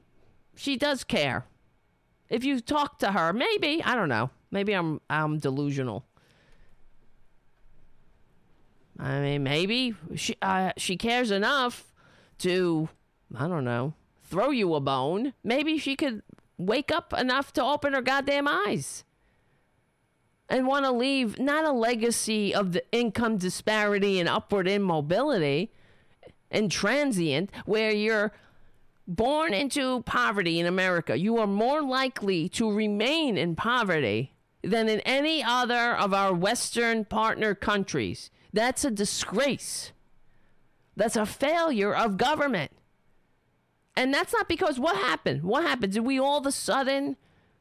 she 0.55 0.77
does 0.77 1.05
care. 1.05 1.47
If 2.29 2.45
you 2.45 2.61
talk 2.61 2.99
to 2.99 3.13
her, 3.13 3.33
maybe 3.33 3.83
I 3.85 3.95
don't 3.95 4.09
know. 4.09 4.31
Maybe 4.51 4.73
I'm 4.73 5.01
I'm 5.09 5.39
delusional. 5.39 6.05
I 8.99 9.21
mean, 9.21 9.43
maybe 9.43 9.95
she 10.15 10.37
uh, 10.43 10.73
she 10.77 10.97
cares 10.97 11.31
enough 11.31 11.93
to 12.39 12.89
I 13.37 13.47
don't 13.47 13.65
know 13.65 13.95
throw 14.27 14.51
you 14.51 14.75
a 14.75 14.81
bone, 14.81 15.33
maybe 15.45 15.79
she 15.79 15.97
could 15.97 16.23
wake 16.59 16.91
up 16.91 17.13
enough 17.13 17.53
to 17.55 17.63
open 17.63 17.93
her 17.93 18.03
goddamn 18.03 18.49
eyes 18.49 19.05
and 20.49 20.67
want 20.67 20.85
to 20.85 20.93
leave 20.93 21.39
not 21.39 21.65
a 21.65 21.73
legacy 21.73 22.55
of 22.55 22.73
the 22.73 22.83
income 22.93 23.37
disparity 23.37 24.19
and 24.21 24.29
upward 24.29 24.69
immobility 24.69 25.73
and 26.51 26.71
transient 26.71 27.51
where 27.65 27.93
you're 27.93 28.33
born 29.09 29.55
into 29.55 30.03
poverty 30.03 30.59
in 30.59 30.67
America. 30.67 31.17
You 31.17 31.39
are 31.39 31.47
more 31.47 31.83
likely 31.83 32.49
to 32.51 32.71
remain 32.71 33.37
in 33.37 33.57
poverty 33.57 34.33
than 34.63 34.89
in 34.89 35.01
any 35.01 35.43
other 35.43 35.95
of 35.97 36.13
our 36.13 36.33
Western 36.33 37.05
partner 37.05 37.55
countries. 37.55 38.31
That's 38.53 38.85
a 38.85 38.91
disgrace. 38.91 39.93
That's 40.97 41.17
a 41.17 41.27
failure 41.27 41.95
of 41.95 42.17
government. 42.17 42.73
And 43.97 44.13
that's 44.13 44.33
not 44.33 44.49
because 44.49 44.79
what 44.79 44.97
happened? 44.97 45.43
What 45.43 45.65
happened? 45.65 45.95
Did 45.95 46.05
we 46.05 46.21
all 46.21 46.39
of 46.39 46.47
a 46.47 46.53
sudden, 46.53 47.17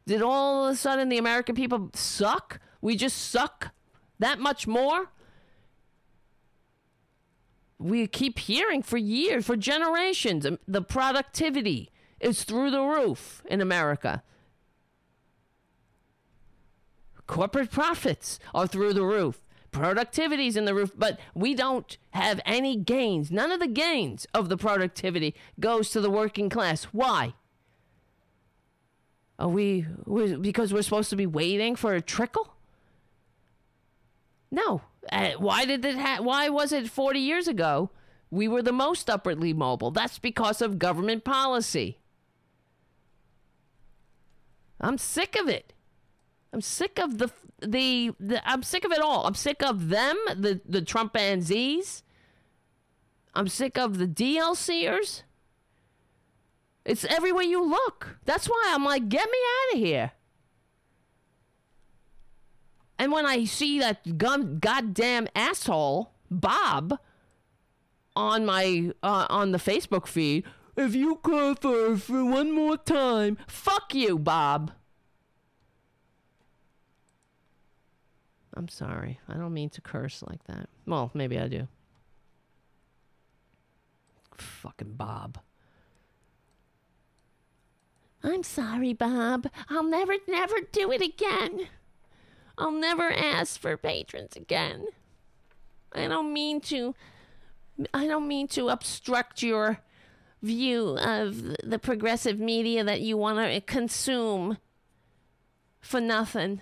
did 0.05 0.21
all 0.21 0.67
of 0.67 0.73
a 0.73 0.75
sudden 0.75 1.07
the 1.07 1.17
American 1.17 1.55
people 1.55 1.89
suck? 1.93 2.59
We 2.81 2.97
just 2.97 3.31
suck 3.31 3.71
that 4.19 4.39
much 4.39 4.67
more? 4.67 5.11
We 7.79 8.05
keep 8.07 8.39
hearing 8.39 8.83
for 8.83 8.97
years, 8.97 9.45
for 9.45 9.55
generations, 9.55 10.45
um, 10.45 10.59
the 10.67 10.81
productivity 10.81 11.91
is 12.19 12.43
through 12.43 12.71
the 12.71 12.81
roof 12.81 13.41
in 13.49 13.61
America. 13.61 14.23
Corporate 17.27 17.71
profits 17.71 18.39
are 18.53 18.67
through 18.67 18.93
the 18.93 19.03
roof 19.03 19.44
productivity's 19.76 20.56
in 20.56 20.65
the 20.65 20.73
roof, 20.73 20.91
but 20.97 21.19
we 21.34 21.53
don't 21.53 21.97
have 22.11 22.39
any 22.45 22.77
gains. 22.77 23.30
None 23.30 23.52
of 23.52 23.60
the 23.60 23.68
gains 23.68 24.26
of 24.34 24.49
the 24.49 24.57
productivity 24.57 25.35
goes 25.60 25.89
to 25.89 26.02
the 26.02 26.10
working 26.10 26.49
class. 26.49 26.85
Why? 26.85 27.34
Are 29.38 29.49
we, 29.49 29.85
we 30.06 30.35
because 30.35 30.73
we're 30.73 30.81
supposed 30.81 31.10
to 31.10 31.18
be 31.18 31.26
waiting 31.26 31.76
for 31.76 31.93
a 31.93 32.02
trickle? 32.02 32.53
No. 34.49 34.81
Uh, 35.11 35.31
why 35.38 35.65
did 35.65 35.84
it 35.84 35.97
ha- 35.97 36.22
why 36.22 36.47
was 36.47 36.72
it 36.72 36.89
40 36.89 37.19
years 37.19 37.47
ago 37.47 37.91
we 38.31 38.47
were 38.47 38.61
the 38.61 38.72
most 38.72 39.10
upwardly 39.10 39.53
mobile? 39.53 39.91
That's 39.91 40.19
because 40.19 40.61
of 40.61 40.80
government 40.80 41.26
policy. 41.26 41.99
I'm 44.80 44.97
sick 44.97 45.35
of 45.39 45.49
it. 45.49 45.73
I'm 46.53 46.61
sick 46.61 46.97
of 46.97 47.18
the 47.18 47.30
the, 47.61 48.14
the 48.19 48.48
I'm 48.48 48.64
sick 48.64 48.86
of 48.86 48.91
it 48.91 48.99
all. 48.99 49.26
I'm 49.26 49.36
sick 49.36 49.64
of 49.64 49.90
them, 49.90 50.18
the 50.36 50.61
the 50.68 50.82
Trumpanzees. 50.82 52.03
I'm 53.34 53.48
sick 53.48 53.77
of 53.77 53.98
the 53.98 54.07
DLCers. 54.07 55.23
It's 56.86 57.03
everywhere 57.06 57.44
you 57.44 57.64
look. 57.64 58.18
That's 58.26 58.48
why 58.48 58.72
I'm 58.73 58.86
like, 58.86 59.10
get 59.10 59.30
me 59.30 59.38
out 59.38 59.73
of 59.73 59.80
here. 59.80 60.11
And 62.98 63.11
when 63.11 63.26
I 63.26 63.44
see 63.44 63.80
that 63.80 64.18
gun, 64.18 64.60
goddamn 64.60 65.27
asshole 65.36 66.14
Bob 66.32 66.98
on 68.15 68.45
my 68.45 68.91
uh, 69.03 69.26
on 69.30 69.52
the 69.52 69.57
Facebook 69.57 70.07
feed, 70.07 70.45
if 70.77 70.95
you 70.95 71.18
call 71.18 71.56
for 71.56 71.98
for 71.98 72.23
one 72.23 72.52
more 72.52 72.77
time, 72.77 73.38
fuck 73.48 73.94
you, 73.94 74.18
Bob. 74.18 74.72
I'm 78.56 78.68
sorry. 78.68 79.19
I 79.27 79.34
don't 79.34 79.53
mean 79.53 79.69
to 79.72 79.82
curse 79.82 80.23
like 80.27 80.44
that. 80.45 80.69
Well, 80.86 81.11
maybe 81.14 81.38
I 81.38 81.48
do. 81.48 81.68
Fucking 84.38 84.94
Bob. 84.94 85.40
I'm 88.23 88.44
sorry, 88.44 88.94
Bob. 88.94 89.48
I'll 89.69 89.84
never, 89.84 90.15
never 90.27 90.56
do 90.72 90.91
it 90.91 91.02
again. 91.02 91.68
I'll 92.57 92.72
never 92.72 93.11
ask 93.11 93.60
for 93.60 93.77
patrons 93.77 94.36
again. 94.36 94.86
I 95.94 96.07
don't 96.07 96.34
mean 96.34 96.61
to. 96.61 96.95
I 97.94 98.07
don't 98.07 98.27
mean 98.27 98.48
to 98.49 98.69
obstruct 98.69 99.44
your 99.44 99.80
view 100.41 100.98
of 100.98 101.57
the 101.64 101.80
progressive 101.80 102.40
media 102.40 102.84
that 102.84 103.02
you 103.02 103.18
want 103.18 103.38
to 103.40 103.61
consume 103.61 104.57
for 105.82 105.99
nothing. 105.99 106.61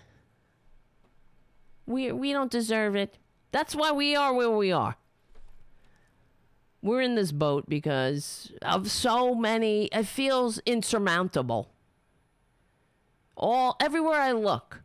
We 1.85 2.11
we 2.11 2.31
don't 2.31 2.51
deserve 2.51 2.95
it. 2.95 3.17
That's 3.51 3.75
why 3.75 3.91
we 3.91 4.15
are 4.15 4.33
where 4.33 4.49
we 4.49 4.71
are. 4.71 4.95
We're 6.81 7.01
in 7.01 7.15
this 7.15 7.31
boat 7.31 7.69
because 7.69 8.51
of 8.61 8.91
so 8.91 9.35
many 9.35 9.85
it 9.85 10.05
feels 10.05 10.59
insurmountable. 10.65 11.69
All 13.35 13.75
everywhere 13.79 14.19
I 14.19 14.31
look, 14.33 14.83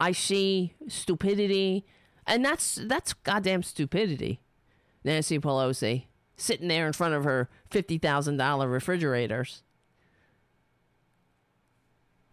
I 0.00 0.12
see 0.12 0.74
stupidity, 0.88 1.84
and 2.26 2.44
that's 2.44 2.76
that's 2.86 3.12
goddamn 3.12 3.62
stupidity. 3.62 4.40
Nancy 5.04 5.38
Pelosi 5.38 6.04
sitting 6.36 6.68
there 6.68 6.86
in 6.86 6.92
front 6.92 7.14
of 7.14 7.24
her 7.24 7.48
fifty 7.70 7.98
thousand 7.98 8.36
dollar 8.36 8.68
refrigerators. 8.68 9.62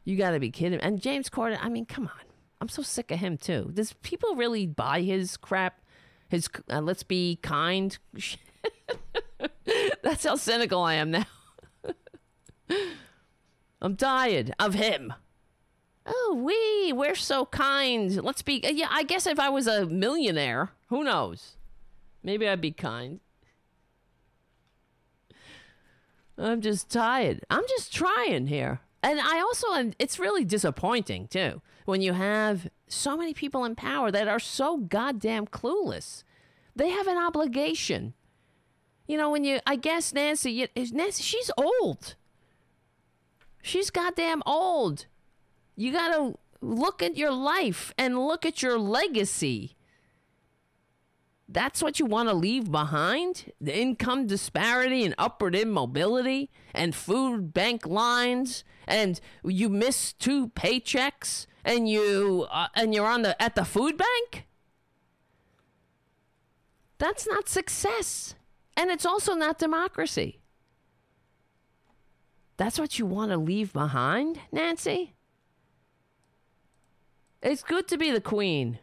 You 0.03 0.17
got 0.17 0.31
to 0.31 0.39
be 0.39 0.51
kidding! 0.51 0.79
And 0.79 1.01
James 1.01 1.29
Corden, 1.29 1.57
I 1.61 1.69
mean, 1.69 1.85
come 1.85 2.07
on. 2.07 2.32
I'm 2.63 2.69
so 2.69 2.81
sick 2.81 3.11
of 3.11 3.19
him 3.19 3.37
too. 3.37 3.71
Does 3.73 3.91
people 3.91 4.35
really 4.35 4.65
buy 4.65 5.01
his 5.01 5.35
crap? 5.35 5.81
His 6.29 6.47
uh, 6.71 6.79
let's 6.79 7.03
be 7.03 7.37
kind. 7.41 7.97
That's 10.01 10.23
how 10.23 10.37
cynical 10.37 10.81
I 10.81 10.93
am 10.93 11.11
now. 11.11 11.25
I'm 13.81 13.97
tired 13.97 14.53
of 14.59 14.75
him. 14.75 15.13
Oh, 16.05 16.39
we 16.41 16.93
we're 16.93 17.15
so 17.15 17.47
kind. 17.47 18.23
Let's 18.23 18.41
be. 18.41 18.63
Yeah, 18.63 18.87
I 18.89 19.03
guess 19.03 19.27
if 19.27 19.41
I 19.41 19.49
was 19.49 19.67
a 19.67 19.85
millionaire, 19.85 20.71
who 20.87 21.03
knows? 21.03 21.57
Maybe 22.23 22.47
I'd 22.47 22.61
be 22.61 22.71
kind. 22.71 23.19
I'm 26.37 26.61
just 26.61 26.89
tired. 26.89 27.43
I'm 27.49 27.65
just 27.67 27.93
trying 27.93 28.47
here. 28.47 28.79
And 29.03 29.19
I 29.19 29.41
also, 29.41 29.91
it's 29.99 30.17
really 30.17 30.45
disappointing 30.45 31.27
too 31.27 31.61
when 31.85 32.01
you 32.01 32.13
have 32.13 32.69
so 32.87 33.17
many 33.17 33.33
people 33.33 33.65
in 33.65 33.75
power 33.75 34.09
that 34.09 34.29
are 34.29 34.39
so 34.39 34.77
goddamn 34.77 35.45
clueless. 35.45 36.23
They 36.73 36.89
have 36.89 37.07
an 37.07 37.17
obligation. 37.17 38.13
You 39.05 39.17
know, 39.17 39.29
when 39.29 39.43
you, 39.43 39.59
I 39.67 39.75
guess 39.75 40.13
Nancy, 40.13 40.67
Nancy, 40.75 41.21
she's 41.21 41.51
old. 41.57 42.15
She's 43.61 43.89
goddamn 43.89 44.41
old. 44.45 45.07
You 45.75 45.91
gotta 45.91 46.35
look 46.61 47.03
at 47.03 47.17
your 47.17 47.31
life 47.31 47.93
and 47.97 48.17
look 48.17 48.45
at 48.45 48.61
your 48.61 48.79
legacy. 48.79 49.75
That's 51.49 51.83
what 51.83 51.99
you 51.99 52.05
want 52.05 52.29
to 52.29 52.35
leave 52.35 52.71
behind? 52.71 53.51
The 53.59 53.77
income 53.77 54.27
disparity 54.27 55.03
and 55.03 55.13
upward 55.17 55.55
immobility 55.55 56.49
and 56.73 56.95
food 56.95 57.53
bank 57.53 57.85
lines 57.85 58.63
and 58.87 59.19
you 59.43 59.69
miss 59.69 60.13
two 60.13 60.49
paychecks 60.49 61.47
and 61.63 61.89
you 61.89 62.47
uh, 62.51 62.67
and 62.75 62.93
you're 62.93 63.07
on 63.07 63.21
the 63.21 63.41
at 63.41 63.55
the 63.55 63.65
food 63.65 63.97
bank? 63.97 64.45
That's 66.97 67.27
not 67.27 67.49
success. 67.49 68.35
And 68.75 68.89
it's 68.89 69.05
also 69.05 69.33
not 69.33 69.59
democracy. 69.59 70.39
That's 72.57 72.79
what 72.79 72.97
you 72.97 73.05
want 73.05 73.31
to 73.31 73.37
leave 73.37 73.73
behind, 73.73 74.39
Nancy? 74.51 75.13
It's 77.41 77.63
good 77.63 77.87
to 77.89 77.97
be 77.97 78.11
the 78.11 78.21
queen. 78.21 78.79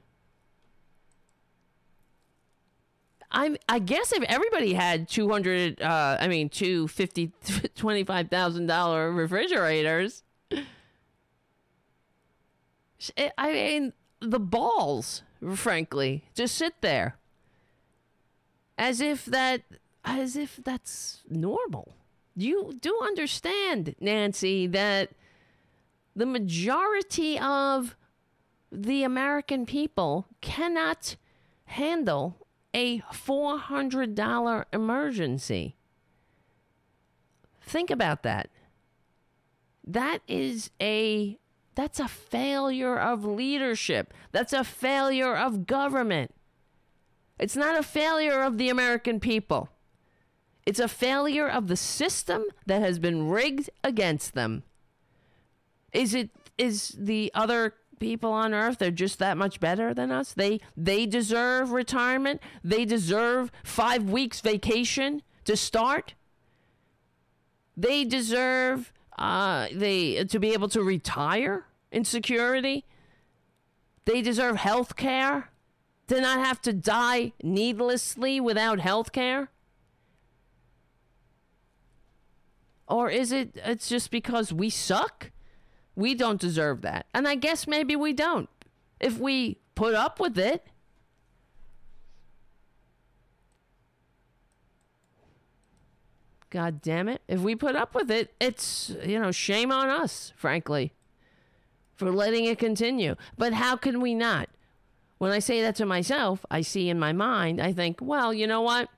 I 3.33 3.57
I 3.69 3.79
guess 3.79 4.13
if 4.13 4.23
everybody 4.25 4.75
had 4.75 5.09
200 5.09 5.81
uh 5.81 6.17
I 6.21 6.29
mean 6.29 6.49
two 6.49 6.89
fifty 6.89 7.33
twenty 7.77 8.05
five 8.05 8.29
thousand 8.29 8.67
dollar 8.67 9.13
refrigerators. 9.13 10.23
I 13.39 13.53
mean 13.53 13.93
the 14.21 14.41
balls 14.41 15.23
frankly 15.55 16.25
just 16.35 16.57
sit 16.57 16.75
there. 16.81 17.17
As 18.77 19.01
if 19.01 19.25
that 19.27 19.63
as 20.05 20.37
if 20.37 20.61
that's 20.63 21.23
normal. 21.29 21.95
You 22.37 22.73
do 22.81 22.99
understand 23.03 23.95
Nancy 24.01 24.67
that 24.69 25.11
the 26.17 26.27
majority 26.27 27.39
of 27.39 27.97
the 28.73 29.03
American 29.03 29.67
people 29.67 30.27
cannot 30.41 31.17
handle 31.65 32.37
a 32.75 33.01
$400 33.01 34.65
emergency. 34.73 35.77
Think 37.63 37.91
about 37.91 38.23
that. 38.23 38.51
That 39.87 40.21
is 40.29 40.71
a 40.81 41.39
that's 41.75 42.01
a 42.01 42.09
failure 42.09 42.99
of 42.99 43.25
leadership. 43.25 44.13
That's 44.33 44.53
a 44.53 44.65
failure 44.65 45.35
of 45.37 45.67
government. 45.67 46.35
It's 47.39 47.57
not 47.57 47.79
a 47.79 47.83
failure 47.83 48.43
of 48.43 48.59
the 48.59 48.69
American 48.69 49.19
people. 49.19 49.71
It's 50.67 50.81
a 50.81 50.89
failure 50.89 51.49
of 51.49 51.69
the 51.69 51.77
system 51.77 52.45
that 52.67 52.83
has 52.83 52.99
been 52.99 53.29
rigged 53.29 53.71
against 53.83 54.35
them. 54.35 54.63
Is 55.93 56.13
it 56.15 56.31
is 56.59 56.95
the 56.99 57.31
other 57.35 57.75
people 58.01 58.33
on 58.33 58.53
earth 58.53 58.79
they're 58.79 58.91
just 58.91 59.19
that 59.21 59.37
much 59.37 59.61
better 59.61 59.95
than 59.95 60.11
us. 60.11 60.33
They 60.33 60.61
they 60.77 61.07
deserve 61.07 61.71
retirement. 61.71 62.41
They 62.65 62.85
deserve 62.85 63.53
5 63.63 64.11
weeks 64.11 64.41
vacation 64.41 65.23
to 65.45 65.57
start. 65.57 66.15
They 67.77 68.05
deserve 68.05 68.93
uh 69.17 69.69
they 69.73 70.25
to 70.25 70.39
be 70.41 70.53
able 70.53 70.69
to 70.71 70.83
retire 70.83 71.67
in 71.93 72.05
security. 72.05 72.85
They 74.07 74.23
deserve 74.23 74.57
health 74.57 74.97
care 74.97 75.51
to 76.09 76.21
not 76.21 76.45
have 76.45 76.61
to 76.63 76.73
die 76.73 77.33
needlessly 77.43 78.41
without 78.41 78.81
health 78.81 79.13
care. 79.13 79.51
Or 82.89 83.09
is 83.09 83.31
it 83.31 83.57
it's 83.65 83.89
just 83.89 84.11
because 84.11 84.53
we 84.53 84.69
suck 84.71 85.31
we 86.01 86.15
don't 86.15 86.41
deserve 86.41 86.83
that. 86.83 87.07
And 87.15 87.29
I 87.29 87.35
guess 87.35 87.67
maybe 87.67 87.95
we 87.95 88.13
don't. 88.13 88.49
If 88.99 89.19
we 89.19 89.59
put 89.75 89.95
up 89.95 90.19
with 90.19 90.39
it, 90.39 90.67
God 96.51 96.83
damn 96.83 97.09
it. 97.09 97.23
If 97.29 97.41
we 97.41 97.55
put 97.55 97.77
up 97.77 97.95
with 97.95 98.11
it, 98.11 98.35
it's, 98.41 98.95
you 99.05 99.19
know, 99.21 99.31
shame 99.31 99.71
on 99.71 99.89
us, 99.89 100.33
frankly, 100.37 100.93
for 101.95 102.11
letting 102.11 102.45
it 102.47 102.59
continue. 102.59 103.15
But 103.39 103.53
how 103.53 103.77
can 103.77 104.01
we 104.01 104.15
not? 104.15 104.49
When 105.19 105.31
I 105.31 105.39
say 105.39 105.63
that 105.63 105.77
to 105.77 105.87
myself, 105.87 106.45
I 106.51 106.63
see 106.63 106.89
in 106.89 106.99
my 106.99 107.13
mind, 107.13 107.61
I 107.61 107.73
think, 107.73 107.99
well, 108.01 108.35
you 108.35 108.47
know 108.47 108.63
what? 108.63 108.89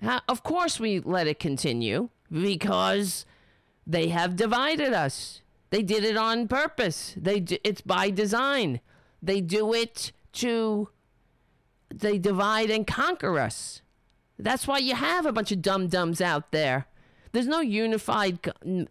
How, 0.00 0.22
of 0.28 0.42
course 0.42 0.80
we 0.80 0.98
let 1.00 1.26
it 1.26 1.38
continue 1.38 2.08
because 2.32 3.26
they 3.86 4.08
have 4.08 4.34
divided 4.34 4.92
us. 4.92 5.42
They 5.70 5.82
did 5.82 6.04
it 6.04 6.16
on 6.16 6.48
purpose. 6.48 7.14
They 7.16 7.44
it's 7.64 7.80
by 7.80 8.10
design. 8.10 8.80
They 9.22 9.40
do 9.40 9.72
it 9.74 10.12
to 10.34 10.88
they 11.94 12.18
divide 12.18 12.70
and 12.70 12.86
conquer 12.86 13.38
us. 13.38 13.82
That's 14.38 14.66
why 14.66 14.78
you 14.78 14.94
have 14.94 15.24
a 15.26 15.32
bunch 15.32 15.50
of 15.52 15.62
dum 15.62 15.88
dums 15.88 16.20
out 16.20 16.52
there. 16.52 16.86
There's 17.32 17.46
no 17.46 17.60
unified 17.60 18.40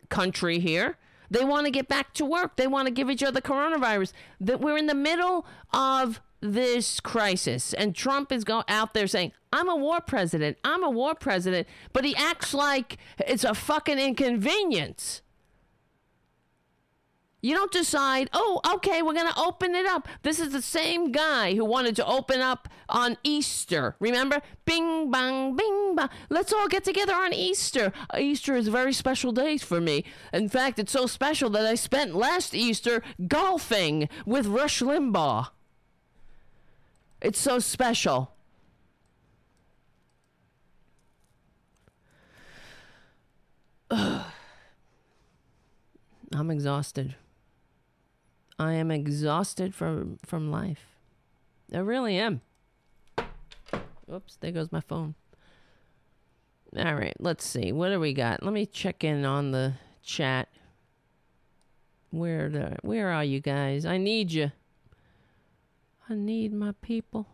country 0.10 0.60
here. 0.60 0.98
They 1.30 1.44
want 1.44 1.66
to 1.66 1.72
get 1.72 1.88
back 1.88 2.14
to 2.16 2.26
work. 2.26 2.56
They 2.56 2.68
want 2.68 2.88
to 2.88 2.94
give 2.94 3.10
each 3.10 3.24
other 3.24 3.42
coronavirus. 3.42 4.14
That 4.40 4.62
we're 4.62 4.78
in 4.78 4.88
the 4.88 4.94
middle 4.94 5.46
of 5.74 6.22
this 6.42 7.00
crisis, 7.00 7.74
and 7.74 7.96
Trump 7.96 8.32
is 8.32 8.44
go 8.44 8.64
out 8.68 8.94
there 8.94 9.08
saying, 9.08 9.32
"I'm 9.52 9.68
a 9.68 9.76
war 9.76 10.00
president. 10.02 10.58
I'm 10.64 10.84
a 10.84 10.90
war 10.90 11.16
president," 11.16 11.68
but 11.92 12.06
he 12.06 12.16
acts 12.16 12.54
like 12.54 12.98
it's 13.20 13.44
a 13.44 13.56
fucking 13.56 13.98
inconvenience. 13.98 15.22
You 17.46 17.54
don't 17.54 17.72
decide, 17.72 18.32
oh, 18.34 18.60
okay, 18.74 19.04
we're 19.04 19.14
going 19.14 19.32
to 19.32 19.40
open 19.40 19.76
it 19.76 19.86
up. 19.86 20.08
This 20.24 20.40
is 20.40 20.52
the 20.52 20.64
same 20.64 21.12
guy 21.12 21.54
who 21.54 21.64
wanted 21.64 21.96
to 21.98 22.06
open 22.08 22.42
up 22.42 22.68
on 22.90 23.18
Easter. 23.24 23.96
Remember? 24.00 24.42
Bing, 24.66 25.12
bang, 25.12 25.56
bing, 25.56 25.96
bang. 25.96 26.10
Let's 26.30 26.52
all 26.52 26.68
get 26.68 26.84
together 26.84 27.14
on 27.14 27.34
Easter. 27.34 27.94
Easter 28.18 28.56
is 28.56 28.68
a 28.68 28.72
very 28.72 28.94
special 28.94 29.32
day 29.32 29.60
for 29.60 29.80
me. 29.80 30.06
In 30.34 30.50
fact, 30.50 30.80
it's 30.80 30.92
so 30.92 31.06
special 31.06 31.52
that 31.52 31.68
I 31.68 31.76
spent 31.76 32.16
last 32.16 32.56
Easter 32.56 33.04
golfing 33.28 34.10
with 34.26 34.48
Rush 34.48 34.82
Limbaugh. 34.82 35.50
It's 37.22 37.38
so 37.38 37.60
special. 37.60 38.32
I'm 43.92 44.24
exhausted. 46.50 47.14
I 48.58 48.74
am 48.74 48.92
exhausted 48.92 49.76
from 49.76 50.18
from 50.26 50.52
life. 50.52 50.88
I 51.74 51.80
really 51.80 52.18
am. 52.18 52.42
Oops, 54.12 54.38
there 54.38 54.52
goes 54.52 54.72
my 54.72 54.82
phone. 54.82 55.16
All 56.78 56.96
right, 56.96 57.16
let's 57.20 57.46
see. 57.46 57.72
What 57.72 57.90
do 57.90 58.00
we 58.00 58.14
got? 58.14 58.44
Let 58.44 58.54
me 58.54 58.66
check 58.66 59.04
in 59.04 59.26
on 59.26 59.52
the 59.52 59.74
chat. 60.04 60.50
Where 62.12 62.50
the 62.50 62.78
where 62.82 63.10
are 63.10 63.24
you 63.24 63.40
guys? 63.40 63.86
I 63.86 63.98
need 63.98 64.32
you. 64.32 64.52
I 66.10 66.16
need 66.16 66.54
my 66.54 66.74
people. 66.82 67.28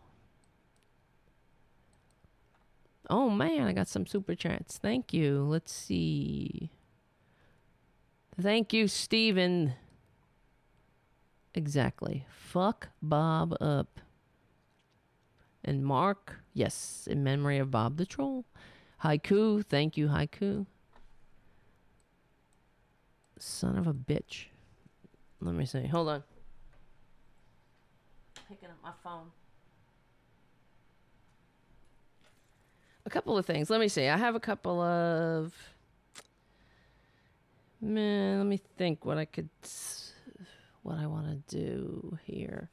Oh 3.10 3.28
man, 3.28 3.66
I 3.66 3.72
got 3.72 3.88
some 3.88 4.06
super 4.06 4.34
chats. 4.34 4.78
Thank 4.78 5.12
you. 5.12 5.42
Let's 5.42 5.72
see. 5.72 6.70
Thank 8.40 8.72
you, 8.72 8.88
Steven. 8.88 9.74
Exactly. 11.54 12.26
Fuck 12.30 12.88
Bob 13.02 13.56
up. 13.60 14.00
And 15.64 15.84
Mark, 15.84 16.40
yes, 16.54 17.06
in 17.10 17.22
memory 17.22 17.58
of 17.58 17.70
Bob 17.70 17.96
the 17.96 18.06
Troll. 18.06 18.44
Haiku, 19.04 19.64
thank 19.64 19.96
you, 19.96 20.08
Haiku. 20.08 20.66
Son 23.38 23.76
of 23.76 23.86
a 23.86 23.94
bitch. 23.94 24.46
Let 25.40 25.54
me 25.54 25.66
see. 25.66 25.86
Hold 25.86 26.08
on. 26.08 26.22
Picking 28.48 28.68
up 28.68 28.78
my 28.82 28.92
phone. 29.02 29.30
A 33.04 33.10
couple 33.10 33.36
of 33.36 33.44
things. 33.44 33.68
Let 33.68 33.80
me 33.80 33.88
see. 33.88 34.06
I 34.06 34.16
have 34.16 34.36
a 34.36 34.40
couple 34.40 34.80
of. 34.80 35.52
Man, 37.80 38.38
let 38.38 38.46
me 38.46 38.60
think 38.78 39.04
what 39.04 39.18
I 39.18 39.24
could. 39.24 39.48
What 40.82 40.98
I 40.98 41.06
want 41.06 41.26
to 41.26 41.56
do 41.56 42.18
here. 42.24 42.70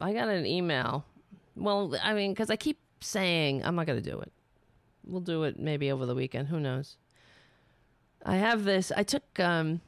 I 0.00 0.12
got 0.12 0.28
an 0.28 0.44
email. 0.44 1.04
Well, 1.56 1.94
I 2.02 2.12
mean, 2.12 2.32
because 2.32 2.50
I 2.50 2.56
keep 2.56 2.78
saying 3.00 3.64
I'm 3.64 3.74
not 3.76 3.86
going 3.86 4.02
to 4.02 4.10
do 4.10 4.20
it. 4.20 4.32
We'll 5.06 5.20
do 5.20 5.44
it 5.44 5.58
maybe 5.58 5.90
over 5.90 6.04
the 6.04 6.14
weekend. 6.14 6.48
Who 6.48 6.60
knows? 6.60 6.96
I 8.24 8.36
have 8.36 8.64
this. 8.64 8.92
I 8.94 9.04
took 9.04 9.38
um, 9.38 9.80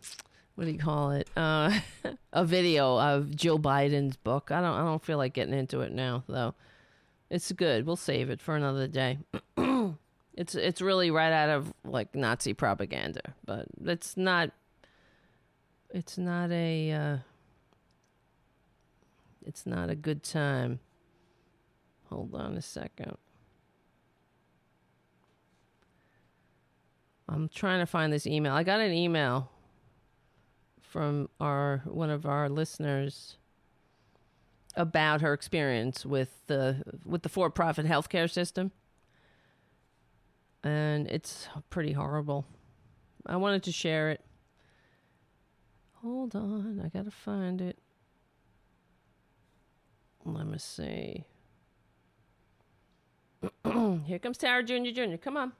what 0.59 0.65
do 0.65 0.73
you 0.73 0.79
call 0.79 1.13
it? 1.13 1.29
Uh, 1.37 1.79
a 2.33 2.45
video 2.45 2.99
of 2.99 3.35
Joe 3.37 3.59
Biden's 3.59 4.17
book. 4.17 4.51
I 4.51 4.61
don't. 4.61 4.75
I 4.75 4.85
don't 4.85 5.05
feel 5.05 5.17
like 5.17 5.33
getting 5.33 5.55
into 5.55 5.83
it 5.83 5.93
now, 5.93 6.25
though. 6.27 6.55
It's 7.31 7.53
good. 7.53 7.87
We'll 7.87 7.95
save 7.95 8.29
it 8.29 8.41
for 8.41 8.57
another 8.57 8.89
day. 8.89 9.19
it's 10.35 10.57
it's 10.57 10.81
really 10.81 11.13
right 11.13 11.33
out 11.33 11.51
of 11.51 11.73
like 11.85 12.13
Nazi 12.15 12.55
propaganda, 12.55 13.35
but 13.45 13.67
it's 13.85 14.17
not. 14.17 14.51
It's 15.91 16.19
not 16.19 16.51
a. 16.51 16.93
Uh, 16.93 17.17
it's 19.47 19.65
not 19.65 19.89
a 19.89 19.95
good 19.95 20.23
time. 20.23 20.81
Hold 22.11 22.35
on 22.35 22.57
a 22.57 22.63
second. 22.63 23.17
I'm 27.29 27.49
trying 27.49 27.81
to 27.81 27.87
find 27.87 28.13
this 28.13 28.27
email. 28.27 28.53
I 28.53 28.63
got 28.63 28.81
an 28.81 28.93
email 28.93 29.51
from 30.81 31.29
our 31.41 31.83
one 31.85 32.11
of 32.11 32.25
our 32.27 32.49
listeners 32.49 33.37
about 34.75 35.21
her 35.21 35.33
experience 35.33 36.07
with 36.07 36.47
the 36.47 36.83
with 37.05 37.23
the 37.23 37.29
for-profit 37.29 37.87
healthcare 37.87 38.31
system. 38.31 38.73
And 40.63 41.07
it's 41.07 41.49
pretty 41.71 41.93
horrible. 41.93 42.47
I 43.27 43.37
wanted 43.37 43.63
to 43.65 43.73
share 43.73 44.11
it. 44.11 44.23
Hold 46.03 46.37
on, 46.37 46.81
I 46.85 46.89
got 46.89 47.07
to 47.07 47.11
find 47.11 47.61
it. 47.61 47.79
Let 50.25 50.47
me 50.47 50.59
see. 50.59 51.25
Here 54.05 54.19
comes 54.19 54.39
Tara 54.39 54.63
Jr. 54.63 54.91
Jr. 54.95 55.17
Come 55.17 55.37
on. 55.37 55.53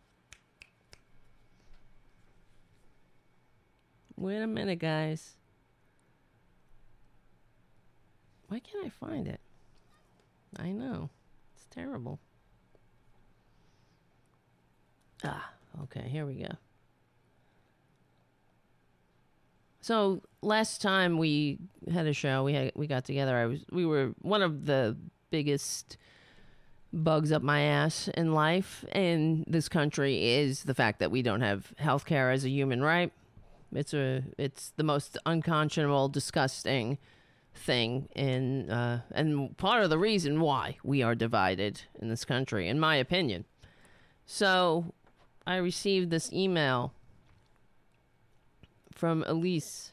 Wait 4.17 4.39
a 4.41 4.47
minute, 4.47 4.79
guys. 4.79 5.37
Why 8.49 8.61
can't 8.61 8.87
I 8.87 8.89
find 8.89 9.27
it? 9.27 9.41
I 10.57 10.71
know. 10.71 11.11
It's 11.55 11.67
terrible. 11.71 12.19
Ah, 15.25 15.51
okay, 15.83 16.09
here 16.09 16.27
we 16.27 16.35
go. 16.35 16.49
So 19.81 20.23
last 20.43 20.83
time 20.83 21.19
we 21.19 21.59
had 21.93 22.07
a 22.07 22.13
show, 22.13 22.45
we 22.45 22.55
had 22.55 22.73
we 22.75 22.87
got 22.87 23.05
together. 23.05 23.37
I 23.37 23.47
was 23.47 23.65
we 23.71 23.87
were 23.87 24.13
one 24.21 24.43
of 24.43 24.67
the 24.67 24.97
biggest 25.31 25.97
bugs 26.93 27.33
up 27.33 27.43
my 27.43 27.61
ass 27.61 28.09
in 28.15 28.33
life 28.33 28.85
in 28.95 29.45
this 29.47 29.69
country 29.69 30.37
is 30.37 30.65
the 30.65 30.75
fact 30.75 31.01
that 31.01 31.11
we 31.11 31.23
don't 31.23 31.43
have 31.43 31.73
health 31.77 32.07
care 32.07 32.31
as 32.31 32.45
a 32.45 32.51
human 32.51 32.83
right. 32.83 33.13
It's 33.73 33.93
a 33.93 34.25
it's 34.39 34.73
the 34.77 34.85
most 34.85 35.19
unconscionable, 35.27 36.09
disgusting 36.09 36.99
thing 37.55 38.09
in 38.15 38.71
uh, 38.71 39.01
and 39.13 39.57
part 39.57 39.83
of 39.83 39.91
the 39.91 39.99
reason 39.99 40.41
why 40.41 40.79
we 40.83 41.03
are 41.03 41.15
divided 41.15 41.83
in 42.01 42.09
this 42.09 42.25
country, 42.25 42.69
in 42.69 42.81
my 42.81 42.97
opinion. 42.97 43.45
So 44.25 44.95
I 45.47 45.57
received 45.57 46.11
this 46.11 46.33
email 46.33 46.93
from 48.99 49.25
Elise. 49.29 49.93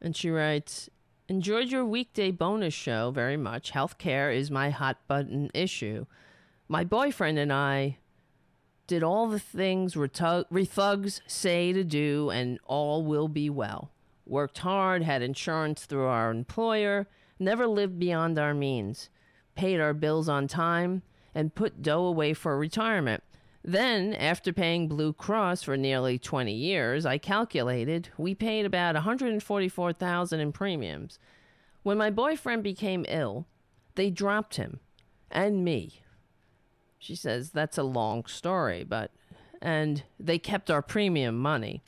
And 0.00 0.14
she 0.14 0.28
writes, 0.28 0.90
Enjoyed 1.26 1.70
your 1.70 1.84
weekday 1.84 2.30
bonus 2.30 2.74
show 2.74 3.10
very 3.10 3.36
much. 3.36 3.72
Healthcare 3.72 4.34
is 4.34 4.50
my 4.50 4.70
hot 4.70 4.98
button 5.08 5.50
issue. 5.54 6.04
My 6.68 6.84
boyfriend 6.84 7.38
and 7.38 7.52
I 7.52 7.96
did 8.86 9.02
all 9.02 9.28
the 9.28 9.38
things 9.38 9.94
rethugs 9.94 11.20
say 11.26 11.72
to 11.72 11.84
do, 11.84 12.30
and 12.30 12.58
all 12.64 13.04
will 13.04 13.28
be 13.28 13.50
well. 13.50 13.90
Worked 14.26 14.58
hard, 14.58 15.02
had 15.02 15.22
insurance 15.22 15.86
through 15.86 16.06
our 16.06 16.30
employer, 16.30 17.06
never 17.38 17.66
lived 17.66 17.98
beyond 17.98 18.38
our 18.38 18.54
means, 18.54 19.08
paid 19.54 19.80
our 19.80 19.94
bills 19.94 20.28
on 20.28 20.46
time, 20.46 21.02
and 21.34 21.54
put 21.54 21.82
dough 21.82 22.04
away 22.04 22.34
for 22.34 22.58
retirement. 22.58 23.22
Then, 23.64 24.14
after 24.14 24.52
paying 24.52 24.88
Blue 24.88 25.12
Cross 25.12 25.64
for 25.64 25.76
nearly 25.76 26.18
20 26.18 26.52
years, 26.52 27.04
I 27.04 27.18
calculated 27.18 28.08
we 28.16 28.34
paid 28.34 28.64
about 28.64 28.94
144,000 28.94 30.40
in 30.40 30.52
premiums. 30.52 31.18
When 31.82 31.98
my 31.98 32.10
boyfriend 32.10 32.62
became 32.62 33.04
ill, 33.08 33.46
they 33.94 34.10
dropped 34.10 34.56
him 34.56 34.80
and 35.30 35.64
me. 35.64 36.02
She 36.98 37.14
says 37.14 37.50
that's 37.50 37.78
a 37.78 37.82
long 37.82 38.26
story, 38.26 38.84
but 38.84 39.10
and 39.60 40.04
they 40.18 40.38
kept 40.38 40.70
our 40.70 40.82
premium 40.82 41.36
money. 41.36 41.82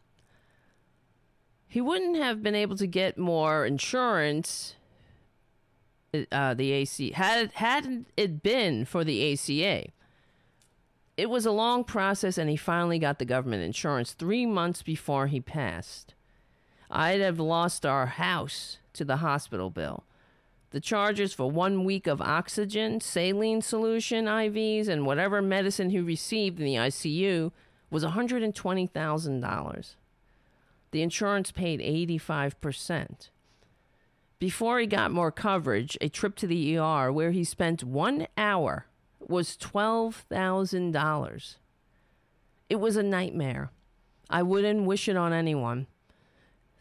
He 1.69 1.81
wouldn't 1.81 2.17
have 2.17 2.43
been 2.43 2.57
able 2.57 2.77
to 2.77 2.87
get 2.87 3.17
more 3.17 3.65
insurance 3.65 4.75
uh, 6.33 6.55
the 6.55 6.73
AC 6.73 7.13
had 7.13 7.53
hadn't 7.53 8.09
it 8.17 8.43
been 8.43 8.85
for 8.85 9.05
the 9.05 9.33
ACA 9.33 9.91
it 11.21 11.29
was 11.29 11.45
a 11.45 11.51
long 11.51 11.85
process, 11.85 12.39
and 12.39 12.49
he 12.49 12.57
finally 12.57 12.99
got 12.99 13.19
the 13.19 13.27
government 13.27 13.63
insurance 13.63 14.15
three 14.15 14.47
months 14.47 14.83
before 14.83 15.27
he 15.27 15.39
passed. 15.39 16.15
I'd 16.91 17.21
have 17.21 17.39
lost 17.39 17.85
our 17.85 18.07
house 18.07 18.79
to 18.95 19.05
the 19.05 19.19
hospital 19.19 19.69
bill. 19.69 20.05
The 20.71 20.81
charges 20.81 21.35
for 21.35 21.51
one 21.51 21.85
week 21.85 22.07
of 22.07 22.23
oxygen, 22.23 23.03
saline 23.03 23.61
solution, 23.61 24.25
IVs, 24.25 24.89
and 24.89 25.05
whatever 25.05 25.43
medicine 25.43 25.91
he 25.91 26.01
received 26.01 26.59
in 26.59 26.65
the 26.65 26.77
ICU 26.77 27.53
was 27.91 28.03
$120,000. 28.03 29.95
The 30.91 31.03
insurance 31.03 31.53
paid 31.53 31.81
85%. 31.81 33.29
Before 34.39 34.81
he 34.81 34.87
got 34.87 35.11
more 35.11 35.31
coverage, 35.31 35.99
a 36.01 36.09
trip 36.09 36.35
to 36.37 36.47
the 36.47 36.79
ER 36.79 37.13
where 37.13 37.33
he 37.33 37.45
spent 37.45 37.85
one 37.85 38.27
hour 38.39 38.87
was 39.29 39.57
$12,000. 39.57 41.57
It 42.69 42.77
was 42.77 42.97
a 42.97 43.03
nightmare. 43.03 43.71
I 44.29 44.43
wouldn't 44.43 44.87
wish 44.87 45.09
it 45.09 45.17
on 45.17 45.33
anyone. 45.33 45.87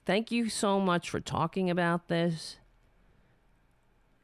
Thank 0.06 0.32
you 0.32 0.50
so 0.50 0.80
much 0.80 1.10
for 1.10 1.20
talking 1.20 1.70
about 1.70 2.08
this. 2.08 2.58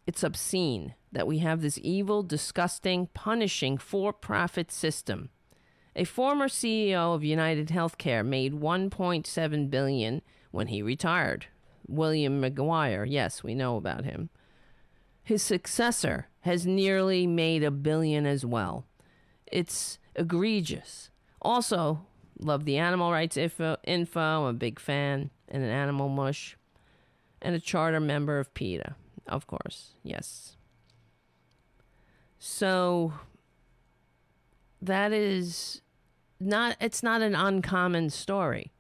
It's 0.08 0.24
obscene 0.24 0.96
that 1.12 1.28
we 1.28 1.40
have 1.40 1.62
this 1.62 1.80
evil, 1.82 2.24
disgusting, 2.24 3.08
punishing 3.14 3.78
for 3.78 4.14
profit 4.14 4.72
system. 4.72 5.30
A 5.96 6.04
former 6.04 6.48
CEO 6.48 7.16
of 7.16 7.24
United 7.24 7.70
Healthcare 7.70 8.26
made 8.26 8.54
1.7 8.54 9.70
billion 9.70 10.22
when 10.52 10.68
he 10.68 10.82
retired. 10.82 11.48
William 11.88 12.42
McGuire, 12.42 13.06
yes, 13.10 13.44
we 13.44 13.56
know 13.56 13.78
about 13.78 14.06
him. 14.06 14.30
His 15.24 15.42
successor 15.42 16.28
has 16.46 16.64
nearly 16.68 17.26
made 17.26 17.64
a 17.64 17.72
billion 17.72 18.28
as 18.28 18.46
well. 18.46 18.86
It's 19.48 19.98
egregious. 20.16 21.10
Also, 21.42 22.06
love 22.40 22.66
the 22.66 22.78
animal 22.78 23.12
rights 23.12 23.36
info, 23.36 23.78
info. 23.84 24.20
I'm 24.20 24.46
a 24.46 24.54
big 24.54 24.80
fan 24.80 25.32
and 25.48 25.64
an 25.64 25.72
animal 25.72 26.08
mush 26.08 26.56
and 27.42 27.56
a 27.56 27.60
charter 27.60 28.00
member 28.00 28.38
of 28.38 28.54
PETA. 28.54 28.96
Of 29.28 29.48
course, 29.48 29.96
yes. 30.04 30.56
So 32.38 33.14
that 34.80 35.12
is 35.12 35.82
not 36.40 36.78
it's 36.80 37.02
not 37.02 37.24
an 37.24 37.34
uncommon 37.34 38.12
story. 38.12 38.72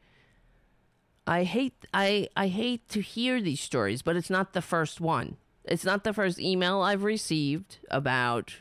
I 1.26 1.46
hate 1.46 1.74
I 1.96 2.30
I 2.38 2.48
hate 2.48 2.88
to 2.90 3.02
hear 3.02 3.42
these 3.42 3.60
stories, 3.60 4.04
but 4.04 4.16
it's 4.16 4.30
not 4.30 4.54
the 4.54 4.62
first 4.62 5.02
one. 5.02 5.38
It's 5.68 5.86
not 5.86 6.04
the 6.04 6.14
first 6.14 6.40
email 6.40 6.82
I've 6.82 7.04
received 7.04 7.80
about 7.90 8.56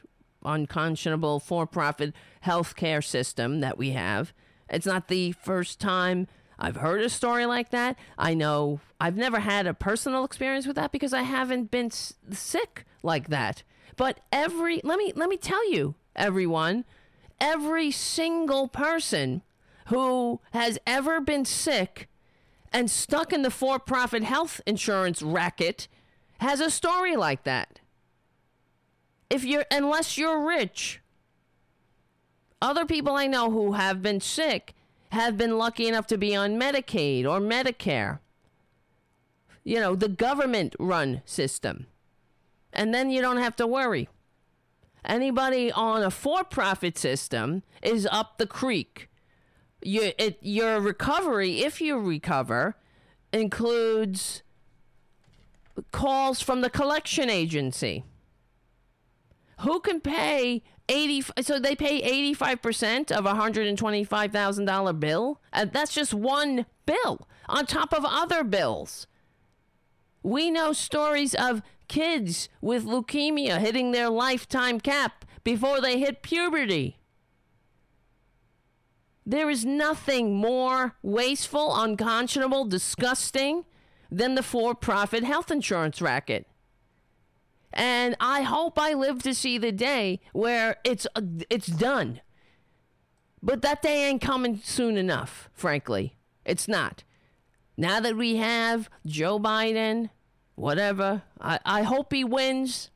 unconscionable 0.45 1.41
for-profit 1.41 2.13
healthcare 2.45 3.05
system 3.05 3.61
that 3.61 3.79
we 3.79 3.91
have. 3.91 4.33
It's 4.69 4.87
not 4.87 5.09
the 5.09 5.33
first 5.33 5.81
time 5.81 6.27
I've 6.59 6.77
heard 6.77 7.03
a 7.03 7.09
story 7.09 7.47
like 7.47 7.71
that. 7.71 7.99
I 8.17 8.35
know 8.35 8.81
I've 9.01 9.17
never 9.17 9.41
had 9.41 9.67
a 9.67 9.75
personal 9.75 10.25
experience 10.25 10.67
with 10.67 10.77
that 10.77 10.93
because 10.93 11.13
I 11.13 11.23
haven't 11.23 11.71
been 11.71 11.87
s- 11.87 12.15
sick 12.31 12.85
like 13.03 13.29
that. 13.29 13.63
But 13.97 14.21
every 14.33 14.81
let 14.85 14.99
me 14.99 15.13
let 15.15 15.29
me 15.29 15.37
tell 15.37 15.71
you, 15.71 15.95
everyone, 16.17 16.85
every 17.41 17.91
single 17.91 18.69
person 18.69 19.43
who 19.89 20.41
has 20.53 20.79
ever 20.87 21.21
been 21.21 21.45
sick 21.45 22.09
and 22.73 22.91
stuck 22.91 23.33
in 23.33 23.43
the 23.43 23.51
for-profit 23.51 24.25
health 24.25 24.61
insurance 24.67 25.23
racket 25.23 25.87
has 26.45 26.61
a 26.61 26.71
story 26.71 27.17
like 27.17 27.45
that. 27.45 27.81
If 29.29 29.45
you're 29.45 29.67
unless 29.71 30.17
you're 30.17 30.47
rich, 30.47 31.01
other 32.63 32.85
people 32.85 33.17
I 33.17 33.27
know 33.27 33.51
who 33.51 33.73
have 33.73 34.03
been 34.03 34.21
sick 34.21 34.75
have 35.11 35.37
been 35.37 35.59
lucky 35.59 35.89
enough 35.89 36.07
to 36.09 36.19
be 36.19 36.37
on 36.37 36.59
Medicaid 36.59 37.25
or 37.25 37.41
Medicare. 37.41 38.21
You 39.65 39.81
know, 39.81 39.95
the 39.95 40.09
government 40.09 40.77
run 40.79 41.23
system. 41.25 41.87
And 42.73 42.93
then 42.93 43.11
you 43.11 43.21
don't 43.21 43.39
have 43.39 43.57
to 43.57 43.67
worry. 43.67 44.09
Anybody 45.05 45.71
on 45.71 46.03
a 46.03 46.11
for 46.11 46.45
profit 46.45 46.99
system 46.99 47.63
is 47.83 48.07
up 48.11 48.39
the 48.39 48.47
creek. 48.47 49.09
You, 49.83 50.13
it, 50.19 50.39
your 50.41 50.81
recovery, 50.81 51.61
if 51.61 51.81
you 51.81 51.99
recover, 51.99 52.77
includes 53.33 54.43
calls 55.91 56.41
from 56.41 56.61
the 56.61 56.71
collection 56.71 57.29
agency. 57.31 58.05
Who 59.61 59.81
can 59.81 60.01
pay 60.01 60.63
80 60.89 61.25
so 61.43 61.59
they 61.59 61.75
pay 61.75 62.03
85% 62.35 63.13
of 63.13 63.27
a 63.27 63.35
$125,000 63.35 65.01
bill? 65.01 65.41
And 65.53 65.73
that's 65.73 65.95
just 65.95 66.13
one 66.13 66.67
bill 66.87 67.29
on 67.49 67.67
top 67.67 67.93
of 67.93 68.05
other 68.05 68.45
bills. 68.45 69.07
We 70.23 70.51
know 70.51 70.73
stories 70.73 71.35
of 71.35 71.63
kids 71.89 72.49
with 72.61 72.85
leukemia 72.85 73.59
hitting 73.59 73.93
their 73.93 74.09
lifetime 74.09 74.81
cap 74.81 75.25
before 75.45 75.81
they 75.81 75.99
hit 75.99 76.23
puberty. 76.23 76.99
There 79.27 79.49
is 79.49 79.65
nothing 79.65 80.35
more 80.35 80.97
wasteful 81.03 81.75
unconscionable 81.75 82.67
disgusting 82.67 83.65
than 84.11 84.35
the 84.35 84.43
for-profit 84.43 85.25
health 85.25 85.51
insurance 85.51 86.01
racket 86.01 86.47
and 87.75 88.15
I 88.21 88.43
hope 88.43 88.79
I 88.79 88.95
live 88.95 89.23
to 89.25 89.35
see 89.35 89.59
the 89.59 89.73
day 89.73 90.21
where 90.33 90.77
it's 90.85 91.07
it's 91.51 91.67
done. 91.67 92.21
But 93.43 93.61
that 93.63 93.83
day 93.83 94.09
ain't 94.09 94.23
coming 94.23 94.61
soon 94.63 94.97
enough, 94.97 95.51
frankly. 95.53 96.17
It's 96.47 96.69
not. 96.69 97.03
Now 97.77 98.01
that 98.01 98.17
we 98.17 98.37
have 98.37 98.89
Joe 99.05 99.39
Biden, 99.39 100.11
whatever, 100.55 101.23
I, 101.41 101.59
I 101.67 101.83
hope 101.83 102.13
he 102.13 102.25
wins. 102.25 102.91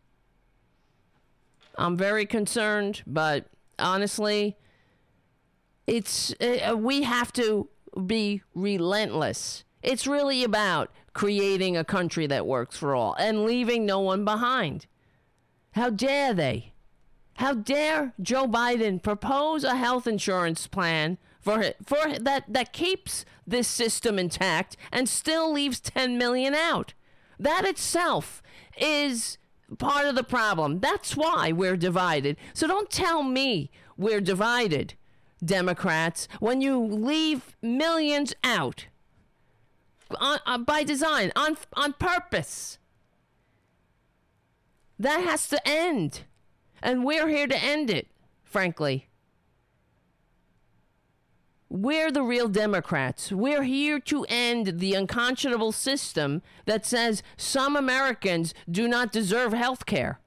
I'm 1.77 1.97
very 1.97 2.25
concerned, 2.25 3.03
but 3.07 3.47
honestly, 3.79 4.57
it's 5.87 6.33
uh, 6.41 6.77
we 6.77 7.03
have 7.03 7.33
to 7.35 7.69
be 8.07 8.43
relentless. 8.55 9.65
It's 9.83 10.07
really 10.07 10.45
about 10.45 10.91
creating 11.13 11.77
a 11.77 11.85
country 11.85 12.27
that 12.27 12.47
works 12.47 12.77
for 12.77 12.95
all 12.95 13.15
and 13.15 13.45
leaving 13.45 13.87
no 13.87 14.01
one 14.01 14.25
behind. 14.25 14.87
How 15.73 15.91
dare 15.91 16.35
they? 16.35 16.73
How 17.35 17.55
dare 17.55 18.15
Joe 18.21 18.47
Biden 18.49 19.03
propose 19.03 19.63
a 19.63 19.77
health 19.77 20.07
insurance 20.09 20.67
plan 20.67 21.19
for 21.41 21.73
for 21.87 22.19
that 22.19 22.45
that 22.49 22.73
keeps 22.73 23.25
this 23.47 23.69
system 23.69 24.19
intact 24.19 24.77
and 24.91 25.09
still 25.09 25.53
leaves 25.53 25.81
10 25.81 26.19
million 26.19 26.55
out? 26.55 26.95
That 27.39 27.65
itself 27.65 28.43
is 28.77 29.39
part 29.79 30.07
of 30.07 30.17
the 30.17 30.25
problem. 30.25 30.81
That's 30.81 31.17
why 31.17 31.53
we're 31.53 31.77
divided. 31.77 32.37
So 32.55 32.67
don't 32.67 32.91
tell 32.91 33.23
me 33.23 33.71
we're 33.97 34.21
divided, 34.21 34.95
Democrats, 35.45 36.27
when 36.41 36.61
you 36.61 36.81
leave 36.81 37.57
millions 37.63 38.35
out 38.43 38.87
on, 40.17 40.39
on, 40.47 40.65
by 40.65 40.85
design, 40.85 41.33
on 41.37 41.57
on 41.75 41.93
purpose. 41.95 42.79
That 44.99 45.21
has 45.23 45.49
to 45.49 45.69
end, 45.69 46.23
and 46.83 47.05
we're 47.05 47.29
here 47.29 47.47
to 47.47 47.57
end 47.57 47.91
it. 47.91 48.09
Frankly, 48.43 49.09
we're 51.69 52.11
the 52.11 52.23
real 52.23 52.49
Democrats. 52.49 53.31
We're 53.31 53.63
here 53.63 54.01
to 54.01 54.25
end 54.29 54.79
the 54.81 54.95
unconscionable 54.95 55.73
system 55.73 56.43
that 56.65 56.87
says 56.87 57.23
some 57.37 57.77
Americans 57.77 58.55
do 58.71 58.89
not 58.89 59.13
deserve 59.13 59.53
health 59.53 59.85
care. 59.85 60.19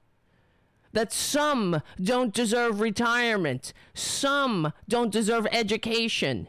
That 0.92 1.12
some 1.12 1.82
don't 2.00 2.32
deserve 2.32 2.80
retirement. 2.80 3.72
Some 3.92 4.72
don't 4.88 5.10
deserve 5.10 5.46
education. 5.50 6.48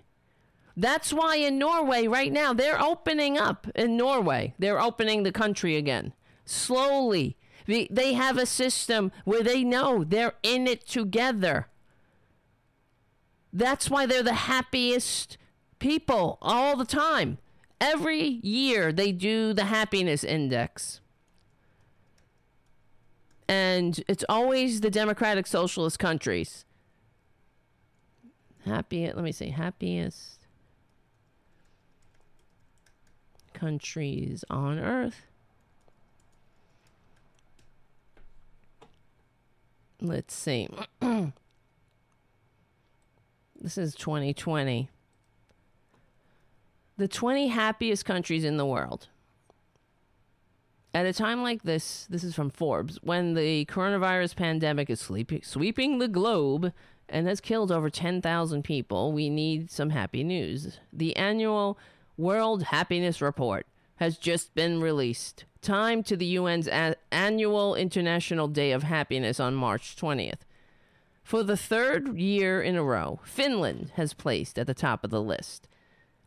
That's 0.76 1.14
why 1.14 1.36
in 1.36 1.60
Norway 1.60 2.08
right 2.08 2.32
now, 2.32 2.54
they're 2.54 2.82
opening 2.82 3.38
up 3.38 3.68
in 3.76 3.96
Norway. 3.96 4.56
They're 4.58 4.82
opening 4.82 5.24
the 5.24 5.32
country 5.32 5.76
again. 5.76 6.14
Slowly. 6.46 7.38
They 7.68 8.14
have 8.14 8.38
a 8.38 8.46
system 8.46 9.12
where 9.24 9.44
they 9.44 9.64
know 9.64 10.04
they're 10.04 10.34
in 10.42 10.68
it 10.68 10.86
together. 10.88 11.68
That's 13.54 13.90
why 13.90 14.06
they're 14.06 14.24
the 14.24 14.34
happiest 14.34 15.38
people 15.80 16.40
all 16.42 16.76
the 16.76 16.86
time. 16.86 17.38
Every 17.80 18.24
year 18.24 18.92
they 18.92 19.12
do 19.12 19.54
the 19.54 19.66
happiness 19.66 20.24
index. 20.24 21.02
And 23.48 24.04
it's 24.08 24.26
always 24.28 24.82
the 24.82 24.90
democratic 24.90 25.46
socialist 25.46 26.00
countries. 26.00 26.66
Happy, 28.66 29.06
let 29.06 29.24
me 29.24 29.32
see, 29.32 29.50
happiest 29.50 30.33
countries 33.54 34.44
on 34.50 34.80
earth. 34.80 35.22
Let's 40.02 40.34
see. 40.36 40.68
this 43.62 43.78
is 43.78 43.96
2020. 43.96 44.90
The 46.98 47.08
20 47.08 47.48
happiest 47.48 48.06
countries 48.06 48.44
in 48.44 48.58
the 48.58 48.66
world. 48.66 49.08
At 50.94 51.08
a 51.08 51.14
time 51.14 51.42
like 51.42 51.64
this, 51.64 52.06
this 52.10 52.24
is 52.24 52.36
from 52.36 52.52
Forbes, 52.52 53.00
when 53.02 53.34
the 53.34 53.66
coronavirus 53.66 54.36
pandemic 54.36 54.92
is 54.92 55.00
sleeping, 55.00 55.42
sweeping 55.42 55.98
the 55.98 56.08
globe 56.08 56.72
and 57.10 57.28
has 57.28 57.42
killed 57.42 57.72
over 57.72 57.90
10,000 57.90 58.64
people, 58.64 59.12
we 59.12 59.30
need 59.30 59.72
some 59.72 59.90
happy 59.90 60.24
news. 60.24 60.80
The 60.92 61.16
annual 61.16 61.80
World 62.18 62.64
Happiness 62.64 63.22
Report 63.22 63.66
has 63.96 64.18
just 64.18 64.54
been 64.54 64.82
released. 64.82 65.46
Time 65.62 66.04
to 66.04 66.16
the 66.16 66.38
UN's 66.38 66.68
a- 66.68 66.96
annual 67.12 67.76
International 67.76 68.48
Day 68.48 68.72
of 68.72 68.84
Happiness 68.84 69.40
on 69.40 69.56
March 69.56 69.96
20th. 69.96 70.46
For 71.24 71.42
the 71.42 71.58
third 71.58 72.18
year 72.18 72.62
in 72.62 72.76
a 72.76 72.84
row, 72.84 73.20
Finland 73.24 73.94
has 73.96 74.14
placed 74.14 74.60
at 74.60 74.68
the 74.68 74.74
top 74.74 75.04
of 75.04 75.10
the 75.10 75.22
list 75.22 75.68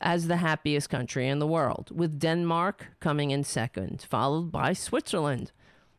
as 0.00 0.26
the 0.26 0.38
happiest 0.38 0.90
country 0.90 1.28
in 1.28 1.38
the 1.38 1.46
world, 1.46 1.90
with 1.94 2.18
Denmark 2.18 2.88
coming 3.00 3.30
in 3.30 3.44
second, 3.44 4.02
followed 4.02 4.50
by 4.50 4.72
Switzerland, 4.72 5.52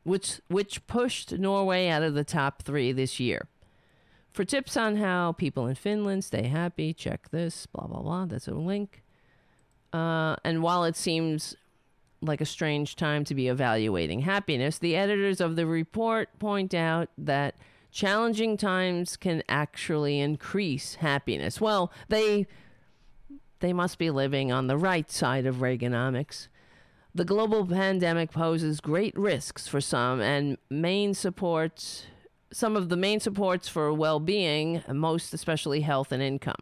which, 0.03 0.41
which 0.47 0.85
pushed 0.87 1.31
Norway 1.31 1.87
out 1.87 2.03
of 2.03 2.13
the 2.13 2.23
top 2.23 2.61
three 2.63 2.91
this 2.91 3.19
year. 3.19 3.47
For 4.31 4.43
tips 4.43 4.77
on 4.77 4.97
how 4.97 5.31
people 5.31 5.65
in 5.65 5.75
Finland 5.75 6.23
stay 6.23 6.47
happy, 6.47 6.93
check 6.93 7.29
this, 7.29 7.65
blah, 7.65 7.87
blah, 7.87 8.01
blah. 8.01 8.25
That's 8.25 8.47
a 8.47 8.53
link. 8.53 9.03
Uh, 9.93 10.35
and 10.43 10.61
while 10.61 10.83
it 10.83 10.95
seems 10.95 11.55
like 12.21 12.41
a 12.41 12.45
strange 12.45 12.95
time 12.95 13.23
to 13.25 13.35
be 13.35 13.47
evaluating 13.47 14.21
happiness, 14.21 14.77
the 14.77 14.95
editors 14.95 15.39
of 15.39 15.55
the 15.55 15.65
report 15.65 16.29
point 16.39 16.73
out 16.73 17.09
that 17.17 17.55
challenging 17.91 18.57
times 18.57 19.17
can 19.17 19.43
actually 19.47 20.19
increase 20.19 20.95
happiness. 20.95 21.61
Well, 21.61 21.91
they 22.09 22.47
they 23.59 23.73
must 23.73 23.97
be 23.97 24.11
living 24.11 24.51
on 24.51 24.67
the 24.67 24.77
right 24.77 25.09
side 25.09 25.47
of 25.47 25.57
Reaganomics. 25.57 26.47
The 27.15 27.25
global 27.25 27.65
pandemic 27.65 28.31
poses 28.31 28.79
great 28.79 29.17
risks 29.17 29.67
for 29.67 29.81
some 29.81 30.21
and 30.21 30.57
main 30.69 31.15
supports 31.15 32.05
some 32.51 32.75
of 32.75 32.89
the 32.89 32.97
main 32.97 33.19
supports 33.19 33.67
for 33.67 33.91
well-being, 33.91 34.83
most 34.87 35.33
especially 35.33 35.81
health 35.81 36.11
and 36.11 36.23
income. 36.23 36.55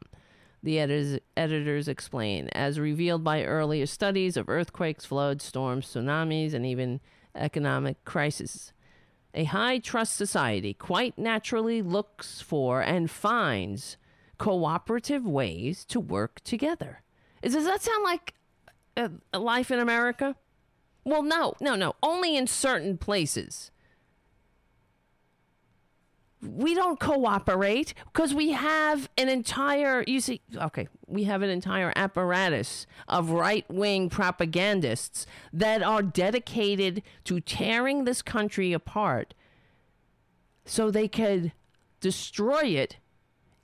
The 0.66 0.80
editors, 0.80 1.20
editors 1.38 1.88
explain, 1.88 2.50
as 2.50 2.80
revealed 2.80 3.24
by 3.24 3.44
earlier 3.44 3.86
studies 3.86 4.36
of 4.36 4.50
earthquakes, 4.50 5.06
floods, 5.06 5.46
storms, 5.46 5.86
tsunamis, 5.86 6.56
and 6.56 6.66
even 6.66 7.02
economic 7.36 8.04
crises. 8.04 8.74
A 9.36 9.44
high 9.44 9.78
trust 9.78 10.16
society 10.16 10.74
quite 10.74 11.20
naturally 11.20 11.84
looks 11.84 12.42
for 12.42 12.82
and 12.82 13.12
finds 13.12 13.98
cooperative 14.40 15.24
ways 15.28 15.86
to 15.86 16.00
work 16.00 16.44
together. 16.44 17.04
Does 17.44 17.54
that 17.66 17.84
sound 17.84 18.04
like 18.04 18.34
a, 18.98 19.12
a 19.32 19.38
life 19.38 19.70
in 19.70 19.78
America? 19.78 20.36
Well, 21.04 21.22
no, 21.22 21.54
no, 21.62 21.76
no. 21.76 21.94
Only 22.02 22.36
in 22.36 22.48
certain 22.48 22.98
places. 22.98 23.70
We 26.46 26.76
don't 26.76 27.00
cooperate 27.00 27.94
because 28.06 28.34
we 28.34 28.52
have 28.52 29.10
an 29.18 29.30
entire, 29.30 30.04
you 30.08 30.20
see, 30.20 30.42
okay, 30.56 30.88
we 31.08 31.24
have 31.24 31.42
an 31.42 31.50
entire 31.50 31.92
apparatus 31.96 32.86
of 33.08 33.32
right 33.32 33.66
wing 33.70 34.10
propagandists 34.10 35.26
that 35.54 35.82
are 35.82 36.02
dedicated 36.02 37.02
to 37.26 37.40
tearing 37.40 38.04
this 38.04 38.22
country 38.22 38.74
apart 38.74 39.34
so 40.66 40.90
they 40.90 41.08
could 41.08 41.52
destroy 42.00 42.64
it 42.64 42.98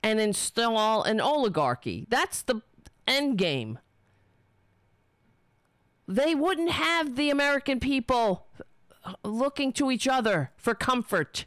and 0.02 0.20
install 0.20 1.02
an 1.02 1.20
oligarchy. 1.20 2.06
That's 2.08 2.42
the 2.42 2.62
end 3.06 3.38
game. 3.38 3.78
They 6.08 6.34
wouldn't 6.34 6.70
have 6.70 7.16
the 7.16 7.30
American 7.30 7.80
people 7.80 8.46
looking 9.24 9.72
to 9.72 9.90
each 9.90 10.08
other 10.08 10.50
for 10.56 10.74
comfort. 10.74 11.46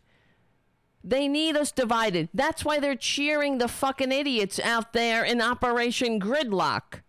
They 1.08 1.28
need 1.28 1.56
us 1.56 1.72
divided. 1.72 2.30
That's 2.34 2.66
why 2.66 2.80
they're 2.80 2.96
cheering 2.96 3.60
the 3.60 3.68
fucking 3.68 4.12
idiots 4.12 4.60
out 4.60 4.92
there 4.92 5.24
in 5.24 5.40
Operation 5.40 6.20
Gridlock. 6.20 7.02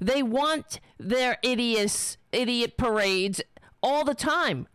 They 0.00 0.24
want 0.24 0.80
their 0.98 1.38
idiots, 1.44 2.18
idiot 2.32 2.76
parades 2.76 3.40
all 3.80 4.04
the 4.04 4.14
time. 4.14 4.66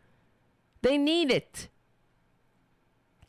They 0.81 0.97
need 0.97 1.29
it. 1.29 1.67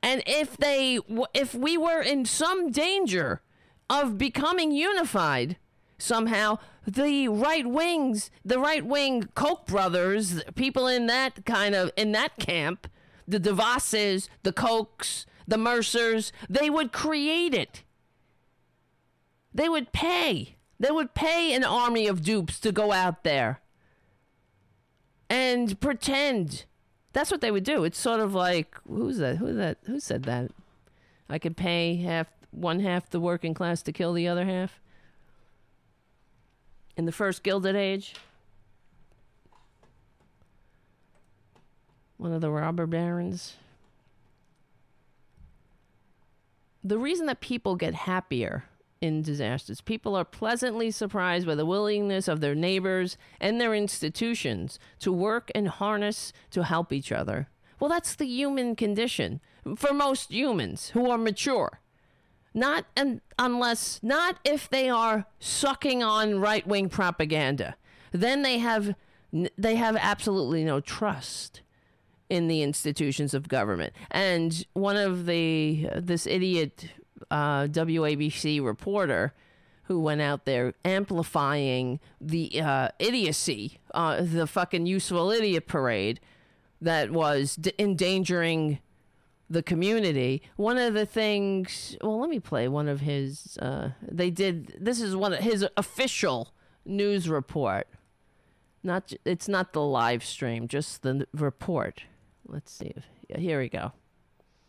And 0.04 0.22
if 0.24 0.56
they 0.56 1.00
if 1.34 1.52
we 1.52 1.76
were 1.76 2.00
in 2.00 2.26
some 2.26 2.70
danger 2.70 3.42
of 3.90 4.16
becoming 4.16 4.70
unified 4.70 5.56
somehow, 5.98 6.58
the 6.86 7.26
right 7.26 7.66
wings, 7.66 8.30
the 8.44 8.58
right 8.60 8.86
wing 8.86 9.28
Koch 9.34 9.66
brothers, 9.66 10.42
people 10.54 10.86
in 10.86 11.06
that 11.06 11.44
kind 11.44 11.74
of 11.74 11.90
in 11.96 12.12
that 12.12 12.36
camp, 12.38 12.86
the 13.26 13.40
DeVosses, 13.40 14.28
the 14.42 14.52
Kochs, 14.52 15.26
the 15.46 15.58
Mercers, 15.58 16.32
they 16.48 16.70
would 16.70 16.92
create 16.92 17.54
it. 17.54 17.82
They 19.52 19.68
would 19.68 19.92
pay. 19.92 20.56
They 20.80 20.90
would 20.90 21.14
pay 21.14 21.54
an 21.54 21.64
army 21.64 22.06
of 22.06 22.22
dupes 22.22 22.58
to 22.60 22.72
go 22.72 22.92
out 22.92 23.24
there 23.24 23.60
and 25.30 25.80
pretend 25.80 26.64
that's 27.12 27.30
what 27.30 27.40
they 27.40 27.50
would 27.50 27.64
do. 27.64 27.84
It's 27.84 27.98
sort 27.98 28.20
of 28.20 28.34
like 28.34 28.76
who's 28.88 29.18
that? 29.18 29.36
Who 29.36 29.54
that? 29.54 29.78
Who 29.86 30.00
said 30.00 30.24
that? 30.24 30.50
I 31.28 31.38
could 31.38 31.56
pay 31.56 31.96
half 31.96 32.26
one 32.50 32.80
half 32.80 33.10
the 33.10 33.20
working 33.20 33.54
class 33.54 33.82
to 33.82 33.92
kill 33.92 34.12
the 34.12 34.28
other 34.28 34.44
half. 34.44 34.80
In 36.96 37.06
the 37.06 37.12
first 37.12 37.42
Gilded 37.42 37.74
Age, 37.74 38.14
one 42.24 42.32
of 42.32 42.40
the 42.40 42.50
robber 42.50 42.86
barons. 42.86 43.56
The 46.82 46.98
reason 46.98 47.26
that 47.26 47.40
people 47.40 47.76
get 47.76 47.94
happier 47.94 48.64
in 49.02 49.20
disasters. 49.20 49.82
People 49.82 50.16
are 50.16 50.24
pleasantly 50.24 50.90
surprised 50.90 51.46
by 51.46 51.54
the 51.54 51.66
willingness 51.66 52.26
of 52.26 52.40
their 52.40 52.54
neighbors 52.54 53.18
and 53.38 53.60
their 53.60 53.74
institutions 53.74 54.78
to 55.00 55.12
work 55.12 55.50
and 55.54 55.68
harness 55.68 56.32
to 56.50 56.64
help 56.64 56.94
each 56.94 57.12
other. 57.12 57.48
Well, 57.78 57.90
that's 57.90 58.14
the 58.14 58.26
human 58.26 58.74
condition 58.74 59.42
for 59.76 59.92
most 59.92 60.32
humans 60.32 60.88
who 60.90 61.10
are 61.10 61.18
mature. 61.18 61.80
Not 62.54 62.86
and 62.96 63.20
unless 63.38 64.00
not 64.02 64.38
if 64.44 64.70
they 64.70 64.88
are 64.88 65.26
sucking 65.38 66.02
on 66.02 66.40
right-wing 66.40 66.88
propaganda. 66.88 67.76
Then 68.12 68.40
they 68.40 68.58
have 68.60 68.94
they 69.58 69.74
have 69.74 69.96
absolutely 69.96 70.64
no 70.64 70.80
trust 70.80 71.60
in 72.30 72.48
the 72.48 72.62
institutions 72.62 73.34
of 73.34 73.48
government. 73.48 73.92
And 74.10 74.66
one 74.72 74.96
of 74.96 75.26
the 75.26 75.88
this 75.96 76.26
idiot 76.26 76.88
uh, 77.30 77.66
WABC 77.66 78.64
reporter 78.64 79.34
who 79.84 80.00
went 80.00 80.20
out 80.20 80.46
there 80.46 80.74
amplifying 80.84 82.00
the 82.20 82.60
uh, 82.60 82.88
idiocy, 82.98 83.80
uh, 83.92 84.22
the 84.22 84.46
fucking 84.46 84.86
useful 84.86 85.30
idiot 85.30 85.66
parade 85.66 86.20
that 86.80 87.10
was 87.10 87.56
d- 87.56 87.72
endangering 87.78 88.78
the 89.50 89.62
community. 89.62 90.42
One 90.56 90.78
of 90.78 90.94
the 90.94 91.04
things, 91.04 91.96
well, 92.00 92.18
let 92.18 92.30
me 92.30 92.40
play 92.40 92.66
one 92.66 92.88
of 92.88 93.00
his. 93.00 93.58
Uh, 93.60 93.90
they 94.00 94.30
did. 94.30 94.74
This 94.80 95.00
is 95.00 95.14
one 95.14 95.34
of 95.34 95.40
his 95.40 95.66
official 95.76 96.54
news 96.86 97.28
report. 97.28 97.86
Not, 98.82 99.12
it's 99.24 99.48
not 99.48 99.72
the 99.72 99.82
live 99.82 100.24
stream, 100.24 100.68
just 100.68 101.02
the 101.02 101.26
report. 101.32 102.04
Let's 102.46 102.72
see. 102.72 102.92
If, 102.96 103.04
here 103.38 103.58
we 103.60 103.68
go. 103.68 103.92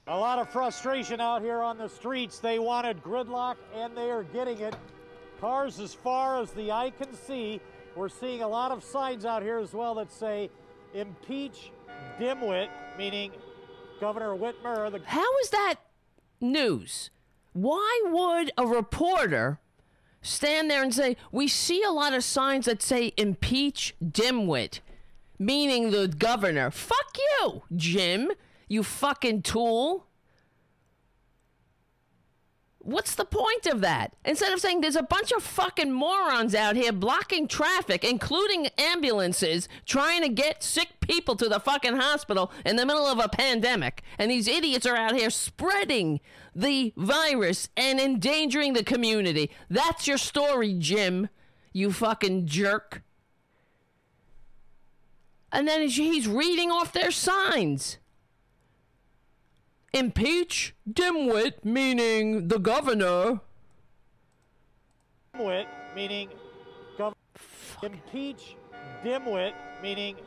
A 0.07 0.17
lot 0.17 0.39
of 0.39 0.49
frustration 0.49 1.19
out 1.19 1.41
here 1.41 1.61
on 1.61 1.77
the 1.77 1.89
streets. 1.89 2.39
They 2.39 2.59
wanted 2.59 3.01
gridlock, 3.03 3.55
and 3.73 3.95
they 3.97 4.11
are 4.11 4.23
getting 4.23 4.59
it. 4.59 4.75
Cars 5.41 5.79
as 5.79 5.93
far 5.93 6.39
as 6.41 6.51
the 6.51 6.71
eye 6.71 6.91
can 6.91 7.13
see. 7.13 7.59
We're 7.95 8.09
seeing 8.09 8.41
a 8.41 8.47
lot 8.47 8.71
of 8.71 8.83
signs 8.83 9.25
out 9.25 9.41
here 9.41 9.57
as 9.57 9.73
well 9.73 9.95
that 9.95 10.11
say, 10.11 10.49
impeach 10.93 11.71
Dimwit, 12.19 12.69
meaning 12.97 13.31
Governor 13.99 14.35
Whitmer. 14.35 14.91
The- 14.91 15.01
How 15.05 15.37
is 15.39 15.49
that 15.49 15.75
news? 16.39 17.09
Why 17.53 18.01
would 18.05 18.51
a 18.57 18.67
reporter 18.67 19.59
stand 20.21 20.69
there 20.69 20.83
and 20.83 20.93
say, 20.93 21.15
We 21.31 21.47
see 21.47 21.81
a 21.83 21.91
lot 21.91 22.13
of 22.13 22.23
signs 22.23 22.65
that 22.65 22.81
say 22.81 23.13
impeach 23.17 23.95
Dimwit, 24.03 24.79
meaning 25.37 25.91
the 25.91 26.07
governor? 26.07 26.71
Fuck 26.71 27.17
you, 27.17 27.63
Jim 27.75 28.31
you 28.67 28.83
fucking 28.83 29.41
tool. 29.41 30.07
What's 32.79 33.15
the 33.15 33.25
point 33.25 33.65
of 33.65 33.81
that? 33.81 34.15
Instead 34.23 34.53
of 34.53 34.59
saying 34.59 34.81
there's 34.81 34.95
a 34.95 35.01
bunch 35.01 35.31
of 35.31 35.41
fucking 35.41 35.91
morons 35.91 36.53
out 36.53 36.75
here 36.75 36.91
blocking 36.91 37.47
traffic, 37.47 38.03
including 38.03 38.67
ambulances, 38.77 39.67
trying 39.87 40.21
to 40.21 40.29
get 40.29 40.61
sick 40.61 40.89
people 41.01 41.35
to 41.37 41.49
the 41.49 41.59
fucking 41.59 41.95
hospital 41.95 42.51
in 42.63 42.75
the 42.75 42.85
middle 42.85 43.07
of 43.07 43.17
a 43.17 43.27
pandemic, 43.27 44.03
and 44.19 44.29
these 44.29 44.47
idiots 44.47 44.85
are 44.85 44.95
out 44.95 45.15
here 45.15 45.31
spreading 45.31 46.19
the 46.55 46.93
virus 46.95 47.69
and 47.75 47.99
endangering 47.99 48.73
the 48.73 48.83
community. 48.83 49.49
That's 49.67 50.07
your 50.07 50.19
story, 50.19 50.75
Jim. 50.77 51.29
You 51.73 51.91
fucking 51.91 52.45
jerk. 52.45 53.01
And 55.55 55.65
then 55.65 55.87
he's 55.87 56.27
reading 56.27 56.69
off 56.69 56.91
their 56.91 57.11
signs. 57.11 57.97
Impeach 59.93 60.75
dimwit, 60.91 61.63
meaning 61.63 62.49
the 62.49 62.59
governor. 62.59 63.39
Dimwit, 65.33 65.67
meaning 65.95 66.27
governor. 66.97 67.15
Impeach 67.81 68.57
dimwit, 69.01 69.53
meaning 69.81 70.17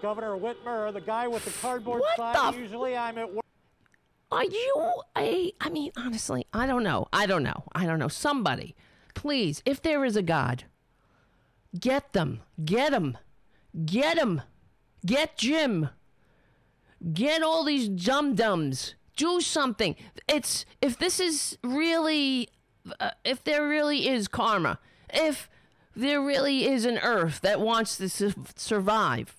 Governor 0.00 0.38
Whitmer, 0.38 0.90
the 0.90 1.02
guy 1.02 1.28
with 1.28 1.44
the 1.44 1.50
cardboard 1.60 2.00
What 2.00 2.16
sign. 2.16 2.54
the 2.54 2.60
Usually 2.60 2.96
I'm 2.96 3.18
at 3.18 3.30
work. 3.30 3.44
Are 4.32 4.44
you 4.44 4.92
a? 5.18 5.52
I 5.60 5.68
mean, 5.68 5.92
honestly, 5.98 6.46
I 6.54 6.66
don't 6.66 6.82
know. 6.82 7.08
I 7.12 7.26
don't 7.26 7.42
know. 7.42 7.64
I 7.74 7.84
don't 7.84 7.98
know. 7.98 8.08
Somebody, 8.08 8.74
please, 9.14 9.62
if 9.66 9.82
there 9.82 10.02
is 10.02 10.16
a 10.16 10.22
God, 10.22 10.64
get 11.78 12.14
them. 12.14 12.40
Get 12.64 12.92
them. 12.92 13.18
Get 13.84 14.16
them. 14.16 14.40
Get 15.04 15.36
Jim. 15.36 15.88
Get 17.12 17.42
all 17.42 17.64
these 17.64 17.88
dum 17.88 18.34
dums. 18.34 18.94
Do 19.16 19.40
something. 19.40 19.96
It's 20.28 20.64
if 20.80 20.98
this 20.98 21.20
is 21.20 21.58
really, 21.62 22.48
uh, 23.00 23.10
if 23.24 23.42
there 23.44 23.68
really 23.68 24.08
is 24.08 24.28
karma, 24.28 24.78
if 25.12 25.48
there 25.94 26.22
really 26.22 26.66
is 26.66 26.84
an 26.84 26.98
Earth 26.98 27.40
that 27.42 27.60
wants 27.60 27.96
to 27.98 28.08
su- 28.08 28.32
survive, 28.56 29.36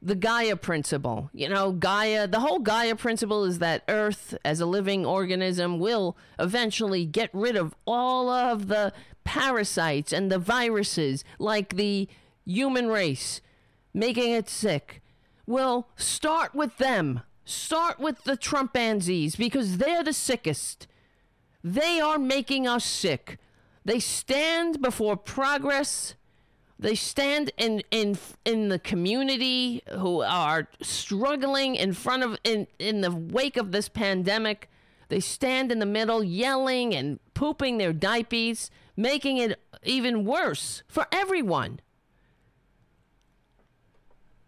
the 0.00 0.14
Gaia 0.14 0.56
principle. 0.56 1.30
You 1.32 1.48
know, 1.48 1.72
Gaia, 1.72 2.26
the 2.26 2.40
whole 2.40 2.58
Gaia 2.58 2.96
principle 2.96 3.44
is 3.44 3.58
that 3.60 3.84
Earth 3.88 4.36
as 4.44 4.60
a 4.60 4.66
living 4.66 5.06
organism 5.06 5.78
will 5.78 6.16
eventually 6.38 7.04
get 7.06 7.30
rid 7.32 7.56
of 7.56 7.74
all 7.86 8.28
of 8.28 8.68
the 8.68 8.92
parasites 9.24 10.12
and 10.12 10.30
the 10.30 10.38
viruses 10.38 11.24
like 11.38 11.76
the 11.76 12.08
human 12.44 12.88
race, 12.88 13.40
making 13.94 14.32
it 14.32 14.48
sick. 14.48 15.02
Well, 15.46 15.88
start 15.96 16.54
with 16.54 16.78
them. 16.78 17.22
Start 17.44 17.98
with 17.98 18.24
the 18.24 18.36
Trumpanzees 18.36 19.36
because 19.36 19.78
they're 19.78 20.04
the 20.04 20.12
sickest. 20.12 20.86
They 21.64 22.00
are 22.00 22.18
making 22.18 22.66
us 22.66 22.84
sick. 22.84 23.38
They 23.84 23.98
stand 23.98 24.80
before 24.80 25.16
progress. 25.16 26.14
They 26.78 26.94
stand 26.94 27.52
in 27.56 27.82
in 27.90 28.18
in 28.44 28.68
the 28.68 28.78
community 28.78 29.82
who 29.90 30.22
are 30.22 30.68
struggling 30.80 31.76
in 31.76 31.92
front 31.92 32.22
of 32.22 32.38
in 32.44 32.66
in 32.78 33.00
the 33.00 33.10
wake 33.10 33.56
of 33.56 33.72
this 33.72 33.88
pandemic. 33.88 34.68
They 35.08 35.20
stand 35.20 35.70
in 35.70 35.78
the 35.78 35.86
middle 35.86 36.24
yelling 36.24 36.94
and 36.94 37.20
pooping 37.34 37.78
their 37.78 37.92
diapers, 37.92 38.70
making 38.96 39.36
it 39.36 39.60
even 39.84 40.24
worse 40.24 40.82
for 40.88 41.06
everyone. 41.12 41.80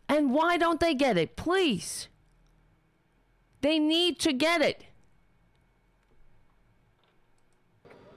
And 0.09 0.33
why 0.33 0.57
don't 0.57 0.81
they 0.81 0.95
get 0.95 1.17
it? 1.17 1.37
Please. 1.37 2.09
They 3.61 3.79
need 3.79 4.19
to 4.21 4.33
get 4.33 4.61
it. 4.61 4.85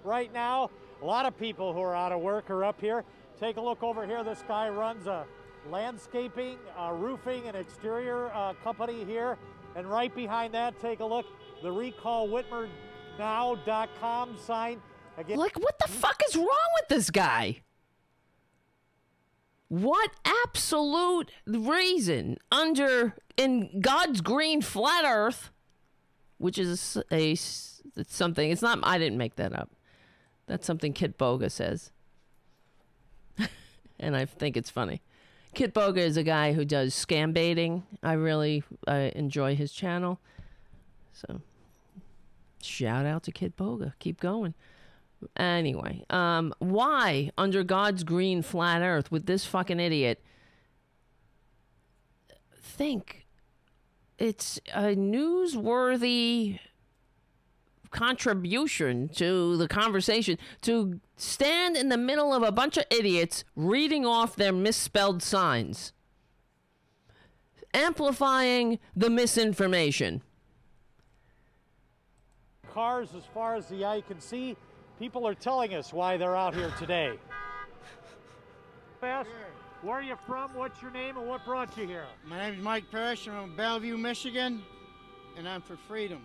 right 0.07 0.33
now. 0.33 0.71
A 1.01 1.05
lot 1.05 1.25
of 1.27 1.37
people 1.37 1.73
who 1.73 1.81
are 1.81 1.95
out 1.95 2.11
of 2.11 2.21
work 2.21 2.49
are 2.49 2.63
up 2.63 2.81
here. 2.81 3.03
Take 3.39 3.57
a 3.57 3.61
look 3.61 3.83
over 3.83 4.07
here. 4.07 4.23
This 4.23 4.43
guy 4.47 4.67
runs 4.69 5.05
a 5.05 5.27
landscaping, 5.69 6.57
uh, 6.79 6.93
roofing, 6.93 7.47
and 7.47 7.55
exterior 7.55 8.31
uh, 8.33 8.53
company 8.63 9.03
here. 9.03 9.37
And 9.75 9.85
right 9.85 10.15
behind 10.15 10.55
that, 10.55 10.79
take 10.79 11.01
a 11.01 11.05
look. 11.05 11.27
The 11.61 11.69
recallwhitmernow.com 11.69 14.37
sign. 14.43 14.81
Again, 15.17 15.37
Like, 15.37 15.59
what 15.59 15.77
the 15.79 15.87
fuck 15.87 16.19
is 16.27 16.35
wrong 16.35 16.47
with 16.79 16.87
this 16.89 17.11
guy? 17.11 17.61
What 19.69 20.11
absolute 20.25 21.31
reason 21.45 22.37
under 22.51 23.15
in 23.35 23.81
God's 23.81 24.21
green 24.21 24.61
flat 24.61 25.03
earth, 25.05 25.51
which 26.37 26.57
is 26.57 26.97
a, 27.11 27.31
it's 27.31 27.81
something, 28.07 28.49
it's 28.49 28.61
not, 28.61 28.79
I 28.83 28.97
didn't 28.97 29.17
make 29.17 29.35
that 29.35 29.53
up. 29.53 29.71
That's 30.47 30.65
something 30.65 30.93
Kitboga 30.93 31.51
says. 31.51 31.91
and 33.99 34.15
I 34.15 34.25
think 34.25 34.55
it's 34.55 34.69
funny. 34.69 35.01
Kitboga 35.53 35.97
is 35.97 36.17
a 36.17 36.23
guy 36.23 36.53
who 36.53 36.63
does 36.63 36.93
scam 36.93 37.33
baiting. 37.33 37.83
I 38.03 38.13
really 38.13 38.63
enjoy 38.87 39.55
his 39.55 39.71
channel. 39.73 40.19
So, 41.13 41.41
shout 42.61 43.05
out 43.05 43.23
to 43.23 43.31
Kitboga. 43.31 43.93
Keep 43.99 44.21
going. 44.21 44.53
Anyway, 45.35 46.05
um, 46.09 46.53
why 46.59 47.31
under 47.37 47.63
God's 47.63 48.03
green 48.03 48.41
flat 48.41 48.81
earth 48.81 49.11
would 49.11 49.25
this 49.25 49.45
fucking 49.45 49.79
idiot 49.79 50.23
think 52.61 53.25
it's 54.19 54.59
a 54.73 54.95
newsworthy 54.95 56.59
contribution 57.89 59.09
to 59.09 59.57
the 59.57 59.67
conversation 59.67 60.37
to 60.61 60.99
stand 61.15 61.75
in 61.75 61.89
the 61.89 61.97
middle 61.97 62.33
of 62.33 62.43
a 62.43 62.51
bunch 62.51 62.77
of 62.77 62.85
idiots 62.91 63.43
reading 63.55 64.05
off 64.05 64.35
their 64.35 64.51
misspelled 64.51 65.23
signs, 65.23 65.93
amplifying 67.73 68.77
the 68.95 69.09
misinformation? 69.09 70.21
cars 72.77 73.09
as 73.17 73.23
far 73.33 73.55
as 73.55 73.65
the 73.69 73.83
eye 73.83 74.03
can 74.07 74.21
see. 74.21 74.55
People 74.99 75.27
are 75.27 75.35
telling 75.35 75.75
us 75.75 75.93
why 75.93 76.17
they're 76.17 76.35
out 76.35 76.55
here 76.55 76.73
today. 76.79 77.19
Fast, 78.99 79.29
where 79.83 79.97
are 79.97 80.01
you 80.01 80.17
from? 80.25 80.55
What's 80.55 80.81
your 80.81 80.89
name 80.89 81.17
and 81.17 81.27
what 81.27 81.45
brought 81.45 81.77
you 81.77 81.85
here? 81.85 82.05
My 82.25 82.39
name 82.39 82.55
is 82.55 82.63
Mike 82.63 82.85
Parrish. 82.89 83.27
I'm 83.27 83.33
from 83.33 83.55
Bellevue, 83.55 83.95
Michigan, 83.95 84.63
and 85.37 85.47
I'm 85.47 85.61
for 85.61 85.77
freedom. 85.77 86.21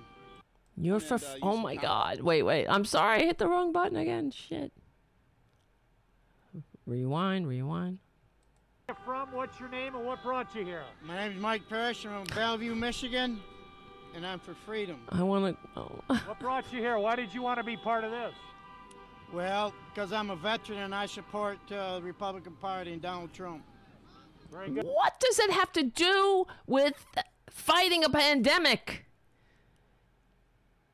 You're 0.79 1.01
for. 1.01 1.15
F- 1.15 1.35
uh, 1.35 1.39
oh 1.43 1.57
my 1.59 1.75
come. 1.77 1.83
god! 1.83 2.21
Wait, 2.23 2.43
wait. 2.45 2.67
I'm 2.67 2.87
sorry. 2.87 3.21
I 3.21 3.25
hit 3.27 3.37
the 3.37 3.47
wrong 3.47 3.73
button 3.73 3.99
again. 3.99 4.31
Shit. 4.31 4.73
Rewind. 6.87 7.47
Rewind. 7.47 7.99
Where 8.87 8.97
are 8.97 8.99
you 8.99 9.05
from? 9.05 9.33
What's 9.33 9.61
your 9.61 9.69
name 9.69 9.95
and 9.97 10.07
what 10.07 10.23
brought 10.23 10.55
you 10.55 10.65
here? 10.65 10.85
My 11.03 11.17
name 11.17 11.37
is 11.37 11.43
Mike 11.43 11.69
Parrish. 11.69 12.07
I'm 12.07 12.25
from 12.25 12.35
Bellevue, 12.35 12.75
Michigan, 12.75 13.39
and 14.17 14.27
I'm 14.27 14.39
for 14.39 14.55
freedom. 14.55 15.01
I 15.11 15.23
want 15.23 15.59
to. 15.63 15.69
Oh. 15.79 16.17
What 16.27 16.41
brought 16.41 16.73
you 16.73 16.79
here? 16.79 16.99
Why 16.99 17.17
did 17.17 17.35
you 17.35 17.43
want 17.43 17.59
to 17.59 17.65
be 17.65 17.77
part 17.77 18.03
of 18.03 18.11
this? 18.11 18.33
Well, 19.33 19.73
because 19.89 20.13
I'm 20.13 20.31
a 20.31 20.37
veteran 20.37 20.81
and 20.81 20.95
I 20.95 21.07
support 21.07 21.59
uh, 21.73 21.99
the 21.99 22.03
Republican 22.03 22.53
Party 22.61 22.93
and 22.93 23.01
Donald 23.01 23.33
Trump. 23.33 23.63
Very 24.51 24.71
good. 24.71 24.85
What 24.85 25.19
does 25.21 25.39
it 25.39 25.51
have 25.51 25.73
to 25.73 25.83
do 25.83 26.47
with 26.67 27.07
fighting 27.49 28.05
a 28.05 28.11
pandemic? 28.11 29.07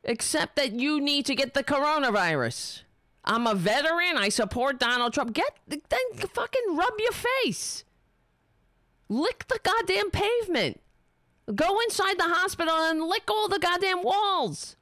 Except 0.05 0.55
that 0.55 0.73
you 0.73 1.01
need 1.01 1.27
to 1.27 1.35
get 1.35 1.55
the 1.55 1.65
coronavirus. 1.65 2.83
I'm 3.25 3.49
a 3.49 3.55
veteran. 3.55 4.17
I 4.17 4.29
support 4.29 4.79
Donald 4.79 5.13
Trump. 5.13 5.33
Get 5.33 5.59
then 5.67 6.29
fucking 6.29 6.77
rub 6.77 6.95
your 6.99 7.13
face. 7.13 7.85
Lick 9.09 9.47
the 9.49 9.59
goddamn 9.63 10.11
pavement. 10.13 10.81
Go 11.53 11.81
inside 11.81 12.19
the 12.19 12.29
hospital 12.29 12.75
and 12.75 13.03
lick 13.03 13.25
all 13.29 13.49
the 13.49 13.59
goddamn 13.59 14.05
walls. 14.05 14.77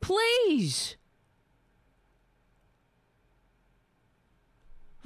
Please. 0.00 0.97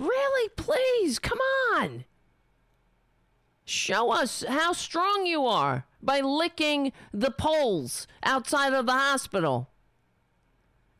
Really, 0.03 0.49
please, 0.57 1.21
come 1.21 1.39
on. 1.75 2.05
Show 3.65 4.11
us 4.11 4.45
how 4.49 4.73
strong 4.73 5.27
you 5.27 5.47
are 5.47 5.87
by 6.03 6.19
licking 6.21 6.93
the 7.13 7.31
poles 7.31 8.09
outside 8.25 8.73
of 8.73 8.87
the 8.87 8.93
hospital. 8.93 9.71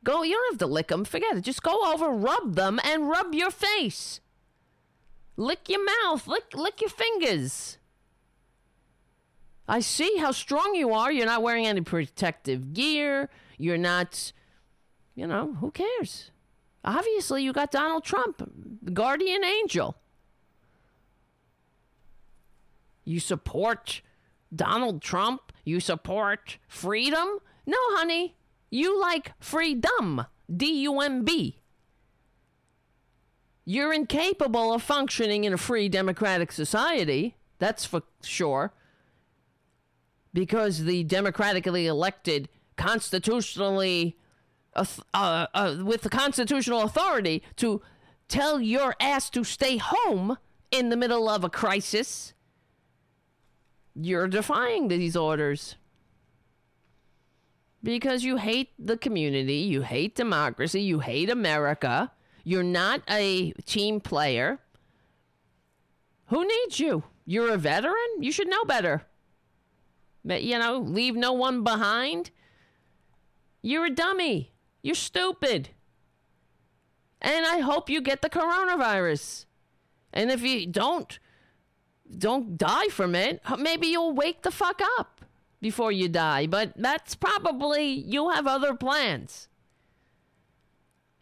Go, 0.05 0.23
you 0.23 0.35
don't 0.35 0.53
have 0.53 0.59
to 0.61 0.73
lick 0.73 0.89
them, 0.89 1.05
forget 1.05 1.37
it. 1.37 1.43
Just 1.43 1.65
go 1.65 1.93
over, 1.93 2.11
rub 2.11 2.55
them, 2.55 2.79
and 2.85 3.09
rub 3.09 3.35
your 3.35 3.51
face. 3.51 4.21
Lick 5.37 5.69
your 5.69 5.85
mouth, 5.85 6.29
lick, 6.29 6.55
lick 6.55 6.81
your 6.81 6.91
fingers. 6.91 7.79
I 9.67 9.81
see 9.81 10.19
how 10.19 10.31
strong 10.31 10.75
you 10.75 10.93
are. 10.93 11.11
You're 11.11 11.27
not 11.27 11.43
wearing 11.43 11.67
any 11.67 11.81
protective 11.81 12.73
gear. 12.73 13.31
You're 13.59 13.79
not, 13.79 14.33
you 15.17 15.27
know, 15.27 15.55
who 15.61 15.71
cares? 15.71 16.32
Obviously, 16.85 17.43
you 17.45 17.53
got 17.53 17.71
Donald 17.71 18.05
Trump, 18.05 18.49
guardian 18.93 19.45
angel. 19.45 19.97
You 23.05 23.21
support 23.21 24.03
Donald 24.55 25.01
Trump? 25.03 25.53
You 25.65 25.81
support 25.81 26.59
freedom? 26.69 27.39
No, 27.67 27.77
honey. 27.91 28.37
You 28.71 29.01
like 29.01 29.33
freedom. 29.41 30.27
D 30.55 30.83
U 30.83 31.01
M 31.01 31.25
B. 31.25 31.59
You're 33.65 33.93
incapable 33.93 34.75
of 34.75 34.83
functioning 34.83 35.45
in 35.45 35.53
a 35.53 35.59
free 35.59 35.89
democratic 35.89 36.51
society. 36.51 37.37
That's 37.59 37.85
for 37.85 38.03
sure. 38.23 38.73
Because 40.35 40.85
the 40.85 41.05
democratically 41.05 41.87
elected, 41.87 42.49
constitutionally, 42.77 44.17
uh, 44.75 44.85
uh, 45.15 45.77
with 45.85 46.03
the 46.03 46.09
constitutional 46.09 46.83
authority 46.83 47.43
to 47.57 47.83
tell 48.29 48.61
your 48.61 48.95
ass 49.01 49.29
to 49.31 49.45
stay 49.45 49.77
home 49.77 50.39
in 50.71 50.89
the 50.89 50.97
middle 50.97 51.29
of 51.29 51.45
a 51.45 51.51
crisis, 51.51 52.33
you're 53.95 54.29
defying 54.29 54.89
these 54.89 55.17
orders 55.17 55.77
because 57.83 58.25
you 58.25 58.37
hate 58.37 58.71
the 58.79 58.97
community, 58.97 59.57
you 59.57 59.83
hate 59.83 60.15
democracy, 60.15 60.81
you 60.81 61.01
hate 61.01 61.29
America. 61.29 62.11
You're 62.45 62.63
not 62.63 63.03
a 63.09 63.53
team 63.67 64.01
player. 64.01 64.59
Who 66.27 66.47
needs 66.47 66.81
you? 66.81 67.05
You're 67.27 67.51
a 67.53 67.59
veteran? 67.59 67.95
You 68.21 68.33
should 68.33 68.49
know 68.49 68.65
better. 68.65 69.03
But, 70.25 70.43
you 70.43 70.59
know, 70.59 70.79
leave 70.79 71.17
no 71.17 71.33
one 71.33 71.63
behind. 71.65 72.31
You're 73.61 73.87
a 73.87 73.91
dummy. 73.91 74.52
You're 74.83 74.95
stupid. 74.95 75.71
And 77.21 77.47
I 77.47 77.59
hope 77.59 77.89
you 77.89 78.01
get 78.01 78.21
the 78.21 78.29
coronavirus. 78.29 79.47
And 80.13 80.31
if 80.31 80.43
you 80.43 80.67
don't, 80.67 81.19
don't 82.19 82.59
die 82.59 82.89
from 82.89 83.15
it, 83.15 83.41
maybe 83.59 83.87
you'll 83.87 84.13
wake 84.13 84.43
the 84.43 84.51
fuck 84.51 84.81
up 84.99 85.25
before 85.61 85.93
you 85.93 86.09
die. 86.09 86.47
But 86.47 86.73
that's 86.77 87.15
probably, 87.15 87.87
you 87.87 88.31
have 88.31 88.47
other 88.47 88.75
plans. 88.75 89.49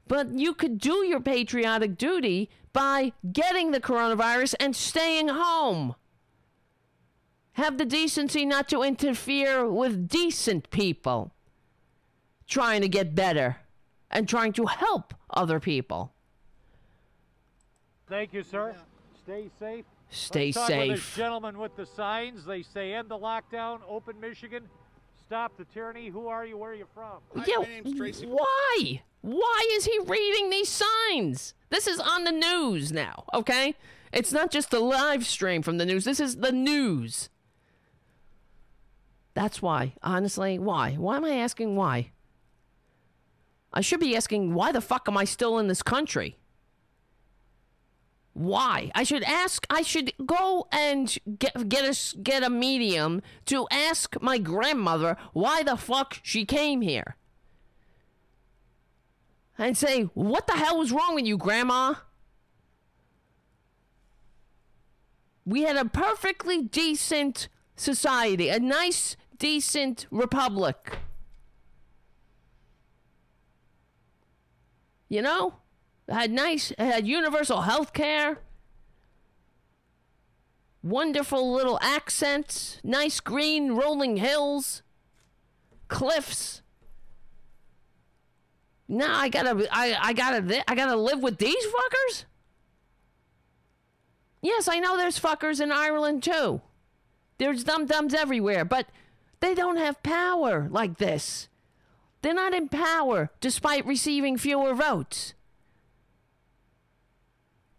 But 0.09 0.33
you 0.33 0.55
could 0.55 0.79
do 0.79 1.05
your 1.05 1.21
patriotic 1.21 1.97
duty 1.97 2.51
by 2.73 3.13
getting 3.31 3.71
the 3.71 3.81
coronavirus 3.81 4.55
and 4.59 4.75
staying 4.75 5.29
home. 5.29 5.95
Have 7.53 7.79
the 7.79 7.85
decency 7.85 8.47
not 8.47 8.69
to 8.71 8.83
interfere 8.83 9.71
with 9.71 10.09
decent 10.09 10.71
people 10.71 11.33
trying 12.51 12.83
to 12.83 12.89
get 12.89 13.15
better 13.15 13.57
and 14.11 14.29
trying 14.29 14.53
to 14.53 14.67
help 14.67 15.15
other 15.31 15.59
people. 15.59 16.13
Thank 18.09 18.35
you, 18.35 18.43
sir. 18.43 18.75
Stay 19.23 19.49
safe. 19.59 19.85
Stay 20.11 20.47
Let's 20.47 20.57
talk 20.57 20.69
With 20.69 20.79
safe. 20.79 20.91
this 20.97 21.17
gentleman 21.17 21.59
with 21.59 21.77
the 21.77 21.87
signs. 21.87 22.45
They 22.45 22.63
say 22.63 22.93
end 22.93 23.09
the 23.09 23.19
lockdown, 23.19 23.79
open 23.89 24.19
Michigan, 24.21 24.65
stop 25.25 25.57
the 25.57 25.65
tyranny. 25.67 26.09
Who 26.09 26.27
are 26.27 26.45
you? 26.45 26.57
Where 26.57 26.73
are 26.73 26.75
you 26.75 26.87
from? 26.93 27.21
yeah, 27.47 27.65
why? 28.27 29.03
Why 29.21 29.71
is 29.75 29.85
he 29.85 29.97
reading 30.05 30.51
these 30.51 30.69
signs? 30.69 31.55
This 31.69 31.87
is 31.87 32.01
on 32.01 32.25
the 32.25 32.33
news 32.33 32.91
now, 32.91 33.25
okay? 33.33 33.77
It's 34.13 34.33
not 34.33 34.51
just 34.51 34.73
a 34.75 34.81
live 34.81 35.25
stream 35.25 35.63
from 35.63 35.79
the 35.79 35.87
news. 35.87 36.05
This 36.05 36.19
is 36.19 36.39
the 36.39 36.51
news. 36.51 37.29
That's 39.35 39.63
why. 39.63 39.95
Honestly, 40.03 40.59
why? 40.59 40.95
Why 40.95 41.19
am 41.19 41.25
I 41.25 41.35
asking 41.37 41.77
why? 41.77 42.11
I 43.73 43.81
should 43.81 44.01
be 44.01 44.17
asking 44.17 44.55
why 44.55 44.73
the 44.73 44.81
fuck 44.81 45.09
am 45.09 45.17
I 45.17 45.25
still 45.25 45.59
in 45.59 45.69
this 45.69 45.83
country? 45.83 46.37
Why? 48.33 48.91
I 48.95 49.03
should 49.03 49.23
ask. 49.25 49.67
I 49.69 49.83
should 49.83 50.13
go 50.25 50.67
and 50.73 51.17
get 51.39 51.69
get 51.69 51.85
a 51.85 52.19
get 52.19 52.43
a 52.43 52.51
medium 52.51 53.23
to 53.47 53.67
ask 53.71 54.21
my 54.23 54.39
grandmother 54.39 55.17
why 55.33 55.63
the 55.63 55.77
fuck 55.77 56.21
she 56.23 56.45
came 56.45 56.81
here. 56.81 57.17
And 59.59 59.77
say, 59.77 60.05
what 60.15 60.47
the 60.47 60.55
hell 60.55 60.79
was 60.79 60.91
wrong 60.91 61.15
with 61.15 61.27
you, 61.27 61.37
Grandma? 61.37 61.95
We 65.45 65.63
had 65.63 65.77
a 65.77 65.85
perfectly 65.85 66.63
decent 66.63 67.49
society, 67.77 68.49
a 68.49 68.59
nice, 68.59 69.17
decent 69.39 70.07
republic. 70.11 70.99
You 75.11 75.21
know? 75.21 75.57
Had 76.09 76.31
nice, 76.31 76.73
had 76.79 77.07
universal 77.07 77.61
health 77.61 77.93
care, 77.93 78.39
wonderful 80.83 81.53
little 81.53 81.79
accents, 81.83 82.81
nice 82.83 83.21
green 83.21 83.73
rolling 83.73 84.17
hills, 84.17 84.83
cliffs. 85.89 86.63
Now 88.89 89.17
I 89.19 89.29
gotta, 89.29 89.69
I, 89.71 89.97
I 90.01 90.13
gotta, 90.15 90.69
I 90.69 90.75
gotta 90.75 90.97
live 90.97 91.21
with 91.21 91.39
these 91.39 91.65
fuckers. 91.67 92.25
Yes, 94.43 94.67
I 94.67 94.79
know 94.79 94.97
there's 94.97 95.21
fuckers 95.21 95.61
in 95.61 95.71
Ireland 95.71 96.23
too. 96.23 96.61
There's 97.39 97.63
dum 97.63 97.87
dums 97.87 98.15
everywhere, 98.15 98.65
but 98.65 98.87
they 99.39 99.55
don't 99.55 99.77
have 99.77 100.03
power 100.03 100.69
like 100.71 100.99
this. 100.99 101.49
They're 102.23 102.35
not 102.35 102.55
in 102.55 102.69
power 102.69 103.31
despite 103.41 103.87
receiving 103.87 104.37
fewer 104.37 104.75
votes. 104.75 105.35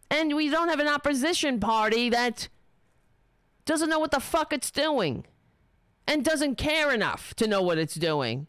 And 0.09 0.35
we 0.35 0.49
don't 0.49 0.67
have 0.67 0.79
an 0.79 0.87
opposition 0.87 1.59
party 1.59 2.09
that 2.09 2.49
doesn't 3.65 3.89
know 3.89 3.99
what 3.99 4.11
the 4.11 4.19
fuck 4.19 4.51
it's 4.51 4.71
doing 4.71 5.25
and 6.07 6.25
doesn't 6.25 6.55
care 6.55 6.93
enough 6.93 7.33
to 7.35 7.47
know 7.47 7.61
what 7.61 7.77
it's 7.77 7.95
doing. 7.95 8.47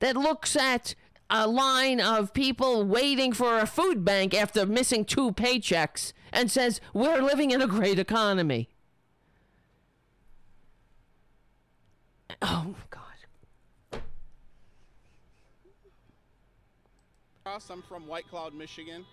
That 0.00 0.16
looks 0.16 0.56
at 0.56 0.94
a 1.30 1.46
line 1.46 2.00
of 2.00 2.32
people 2.32 2.84
waiting 2.84 3.32
for 3.32 3.58
a 3.58 3.66
food 3.66 4.04
bank 4.04 4.34
after 4.34 4.66
missing 4.66 5.04
two 5.04 5.32
paychecks 5.32 6.12
and 6.32 6.50
says, 6.50 6.80
We're 6.92 7.22
living 7.22 7.50
in 7.50 7.62
a 7.62 7.66
great 7.66 7.98
economy. 7.98 8.68
Oh, 12.42 12.74
God. 12.90 12.95
I'm 17.46 17.80
from 17.80 18.08
White 18.08 18.28
Cloud, 18.28 18.54
Michigan. 18.54 19.06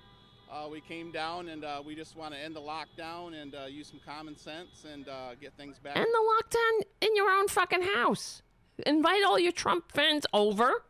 Uh, 0.51 0.67
we 0.67 0.81
came 0.81 1.11
down 1.11 1.49
and 1.49 1.63
uh, 1.63 1.83
we 1.85 1.93
just 1.93 2.15
want 2.17 2.33
to 2.33 2.39
end 2.39 2.55
the 2.55 2.61
lockdown 2.61 3.39
and 3.39 3.53
uh, 3.53 3.65
use 3.69 3.87
some 3.87 3.99
common 4.03 4.35
sense 4.35 4.85
and 4.91 5.07
uh, 5.07 5.35
get 5.39 5.55
things 5.55 5.77
back. 5.77 5.95
End 5.95 6.07
the 6.11 6.57
lockdown 6.57 6.85
in 7.01 7.15
your 7.15 7.29
own 7.29 7.47
fucking 7.47 7.83
house. 7.83 8.41
Invite 8.87 9.23
all 9.23 9.37
your 9.37 9.51
Trump 9.51 9.91
fans 9.91 10.25
over 10.33 10.83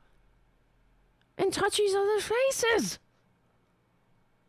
and 1.37 1.51
touch 1.51 1.81
each 1.81 1.93
other's 1.93 2.23
faces. 2.23 2.99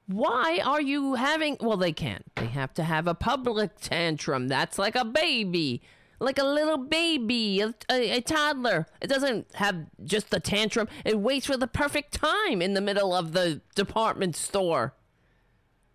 Why 0.06 0.60
are 0.64 0.80
you 0.80 1.14
having. 1.14 1.56
Well, 1.60 1.76
they 1.76 1.92
can't. 1.92 2.24
They 2.36 2.46
have 2.46 2.72
to 2.74 2.84
have 2.84 3.08
a 3.08 3.14
public 3.14 3.72
tantrum. 3.80 4.46
That's 4.46 4.78
like 4.78 4.94
a 4.94 5.04
baby. 5.04 5.82
Like 6.20 6.38
a 6.38 6.44
little 6.44 6.78
baby, 6.78 7.60
a, 7.60 7.74
a, 7.90 8.18
a 8.18 8.20
toddler. 8.20 8.86
It 9.00 9.08
doesn't 9.08 9.46
have 9.54 9.86
just 10.04 10.30
the 10.30 10.40
tantrum. 10.40 10.88
It 11.04 11.18
waits 11.18 11.46
for 11.46 11.56
the 11.56 11.66
perfect 11.66 12.14
time 12.14 12.62
in 12.62 12.74
the 12.74 12.80
middle 12.80 13.14
of 13.14 13.32
the 13.32 13.60
department 13.74 14.36
store 14.36 14.94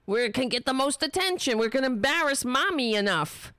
where 0.10 0.26
it 0.26 0.34
can 0.34 0.50
get 0.50 0.66
the 0.66 0.74
most 0.74 1.04
attention, 1.04 1.60
where 1.60 1.68
it 1.68 1.72
can 1.72 1.84
embarrass 1.84 2.44
mommy 2.44 2.96
enough. 2.96 3.54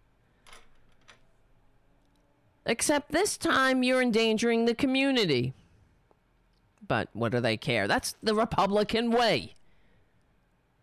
Except 2.66 3.12
this 3.12 3.36
time 3.36 3.84
you're 3.84 4.02
endangering 4.02 4.64
the 4.64 4.74
community. 4.74 5.54
But 6.88 7.08
what 7.12 7.30
do 7.30 7.38
they 7.38 7.56
care? 7.56 7.86
That's 7.86 8.16
the 8.20 8.34
Republican 8.34 9.12
way. 9.12 9.54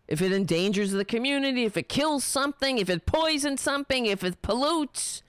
If 0.06 0.22
it 0.22 0.32
endangers 0.32 0.92
the 0.92 1.04
community, 1.04 1.64
if 1.64 1.76
it 1.76 1.90
kills 1.90 2.24
something, 2.24 2.78
if 2.78 2.88
it 2.88 3.04
poisons 3.04 3.60
something, 3.60 4.06
if 4.06 4.24
it 4.24 4.40
pollutes, 4.40 5.22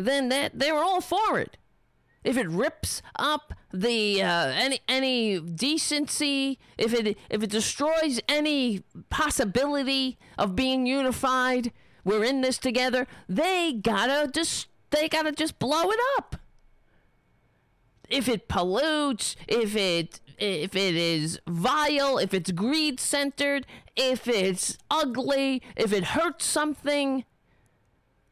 then 0.00 0.28
that 0.30 0.58
they 0.58 0.72
were 0.72 0.82
all 0.82 1.00
for 1.00 1.38
it. 1.38 1.56
If 2.22 2.36
it 2.36 2.48
rips 2.48 3.00
up 3.16 3.54
the 3.72 4.22
uh, 4.22 4.48
any 4.48 4.80
any 4.88 5.40
decency, 5.40 6.58
if 6.76 6.92
it 6.92 7.16
if 7.30 7.42
it 7.42 7.50
destroys 7.50 8.20
any 8.28 8.82
possibility 9.08 10.18
of 10.36 10.54
being 10.54 10.86
unified, 10.86 11.72
we're 12.04 12.24
in 12.24 12.42
this 12.42 12.58
together. 12.58 13.06
They 13.28 13.72
gotta 13.72 14.30
just 14.30 14.68
they 14.90 15.08
gotta 15.08 15.32
just 15.32 15.58
blow 15.58 15.90
it 15.90 16.00
up. 16.18 16.36
If 18.10 18.28
it 18.28 18.48
pollutes, 18.48 19.34
if 19.48 19.74
it 19.74 20.20
if 20.36 20.76
it 20.76 20.96
is 20.96 21.38
vile, 21.46 22.18
if 22.18 22.34
it's 22.34 22.50
greed 22.50 23.00
centered, 23.00 23.66
if 23.96 24.28
it's 24.28 24.76
ugly, 24.90 25.62
if 25.74 25.92
it 25.92 26.04
hurts 26.04 26.44
something, 26.44 27.24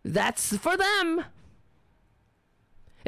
that's 0.05 0.57
for 0.59 0.77
them 0.77 1.25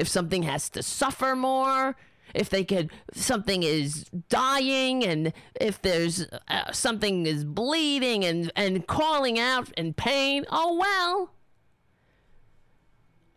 if 0.01 0.09
something 0.09 0.44
has 0.44 0.70
to 0.70 0.82
suffer 0.82 1.36
more 1.36 1.94
if 2.35 2.48
they 2.48 2.64
could 2.64 2.90
something 3.12 3.62
is 3.62 4.05
dying 4.31 5.05
and 5.05 5.32
if 5.60 5.81
there's 5.82 6.27
uh, 6.48 6.72
something 6.72 7.27
is 7.27 7.44
bleeding 7.44 8.24
and 8.24 8.51
and 8.56 8.86
calling 8.86 9.39
out 9.39 9.70
in 9.77 9.93
pain 9.93 10.44
oh 10.51 10.77
well. 10.77 11.31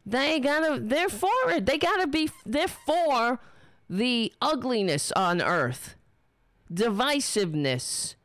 They 0.06 0.40
gotta 0.40 0.80
they're 0.80 1.10
for 1.10 1.30
it. 1.48 1.66
They 1.66 1.78
gotta 1.78 2.08
be 2.08 2.30
they're 2.46 2.68
for 2.68 3.40
the 3.90 4.32
ugliness 4.42 5.12
on 5.14 5.42
earth 5.42 5.96
divisiveness 6.72 8.16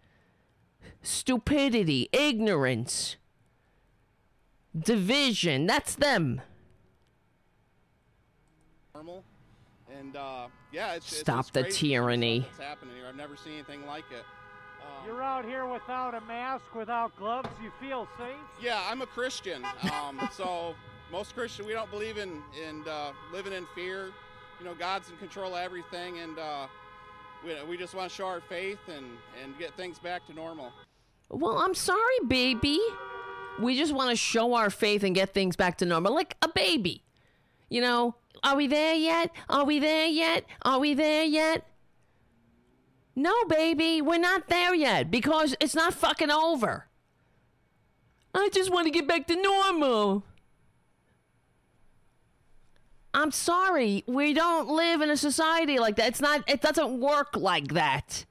stupidity 1.02 2.08
ignorance 2.12 3.16
division. 4.78 5.66
That's 5.66 5.94
them 5.94 6.42
normal. 9.08 9.24
And 9.98 10.16
uh, 10.16 10.46
yeah, 10.72 10.94
it's 10.94 11.16
Stop 11.16 11.40
it's, 11.40 11.48
it's 11.48 11.54
the 11.54 11.62
crazy 11.62 11.88
tyranny. 11.90 12.40
What's 12.40 12.58
happening 12.58 12.94
here? 12.96 13.06
I've 13.08 13.16
never 13.16 13.36
seen 13.36 13.54
anything 13.54 13.86
like 13.86 14.04
it. 14.10 14.24
You're 15.06 15.22
out 15.22 15.44
here 15.44 15.66
without 15.66 16.14
a 16.14 16.20
mask, 16.22 16.74
without 16.74 17.16
gloves. 17.16 17.48
You 17.62 17.70
feel 17.80 18.08
safe? 18.18 18.36
Yeah, 18.60 18.82
I'm 18.86 19.02
a 19.02 19.06
Christian. 19.06 19.64
Um, 19.92 20.28
so 20.36 20.74
most 21.10 21.34
Christian, 21.34 21.66
we 21.66 21.72
don't 21.72 21.90
believe 21.90 22.18
in 22.18 22.42
in 22.66 22.82
uh, 22.88 23.12
living 23.32 23.52
in 23.52 23.66
fear. 23.74 24.10
You 24.58 24.64
know, 24.64 24.74
God's 24.74 25.08
in 25.08 25.16
control 25.16 25.54
of 25.54 25.60
everything, 25.62 26.18
and 26.18 26.38
uh, 26.38 26.66
we, 27.44 27.54
we 27.68 27.76
just 27.76 27.94
want 27.94 28.10
to 28.10 28.14
show 28.14 28.26
our 28.26 28.40
faith 28.40 28.80
and 28.88 29.06
and 29.42 29.58
get 29.58 29.76
things 29.76 29.98
back 29.98 30.26
to 30.26 30.34
normal. 30.34 30.72
Well, 31.30 31.58
I'm 31.58 31.74
sorry, 31.74 32.18
baby. 32.26 32.80
We 33.60 33.76
just 33.76 33.92
want 33.92 34.10
to 34.10 34.16
show 34.16 34.54
our 34.54 34.70
faith 34.70 35.02
and 35.02 35.14
get 35.14 35.34
things 35.34 35.56
back 35.56 35.78
to 35.78 35.86
normal, 35.86 36.14
like 36.14 36.36
a 36.42 36.48
baby. 36.48 37.02
You 37.68 37.82
know, 37.82 38.14
are 38.42 38.56
we 38.56 38.66
there 38.66 38.94
yet? 38.94 39.30
Are 39.48 39.64
we 39.64 39.78
there 39.78 40.06
yet? 40.06 40.44
Are 40.62 40.78
we 40.78 40.94
there 40.94 41.24
yet? 41.24 41.66
No, 43.14 43.34
baby, 43.46 44.00
we're 44.00 44.18
not 44.18 44.48
there 44.48 44.74
yet 44.74 45.10
because 45.10 45.56
it's 45.60 45.74
not 45.74 45.92
fucking 45.92 46.30
over. 46.30 46.86
I 48.34 48.48
just 48.52 48.70
want 48.70 48.86
to 48.86 48.92
get 48.92 49.08
back 49.08 49.26
to 49.26 49.34
normal. 49.34 50.24
I'm 53.12 53.32
sorry, 53.32 54.04
we 54.06 54.32
don't 54.34 54.68
live 54.68 55.00
in 55.00 55.10
a 55.10 55.16
society 55.16 55.78
like 55.78 55.96
that. 55.96 56.08
It's 56.08 56.20
not 56.20 56.44
it 56.46 56.60
doesn't 56.60 57.00
work 57.00 57.36
like 57.36 57.72
that. 57.72 58.24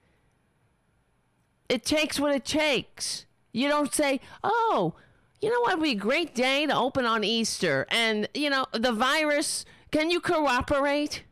It 1.67 1.83
takes 1.83 2.19
what 2.19 2.33
it 2.33 2.45
takes. 2.45 3.25
You 3.51 3.67
don't 3.67 3.93
say, 3.93 4.21
"Oh, 4.43 4.93
you 5.41 5.49
know 5.49 5.59
what 5.61 5.79
would 5.79 5.83
be 5.83 5.91
a 5.91 5.95
great 5.95 6.33
day 6.33 6.65
to 6.65 6.73
open 6.73 7.05
on 7.05 7.25
Easter?" 7.25 7.85
And, 7.89 8.29
you 8.33 8.49
know, 8.49 8.65
the 8.71 8.93
virus, 8.93 9.65
can 9.97 10.11
you 10.11 10.19
cooperate? 10.19 11.23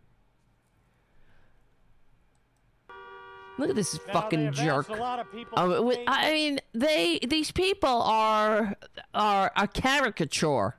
Look 3.60 3.70
at 3.70 3.76
this 3.76 4.00
Now, 4.08 4.14
fucking 4.14 4.54
jerk. 4.54 4.90
A 4.90 4.94
lot 4.94 5.20
of 5.20 5.32
people. 5.32 5.54
Oh, 5.56 5.94
I 6.08 6.32
mean, 6.32 6.60
they 6.74 7.20
these 7.20 7.52
people 7.52 8.02
are 8.02 8.76
are 9.14 9.52
a 9.56 9.68
caricature 9.68 10.78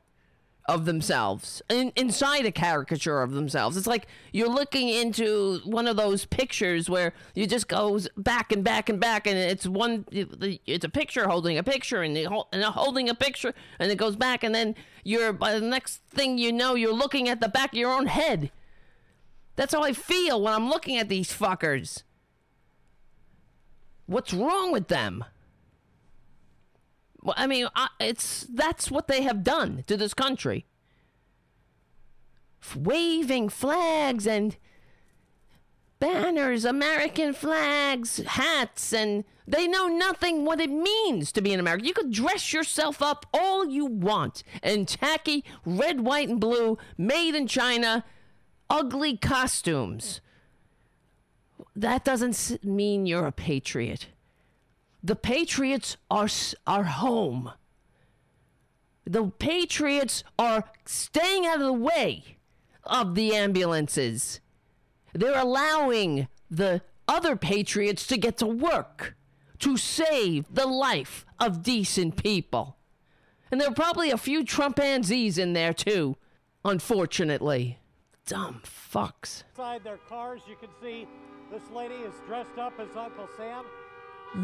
of 0.68 0.84
themselves, 0.84 1.62
in, 1.68 1.92
inside 1.94 2.44
a 2.44 2.50
caricature 2.50 3.22
of 3.22 3.32
themselves. 3.32 3.76
It's 3.76 3.86
like 3.86 4.06
you're 4.32 4.48
looking 4.48 4.88
into 4.88 5.60
one 5.64 5.86
of 5.86 5.96
those 5.96 6.24
pictures 6.24 6.90
where 6.90 7.12
you 7.34 7.46
just 7.46 7.68
goes 7.68 8.08
back 8.16 8.50
and 8.50 8.64
back 8.64 8.88
and 8.88 8.98
back, 8.98 9.26
and 9.26 9.38
it's 9.38 9.66
one. 9.66 10.04
It's 10.10 10.84
a 10.84 10.88
picture 10.88 11.28
holding 11.28 11.56
a 11.56 11.62
picture, 11.62 12.02
and, 12.02 12.16
it 12.16 12.26
hol- 12.26 12.48
and 12.52 12.64
holding 12.64 13.08
a 13.08 13.14
picture, 13.14 13.54
and 13.78 13.90
it 13.90 13.96
goes 13.96 14.16
back, 14.16 14.42
and 14.42 14.54
then 14.54 14.74
you're 15.04 15.32
by 15.32 15.58
the 15.58 15.66
next 15.66 16.02
thing 16.08 16.36
you 16.36 16.52
know, 16.52 16.74
you're 16.74 16.92
looking 16.92 17.28
at 17.28 17.40
the 17.40 17.48
back 17.48 17.72
of 17.72 17.78
your 17.78 17.92
own 17.92 18.06
head. 18.06 18.50
That's 19.54 19.72
how 19.72 19.82
I 19.82 19.92
feel 19.92 20.42
when 20.42 20.52
I'm 20.52 20.68
looking 20.68 20.96
at 20.96 21.08
these 21.08 21.32
fuckers. 21.32 22.02
What's 24.06 24.34
wrong 24.34 24.72
with 24.72 24.88
them? 24.88 25.24
Well, 27.26 27.34
I 27.36 27.48
mean, 27.48 27.66
I, 27.74 27.88
it's 27.98 28.46
that's 28.48 28.88
what 28.88 29.08
they 29.08 29.22
have 29.22 29.42
done 29.42 29.82
to 29.88 29.96
this 29.96 30.14
country. 30.14 30.64
F- 32.62 32.76
Waving 32.76 33.48
flags 33.48 34.28
and 34.28 34.56
banners, 35.98 36.64
American 36.64 37.32
flags, 37.32 38.18
hats, 38.18 38.92
and 38.92 39.24
they 39.44 39.66
know 39.66 39.88
nothing 39.88 40.44
what 40.44 40.60
it 40.60 40.70
means 40.70 41.32
to 41.32 41.40
be 41.40 41.52
an 41.52 41.58
American. 41.58 41.84
You 41.84 41.94
could 41.94 42.12
dress 42.12 42.52
yourself 42.52 43.02
up 43.02 43.26
all 43.34 43.66
you 43.66 43.86
want 43.86 44.44
in 44.62 44.86
tacky 44.86 45.44
red, 45.64 46.02
white, 46.02 46.28
and 46.28 46.38
blue, 46.38 46.78
made 46.96 47.34
in 47.34 47.48
China, 47.48 48.04
ugly 48.70 49.16
costumes. 49.16 50.20
That 51.74 52.04
doesn't 52.04 52.64
mean 52.64 53.04
you're 53.04 53.26
a 53.26 53.32
patriot. 53.32 54.06
The 55.06 55.14
Patriots 55.14 55.96
are 56.10 56.26
are 56.66 56.82
home. 56.82 57.52
The 59.04 59.30
Patriots 59.38 60.24
are 60.36 60.64
staying 60.84 61.46
out 61.46 61.60
of 61.60 61.66
the 61.66 61.72
way 61.72 62.38
of 62.82 63.14
the 63.14 63.32
ambulances. 63.32 64.40
They're 65.12 65.38
allowing 65.38 66.26
the 66.50 66.82
other 67.06 67.36
Patriots 67.36 68.04
to 68.08 68.16
get 68.16 68.36
to 68.38 68.46
work 68.46 69.14
to 69.60 69.76
save 69.76 70.52
the 70.52 70.66
life 70.66 71.24
of 71.38 71.62
decent 71.62 72.20
people. 72.20 72.76
And 73.52 73.60
there 73.60 73.68
are 73.68 73.74
probably 73.74 74.10
a 74.10 74.18
few 74.18 74.44
Trumpanzees 74.44 75.38
in 75.38 75.52
there 75.52 75.72
too, 75.72 76.16
unfortunately. 76.64 77.78
Dumb 78.26 78.60
fucks. 78.64 79.44
Inside 79.50 79.84
their 79.84 79.98
cars, 79.98 80.42
you 80.48 80.56
can 80.56 80.70
see 80.82 81.06
this 81.52 81.62
lady 81.72 81.94
is 81.94 82.14
dressed 82.26 82.58
up 82.58 82.72
as 82.80 82.96
Uncle 82.96 83.28
Sam. 83.36 83.64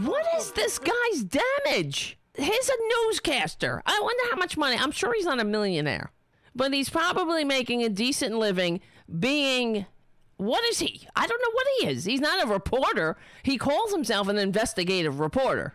What 0.00 0.24
is 0.38 0.52
this 0.52 0.78
guy's 0.78 1.22
damage? 1.22 2.16
He's 2.34 2.68
a 2.68 3.06
newscaster. 3.06 3.82
I 3.84 4.00
wonder 4.02 4.22
how 4.30 4.38
much 4.38 4.56
money. 4.56 4.78
I'm 4.78 4.90
sure 4.90 5.12
he's 5.12 5.26
not 5.26 5.38
a 5.38 5.44
millionaire, 5.44 6.12
but 6.54 6.72
he's 6.72 6.88
probably 6.88 7.44
making 7.44 7.82
a 7.82 7.90
decent 7.90 8.38
living 8.38 8.80
being. 9.18 9.84
What 10.38 10.64
is 10.70 10.78
he? 10.78 11.06
I 11.14 11.26
don't 11.26 11.42
know 11.42 11.52
what 11.52 11.66
he 11.78 11.88
is. 11.88 12.06
He's 12.06 12.22
not 12.22 12.42
a 12.42 12.50
reporter. 12.50 13.18
He 13.42 13.58
calls 13.58 13.92
himself 13.92 14.28
an 14.28 14.38
investigative 14.38 15.20
reporter. 15.20 15.74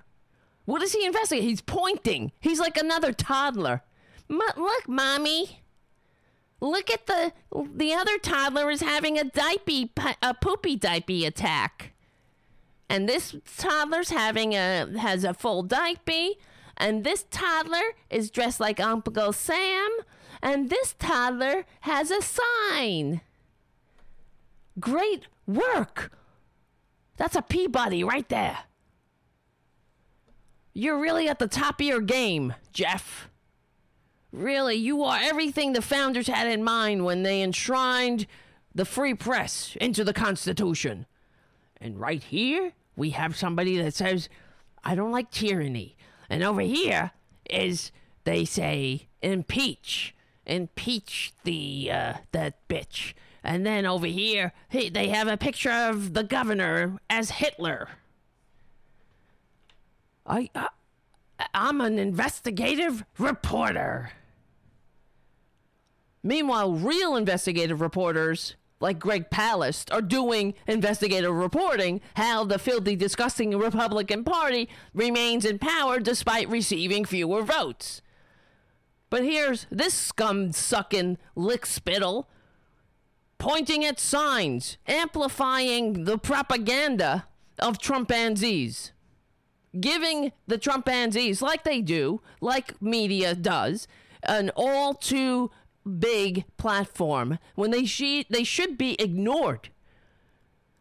What 0.65 0.81
is 0.81 0.93
he 0.93 1.05
investigating? 1.05 1.49
He's 1.49 1.61
pointing. 1.61 2.31
He's 2.39 2.59
like 2.59 2.75
another 2.75 3.13
toddler. 3.13 3.83
Look, 4.29 4.87
mommy. 4.87 5.61
Look 6.59 6.89
at 6.89 7.05
the 7.05 7.33
the 7.75 7.93
other 7.93 8.17
toddler 8.17 8.71
is 8.71 8.81
having 8.81 9.19
a 9.19 9.25
diaper 9.25 10.15
a 10.23 10.33
poopy 10.33 10.75
diaper 10.75 11.27
attack 11.27 11.93
and 12.89 13.07
this 13.07 13.35
toddler's 13.57 14.09
having 14.09 14.53
a 14.53 14.97
has 14.97 15.23
a 15.23 15.33
full 15.33 15.63
diaper 15.63 16.35
and 16.77 17.03
this 17.03 17.25
toddler 17.31 17.95
is 18.09 18.29
dressed 18.29 18.59
like 18.59 18.79
uncle 18.79 19.33
sam. 19.33 19.89
And 20.41 20.69
this 20.69 20.95
toddler 20.99 21.65
has 21.81 22.11
a 22.11 22.21
sign. 22.21 23.21
Great 24.79 25.27
work. 25.47 26.11
That's 27.17 27.35
a 27.35 27.41
peabody 27.41 28.03
right 28.03 28.29
there. 28.29 28.59
You're 30.73 30.99
really 30.99 31.27
at 31.27 31.39
the 31.39 31.47
top 31.47 31.81
of 31.81 31.87
your 31.87 32.01
game 32.01 32.53
jeff. 32.71 33.29
Really 34.31 34.75
you 34.75 35.03
are 35.03 35.19
everything 35.19 35.73
the 35.73 35.81
founders 35.81 36.27
had 36.27 36.47
in 36.47 36.63
mind 36.63 37.03
when 37.03 37.23
they 37.23 37.41
enshrined 37.41 38.27
the 38.75 38.85
free 38.85 39.15
press 39.15 39.75
into 39.81 40.03
the 40.03 40.13
constitution. 40.13 41.07
And 41.81 41.99
right 41.99 42.21
here, 42.21 42.73
we 42.97 43.11
have 43.11 43.37
somebody 43.37 43.77
that 43.77 43.93
says, 43.93 44.27
I 44.83 44.95
don't 44.95 45.11
like 45.11 45.31
tyranny. 45.31 45.95
And 46.29 46.43
over 46.43 46.61
here 46.61 47.11
is, 47.49 47.91
they 48.25 48.43
say, 48.43 49.07
impeach. 49.21 50.13
Impeach 50.45 51.31
the, 51.43 51.89
uh, 51.93 52.13
that 52.31 52.67
bitch. 52.67 53.13
And 53.43 53.65
then 53.65 53.85
over 53.85 54.07
here, 54.07 54.51
hey, 54.69 54.89
they 54.89 55.09
have 55.09 55.27
a 55.27 55.37
picture 55.37 55.71
of 55.71 56.13
the 56.13 56.23
governor 56.23 56.97
as 57.09 57.29
Hitler. 57.29 57.87
I, 60.25 60.49
uh, 60.55 60.67
I'm 61.53 61.79
an 61.79 61.99
investigative 61.99 63.05
reporter. 63.19 64.11
Meanwhile, 66.23 66.73
real 66.73 67.15
investigative 67.15 67.79
reporters 67.79 68.55
like 68.79 68.99
Greg 68.99 69.29
Palast 69.29 69.93
are 69.93 70.01
doing 70.01 70.53
investigative 70.67 71.33
reporting 71.33 72.01
how 72.15 72.43
the 72.43 72.59
filthy, 72.59 72.95
disgusting 72.95 73.57
Republican 73.57 74.23
Party 74.23 74.69
remains 74.93 75.45
in 75.45 75.59
power 75.59 75.99
despite 75.99 76.49
receiving 76.49 77.05
fewer 77.05 77.41
votes. 77.41 78.01
But 79.09 79.23
here's 79.23 79.65
this 79.71 79.93
scum 79.93 80.51
sucking 80.51 81.17
lick 81.35 81.65
spittle 81.65 82.29
pointing 83.37 83.85
at 83.85 83.99
signs, 83.99 84.77
amplifying 84.87 86.05
the 86.05 86.17
propaganda 86.17 87.27
of 87.59 87.79
Trumpanzees 87.79 88.91
giving 89.79 90.31
the 90.47 90.57
Trumpanzees, 90.57 91.41
like 91.41 91.63
they 91.63 91.81
do, 91.81 92.21
like 92.41 92.81
media 92.81 93.35
does, 93.35 93.87
an 94.23 94.49
all 94.55 94.93
too 94.93 95.51
big 95.87 96.45
platform 96.57 97.39
when 97.55 97.71
they 97.71 97.85
she- 97.85 98.25
they 98.29 98.43
should 98.43 98.77
be 98.77 98.95
ignored. 98.99 99.69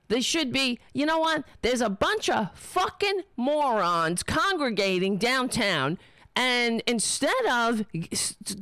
They 0.09 0.20
should 0.20 0.53
be, 0.53 0.78
you 0.95 1.05
know 1.05 1.19
what? 1.19 1.45
There's 1.62 1.81
a 1.81 1.91
bunch 1.91 2.28
of 2.31 2.57
fucking 2.57 3.23
morons 3.37 4.23
congregating 4.23 5.16
downtown, 5.16 5.99
and 6.37 6.83
instead 6.87 7.47
of 7.49 7.87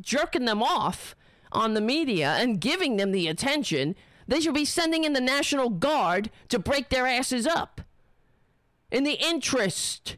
jerking 0.00 0.44
them 0.44 0.62
off 0.62 1.14
on 1.52 1.74
the 1.74 1.80
media 1.80 2.30
and 2.38 2.60
giving 2.60 2.96
them 2.96 3.12
the 3.12 3.28
attention, 3.28 3.94
they 4.26 4.40
should 4.40 4.54
be 4.54 4.64
sending 4.64 5.04
in 5.04 5.12
the 5.12 5.20
National 5.20 5.68
Guard 5.68 6.30
to 6.48 6.58
break 6.58 6.88
their 6.88 7.06
asses 7.06 7.46
up 7.46 7.82
in 8.90 9.04
the 9.04 9.18
interest 9.22 10.16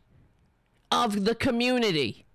of 0.93 1.25
the 1.25 1.35
community. 1.35 2.26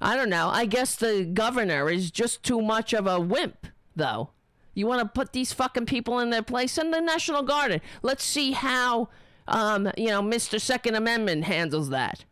I 0.00 0.16
don't 0.16 0.30
know. 0.30 0.48
I 0.48 0.66
guess 0.66 0.96
the 0.96 1.24
governor 1.24 1.90
is 1.90 2.10
just 2.10 2.42
too 2.42 2.60
much 2.60 2.92
of 2.92 3.06
a 3.06 3.18
wimp, 3.18 3.66
though. 3.94 4.30
You 4.74 4.86
want 4.86 5.00
to 5.02 5.08
put 5.08 5.32
these 5.32 5.52
fucking 5.52 5.86
people 5.86 6.18
in 6.18 6.30
their 6.30 6.42
place? 6.42 6.72
Send 6.72 6.92
the 6.92 7.00
National 7.00 7.42
Guard 7.42 7.72
in. 7.72 7.80
Let's 8.02 8.24
see 8.24 8.52
how 8.52 9.08
um, 9.48 9.90
you 9.96 10.08
know, 10.08 10.22
Mr. 10.22 10.60
Second 10.60 10.94
Amendment 10.94 11.44
handles 11.44 11.90
that. 11.90 12.24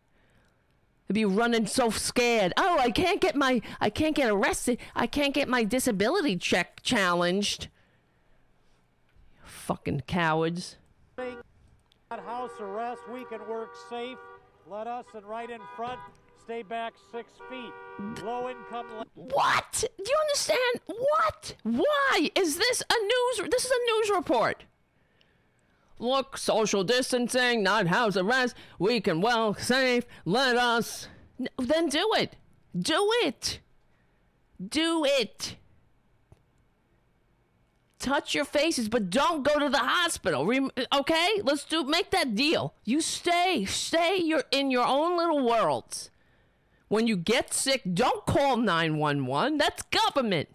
They'd 1.07 1.13
be 1.13 1.25
running 1.25 1.67
so 1.67 1.89
scared. 1.89 2.53
Oh, 2.57 2.77
I 2.79 2.91
can't 2.91 3.21
get 3.21 3.35
my, 3.35 3.61
I 3.79 3.89
can't 3.89 4.15
get 4.15 4.29
arrested. 4.29 4.79
I 4.95 5.07
can't 5.07 5.33
get 5.33 5.47
my 5.47 5.63
disability 5.63 6.35
check 6.35 6.81
challenged. 6.81 7.69
Fucking 9.43 10.03
cowards. 10.07 10.77
House 12.09 12.51
arrest, 12.61 13.01
we 13.11 13.25
can 13.25 13.45
work 13.47 13.71
safe. 13.89 14.17
Let 14.69 14.87
us 14.87 15.05
and 15.13 15.25
right 15.25 15.49
in 15.49 15.59
front 15.75 15.99
stay 16.45 16.61
back 16.61 16.93
six 17.11 17.31
feet. 17.49 17.73
Low 18.23 18.49
income. 18.49 18.85
What? 19.15 19.83
Do 19.97 20.03
you 20.07 20.17
understand? 20.21 20.79
What? 20.85 21.55
Why 21.63 22.29
is 22.35 22.57
this 22.57 22.83
a 22.87 22.93
news? 22.93 23.49
This 23.49 23.65
is 23.65 23.71
a 23.71 23.91
news 23.91 24.11
report. 24.15 24.63
Look, 25.97 26.37
social 26.37 26.83
distancing, 26.83 27.63
not 27.63 27.87
house 27.87 28.15
arrest. 28.15 28.55
We 28.77 29.01
can 29.01 29.21
well 29.21 29.55
safe. 29.55 30.05
Let 30.23 30.55
us. 30.55 31.07
Then 31.57 31.89
do 31.89 32.11
it. 32.15 32.35
Do 32.77 33.09
it. 33.23 33.59
Do 34.69 35.03
it. 35.03 35.55
Touch 37.97 38.35
your 38.35 38.45
faces, 38.45 38.87
but 38.87 39.09
don't 39.09 39.43
go 39.43 39.57
to 39.57 39.69
the 39.69 39.79
hospital. 39.79 40.47
Okay, 40.93 41.41
let's 41.43 41.65
do 41.65 41.83
make 41.83 42.11
that 42.11 42.35
deal. 42.35 42.75
You 42.83 43.01
stay, 43.01 43.65
stay. 43.65 44.17
You're 44.17 44.43
in 44.51 44.69
your 44.69 44.85
own 44.85 45.17
little 45.17 45.43
worlds. 45.43 46.11
When 46.87 47.07
you 47.07 47.17
get 47.17 47.53
sick, 47.53 47.81
don't 47.93 48.25
call 48.25 48.57
911. 48.57 49.57
That's 49.57 49.83
government. 49.83 50.49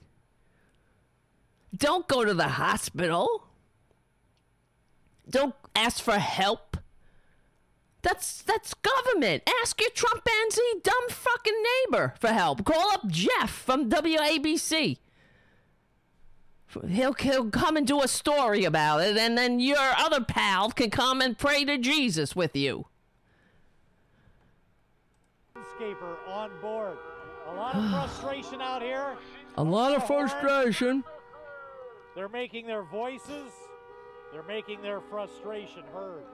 Don't 1.77 2.07
go 2.09 2.25
to 2.25 2.35
the 2.35 2.49
hospital. 2.49 3.49
Don't 5.29 5.55
ask 5.75 6.03
for 6.03 6.19
help. 6.19 6.77
That's 8.03 8.43
that's 8.43 8.75
government. 8.75 9.43
Ask 9.63 9.81
your 9.81 9.91
Trumpanzee 9.91 10.83
dumb 10.83 11.09
fucking 11.11 11.63
neighbor 11.87 12.15
for 12.19 12.29
help. 12.29 12.65
Call 12.65 12.93
up 12.93 13.07
Jeff 13.09 13.51
from 13.51 13.91
WABC. 13.91 14.99
He'll, 16.89 17.15
he'll 17.15 17.51
come 17.51 17.77
and 17.77 17.87
do 17.87 18.01
a 18.01 18.09
story 18.09 18.65
about 18.65 19.01
it, 19.01 19.17
and 19.17 19.37
then 19.37 19.59
your 19.59 19.77
other 19.77 20.23
pal 20.23 20.71
can 20.71 20.89
come 20.89 21.21
and 21.21 21.37
pray 21.37 21.65
to 21.65 21.77
Jesus 21.79 22.37
with 22.37 22.55
you. 22.55 22.87
Landscaper 25.81 26.17
on 26.29 26.51
board. 26.61 26.97
A 27.49 27.55
lot 27.55 27.75
of 27.75 27.91
frustration 27.91 28.61
out 28.61 28.83
here. 28.83 29.17
A 29.57 29.63
lot 29.63 29.95
of 29.95 30.07
frustration. 30.07 31.05
They're 32.15 32.29
making 32.29 32.67
their 32.67 32.83
voices, 32.83 33.53
they're 34.33 34.43
making 34.43 34.83
their 34.83 35.01
frustration 35.01 35.83
heard. 35.93 36.25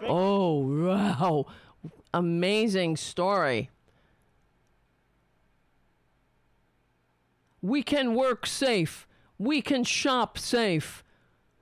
Big 0.00 0.08
Oh, 0.10 0.58
wow. 0.58 1.46
Amazing 2.12 2.96
story. 2.96 3.70
We 7.60 7.82
can 7.82 8.14
work 8.14 8.46
safe. 8.46 9.06
We 9.38 9.62
can 9.62 9.84
shop 9.84 10.38
safe. 10.38 11.02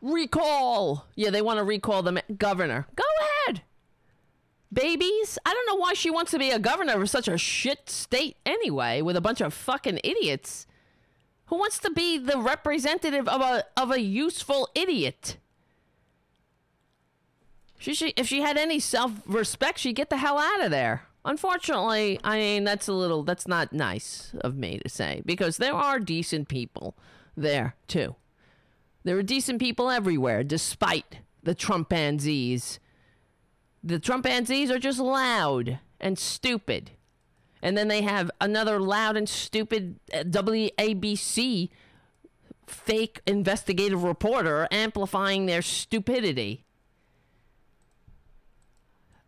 Recall. 0.00 1.06
Yeah, 1.14 1.30
they 1.30 1.42
want 1.42 1.58
to 1.58 1.64
recall 1.64 2.02
the 2.02 2.12
ma- 2.12 2.20
governor. 2.36 2.86
Go 2.96 3.04
ahead. 3.46 3.62
Babies? 4.72 5.38
I 5.44 5.52
don't 5.52 5.66
know 5.66 5.80
why 5.80 5.94
she 5.94 6.10
wants 6.10 6.30
to 6.30 6.38
be 6.38 6.50
a 6.50 6.58
governor 6.58 7.02
of 7.02 7.10
such 7.10 7.28
a 7.28 7.36
shit 7.36 7.90
state 7.90 8.36
anyway, 8.46 9.02
with 9.02 9.16
a 9.16 9.20
bunch 9.20 9.40
of 9.40 9.52
fucking 9.52 10.00
idiots. 10.02 10.66
Who 11.46 11.56
wants 11.56 11.78
to 11.80 11.90
be 11.90 12.16
the 12.16 12.38
representative 12.38 13.28
of 13.28 13.40
a 13.42 13.64
of 13.76 13.90
a 13.90 14.00
useful 14.00 14.70
idiot? 14.74 15.36
She, 17.78 17.94
she, 17.94 18.14
if 18.16 18.28
she 18.28 18.40
had 18.40 18.56
any 18.56 18.78
self 18.78 19.10
respect, 19.26 19.80
she'd 19.80 19.96
get 19.96 20.08
the 20.08 20.16
hell 20.16 20.38
out 20.38 20.64
of 20.64 20.70
there. 20.70 21.08
Unfortunately, 21.24 22.18
I 22.24 22.38
mean, 22.38 22.64
that's 22.64 22.88
a 22.88 22.92
little, 22.92 23.22
that's 23.22 23.46
not 23.46 23.72
nice 23.72 24.32
of 24.40 24.56
me 24.56 24.78
to 24.78 24.88
say 24.88 25.22
because 25.26 25.56
there 25.56 25.74
are 25.74 25.98
decent 25.98 26.48
people 26.48 26.96
there 27.36 27.74
too. 27.86 28.16
There 29.04 29.18
are 29.18 29.22
decent 29.22 29.60
people 29.60 29.90
everywhere, 29.90 30.44
despite 30.44 31.18
the 31.42 31.54
Trumpanzees. 31.54 32.78
The 33.82 33.98
Trumpanzees 33.98 34.70
are 34.70 34.78
just 34.78 34.98
loud 34.98 35.78
and 36.00 36.18
stupid. 36.18 36.92
And 37.62 37.76
then 37.76 37.88
they 37.88 38.02
have 38.02 38.30
another 38.40 38.80
loud 38.80 39.16
and 39.16 39.28
stupid 39.28 39.98
uh, 40.12 40.24
WABC 40.24 41.70
fake 42.66 43.20
investigative 43.26 44.02
reporter 44.02 44.66
amplifying 44.70 45.46
their 45.46 45.62
stupidity. 45.62 46.64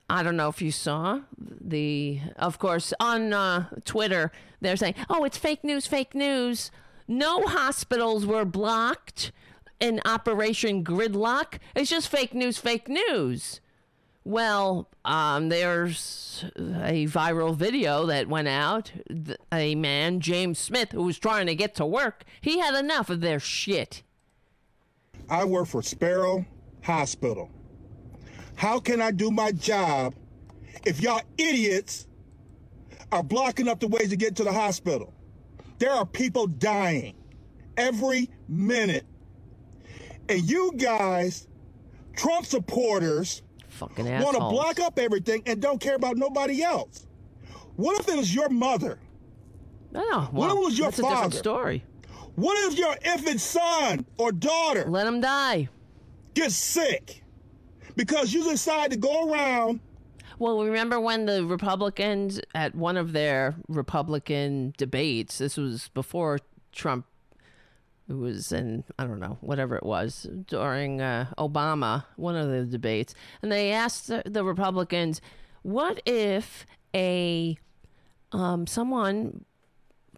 I 0.08 0.22
don't 0.22 0.36
know 0.36 0.48
if 0.48 0.60
you 0.60 0.70
saw 0.70 1.20
the, 1.38 2.20
of 2.36 2.58
course, 2.58 2.92
on 3.00 3.32
uh, 3.32 3.68
Twitter, 3.84 4.32
they're 4.60 4.76
saying, 4.76 4.94
oh, 5.08 5.24
it's 5.24 5.38
fake 5.38 5.64
news, 5.64 5.86
fake 5.86 6.14
news. 6.14 6.70
No 7.08 7.42
hospitals 7.42 8.26
were 8.26 8.44
blocked 8.44 9.32
in 9.80 10.00
Operation 10.04 10.84
Gridlock. 10.84 11.58
It's 11.74 11.90
just 11.90 12.08
fake 12.08 12.34
news, 12.34 12.58
fake 12.58 12.88
news. 12.88 13.60
Well, 14.26 14.88
um, 15.04 15.50
there's 15.50 16.46
a 16.56 17.06
viral 17.06 17.54
video 17.54 18.06
that 18.06 18.26
went 18.26 18.48
out. 18.48 18.90
A 19.52 19.74
man, 19.74 20.20
James 20.20 20.58
Smith, 20.58 20.92
who 20.92 21.02
was 21.02 21.18
trying 21.18 21.46
to 21.46 21.54
get 21.54 21.74
to 21.74 21.84
work, 21.84 22.24
he 22.40 22.58
had 22.58 22.74
enough 22.74 23.10
of 23.10 23.20
their 23.20 23.38
shit. 23.38 24.02
I 25.28 25.44
work 25.44 25.68
for 25.68 25.82
Sparrow 25.82 26.46
Hospital. 26.82 27.50
How 28.56 28.78
can 28.80 29.02
I 29.02 29.10
do 29.10 29.30
my 29.30 29.52
job 29.52 30.14
if 30.86 31.00
y'all 31.02 31.22
idiots 31.36 32.06
are 33.12 33.22
blocking 33.22 33.68
up 33.68 33.80
the 33.80 33.88
ways 33.88 34.08
to 34.08 34.16
get 34.16 34.36
to 34.36 34.44
the 34.44 34.52
hospital? 34.52 35.12
There 35.78 35.90
are 35.90 36.06
people 36.06 36.46
dying 36.46 37.14
every 37.76 38.30
minute. 38.48 39.04
And 40.30 40.48
you 40.48 40.72
guys, 40.76 41.46
Trump 42.16 42.46
supporters, 42.46 43.42
Fucking 43.74 44.06
want 44.20 44.34
to 44.36 44.40
block 44.40 44.78
up 44.80 44.98
everything 44.98 45.42
and 45.46 45.60
don't 45.60 45.80
care 45.80 45.96
about 45.96 46.16
nobody 46.16 46.62
else. 46.62 47.06
What 47.76 47.98
if 48.00 48.08
it 48.08 48.16
was 48.16 48.32
your 48.34 48.48
mother? 48.48 48.98
Oh, 49.94 50.28
What 50.30 50.50
if 50.50 50.56
it 50.56 50.60
was 50.60 50.78
your 50.78 50.86
that's 50.90 50.98
a 51.00 51.02
different 51.02 51.34
story. 51.34 51.84
What 52.36 52.72
if 52.72 52.78
your 52.78 52.96
infant 53.04 53.40
son 53.40 54.06
or 54.16 54.32
daughter 54.32 54.84
let 54.88 55.06
him 55.06 55.20
die 55.20 55.68
Get 56.34 56.50
sick 56.50 57.22
because 57.96 58.32
you 58.32 58.42
decide 58.48 58.90
to 58.90 58.96
go 58.96 59.30
around 59.30 59.80
Well, 60.38 60.64
remember 60.64 60.98
when 61.00 61.26
the 61.26 61.44
Republicans 61.44 62.40
at 62.54 62.74
one 62.74 62.96
of 62.96 63.12
their 63.12 63.54
Republican 63.68 64.74
debates, 64.76 65.38
this 65.38 65.56
was 65.56 65.90
before 65.94 66.38
Trump 66.72 67.06
it 68.08 68.14
was 68.14 68.52
in 68.52 68.84
I 68.98 69.04
don't 69.06 69.20
know, 69.20 69.38
whatever 69.40 69.76
it 69.76 69.84
was, 69.84 70.28
during 70.46 71.00
uh, 71.00 71.26
Obama, 71.38 72.04
one 72.16 72.36
of 72.36 72.48
the 72.50 72.64
debates, 72.64 73.14
and 73.42 73.50
they 73.50 73.72
asked 73.72 74.08
the, 74.08 74.22
the 74.26 74.44
Republicans, 74.44 75.20
what 75.62 76.02
if 76.04 76.66
a 76.94 77.58
um, 78.32 78.66
someone 78.66 79.44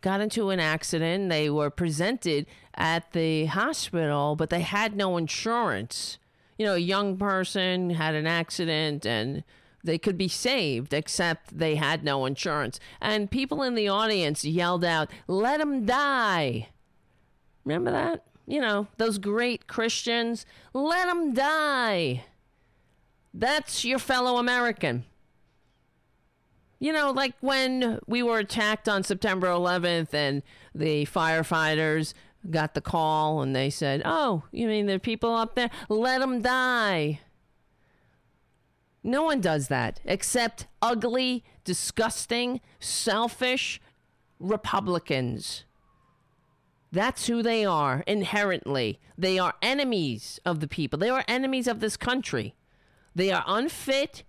got 0.01 0.21
into 0.21 0.51
an 0.51 0.61
accident. 0.61 1.31
They 1.31 1.51
were 1.51 1.71
presented 1.71 2.47
at 2.75 3.13
the 3.13 3.47
hospital, 3.47 4.37
but 4.37 4.51
they 4.51 4.61
had 4.61 4.95
no 4.95 5.17
insurance. 5.17 6.19
You 6.59 6.67
know, 6.67 6.75
a 6.75 6.79
young 6.79 7.17
person 7.17 7.91
had 7.91 8.15
an 8.15 8.27
accident 8.27 9.05
and 9.05 9.43
they 9.83 9.99
could 9.99 10.17
be 10.17 10.29
saved, 10.29 10.93
except 10.93 11.59
they 11.59 11.77
had 11.77 12.05
no 12.05 12.25
insurance. 12.25 12.81
And 13.01 13.31
people 13.31 13.63
in 13.63 13.75
the 13.75 13.89
audience 13.89 14.45
yelled 14.45 14.85
out, 14.85 15.11
Let 15.27 15.61
him 15.61 15.85
die. 15.87 16.69
Remember 17.67 17.91
that? 17.91 18.25
You 18.47 18.61
know, 18.61 18.87
those 18.97 19.19
great 19.19 19.67
Christians. 19.67 20.47
Let 20.73 21.07
them 21.09 21.35
die. 21.35 22.25
That's 23.35 23.85
your 23.85 23.99
fellow 23.99 24.39
American. 24.39 25.05
You 26.79 26.93
know, 26.93 27.11
like 27.11 27.35
when 27.41 27.99
we 28.07 28.23
were 28.23 28.39
attacked 28.39 28.89
on 28.89 29.03
September 29.03 29.49
11th 29.49 30.15
and 30.15 30.43
the 30.75 31.07
firefighters 31.07 32.15
got 32.49 32.75
the 32.75 32.81
call 32.81 33.43
and 33.43 33.55
they 33.57 33.69
said, 33.69 34.01
Oh, 34.05 34.45
you 34.53 34.69
mean 34.69 34.87
there 34.87 34.97
are 34.97 35.01
people 35.01 35.35
up 35.35 35.57
there? 35.57 35.71
Let 35.89 36.21
them 36.21 36.41
die. 36.41 37.21
No 39.03 39.25
one 39.25 39.41
does 39.41 39.69
that 39.69 40.01
except 40.05 40.67
ugly, 40.81 41.45
disgusting, 41.65 42.61
selfish 42.79 43.81
Republicans. 44.39 45.66
That's 46.97 47.27
who 47.27 47.43
they 47.43 47.63
are 47.63 48.03
inherently. 48.07 49.01
They 49.19 49.39
are 49.39 49.53
enemies 49.61 50.41
of 50.47 50.61
the 50.61 50.67
people, 50.67 50.99
they 50.99 51.11
are 51.11 51.25
enemies 51.29 51.69
of 51.69 51.81
this 51.81 51.95
country. 51.95 52.55
They 53.15 53.31
are 53.31 53.45
unfit 53.47 54.25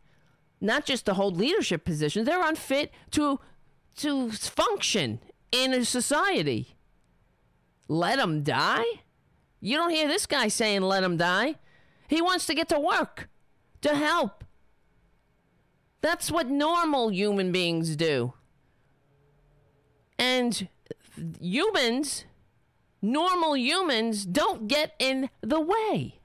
not 0.59 0.85
just 0.85 1.05
to 1.05 1.13
hold 1.13 1.37
leadership 1.37 1.85
positions, 1.85 2.25
they're 2.25 2.45
unfit 2.45 2.91
to 3.11 3.39
to 3.97 4.31
function 4.31 5.19
in 5.49 5.73
a 5.73 5.85
society. 5.85 6.75
Let 7.87 8.17
them 8.17 8.43
die? 8.43 8.83
You 9.61 9.77
don't 9.77 9.91
hear 9.91 10.09
this 10.09 10.25
guy 10.25 10.49
saying 10.49 10.81
let 10.81 11.05
him 11.05 11.15
die. 11.15 11.55
He 12.09 12.21
wants 12.21 12.45
to 12.47 12.53
get 12.53 12.67
to 12.67 12.79
work. 12.79 13.29
to 13.79 13.95
help. 13.95 14.43
That's 16.01 16.29
what 16.29 16.49
normal 16.49 17.11
human 17.11 17.53
beings 17.53 17.95
do. 17.95 18.33
And 20.19 20.67
humans, 21.39 22.25
normal 23.01 23.55
humans, 23.55 24.25
don't 24.25 24.67
get 24.67 24.93
in 24.99 25.29
the 25.41 25.59
way. 25.59 26.19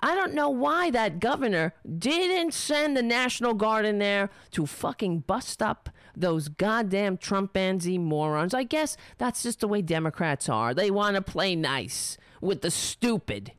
I 0.00 0.14
don't 0.14 0.34
know 0.34 0.50
why 0.50 0.90
that 0.90 1.18
governor 1.18 1.72
didn't 1.98 2.52
send 2.52 2.94
the 2.94 3.02
National 3.02 3.54
Guard 3.54 3.86
in 3.86 3.98
there 3.98 4.28
to 4.50 4.66
fucking 4.66 5.20
bust 5.20 5.62
up 5.62 5.88
those 6.14 6.48
goddamn 6.48 7.16
Trumpanzee 7.16 7.98
morons. 7.98 8.52
I 8.52 8.64
guess 8.64 8.98
that's 9.16 9.42
just 9.42 9.60
the 9.60 9.68
way 9.68 9.80
Democrats 9.80 10.46
are. 10.48 10.74
They 10.74 10.90
want 10.90 11.16
to 11.16 11.22
play 11.22 11.56
nice 11.56 12.18
with 12.42 12.60
the 12.60 12.70
stupid. 12.70 13.52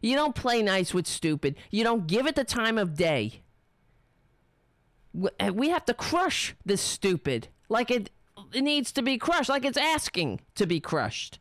You 0.00 0.16
don't 0.16 0.34
play 0.34 0.62
nice 0.62 0.94
with 0.94 1.06
stupid. 1.06 1.56
You 1.70 1.84
don't 1.84 2.06
give 2.06 2.26
it 2.26 2.36
the 2.36 2.44
time 2.44 2.78
of 2.78 2.94
day. 2.94 3.42
Eh, 5.38 5.50
we 5.50 5.68
have 5.68 5.84
to 5.84 5.94
crush 5.94 6.54
this 6.64 6.80
stupid 6.80 7.48
like 7.68 7.90
it 7.90 8.10
needs 8.62 8.92
to 8.92 9.02
be 9.02 9.18
crushed, 9.18 9.48
like 9.48 9.64
it's 9.64 9.78
asking 9.78 10.40
to 10.54 10.66
be 10.66 10.80
crushed. 10.80 11.38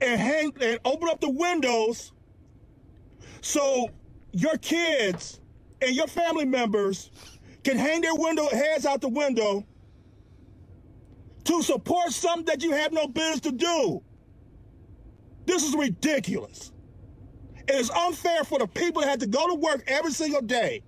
and 0.00 0.20
hang 0.20 0.52
and 0.60 0.78
open 0.84 1.08
up 1.08 1.20
the 1.20 1.30
windows 1.30 2.12
so 3.40 3.88
your 4.32 4.56
kids 4.58 5.40
and 5.80 5.94
your 5.94 6.06
family 6.06 6.44
members 6.44 7.10
can 7.62 7.76
hang 7.76 8.00
their 8.00 8.14
window 8.14 8.48
heads 8.48 8.84
out 8.86 9.00
the 9.00 9.08
window 9.08 9.64
to 11.44 11.62
support 11.62 12.10
something 12.12 12.46
that 12.46 12.62
you 12.62 12.72
have 12.72 12.92
no 12.92 13.06
business 13.06 13.40
to 13.40 13.52
do. 13.52 14.02
This 15.46 15.62
is 15.62 15.74
ridiculous. 15.74 16.72
It 17.68 17.74
is 17.74 17.90
unfair 17.90 18.44
for 18.44 18.58
the 18.58 18.66
people 18.66 19.02
that 19.02 19.08
have 19.08 19.18
to 19.20 19.26
go 19.26 19.48
to 19.48 19.54
work 19.54 19.84
every 19.86 20.12
single 20.12 20.40
day, 20.40 20.82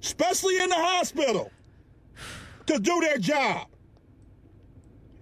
especially 0.00 0.60
in 0.60 0.68
the 0.68 0.76
hospital, 0.76 1.50
to 2.66 2.78
do 2.78 3.00
their 3.00 3.18
job. 3.18 3.68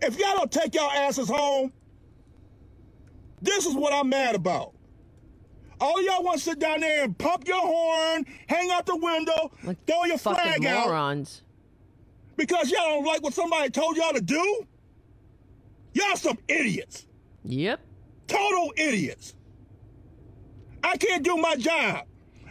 If 0.03 0.19
y'all 0.19 0.37
don't 0.37 0.51
take 0.53 0.75
y'all 0.75 0.91
asses 0.91 1.29
home, 1.29 1.73
this 3.41 3.66
is 3.66 3.75
what 3.75 3.93
I'm 3.93 4.09
mad 4.09 4.35
about. 4.35 4.73
All 5.81 6.03
y'all 6.03 6.23
want 6.23 6.39
to 6.39 6.45
sit 6.45 6.59
down 6.59 6.81
there 6.81 7.05
and 7.05 7.16
pump 7.16 7.47
your 7.47 7.61
horn, 7.61 8.25
hang 8.47 8.71
out 8.71 8.87
the 8.87 8.97
window, 8.97 9.51
like 9.65 9.85
throw 9.87 10.05
your 10.05 10.19
flag 10.19 10.62
morons. 10.62 11.43
out. 11.43 12.37
Because 12.37 12.71
y'all 12.71 12.89
don't 12.89 13.05
like 13.05 13.23
what 13.23 13.35
somebody 13.35 13.71
told 13.71 13.97
y'all 13.97 14.12
to 14.12 14.21
do? 14.21 14.66
Y'all 15.93 16.16
some 16.16 16.39
idiots. 16.49 17.07
Yep. 17.45 17.81
Total 18.27 18.73
idiots. 18.77 19.35
I 20.83 20.97
can't 20.97 21.23
do 21.23 21.37
my 21.37 21.57
job. 21.57 22.07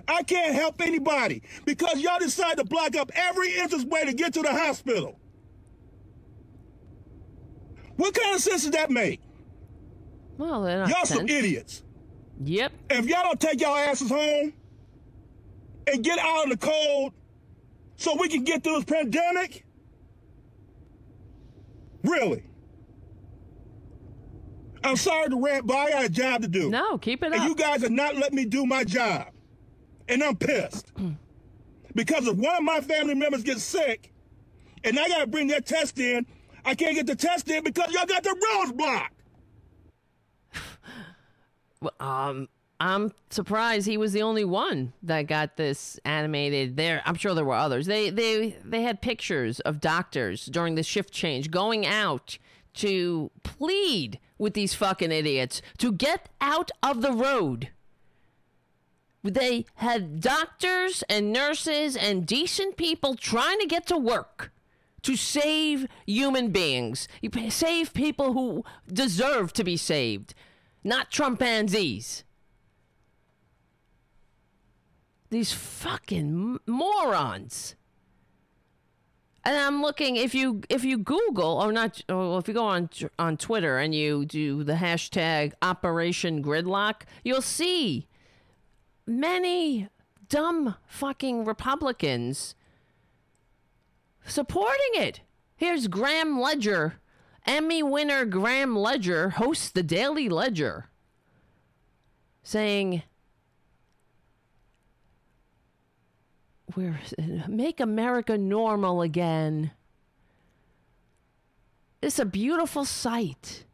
I 0.08 0.24
can't 0.24 0.54
help 0.54 0.82
anybody 0.82 1.42
because 1.66 2.00
y'all 2.02 2.20
decide 2.20 2.58
to 2.58 2.66
block 2.66 2.96
up 2.96 3.12
every 3.16 3.58
entrance 3.58 3.86
way 3.86 4.06
to 4.06 4.14
get 4.14 4.34
to 4.34 4.42
the 4.42 4.52
hospital. 4.52 5.18
What 7.96 8.14
kind 8.14 8.36
of 8.36 8.42
sense 8.42 8.64
does 8.64 8.72
that 8.72 8.92
make? 8.92 9.22
Well, 10.38 10.68
Y'all 10.90 11.06
some 11.06 11.28
idiots. 11.30 11.84
Yep. 12.44 12.72
If 12.90 13.06
y'all 13.06 13.24
don't 13.24 13.40
take 13.40 13.62
y'all 13.62 13.76
asses 13.76 14.10
home 14.10 14.54
and 15.92 16.04
get 16.04 16.18
out 16.20 16.46
of 16.46 16.50
the 16.50 16.58
cold 16.58 17.14
so 17.96 18.16
we 18.20 18.28
can 18.28 18.44
get 18.44 18.64
through 18.64 18.76
this 18.76 18.86
pandemic, 18.86 19.66
really. 22.04 22.44
I'm 24.84 24.98
sorry 24.98 25.30
to 25.30 25.42
rant, 25.42 25.66
but 25.66 25.78
I 25.78 25.90
got 25.92 26.06
a 26.06 26.10
job 26.10 26.42
to 26.42 26.48
do. 26.48 26.70
No, 26.70 26.98
keep 26.98 27.24
it 27.24 27.28
and 27.32 27.36
up. 27.36 27.48
you 27.48 27.56
guys 27.56 27.84
are 27.84 27.90
not 27.90 28.16
letting 28.16 28.36
me 28.36 28.46
do 28.46 28.66
my 28.66 28.84
job. 28.84 29.28
And 30.08 30.24
I'm 30.24 30.36
pissed. 30.36 30.92
because 31.96 32.28
if 32.28 32.36
one 32.36 32.56
of 32.58 32.64
my 32.64 32.82
family 32.82 33.16
members 33.16 33.44
gets 33.44 33.64
sick 33.64 34.14
and 34.84 35.00
I 35.00 35.08
got 35.08 35.20
to 35.20 35.28
bring 35.28 35.48
their 35.48 35.62
test 35.62 36.00
in, 36.00 36.26
I 36.66 36.76
can't 36.76 36.96
get 36.96 37.08
the 37.08 37.16
test 37.16 37.50
in 37.50 37.64
because 37.64 37.92
y'all 37.92 38.06
got 38.06 38.24
the 38.24 38.36
roads 38.56 38.72
blocked. 38.74 39.22
Well, 41.82 41.92
um, 42.00 42.48
I'm 42.80 43.12
surprised 43.30 43.88
he 43.88 43.98
was 43.98 44.14
the 44.14 44.22
only 44.22 44.46
one 44.46 44.94
that 45.04 45.24
got 45.24 45.58
this 45.58 46.00
animated. 46.04 46.76
There, 46.78 47.02
I'm 47.06 47.16
sure 47.16 47.34
there 47.34 47.46
were 47.46 47.56
others. 47.56 47.86
They 47.86 48.10
they 48.10 48.58
they 48.64 48.82
had 48.82 49.02
pictures 49.02 49.60
of 49.62 49.80
doctors 49.80 50.46
during 50.46 50.76
the 50.76 50.84
shift 50.84 51.14
change 51.14 51.52
going 51.52 51.86
out 51.86 52.38
to 52.76 53.32
plead 53.44 54.20
with 54.38 54.54
these 54.54 54.74
fucking 54.74 55.12
idiots 55.12 55.62
to 55.78 55.92
get 55.92 56.30
out 56.42 56.72
of 56.82 57.02
the 57.02 57.12
road. 57.12 57.70
They 59.24 59.66
had 59.76 60.20
doctors 60.20 61.04
and 61.10 61.32
nurses 61.32 61.96
and 61.96 62.26
decent 62.26 62.76
people 62.76 63.16
trying 63.16 63.60
to 63.60 63.68
get 63.68 63.88
to 63.88 63.98
work 63.98 64.52
to 65.04 65.16
save 65.16 65.88
human 66.06 66.52
beings, 66.52 67.08
save 67.50 67.94
people 67.94 68.34
who 68.34 68.64
deserve 68.92 69.54
to 69.54 69.64
be 69.64 69.78
saved 69.78 70.34
not 70.84 71.12
Trumpanzees. 71.12 72.24
These 75.30 75.54
fucking 75.54 76.60
morons. 76.68 77.76
And 79.46 79.58
I'm 79.58 79.82
looking 79.82 80.16
if 80.16 80.34
you 80.34 80.62
if 80.70 80.84
you 80.86 80.98
Google 80.98 81.62
or 81.62 81.72
not 81.72 82.02
or 82.08 82.40
if 82.40 82.48
you 82.48 82.54
go 82.54 82.66
on 82.66 82.90
on 83.20 83.36
Twitter 83.38 83.78
and 83.78 83.94
you 83.94 84.26
do 84.26 84.64
the 84.64 84.74
hashtag 84.74 85.54
Operation 85.62 86.44
Gridlock, 86.44 87.02
you'll 87.24 87.42
see 87.42 88.08
many 89.06 89.90
dumb 90.30 90.76
fucking 90.86 91.46
Republicans 91.46 92.56
supporting 94.26 94.92
it. 94.96 95.22
Here's 95.56 95.88
Graham 95.88 96.40
Ledger 96.40 97.00
Emmy 97.46 97.84
winner 97.84 98.26
Graham 98.26 98.76
Ledger 98.76 99.32
hosts 99.32 99.70
the 99.70 99.84
Daily 99.84 100.30
Ledger, 100.30 100.90
saying, 102.42 103.04
"We're 106.76 107.00
make 107.48 107.80
America 107.80 108.38
normal 108.38 109.02
again." 109.02 109.72
It's 112.02 112.20
a 112.20 112.26
beautiful 112.26 112.86
sight. 112.86 113.66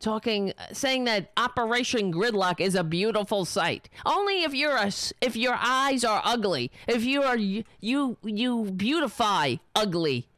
Talking, 0.00 0.52
uh, 0.56 0.72
saying 0.72 1.04
that 1.04 1.32
Operation 1.36 2.12
Gridlock 2.12 2.60
is 2.60 2.76
a 2.76 2.84
beautiful 2.84 3.44
sight. 3.44 3.88
Only 4.06 4.44
if 4.44 4.54
you're 4.54 4.76
a, 4.76 4.92
if 5.20 5.34
your 5.34 5.56
eyes 5.58 6.04
are 6.04 6.22
ugly, 6.24 6.70
if 6.86 7.04
you 7.04 7.22
are 7.22 7.36
you 7.36 7.64
you 7.80 8.70
beautify 8.76 9.56
ugly. 9.74 10.28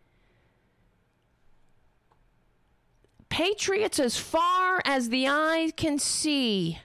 Patriots 3.29 3.99
as 3.99 4.17
far 4.17 4.81
as 4.85 5.11
the 5.11 5.29
eye 5.29 5.73
can 5.77 5.99
see, 5.99 6.79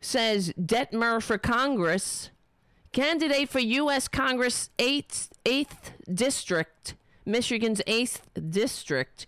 says 0.00 0.52
detmer 0.60 1.22
for 1.22 1.38
Congress, 1.38 2.30
candidate 2.92 3.48
for 3.48 3.60
U.S. 3.60 4.08
Congress 4.08 4.70
8th, 4.78 5.28
8th 5.44 5.92
District, 6.12 6.94
Michigan's 7.24 7.80
8th 7.86 8.20
District, 8.50 9.26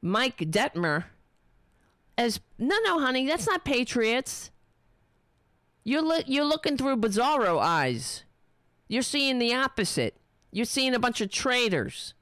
Mike 0.00 0.38
Detmer, 0.38 1.04
as 2.18 2.40
no, 2.58 2.76
no, 2.84 3.00
honey, 3.00 3.26
that's 3.26 3.46
not 3.46 3.64
Patriots. 3.64 4.50
You're, 5.84 6.02
li- 6.02 6.24
you're 6.26 6.44
looking 6.44 6.76
through 6.76 6.96
bizarro 6.98 7.60
eyes. 7.60 8.24
You're 8.88 9.02
seeing 9.02 9.38
the 9.38 9.54
opposite. 9.54 10.16
You're 10.52 10.64
seeing 10.64 10.94
a 10.94 10.98
bunch 10.98 11.20
of 11.20 11.30
traitors 11.30 12.14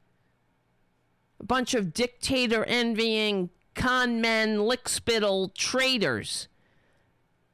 a 1.40 1.44
bunch 1.44 1.74
of 1.74 1.92
dictator 1.92 2.64
envying 2.64 3.50
con 3.74 4.20
men, 4.20 4.58
lickspittle 4.58 5.54
traitors 5.54 6.48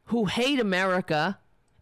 who 0.06 0.26
hate 0.26 0.58
America 0.58 1.38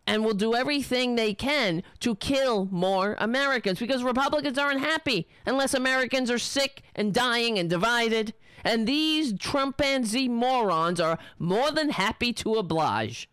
and 0.07 0.25
will 0.25 0.35
do 0.35 0.55
everything 0.55 1.15
they 1.15 1.35
can 1.35 1.83
to 2.01 2.15
kill 2.17 2.67
more 2.71 3.17
Americans 3.19 3.79
because 3.79 4.03
Republicans 4.03 4.59
aren't 4.59 4.81
happy 4.81 5.27
unless 5.47 5.75
Americans 5.75 6.31
are 6.31 6.39
sick 6.39 6.83
and 6.95 7.15
dying 7.15 7.59
and 7.59 7.71
divided. 7.71 8.35
And 8.63 8.87
these 8.87 9.33
Trumpanzee 9.33 10.29
morons 10.29 11.01
are 11.01 11.19
more 11.39 11.71
than 11.71 11.91
happy 11.91 12.33
to 12.35 12.55
oblige. 12.55 13.29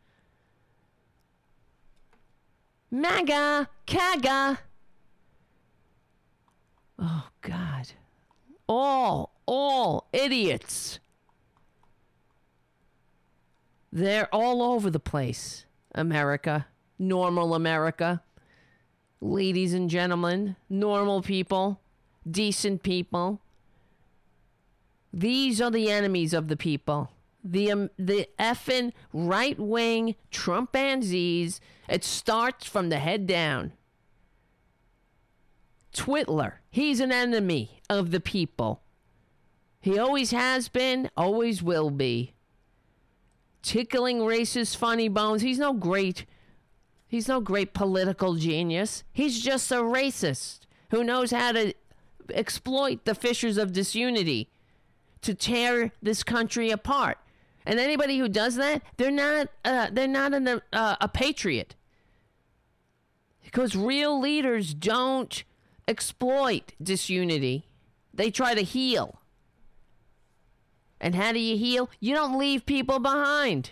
MAGA, 2.89 3.69
CAGA. 3.85 4.59
Oh, 6.99 7.27
God 7.41 7.87
all, 8.71 9.33
all 9.45 10.07
idiots. 10.13 10.99
They're 13.91 14.33
all 14.33 14.61
over 14.61 14.89
the 14.89 14.99
place. 14.99 15.65
America, 15.93 16.67
normal 16.97 17.53
America. 17.53 18.21
Ladies 19.19 19.73
and 19.73 19.89
gentlemen, 19.89 20.55
normal 20.69 21.21
people, 21.21 21.79
decent 22.29 22.83
people. 22.83 23.41
These 25.13 25.61
are 25.61 25.71
the 25.71 25.91
enemies 25.91 26.33
of 26.33 26.47
the 26.47 26.57
people. 26.57 27.11
The 27.43 27.71
um, 27.71 27.89
the 27.97 28.27
effing 28.39 28.93
right 29.13 29.59
wing 29.59 30.15
Trumpanzees. 30.31 31.59
It 31.89 32.03
starts 32.03 32.67
from 32.67 32.89
the 32.89 32.99
head 32.99 33.27
down. 33.27 33.73
Twitler, 35.93 36.53
he's 36.69 36.99
an 36.99 37.11
enemy 37.11 37.81
of 37.89 38.11
the 38.11 38.19
people. 38.19 38.81
He 39.81 39.97
always 39.97 40.31
has 40.31 40.69
been, 40.69 41.09
always 41.17 41.61
will 41.61 41.89
be. 41.89 42.33
Tickling 43.61 44.19
racist 44.19 44.75
funny 44.75 45.07
bones. 45.07 45.41
He's 45.41 45.59
no 45.59 45.73
great 45.73 46.25
he's 47.07 47.27
no 47.27 47.41
great 47.41 47.73
political 47.73 48.35
genius. 48.35 49.03
He's 49.11 49.41
just 49.41 49.71
a 49.71 49.75
racist 49.75 50.61
who 50.89 51.03
knows 51.03 51.31
how 51.31 51.51
to 51.51 51.73
exploit 52.33 53.05
the 53.05 53.15
fissures 53.15 53.57
of 53.57 53.73
disunity 53.73 54.49
to 55.21 55.33
tear 55.33 55.91
this 56.01 56.23
country 56.23 56.71
apart. 56.71 57.17
And 57.65 57.79
anybody 57.79 58.17
who 58.17 58.27
does 58.27 58.55
that, 58.55 58.81
they're 58.97 59.11
not 59.11 59.49
uh, 59.63 59.89
they're 59.91 60.07
not 60.07 60.33
an, 60.33 60.61
uh, 60.73 60.95
a 60.99 61.07
patriot. 61.07 61.75
Because 63.43 63.75
real 63.75 64.19
leaders 64.19 64.73
don't 64.73 65.43
exploit 65.87 66.73
disunity. 66.81 67.65
They 68.13 68.31
try 68.31 68.55
to 68.55 68.61
heal. 68.61 69.20
And 71.01 71.15
how 71.15 71.33
do 71.33 71.39
you 71.39 71.57
heal? 71.57 71.89
You 71.99 72.13
don't 72.13 72.37
leave 72.37 72.65
people 72.65 72.99
behind. 72.99 73.71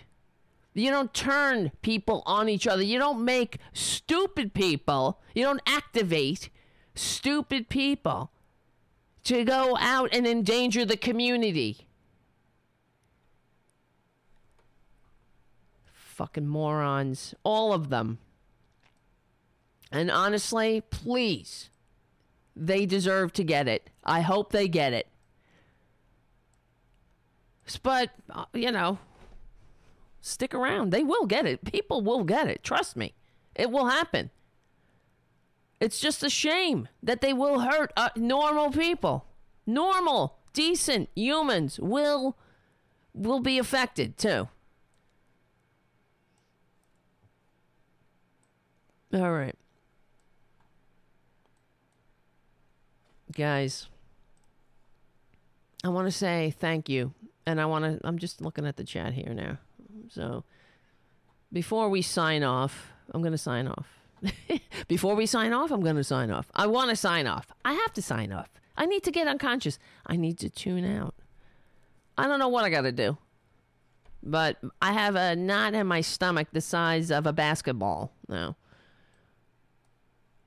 You 0.74 0.90
don't 0.90 1.14
turn 1.14 1.70
people 1.80 2.22
on 2.26 2.48
each 2.48 2.66
other. 2.66 2.82
You 2.82 2.98
don't 2.98 3.24
make 3.24 3.58
stupid 3.72 4.52
people, 4.52 5.20
you 5.34 5.44
don't 5.44 5.62
activate 5.64 6.50
stupid 6.94 7.68
people 7.68 8.32
to 9.24 9.44
go 9.44 9.76
out 9.78 10.10
and 10.12 10.26
endanger 10.26 10.84
the 10.84 10.96
community. 10.96 11.86
Fucking 15.84 16.48
morons. 16.48 17.34
All 17.44 17.72
of 17.72 17.88
them. 17.88 18.18
And 19.92 20.10
honestly, 20.10 20.82
please, 20.90 21.70
they 22.54 22.86
deserve 22.86 23.32
to 23.34 23.44
get 23.44 23.68
it. 23.68 23.88
I 24.04 24.20
hope 24.20 24.52
they 24.52 24.68
get 24.68 24.92
it. 24.92 25.09
But, 27.76 28.10
uh, 28.30 28.44
you 28.52 28.70
know, 28.70 28.98
stick 30.20 30.54
around. 30.54 30.90
They 30.90 31.02
will 31.02 31.26
get 31.26 31.46
it. 31.46 31.64
People 31.64 32.02
will 32.02 32.24
get 32.24 32.48
it. 32.48 32.62
Trust 32.62 32.96
me. 32.96 33.14
It 33.54 33.70
will 33.70 33.86
happen. 33.86 34.30
It's 35.80 35.98
just 35.98 36.22
a 36.22 36.30
shame 36.30 36.88
that 37.02 37.20
they 37.20 37.32
will 37.32 37.60
hurt 37.60 37.92
uh, 37.96 38.10
normal 38.16 38.70
people. 38.70 39.24
Normal, 39.66 40.36
decent 40.52 41.08
humans 41.14 41.78
will 41.80 42.36
will 43.12 43.40
be 43.40 43.58
affected 43.58 44.16
too. 44.16 44.48
All 49.12 49.32
right. 49.32 49.56
Guys, 53.32 53.88
I 55.82 55.88
want 55.88 56.06
to 56.06 56.12
say 56.12 56.54
thank 56.58 56.88
you. 56.88 57.12
And 57.46 57.60
I 57.60 57.66
want 57.66 57.84
to, 57.84 58.06
I'm 58.06 58.18
just 58.18 58.40
looking 58.40 58.66
at 58.66 58.76
the 58.76 58.84
chat 58.84 59.12
here 59.12 59.34
now. 59.34 59.58
So 60.08 60.44
before 61.52 61.88
we 61.88 62.02
sign 62.02 62.42
off, 62.42 62.92
I'm 63.12 63.22
going 63.22 63.32
to 63.32 63.38
sign 63.38 63.66
off. 63.66 63.88
before 64.88 65.14
we 65.14 65.26
sign 65.26 65.52
off, 65.52 65.70
I'm 65.70 65.80
going 65.80 65.96
to 65.96 66.04
sign 66.04 66.30
off. 66.30 66.50
I 66.54 66.66
want 66.66 66.90
to 66.90 66.96
sign 66.96 67.26
off. 67.26 67.46
I 67.64 67.72
have 67.72 67.92
to 67.94 68.02
sign 68.02 68.32
off. 68.32 68.50
I 68.76 68.86
need 68.86 69.02
to 69.04 69.10
get 69.10 69.26
unconscious. 69.26 69.78
I 70.06 70.16
need 70.16 70.38
to 70.38 70.50
tune 70.50 70.84
out. 70.84 71.14
I 72.16 72.26
don't 72.26 72.38
know 72.38 72.48
what 72.48 72.64
I 72.64 72.70
got 72.70 72.82
to 72.82 72.92
do. 72.92 73.18
But 74.22 74.58
I 74.82 74.92
have 74.92 75.16
a 75.16 75.34
knot 75.34 75.74
in 75.74 75.86
my 75.86 76.02
stomach 76.02 76.48
the 76.52 76.60
size 76.60 77.10
of 77.10 77.26
a 77.26 77.32
basketball 77.32 78.12
now. 78.28 78.56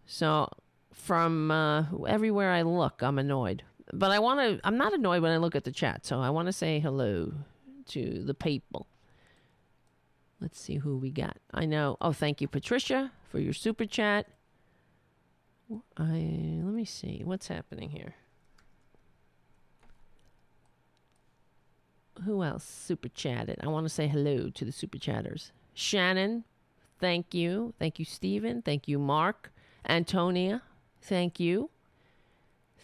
So 0.06 0.50
from 0.94 1.50
uh, 1.50 1.86
everywhere 2.08 2.52
I 2.52 2.62
look, 2.62 3.02
I'm 3.02 3.18
annoyed. 3.18 3.64
But 3.92 4.12
I 4.12 4.20
want 4.20 4.40
to, 4.40 4.68
I'm 4.68 4.78
not 4.78 4.94
annoyed 4.94 5.22
when 5.22 5.32
I 5.32 5.38
look 5.38 5.56
at 5.56 5.64
the 5.64 5.72
chat. 5.72 6.06
So 6.06 6.20
I 6.20 6.30
want 6.30 6.48
to 6.48 6.54
say 6.54 6.80
hello 6.80 7.34
to 7.88 8.24
the 8.24 8.34
people. 8.34 8.88
Let's 10.40 10.60
see 10.60 10.76
who 10.76 10.98
we 10.98 11.10
got. 11.10 11.38
I 11.54 11.66
know. 11.66 11.98
Oh, 12.02 12.12
thank 12.12 12.42
you, 12.42 12.48
Patricia, 12.48 13.12
for 13.30 13.40
your 13.40 13.54
super 13.54 13.86
chat. 13.86 14.28
I 15.98 16.60
let 16.64 16.74
me 16.74 16.86
see 16.86 17.22
what's 17.24 17.48
happening 17.48 17.90
here. 17.90 18.16
Who 22.26 22.44
else 22.44 22.64
super 22.64 23.10
chatted? 23.10 23.60
I 23.62 23.68
want 23.68 23.86
to 23.86 23.90
say 23.90 24.08
hello 24.08 24.50
to 24.50 24.66
the 24.66 24.72
super 24.72 24.98
chatters. 24.98 25.52
Shannon, 25.74 26.44
thank 27.00 27.34
you. 27.34 27.74
Thank 27.80 27.98
you, 27.98 28.06
Stephen. 28.06 28.62
Thank 28.62 28.88
you, 28.88 29.00
Mark. 29.00 29.52
Antonia, 29.88 30.62
thank 31.02 31.40
you. 31.40 31.70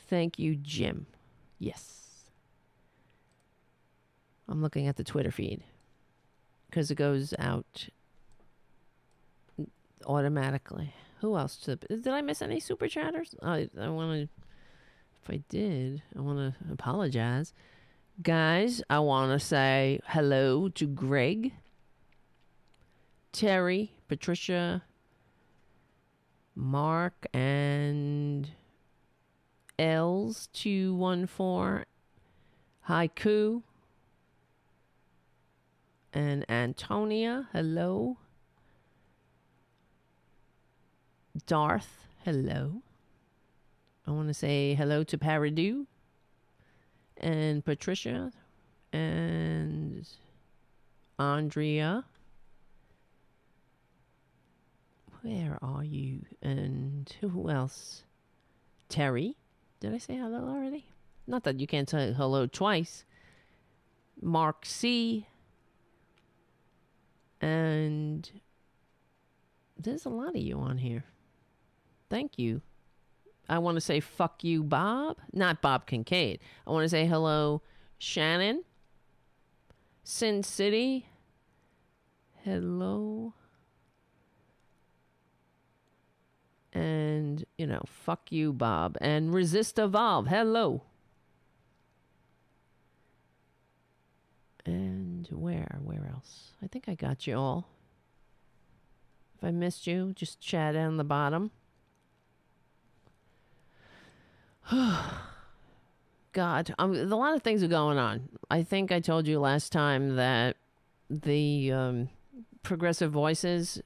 Thank 0.10 0.40
you, 0.40 0.56
Jim. 0.56 1.06
Yes. 1.60 2.32
I'm 4.48 4.62
looking 4.62 4.88
at 4.88 4.96
the 4.96 5.04
Twitter 5.04 5.30
feed 5.30 5.64
because 6.68 6.90
it 6.90 6.96
goes 6.96 7.36
out 7.38 7.90
automatically. 10.08 10.96
Who 11.22 11.38
else? 11.38 11.58
Did 11.58 12.08
I 12.08 12.22
miss 12.22 12.42
any 12.42 12.60
super 12.60 12.88
chatters? 12.88 13.36
I 13.44 13.70
I 13.80 13.90
want 13.90 14.14
to. 14.14 14.30
If 15.22 15.30
I 15.30 15.44
did, 15.50 16.02
I 16.18 16.22
want 16.22 16.40
to 16.40 16.74
apologize, 16.74 17.54
guys. 18.24 18.82
I 18.90 19.00
want 19.00 19.38
to 19.40 19.46
say 19.46 20.00
hello 20.08 20.70
to 20.70 20.88
Greg, 20.88 21.54
Terry, 23.32 23.92
Patricia, 24.08 24.82
Mark, 26.56 27.28
and 27.34 28.50
Els 29.80 30.50
two 30.52 30.94
one 30.94 31.26
four, 31.26 31.86
Haiku, 32.90 33.64
and 36.14 36.46
Antonia. 36.52 37.48
Hello. 37.54 38.18
Darth, 41.48 42.08
hello. 42.26 42.82
I 44.06 44.12
want 44.12 44.28
to 44.28 44.34
say 44.34 44.74
hello 44.74 45.04
to 45.06 45.18
Paradu 45.18 45.86
and 47.16 47.64
Patricia 47.64 48.34
and 48.92 50.06
Andrea. 51.18 52.04
Where 55.22 55.58
are 55.62 55.86
you? 55.86 56.26
And 56.42 57.10
who 57.22 57.50
else? 57.50 58.04
Terry. 58.90 59.38
Did 59.80 59.94
I 59.94 59.98
say 59.98 60.16
hello 60.18 60.48
already? 60.50 60.86
Not 61.28 61.44
that 61.44 61.60
you 61.60 61.68
can't 61.68 61.90
say 61.90 62.12
hello 62.12 62.48
twice. 62.48 63.06
Mark 64.22 64.66
C. 64.66 65.28
And 67.40 68.30
there's 69.78 70.06
a 70.06 70.10
lot 70.10 70.30
of 70.36 70.42
you 70.42 70.60
on 70.60 70.78
here. 70.80 71.06
Thank 72.10 72.38
you. 72.38 72.62
I 73.48 73.60
want 73.60 73.76
to 73.76 73.82
say 73.82 74.00
fuck 74.00 74.44
you, 74.44 74.64
Bob. 74.64 75.18
Not 75.32 75.62
Bob 75.62 75.86
Kincaid. 75.88 76.40
I 76.68 76.72
want 76.72 76.84
to 76.84 76.90
say 76.90 77.06
hello, 77.06 77.62
Shannon. 77.98 78.64
Sin 80.04 80.44
City. 80.44 81.08
Hello. 82.44 83.34
And, 86.80 87.44
you 87.58 87.68
know, 87.68 87.82
fuck 87.86 88.32
you, 88.32 88.54
Bob. 88.54 88.98
And 89.02 89.34
Resist 89.34 89.78
Evolve. 89.78 90.28
Hello. 90.28 90.84
And 94.66 95.28
where? 95.30 95.80
Where 95.84 96.10
else? 96.14 96.54
I 96.64 96.68
think 96.68 96.88
I 96.88 96.96
got 96.96 97.28
you 97.28 97.36
all. 97.36 97.68
If 99.38 99.44
I 99.44 99.52
missed 99.52 99.88
you, 99.88 100.14
just 100.16 100.40
chat 100.40 100.78
on 100.78 100.96
the 100.96 101.04
bottom. 101.04 101.52
God, 106.32 106.74
um, 106.80 106.94
a 106.94 107.04
lot 107.04 107.36
of 107.36 107.44
things 107.44 107.62
are 107.62 107.68
going 107.68 107.98
on. 107.98 108.30
I 108.50 108.64
think 108.64 108.90
I 108.90 109.02
told 109.02 109.28
you 109.28 109.38
last 109.42 109.74
time 109.74 110.16
that 110.16 110.56
the 111.10 111.74
um, 111.74 112.10
Progressive 112.64 113.12
Voices 113.12 113.82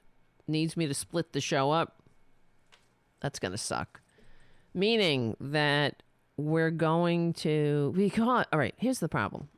needs 0.46 0.76
me 0.76 0.86
to 0.86 0.94
split 0.94 1.32
the 1.32 1.40
show 1.40 1.72
up. 1.72 2.03
That's 3.24 3.38
going 3.38 3.52
to 3.52 3.58
suck. 3.58 4.02
Meaning 4.74 5.36
that 5.40 6.02
we're 6.36 6.70
going 6.70 7.32
to 7.32 7.92
because 7.96 8.46
all 8.52 8.58
right, 8.58 8.74
here's 8.76 8.98
the 8.98 9.08
problem. 9.08 9.48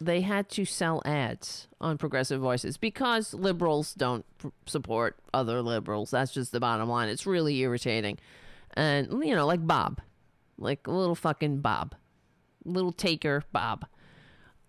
They 0.00 0.22
had 0.22 0.48
to 0.50 0.64
sell 0.64 1.02
ads 1.04 1.68
on 1.80 1.98
Progressive 1.98 2.40
Voices 2.40 2.76
because 2.76 3.34
liberals 3.34 3.92
don't 3.92 4.24
pr- 4.38 4.48
support 4.66 5.16
other 5.32 5.62
liberals. 5.62 6.10
That's 6.10 6.32
just 6.32 6.52
the 6.52 6.60
bottom 6.60 6.88
line. 6.88 7.08
It's 7.08 7.26
really 7.26 7.58
irritating. 7.58 8.18
And 8.74 9.24
you 9.24 9.34
know, 9.34 9.46
like 9.46 9.66
Bob 9.66 10.00
like 10.58 10.86
little 10.86 11.14
fucking 11.14 11.58
Bob, 11.58 11.94
little 12.64 12.92
taker 12.92 13.44
Bob. 13.52 13.86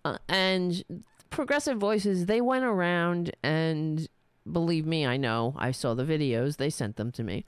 Uh, 0.04 0.18
and 0.28 0.84
Progressive 1.30 1.78
Voices, 1.78 2.26
they 2.26 2.40
went 2.40 2.64
around 2.64 3.34
and 3.42 4.08
believe 4.50 4.86
me, 4.86 5.06
I 5.06 5.16
know. 5.16 5.54
I 5.58 5.70
saw 5.72 5.94
the 5.94 6.04
videos. 6.04 6.56
They 6.56 6.70
sent 6.70 6.96
them 6.96 7.10
to 7.12 7.22
me. 7.22 7.44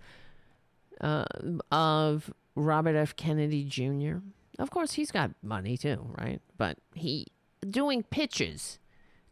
Uh, 1.01 1.25
of 1.71 2.33
Robert 2.55 2.97
F. 2.97 3.15
Kennedy 3.15 3.65
Jr. 3.65 4.17
Of 4.59 4.71
course, 4.71 4.95
he's 4.95 5.13
got 5.13 5.31
money 5.43 5.77
too, 5.77 6.11
right? 6.19 6.41
But 6.57 6.79
he 6.95 7.29
doing 7.69 8.03
pitches 8.03 8.79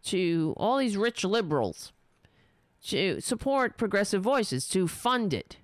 to 0.05 0.55
all 0.57 0.79
these 0.79 0.97
rich 0.97 1.25
liberals 1.25 1.93
to 2.85 3.21
support 3.21 3.77
progressive 3.77 4.23
voices, 4.23 4.69
to 4.69 4.87
fund 4.87 5.35
it. 5.35 5.57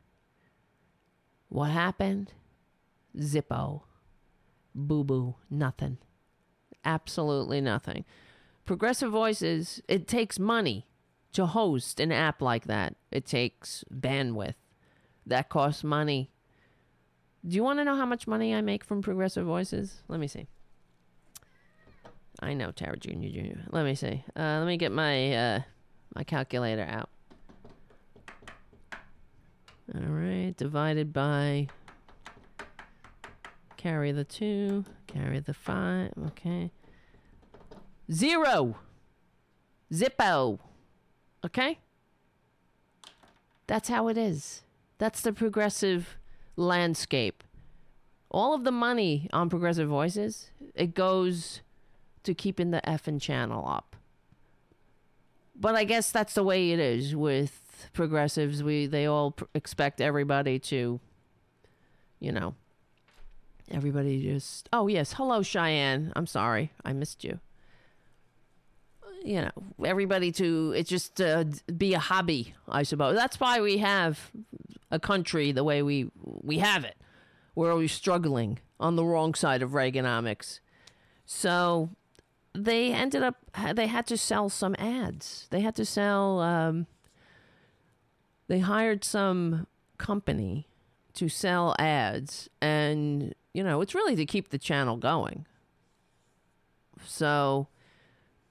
What 1.49 1.71
happened? 1.71 2.33
Zippo. 3.17 3.83
Boo 4.75 5.05
boo. 5.05 5.37
Nothing. 5.51 5.99
Absolutely 6.85 7.61
nothing. 7.61 8.05
Progressive 8.65 9.11
voices, 9.11 9.81
it 9.87 10.09
takes 10.09 10.39
money 10.39 10.87
to 11.33 11.47
host 11.47 12.01
an 12.01 12.11
app 12.11 12.43
like 12.43 12.65
that. 12.65 12.97
It 13.11 13.27
takes 13.27 13.85
bandwidth. 13.93 14.55
That 15.27 15.49
costs 15.49 15.85
money. 15.85 16.31
Do 17.47 17.57
you 17.57 17.63
want 17.63 17.79
to 17.81 17.85
know 17.85 17.97
how 17.97 18.07
much 18.07 18.27
money 18.27 18.55
I 18.55 18.61
make 18.61 18.85
from 18.85 19.03
Progressive 19.03 19.45
Voices? 19.45 20.03
Let 20.09 20.21
me 20.21 20.29
see. 20.29 20.47
I 22.41 22.55
know 22.55 22.71
Tara 22.71 22.97
Jr. 22.97 23.29
Jr. 23.29 23.61
Let 23.71 23.85
me 23.85 23.95
see. 23.95 24.25
Uh, 24.37 24.59
let 24.59 24.67
me 24.67 24.77
get 24.77 24.93
my 24.93 25.35
uh, 25.35 25.61
my 26.15 26.25
calculator 26.25 26.87
out. 26.89 27.09
All 29.95 30.01
right, 30.01 30.55
divided 30.57 31.13
by 31.13 31.69
carry 33.77 34.13
the 34.13 34.25
two, 34.25 34.85
carry 35.07 35.41
the 35.41 35.55
five. 35.55 36.13
Okay, 36.27 36.73
zero. 38.11 38.77
Zippo. 39.93 40.59
Okay? 41.45 41.79
That's 43.67 43.89
how 43.89 44.09
it 44.09 44.17
is. 44.17 44.63
That's 45.03 45.21
the 45.21 45.33
progressive 45.33 46.17
landscape. 46.55 47.43
All 48.31 48.55
of 48.55 48.63
the 48.63 48.71
money 48.71 49.29
on 49.33 49.51
Progressive 49.51 49.89
Voices, 49.89 50.53
it 50.77 50.95
goes 50.95 51.61
to 52.23 52.35
keeping 52.35 52.71
the 52.71 52.81
effing 52.87 53.21
channel 53.21 53.67
up. 53.67 53.97
But 55.57 55.75
I 55.75 55.83
guess 55.83 56.13
that's 56.13 56.35
the 56.35 56.45
way 56.45 56.71
it 56.71 56.79
is 56.79 57.17
with 57.17 57.91
progressives. 57.93 58.63
We 58.63 58.87
they 58.87 59.07
all 59.07 59.33
pr- 59.33 59.47
expect 59.55 60.01
everybody 60.01 60.61
to, 60.61 61.01
you 62.21 62.31
know, 62.31 62.55
everybody 63.73 64.23
just. 64.23 64.69
Oh 64.73 64.87
yes, 64.87 65.15
hello 65.15 65.43
Cheyenne. 65.43 66.13
I'm 66.15 66.29
sorry, 66.29 66.71
I 66.85 66.93
missed 66.93 67.25
you 67.25 67.41
you 69.25 69.41
know 69.41 69.51
everybody 69.85 70.33
to 70.33 70.73
it 70.77 70.87
just 70.87 71.21
uh, 71.21 71.45
be 71.77 71.95
a 71.95 71.99
hobby 71.99 72.55
i 72.69 72.83
suppose. 72.83 73.15
That's 73.17 73.39
why 73.39 73.61
we 73.61 73.79
have 73.79 74.31
a 74.93 75.01
country 75.01 75.51
the 75.53 75.65
way 75.65 75.83
we 75.83 76.11
we 76.23 76.59
have 76.59 76.85
it. 76.85 76.97
We're 77.55 77.73
always 77.73 77.93
struggling 77.93 78.61
on 78.79 78.97
the 78.97 79.05
wrong 79.05 79.35
side 79.35 79.63
of 79.63 79.71
reaganomics. 79.71 80.61
So 81.25 81.91
they 82.55 82.93
ended 82.93 83.23
up 83.23 83.37
they 83.75 83.87
had 83.89 84.07
to 84.09 84.17
sell 84.17 84.49
some 84.49 84.77
ads. 84.79 85.49
They 85.51 85.61
had 85.61 85.75
to 85.77 85.85
sell 85.85 86.41
um, 86.41 86.87
they 88.49 88.61
hired 88.61 89.03
some 89.03 89.67
company 89.99 90.69
to 91.15 91.29
sell 91.29 91.75
ads 91.79 92.49
and 92.61 93.35
you 93.53 93.63
know 93.63 93.81
it's 93.81 93.95
really 93.95 94.17
to 94.17 94.27
keep 94.27 94.51
the 94.51 94.59
channel 94.59 94.97
going. 94.97 95.47
So 97.05 97.69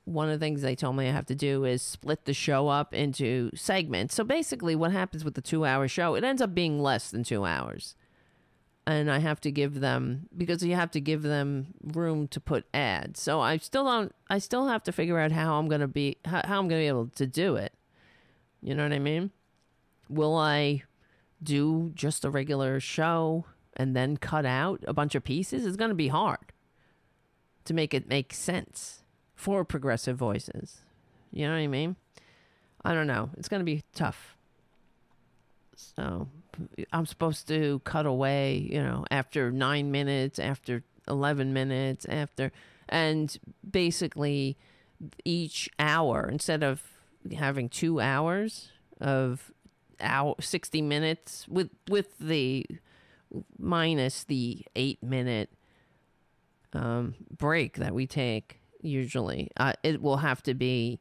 one 0.05 0.29
of 0.29 0.39
the 0.39 0.43
things 0.43 0.61
they 0.61 0.75
told 0.75 0.95
me 0.95 1.07
I 1.07 1.11
have 1.11 1.27
to 1.27 1.35
do 1.35 1.63
is 1.63 1.81
split 1.81 2.25
the 2.25 2.33
show 2.33 2.67
up 2.67 2.93
into 2.93 3.51
segments. 3.55 4.15
So 4.15 4.23
basically, 4.23 4.75
what 4.75 4.91
happens 4.91 5.23
with 5.23 5.35
the 5.35 5.41
two 5.41 5.65
hour 5.65 5.87
show, 5.87 6.15
it 6.15 6.23
ends 6.23 6.41
up 6.41 6.55
being 6.55 6.81
less 6.81 7.11
than 7.11 7.23
two 7.23 7.45
hours. 7.45 7.95
And 8.87 9.11
I 9.11 9.19
have 9.19 9.39
to 9.41 9.51
give 9.51 9.79
them, 9.79 10.27
because 10.35 10.63
you 10.63 10.75
have 10.75 10.89
to 10.91 10.99
give 10.99 11.21
them 11.21 11.75
room 11.83 12.27
to 12.29 12.39
put 12.39 12.65
ads. 12.73 13.21
So 13.21 13.39
I 13.39 13.57
still 13.57 13.85
don't, 13.85 14.13
I 14.27 14.39
still 14.39 14.67
have 14.67 14.83
to 14.83 14.91
figure 14.91 15.19
out 15.19 15.31
how 15.31 15.59
I'm 15.59 15.67
going 15.67 15.81
to 15.81 15.87
be, 15.87 16.17
how, 16.25 16.41
how 16.43 16.59
I'm 16.59 16.67
going 16.67 16.81
to 16.81 16.83
be 16.83 16.87
able 16.87 17.07
to 17.07 17.27
do 17.27 17.55
it. 17.55 17.73
You 18.59 18.73
know 18.73 18.83
what 18.83 18.93
I 18.93 18.99
mean? 18.99 19.29
Will 20.09 20.35
I 20.35 20.83
do 21.43 21.91
just 21.93 22.25
a 22.25 22.31
regular 22.31 22.79
show 22.79 23.45
and 23.77 23.95
then 23.95 24.17
cut 24.17 24.47
out 24.47 24.83
a 24.87 24.93
bunch 24.93 25.13
of 25.13 25.23
pieces? 25.23 25.63
It's 25.65 25.77
going 25.77 25.89
to 25.89 25.95
be 25.95 26.07
hard 26.07 26.51
to 27.65 27.75
make 27.75 27.93
it 27.93 28.09
make 28.09 28.33
sense 28.33 29.00
for 29.41 29.65
progressive 29.65 30.15
voices. 30.17 30.81
You 31.31 31.47
know 31.47 31.53
what 31.53 31.61
I 31.61 31.67
mean? 31.67 31.95
I 32.85 32.93
don't 32.93 33.07
know. 33.07 33.31
It's 33.37 33.49
going 33.49 33.59
to 33.59 33.65
be 33.65 33.81
tough. 33.95 34.37
So 35.75 36.27
I'm 36.93 37.07
supposed 37.07 37.47
to 37.47 37.81
cut 37.83 38.05
away, 38.05 38.67
you 38.71 38.83
know, 38.83 39.03
after 39.09 39.51
nine 39.51 39.89
minutes, 39.89 40.37
after 40.37 40.83
11 41.07 41.53
minutes, 41.53 42.05
after, 42.05 42.51
and 42.87 43.35
basically 43.67 44.57
each 45.25 45.71
hour, 45.79 46.29
instead 46.29 46.61
of 46.61 46.83
having 47.35 47.67
two 47.67 47.99
hours 47.99 48.69
of 48.99 49.51
hour, 49.99 50.35
60 50.39 50.83
minutes 50.83 51.47
with, 51.47 51.71
with 51.89 52.15
the 52.19 52.63
minus 53.57 54.23
the 54.23 54.63
eight 54.75 55.01
minute 55.01 55.49
um, 56.73 57.15
break 57.35 57.77
that 57.77 57.95
we 57.95 58.05
take 58.05 58.60
usually. 58.83 59.49
Uh, 59.57 59.73
it 59.83 60.01
will 60.01 60.17
have 60.17 60.41
to 60.43 60.53
be 60.53 60.99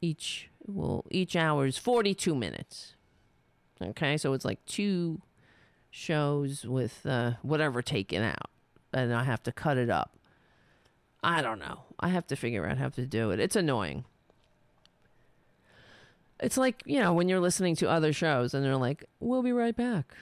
each 0.00 0.50
well 0.66 1.04
each 1.10 1.36
hour 1.36 1.66
is 1.66 1.78
42 1.78 2.34
minutes. 2.34 2.94
Okay, 3.80 4.16
so 4.16 4.32
it's 4.32 4.44
like 4.44 4.64
two 4.64 5.20
shows 5.90 6.64
with 6.64 7.04
uh, 7.04 7.32
whatever 7.42 7.82
taken 7.82 8.22
out, 8.22 8.50
and 8.92 9.12
I 9.12 9.24
have 9.24 9.42
to 9.44 9.52
cut 9.52 9.76
it 9.76 9.90
up. 9.90 10.16
I 11.22 11.42
don't 11.42 11.58
know. 11.58 11.84
I 12.00 12.08
have 12.08 12.26
to 12.28 12.36
figure 12.36 12.66
out 12.66 12.78
how 12.78 12.88
to 12.90 13.06
do 13.06 13.30
it. 13.30 13.38
It's 13.38 13.56
annoying. 13.56 14.04
It's 16.40 16.56
like, 16.56 16.82
you 16.84 16.98
know, 16.98 17.12
when 17.12 17.28
you're 17.28 17.40
listening 17.40 17.76
to 17.76 17.88
other 17.88 18.12
shows 18.12 18.52
and 18.52 18.64
they're 18.64 18.76
like, 18.76 19.04
we'll 19.20 19.42
be 19.42 19.52
right 19.52 19.76
back. 19.76 20.14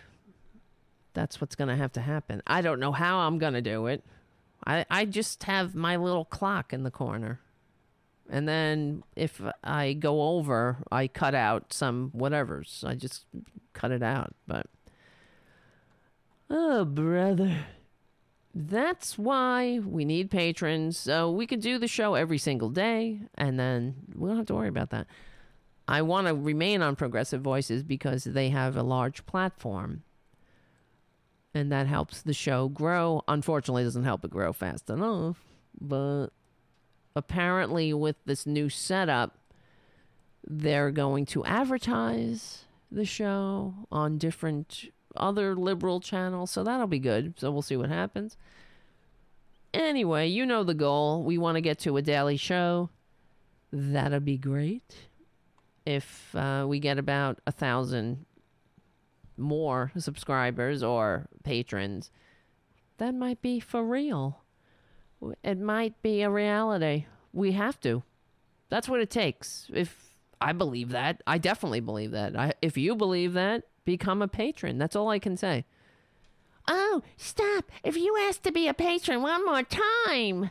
That's 1.15 1.40
what's 1.40 1.57
going 1.57 1.68
to 1.68 1.76
have 1.76 1.92
to 1.92 2.02
happen. 2.02 2.42
I 2.47 2.60
don't 2.60 2.78
know 2.78 2.92
how 2.92 3.20
I'm 3.20 3.39
going 3.39 3.55
to 3.55 3.62
do 3.62 3.86
it. 3.86 4.05
I, 4.66 4.84
I 4.90 5.05
just 5.05 5.44
have 5.44 5.74
my 5.74 5.97
little 5.97 6.24
clock 6.24 6.72
in 6.72 6.82
the 6.82 6.90
corner. 6.90 7.40
And 8.28 8.47
then 8.47 9.02
if 9.16 9.42
I 9.64 9.92
go 9.94 10.22
over, 10.22 10.78
I 10.92 11.08
cut 11.08 11.34
out 11.34 11.72
some 11.72 12.12
whatevers. 12.16 12.84
I 12.84 12.94
just 12.94 13.24
cut 13.72 13.90
it 13.90 14.02
out. 14.02 14.34
But, 14.47 14.66
oh, 16.48 16.84
brother. 16.84 17.64
That's 18.55 19.16
why 19.16 19.80
we 19.84 20.05
need 20.05 20.30
patrons. 20.30 20.98
So 20.98 21.30
we 21.30 21.47
can 21.47 21.60
do 21.60 21.78
the 21.78 21.89
show 21.89 22.14
every 22.14 22.39
single 22.39 22.68
day, 22.68 23.20
and 23.36 23.58
then 23.58 23.94
we 24.14 24.28
don't 24.28 24.36
have 24.36 24.47
to 24.47 24.55
worry 24.55 24.68
about 24.68 24.90
that. 24.90 25.06
I 25.86 26.02
want 26.02 26.28
to 26.28 26.34
remain 26.34 26.82
on 26.82 26.94
Progressive 26.94 27.40
Voices 27.40 27.82
because 27.82 28.24
they 28.24 28.50
have 28.50 28.76
a 28.76 28.82
large 28.82 29.26
platform 29.26 30.02
and 31.54 31.70
that 31.72 31.86
helps 31.86 32.22
the 32.22 32.32
show 32.32 32.68
grow. 32.68 33.22
Unfortunately, 33.28 33.82
doesn't 33.84 34.04
help 34.04 34.24
it 34.24 34.30
grow 34.30 34.52
fast 34.52 34.88
enough. 34.88 35.38
But 35.80 36.28
apparently, 37.16 37.92
with 37.92 38.16
this 38.24 38.46
new 38.46 38.68
setup, 38.68 39.38
they're 40.46 40.90
going 40.90 41.26
to 41.26 41.44
advertise 41.44 42.64
the 42.90 43.04
show 43.04 43.74
on 43.90 44.18
different 44.18 44.86
other 45.16 45.54
liberal 45.54 46.00
channels. 46.00 46.50
So 46.50 46.62
that'll 46.62 46.86
be 46.86 46.98
good. 46.98 47.34
So 47.38 47.50
we'll 47.50 47.62
see 47.62 47.76
what 47.76 47.88
happens. 47.88 48.36
Anyway, 49.72 50.26
you 50.26 50.44
know 50.44 50.64
the 50.64 50.74
goal. 50.74 51.22
We 51.22 51.38
want 51.38 51.56
to 51.56 51.60
get 51.60 51.78
to 51.80 51.96
a 51.96 52.02
daily 52.02 52.36
show. 52.36 52.90
That'd 53.72 54.24
be 54.24 54.36
great. 54.36 54.82
If 55.86 56.34
uh, 56.34 56.66
we 56.68 56.80
get 56.80 56.98
about 56.98 57.38
a 57.46 57.52
thousand 57.52 58.26
more 59.41 59.93
subscribers 59.97 60.83
or 60.83 61.28
patrons, 61.43 62.10
that 62.99 63.15
might 63.15 63.43
be 63.43 63.59
for 63.60 63.85
real. 63.85 64.43
It 65.43 65.59
might 65.59 66.01
be 66.02 66.23
a 66.23 66.31
reality. 66.31 67.07
We 67.33 67.52
have 67.52 67.81
to. 67.81 68.02
That's 68.69 68.89
what 68.89 69.01
it 69.01 69.10
takes. 69.10 69.67
If 69.73 70.15
I 70.41 70.52
believe 70.52 70.91
that, 70.91 71.23
I 71.27 71.39
definitely 71.39 71.81
believe 71.81 72.12
that. 72.12 72.36
I, 72.36 72.55
if 72.62 72.77
you 72.77 72.94
believe 72.94 73.35
that, 73.35 73.65
become 73.85 74.23
a 74.23 74.28
patron. 74.28 74.78
That's 74.78 74.97
all 74.97 75.09
I 75.09 75.19
can 75.19 75.36
say. 75.36 75.65
Oh, 76.69 77.02
stop. 77.17 77.70
If 77.83 77.97
you 77.97 78.17
ask 78.28 78.43
to 78.43 78.52
be 78.52 78.69
a 78.69 78.75
patron 78.75 79.23
one 79.23 79.44
more 79.44 79.62
time. 79.62 80.51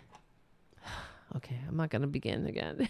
okay, 1.35 1.59
I'm 1.67 1.77
not 1.77 1.89
going 1.89 2.01
to 2.01 2.07
begin 2.07 2.45
again. 2.45 2.89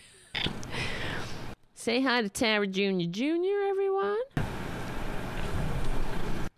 Say 1.74 2.02
hi 2.02 2.22
to 2.22 2.30
Tara 2.30 2.68
Jr. 2.68 3.10
Jr., 3.10 3.70
everyone. 3.70 4.18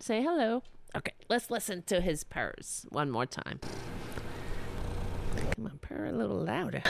Say 0.02 0.24
hello. 0.24 0.64
Okay, 0.96 1.14
let's 1.30 1.52
listen 1.52 1.84
to 1.84 2.02
his 2.02 2.24
purrs 2.24 2.88
one 2.90 3.12
more 3.12 3.28
time. 3.28 3.60
Come 5.56 5.68
on, 5.68 5.78
purr 5.80 6.08
a 6.08 6.12
little 6.12 6.40
louder. 6.44 6.82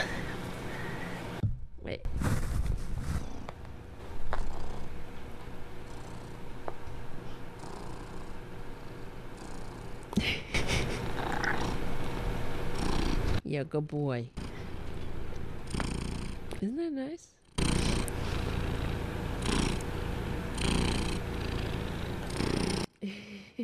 Wait. 1.82 2.00
yeah, 13.44 13.62
good 13.64 13.88
boy. 13.88 14.30
Isn't 16.62 16.76
that 16.76 16.92
nice? 16.92 17.34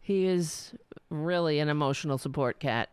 he 0.00 0.26
is 0.26 0.72
really 1.10 1.58
an 1.58 1.68
emotional 1.68 2.18
support 2.18 2.60
cat. 2.60 2.90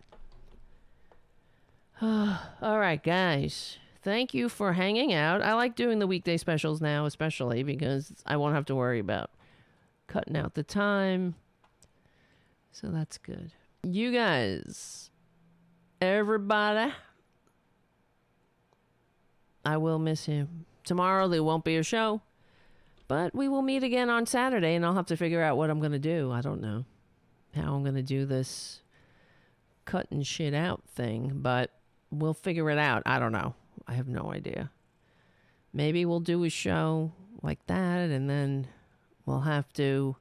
All 2.01 2.39
right, 2.61 3.01
guys. 3.01 3.77
Thank 4.01 4.33
you 4.33 4.49
for 4.49 4.73
hanging 4.73 5.13
out. 5.13 5.41
I 5.41 5.53
like 5.53 5.75
doing 5.75 5.99
the 5.99 6.07
weekday 6.07 6.35
specials 6.35 6.81
now, 6.81 7.05
especially 7.05 7.63
because 7.63 8.11
I 8.25 8.35
won't 8.35 8.55
have 8.55 8.65
to 8.65 8.75
worry 8.75 8.99
about 8.99 9.29
cutting 10.07 10.35
out 10.35 10.55
the 10.55 10.63
time. 10.63 11.35
So 12.71 12.87
that's 12.87 13.17
good. 13.17 13.53
You 13.83 14.11
guys, 14.11 15.09
everybody, 16.01 16.91
I 19.63 19.77
will 19.77 19.99
miss 19.99 20.27
you. 20.27 20.49
Tomorrow 20.83 21.29
there 21.29 21.43
won't 21.43 21.63
be 21.63 21.77
a 21.77 21.83
show, 21.83 22.21
but 23.13 23.35
we 23.35 23.47
will 23.47 23.61
meet 23.61 23.83
again 23.83 24.09
on 24.09 24.25
Saturday 24.25 24.73
and 24.73 24.83
I'll 24.83 24.95
have 24.95 25.05
to 25.05 25.15
figure 25.15 25.43
out 25.43 25.55
what 25.55 25.69
I'm 25.69 25.79
going 25.79 25.91
to 25.91 25.99
do. 25.99 26.31
I 26.31 26.41
don't 26.41 26.59
know 26.59 26.83
how 27.53 27.75
I'm 27.75 27.83
going 27.83 27.93
to 27.93 28.01
do 28.01 28.25
this 28.25 28.81
cutting 29.85 30.23
shit 30.23 30.55
out 30.55 30.81
thing, 30.89 31.33
but 31.35 31.69
we'll 32.09 32.33
figure 32.33 32.71
it 32.71 32.79
out. 32.79 33.03
I 33.05 33.19
don't 33.19 33.31
know. 33.31 33.53
I 33.87 33.93
have 33.93 34.07
no 34.07 34.33
idea. 34.33 34.71
Maybe 35.71 36.05
we'll 36.05 36.21
do 36.21 36.43
a 36.43 36.49
show 36.49 37.11
like 37.43 37.63
that 37.67 38.09
and 38.09 38.27
then 38.27 38.67
we'll 39.27 39.41
have 39.41 39.71
to 39.73 40.15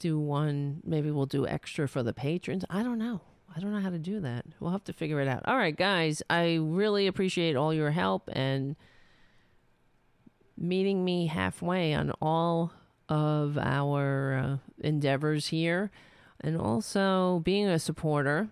do 0.00 0.18
one. 0.18 0.82
Maybe 0.84 1.12
we'll 1.12 1.26
do 1.26 1.46
extra 1.46 1.86
for 1.86 2.02
the 2.02 2.12
patrons. 2.12 2.64
I 2.68 2.82
don't 2.82 2.98
know. 2.98 3.20
I 3.56 3.60
don't 3.60 3.72
know 3.72 3.78
how 3.78 3.90
to 3.90 3.98
do 4.00 4.18
that. 4.18 4.44
We'll 4.58 4.72
have 4.72 4.82
to 4.84 4.92
figure 4.92 5.20
it 5.20 5.28
out. 5.28 5.44
All 5.46 5.56
right, 5.56 5.76
guys. 5.76 6.20
I 6.28 6.58
really 6.60 7.06
appreciate 7.06 7.54
all 7.54 7.72
your 7.72 7.92
help 7.92 8.28
and 8.32 8.74
meeting 10.56 11.04
me 11.04 11.26
halfway 11.26 11.94
on 11.94 12.12
all 12.20 12.72
of 13.08 13.56
our 13.58 14.34
uh, 14.34 14.56
endeavors 14.80 15.48
here 15.48 15.90
and 16.40 16.56
also 16.56 17.40
being 17.44 17.66
a 17.66 17.78
supporter 17.78 18.48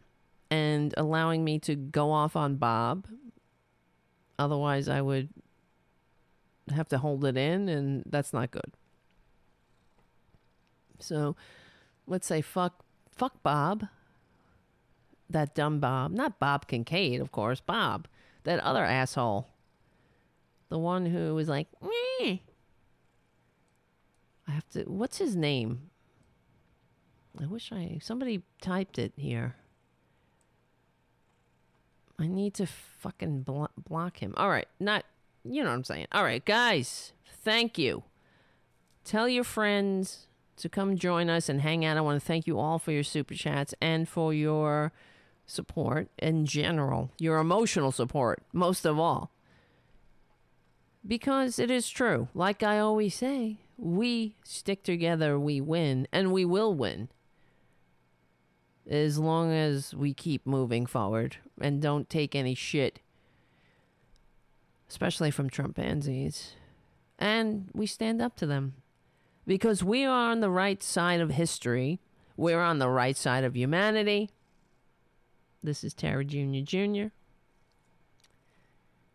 and 0.50 0.94
allowing 0.97 1.44
me 1.44 1.58
to 1.60 1.74
go 1.74 2.10
off 2.10 2.36
on 2.36 2.57
Bob. 2.57 3.07
Otherwise, 4.39 4.89
I 4.89 5.00
would 5.00 5.28
have 6.74 6.89
to 6.89 6.99
hold 6.99 7.24
it 7.24 7.36
in, 7.36 7.68
and 7.68 8.05
that's 8.07 8.33
not 8.33 8.50
good. 8.50 8.73
So, 10.99 11.36
let's 12.07 12.26
say 12.26 12.41
fuck, 12.41 12.84
fuck 13.10 13.42
Bob. 13.42 13.89
That 15.28 15.55
dumb 15.55 15.81
Bob, 15.81 16.12
not 16.12 16.39
Bob 16.39 16.68
Kincaid, 16.68 17.20
of 17.20 17.33
course. 17.33 17.60
Bob, 17.60 18.07
that 18.44 18.60
other 18.60 18.84
asshole, 18.84 19.49
the 20.75 20.78
one 20.78 21.07
who 21.07 21.36
was 21.36 21.49
like, 21.49 21.69
Meh. 21.81 22.39
I 24.49 24.51
have 24.51 24.69
to. 24.70 24.83
What's 24.83 25.19
his 25.19 25.36
name? 25.36 25.83
I 27.41 27.47
wish 27.47 27.70
I 27.70 28.01
somebody 28.03 28.43
typed 28.61 28.99
it 28.99 29.12
here. 29.17 29.55
I 32.19 32.27
need 32.27 32.55
to 32.55 32.67
fucking 32.67 33.43
blo- 33.43 33.70
block 33.78 34.20
him. 34.20 34.35
All 34.36 34.51
right, 34.51 34.67
not 34.81 35.05
you 35.44 35.62
know 35.62 35.70
what 35.70 35.77
I'm 35.77 35.85
saying. 35.85 36.09
All 36.11 36.25
right, 36.25 36.44
guys, 36.44 37.12
thank 37.25 37.78
you. 37.78 38.03
Tell 39.05 39.28
your 39.28 39.44
friends 39.44 40.27
to 40.57 40.69
come 40.69 40.97
join 40.97 41.31
us 41.31 41.49
and 41.49 41.61
hang 41.61 41.85
out. 41.85 41.97
I 41.97 42.01
want 42.01 42.20
to 42.20 42.27
thank 42.27 42.49
you 42.49 42.59
all 42.59 42.81
for 42.81 42.91
your 42.91 43.05
super 43.05 43.35
chats 43.35 43.77
and 43.81 44.09
for 44.09 44.35
your 44.35 44.91
support 45.47 46.09
in 46.19 46.47
general, 46.47 47.12
your 47.20 47.39
emotional 47.39 47.93
support, 47.93 48.43
most 48.53 48.85
of 48.85 48.99
all. 48.99 49.31
Because 51.07 51.58
it 51.58 51.70
is 51.70 51.89
true. 51.91 52.28
Like 52.34 52.62
I 52.62 52.78
always 52.78 53.15
say, 53.15 53.58
we 53.76 54.36
stick 54.44 54.83
together, 54.83 55.39
we 55.39 55.60
win, 55.60 56.08
and 56.12 56.33
we 56.33 56.44
will 56.44 56.74
win 56.74 57.08
as 58.89 59.18
long 59.18 59.52
as 59.52 59.94
we 59.94 60.12
keep 60.12 60.47
moving 60.47 60.86
forward 60.86 61.36
and 61.60 61.81
don't 61.81 62.08
take 62.08 62.34
any 62.34 62.55
shit, 62.55 63.00
especially 64.89 65.31
from 65.31 65.49
Trumpanzees. 65.49 66.52
And 67.18 67.68
we 67.73 67.86
stand 67.86 68.20
up 68.20 68.36
to 68.36 68.47
them 68.47 68.74
because 69.47 69.83
we 69.84 70.05
are 70.05 70.31
on 70.31 70.41
the 70.41 70.50
right 70.50 70.83
side 70.83 71.20
of 71.20 71.31
history. 71.31 72.00
We're 72.36 72.62
on 72.62 72.78
the 72.78 72.89
right 72.89 73.16
side 73.16 73.44
of 73.44 73.57
humanity. 73.57 74.31
This 75.62 75.84
is 75.84 75.94
Tara 75.94 76.24
Jr. 76.24 76.60
Jr. 76.62 77.07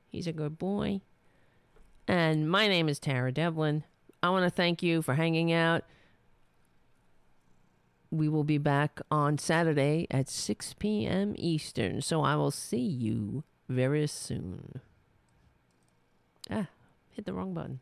He's 0.08 0.26
a 0.26 0.34
good 0.34 0.58
boy. 0.58 1.02
And 2.10 2.50
my 2.50 2.68
name 2.68 2.90
is 2.90 3.00
Tara 3.00 3.32
Devlin. 3.32 3.86
I 4.22 4.32
want 4.32 4.44
to 4.44 4.50
thank 4.50 4.84
you 4.84 5.02
for 5.02 5.14
hanging 5.14 5.54
out 5.54 5.84
we 8.12 8.28
will 8.28 8.44
be 8.44 8.58
back 8.58 9.02
on 9.12 9.38
Saturday 9.38 10.08
at 10.10 10.30
6 10.30 10.76
p.m. 10.80 11.36
Eastern. 11.38 12.02
So 12.02 12.22
I 12.22 12.36
will 12.36 12.52
see 12.52 12.78
you 12.78 13.44
very 13.68 14.08
soon. 14.08 14.82
Ah, 16.50 16.68
hit 17.12 17.26
the 17.26 17.34
wrong 17.34 17.54
button. 17.54 17.80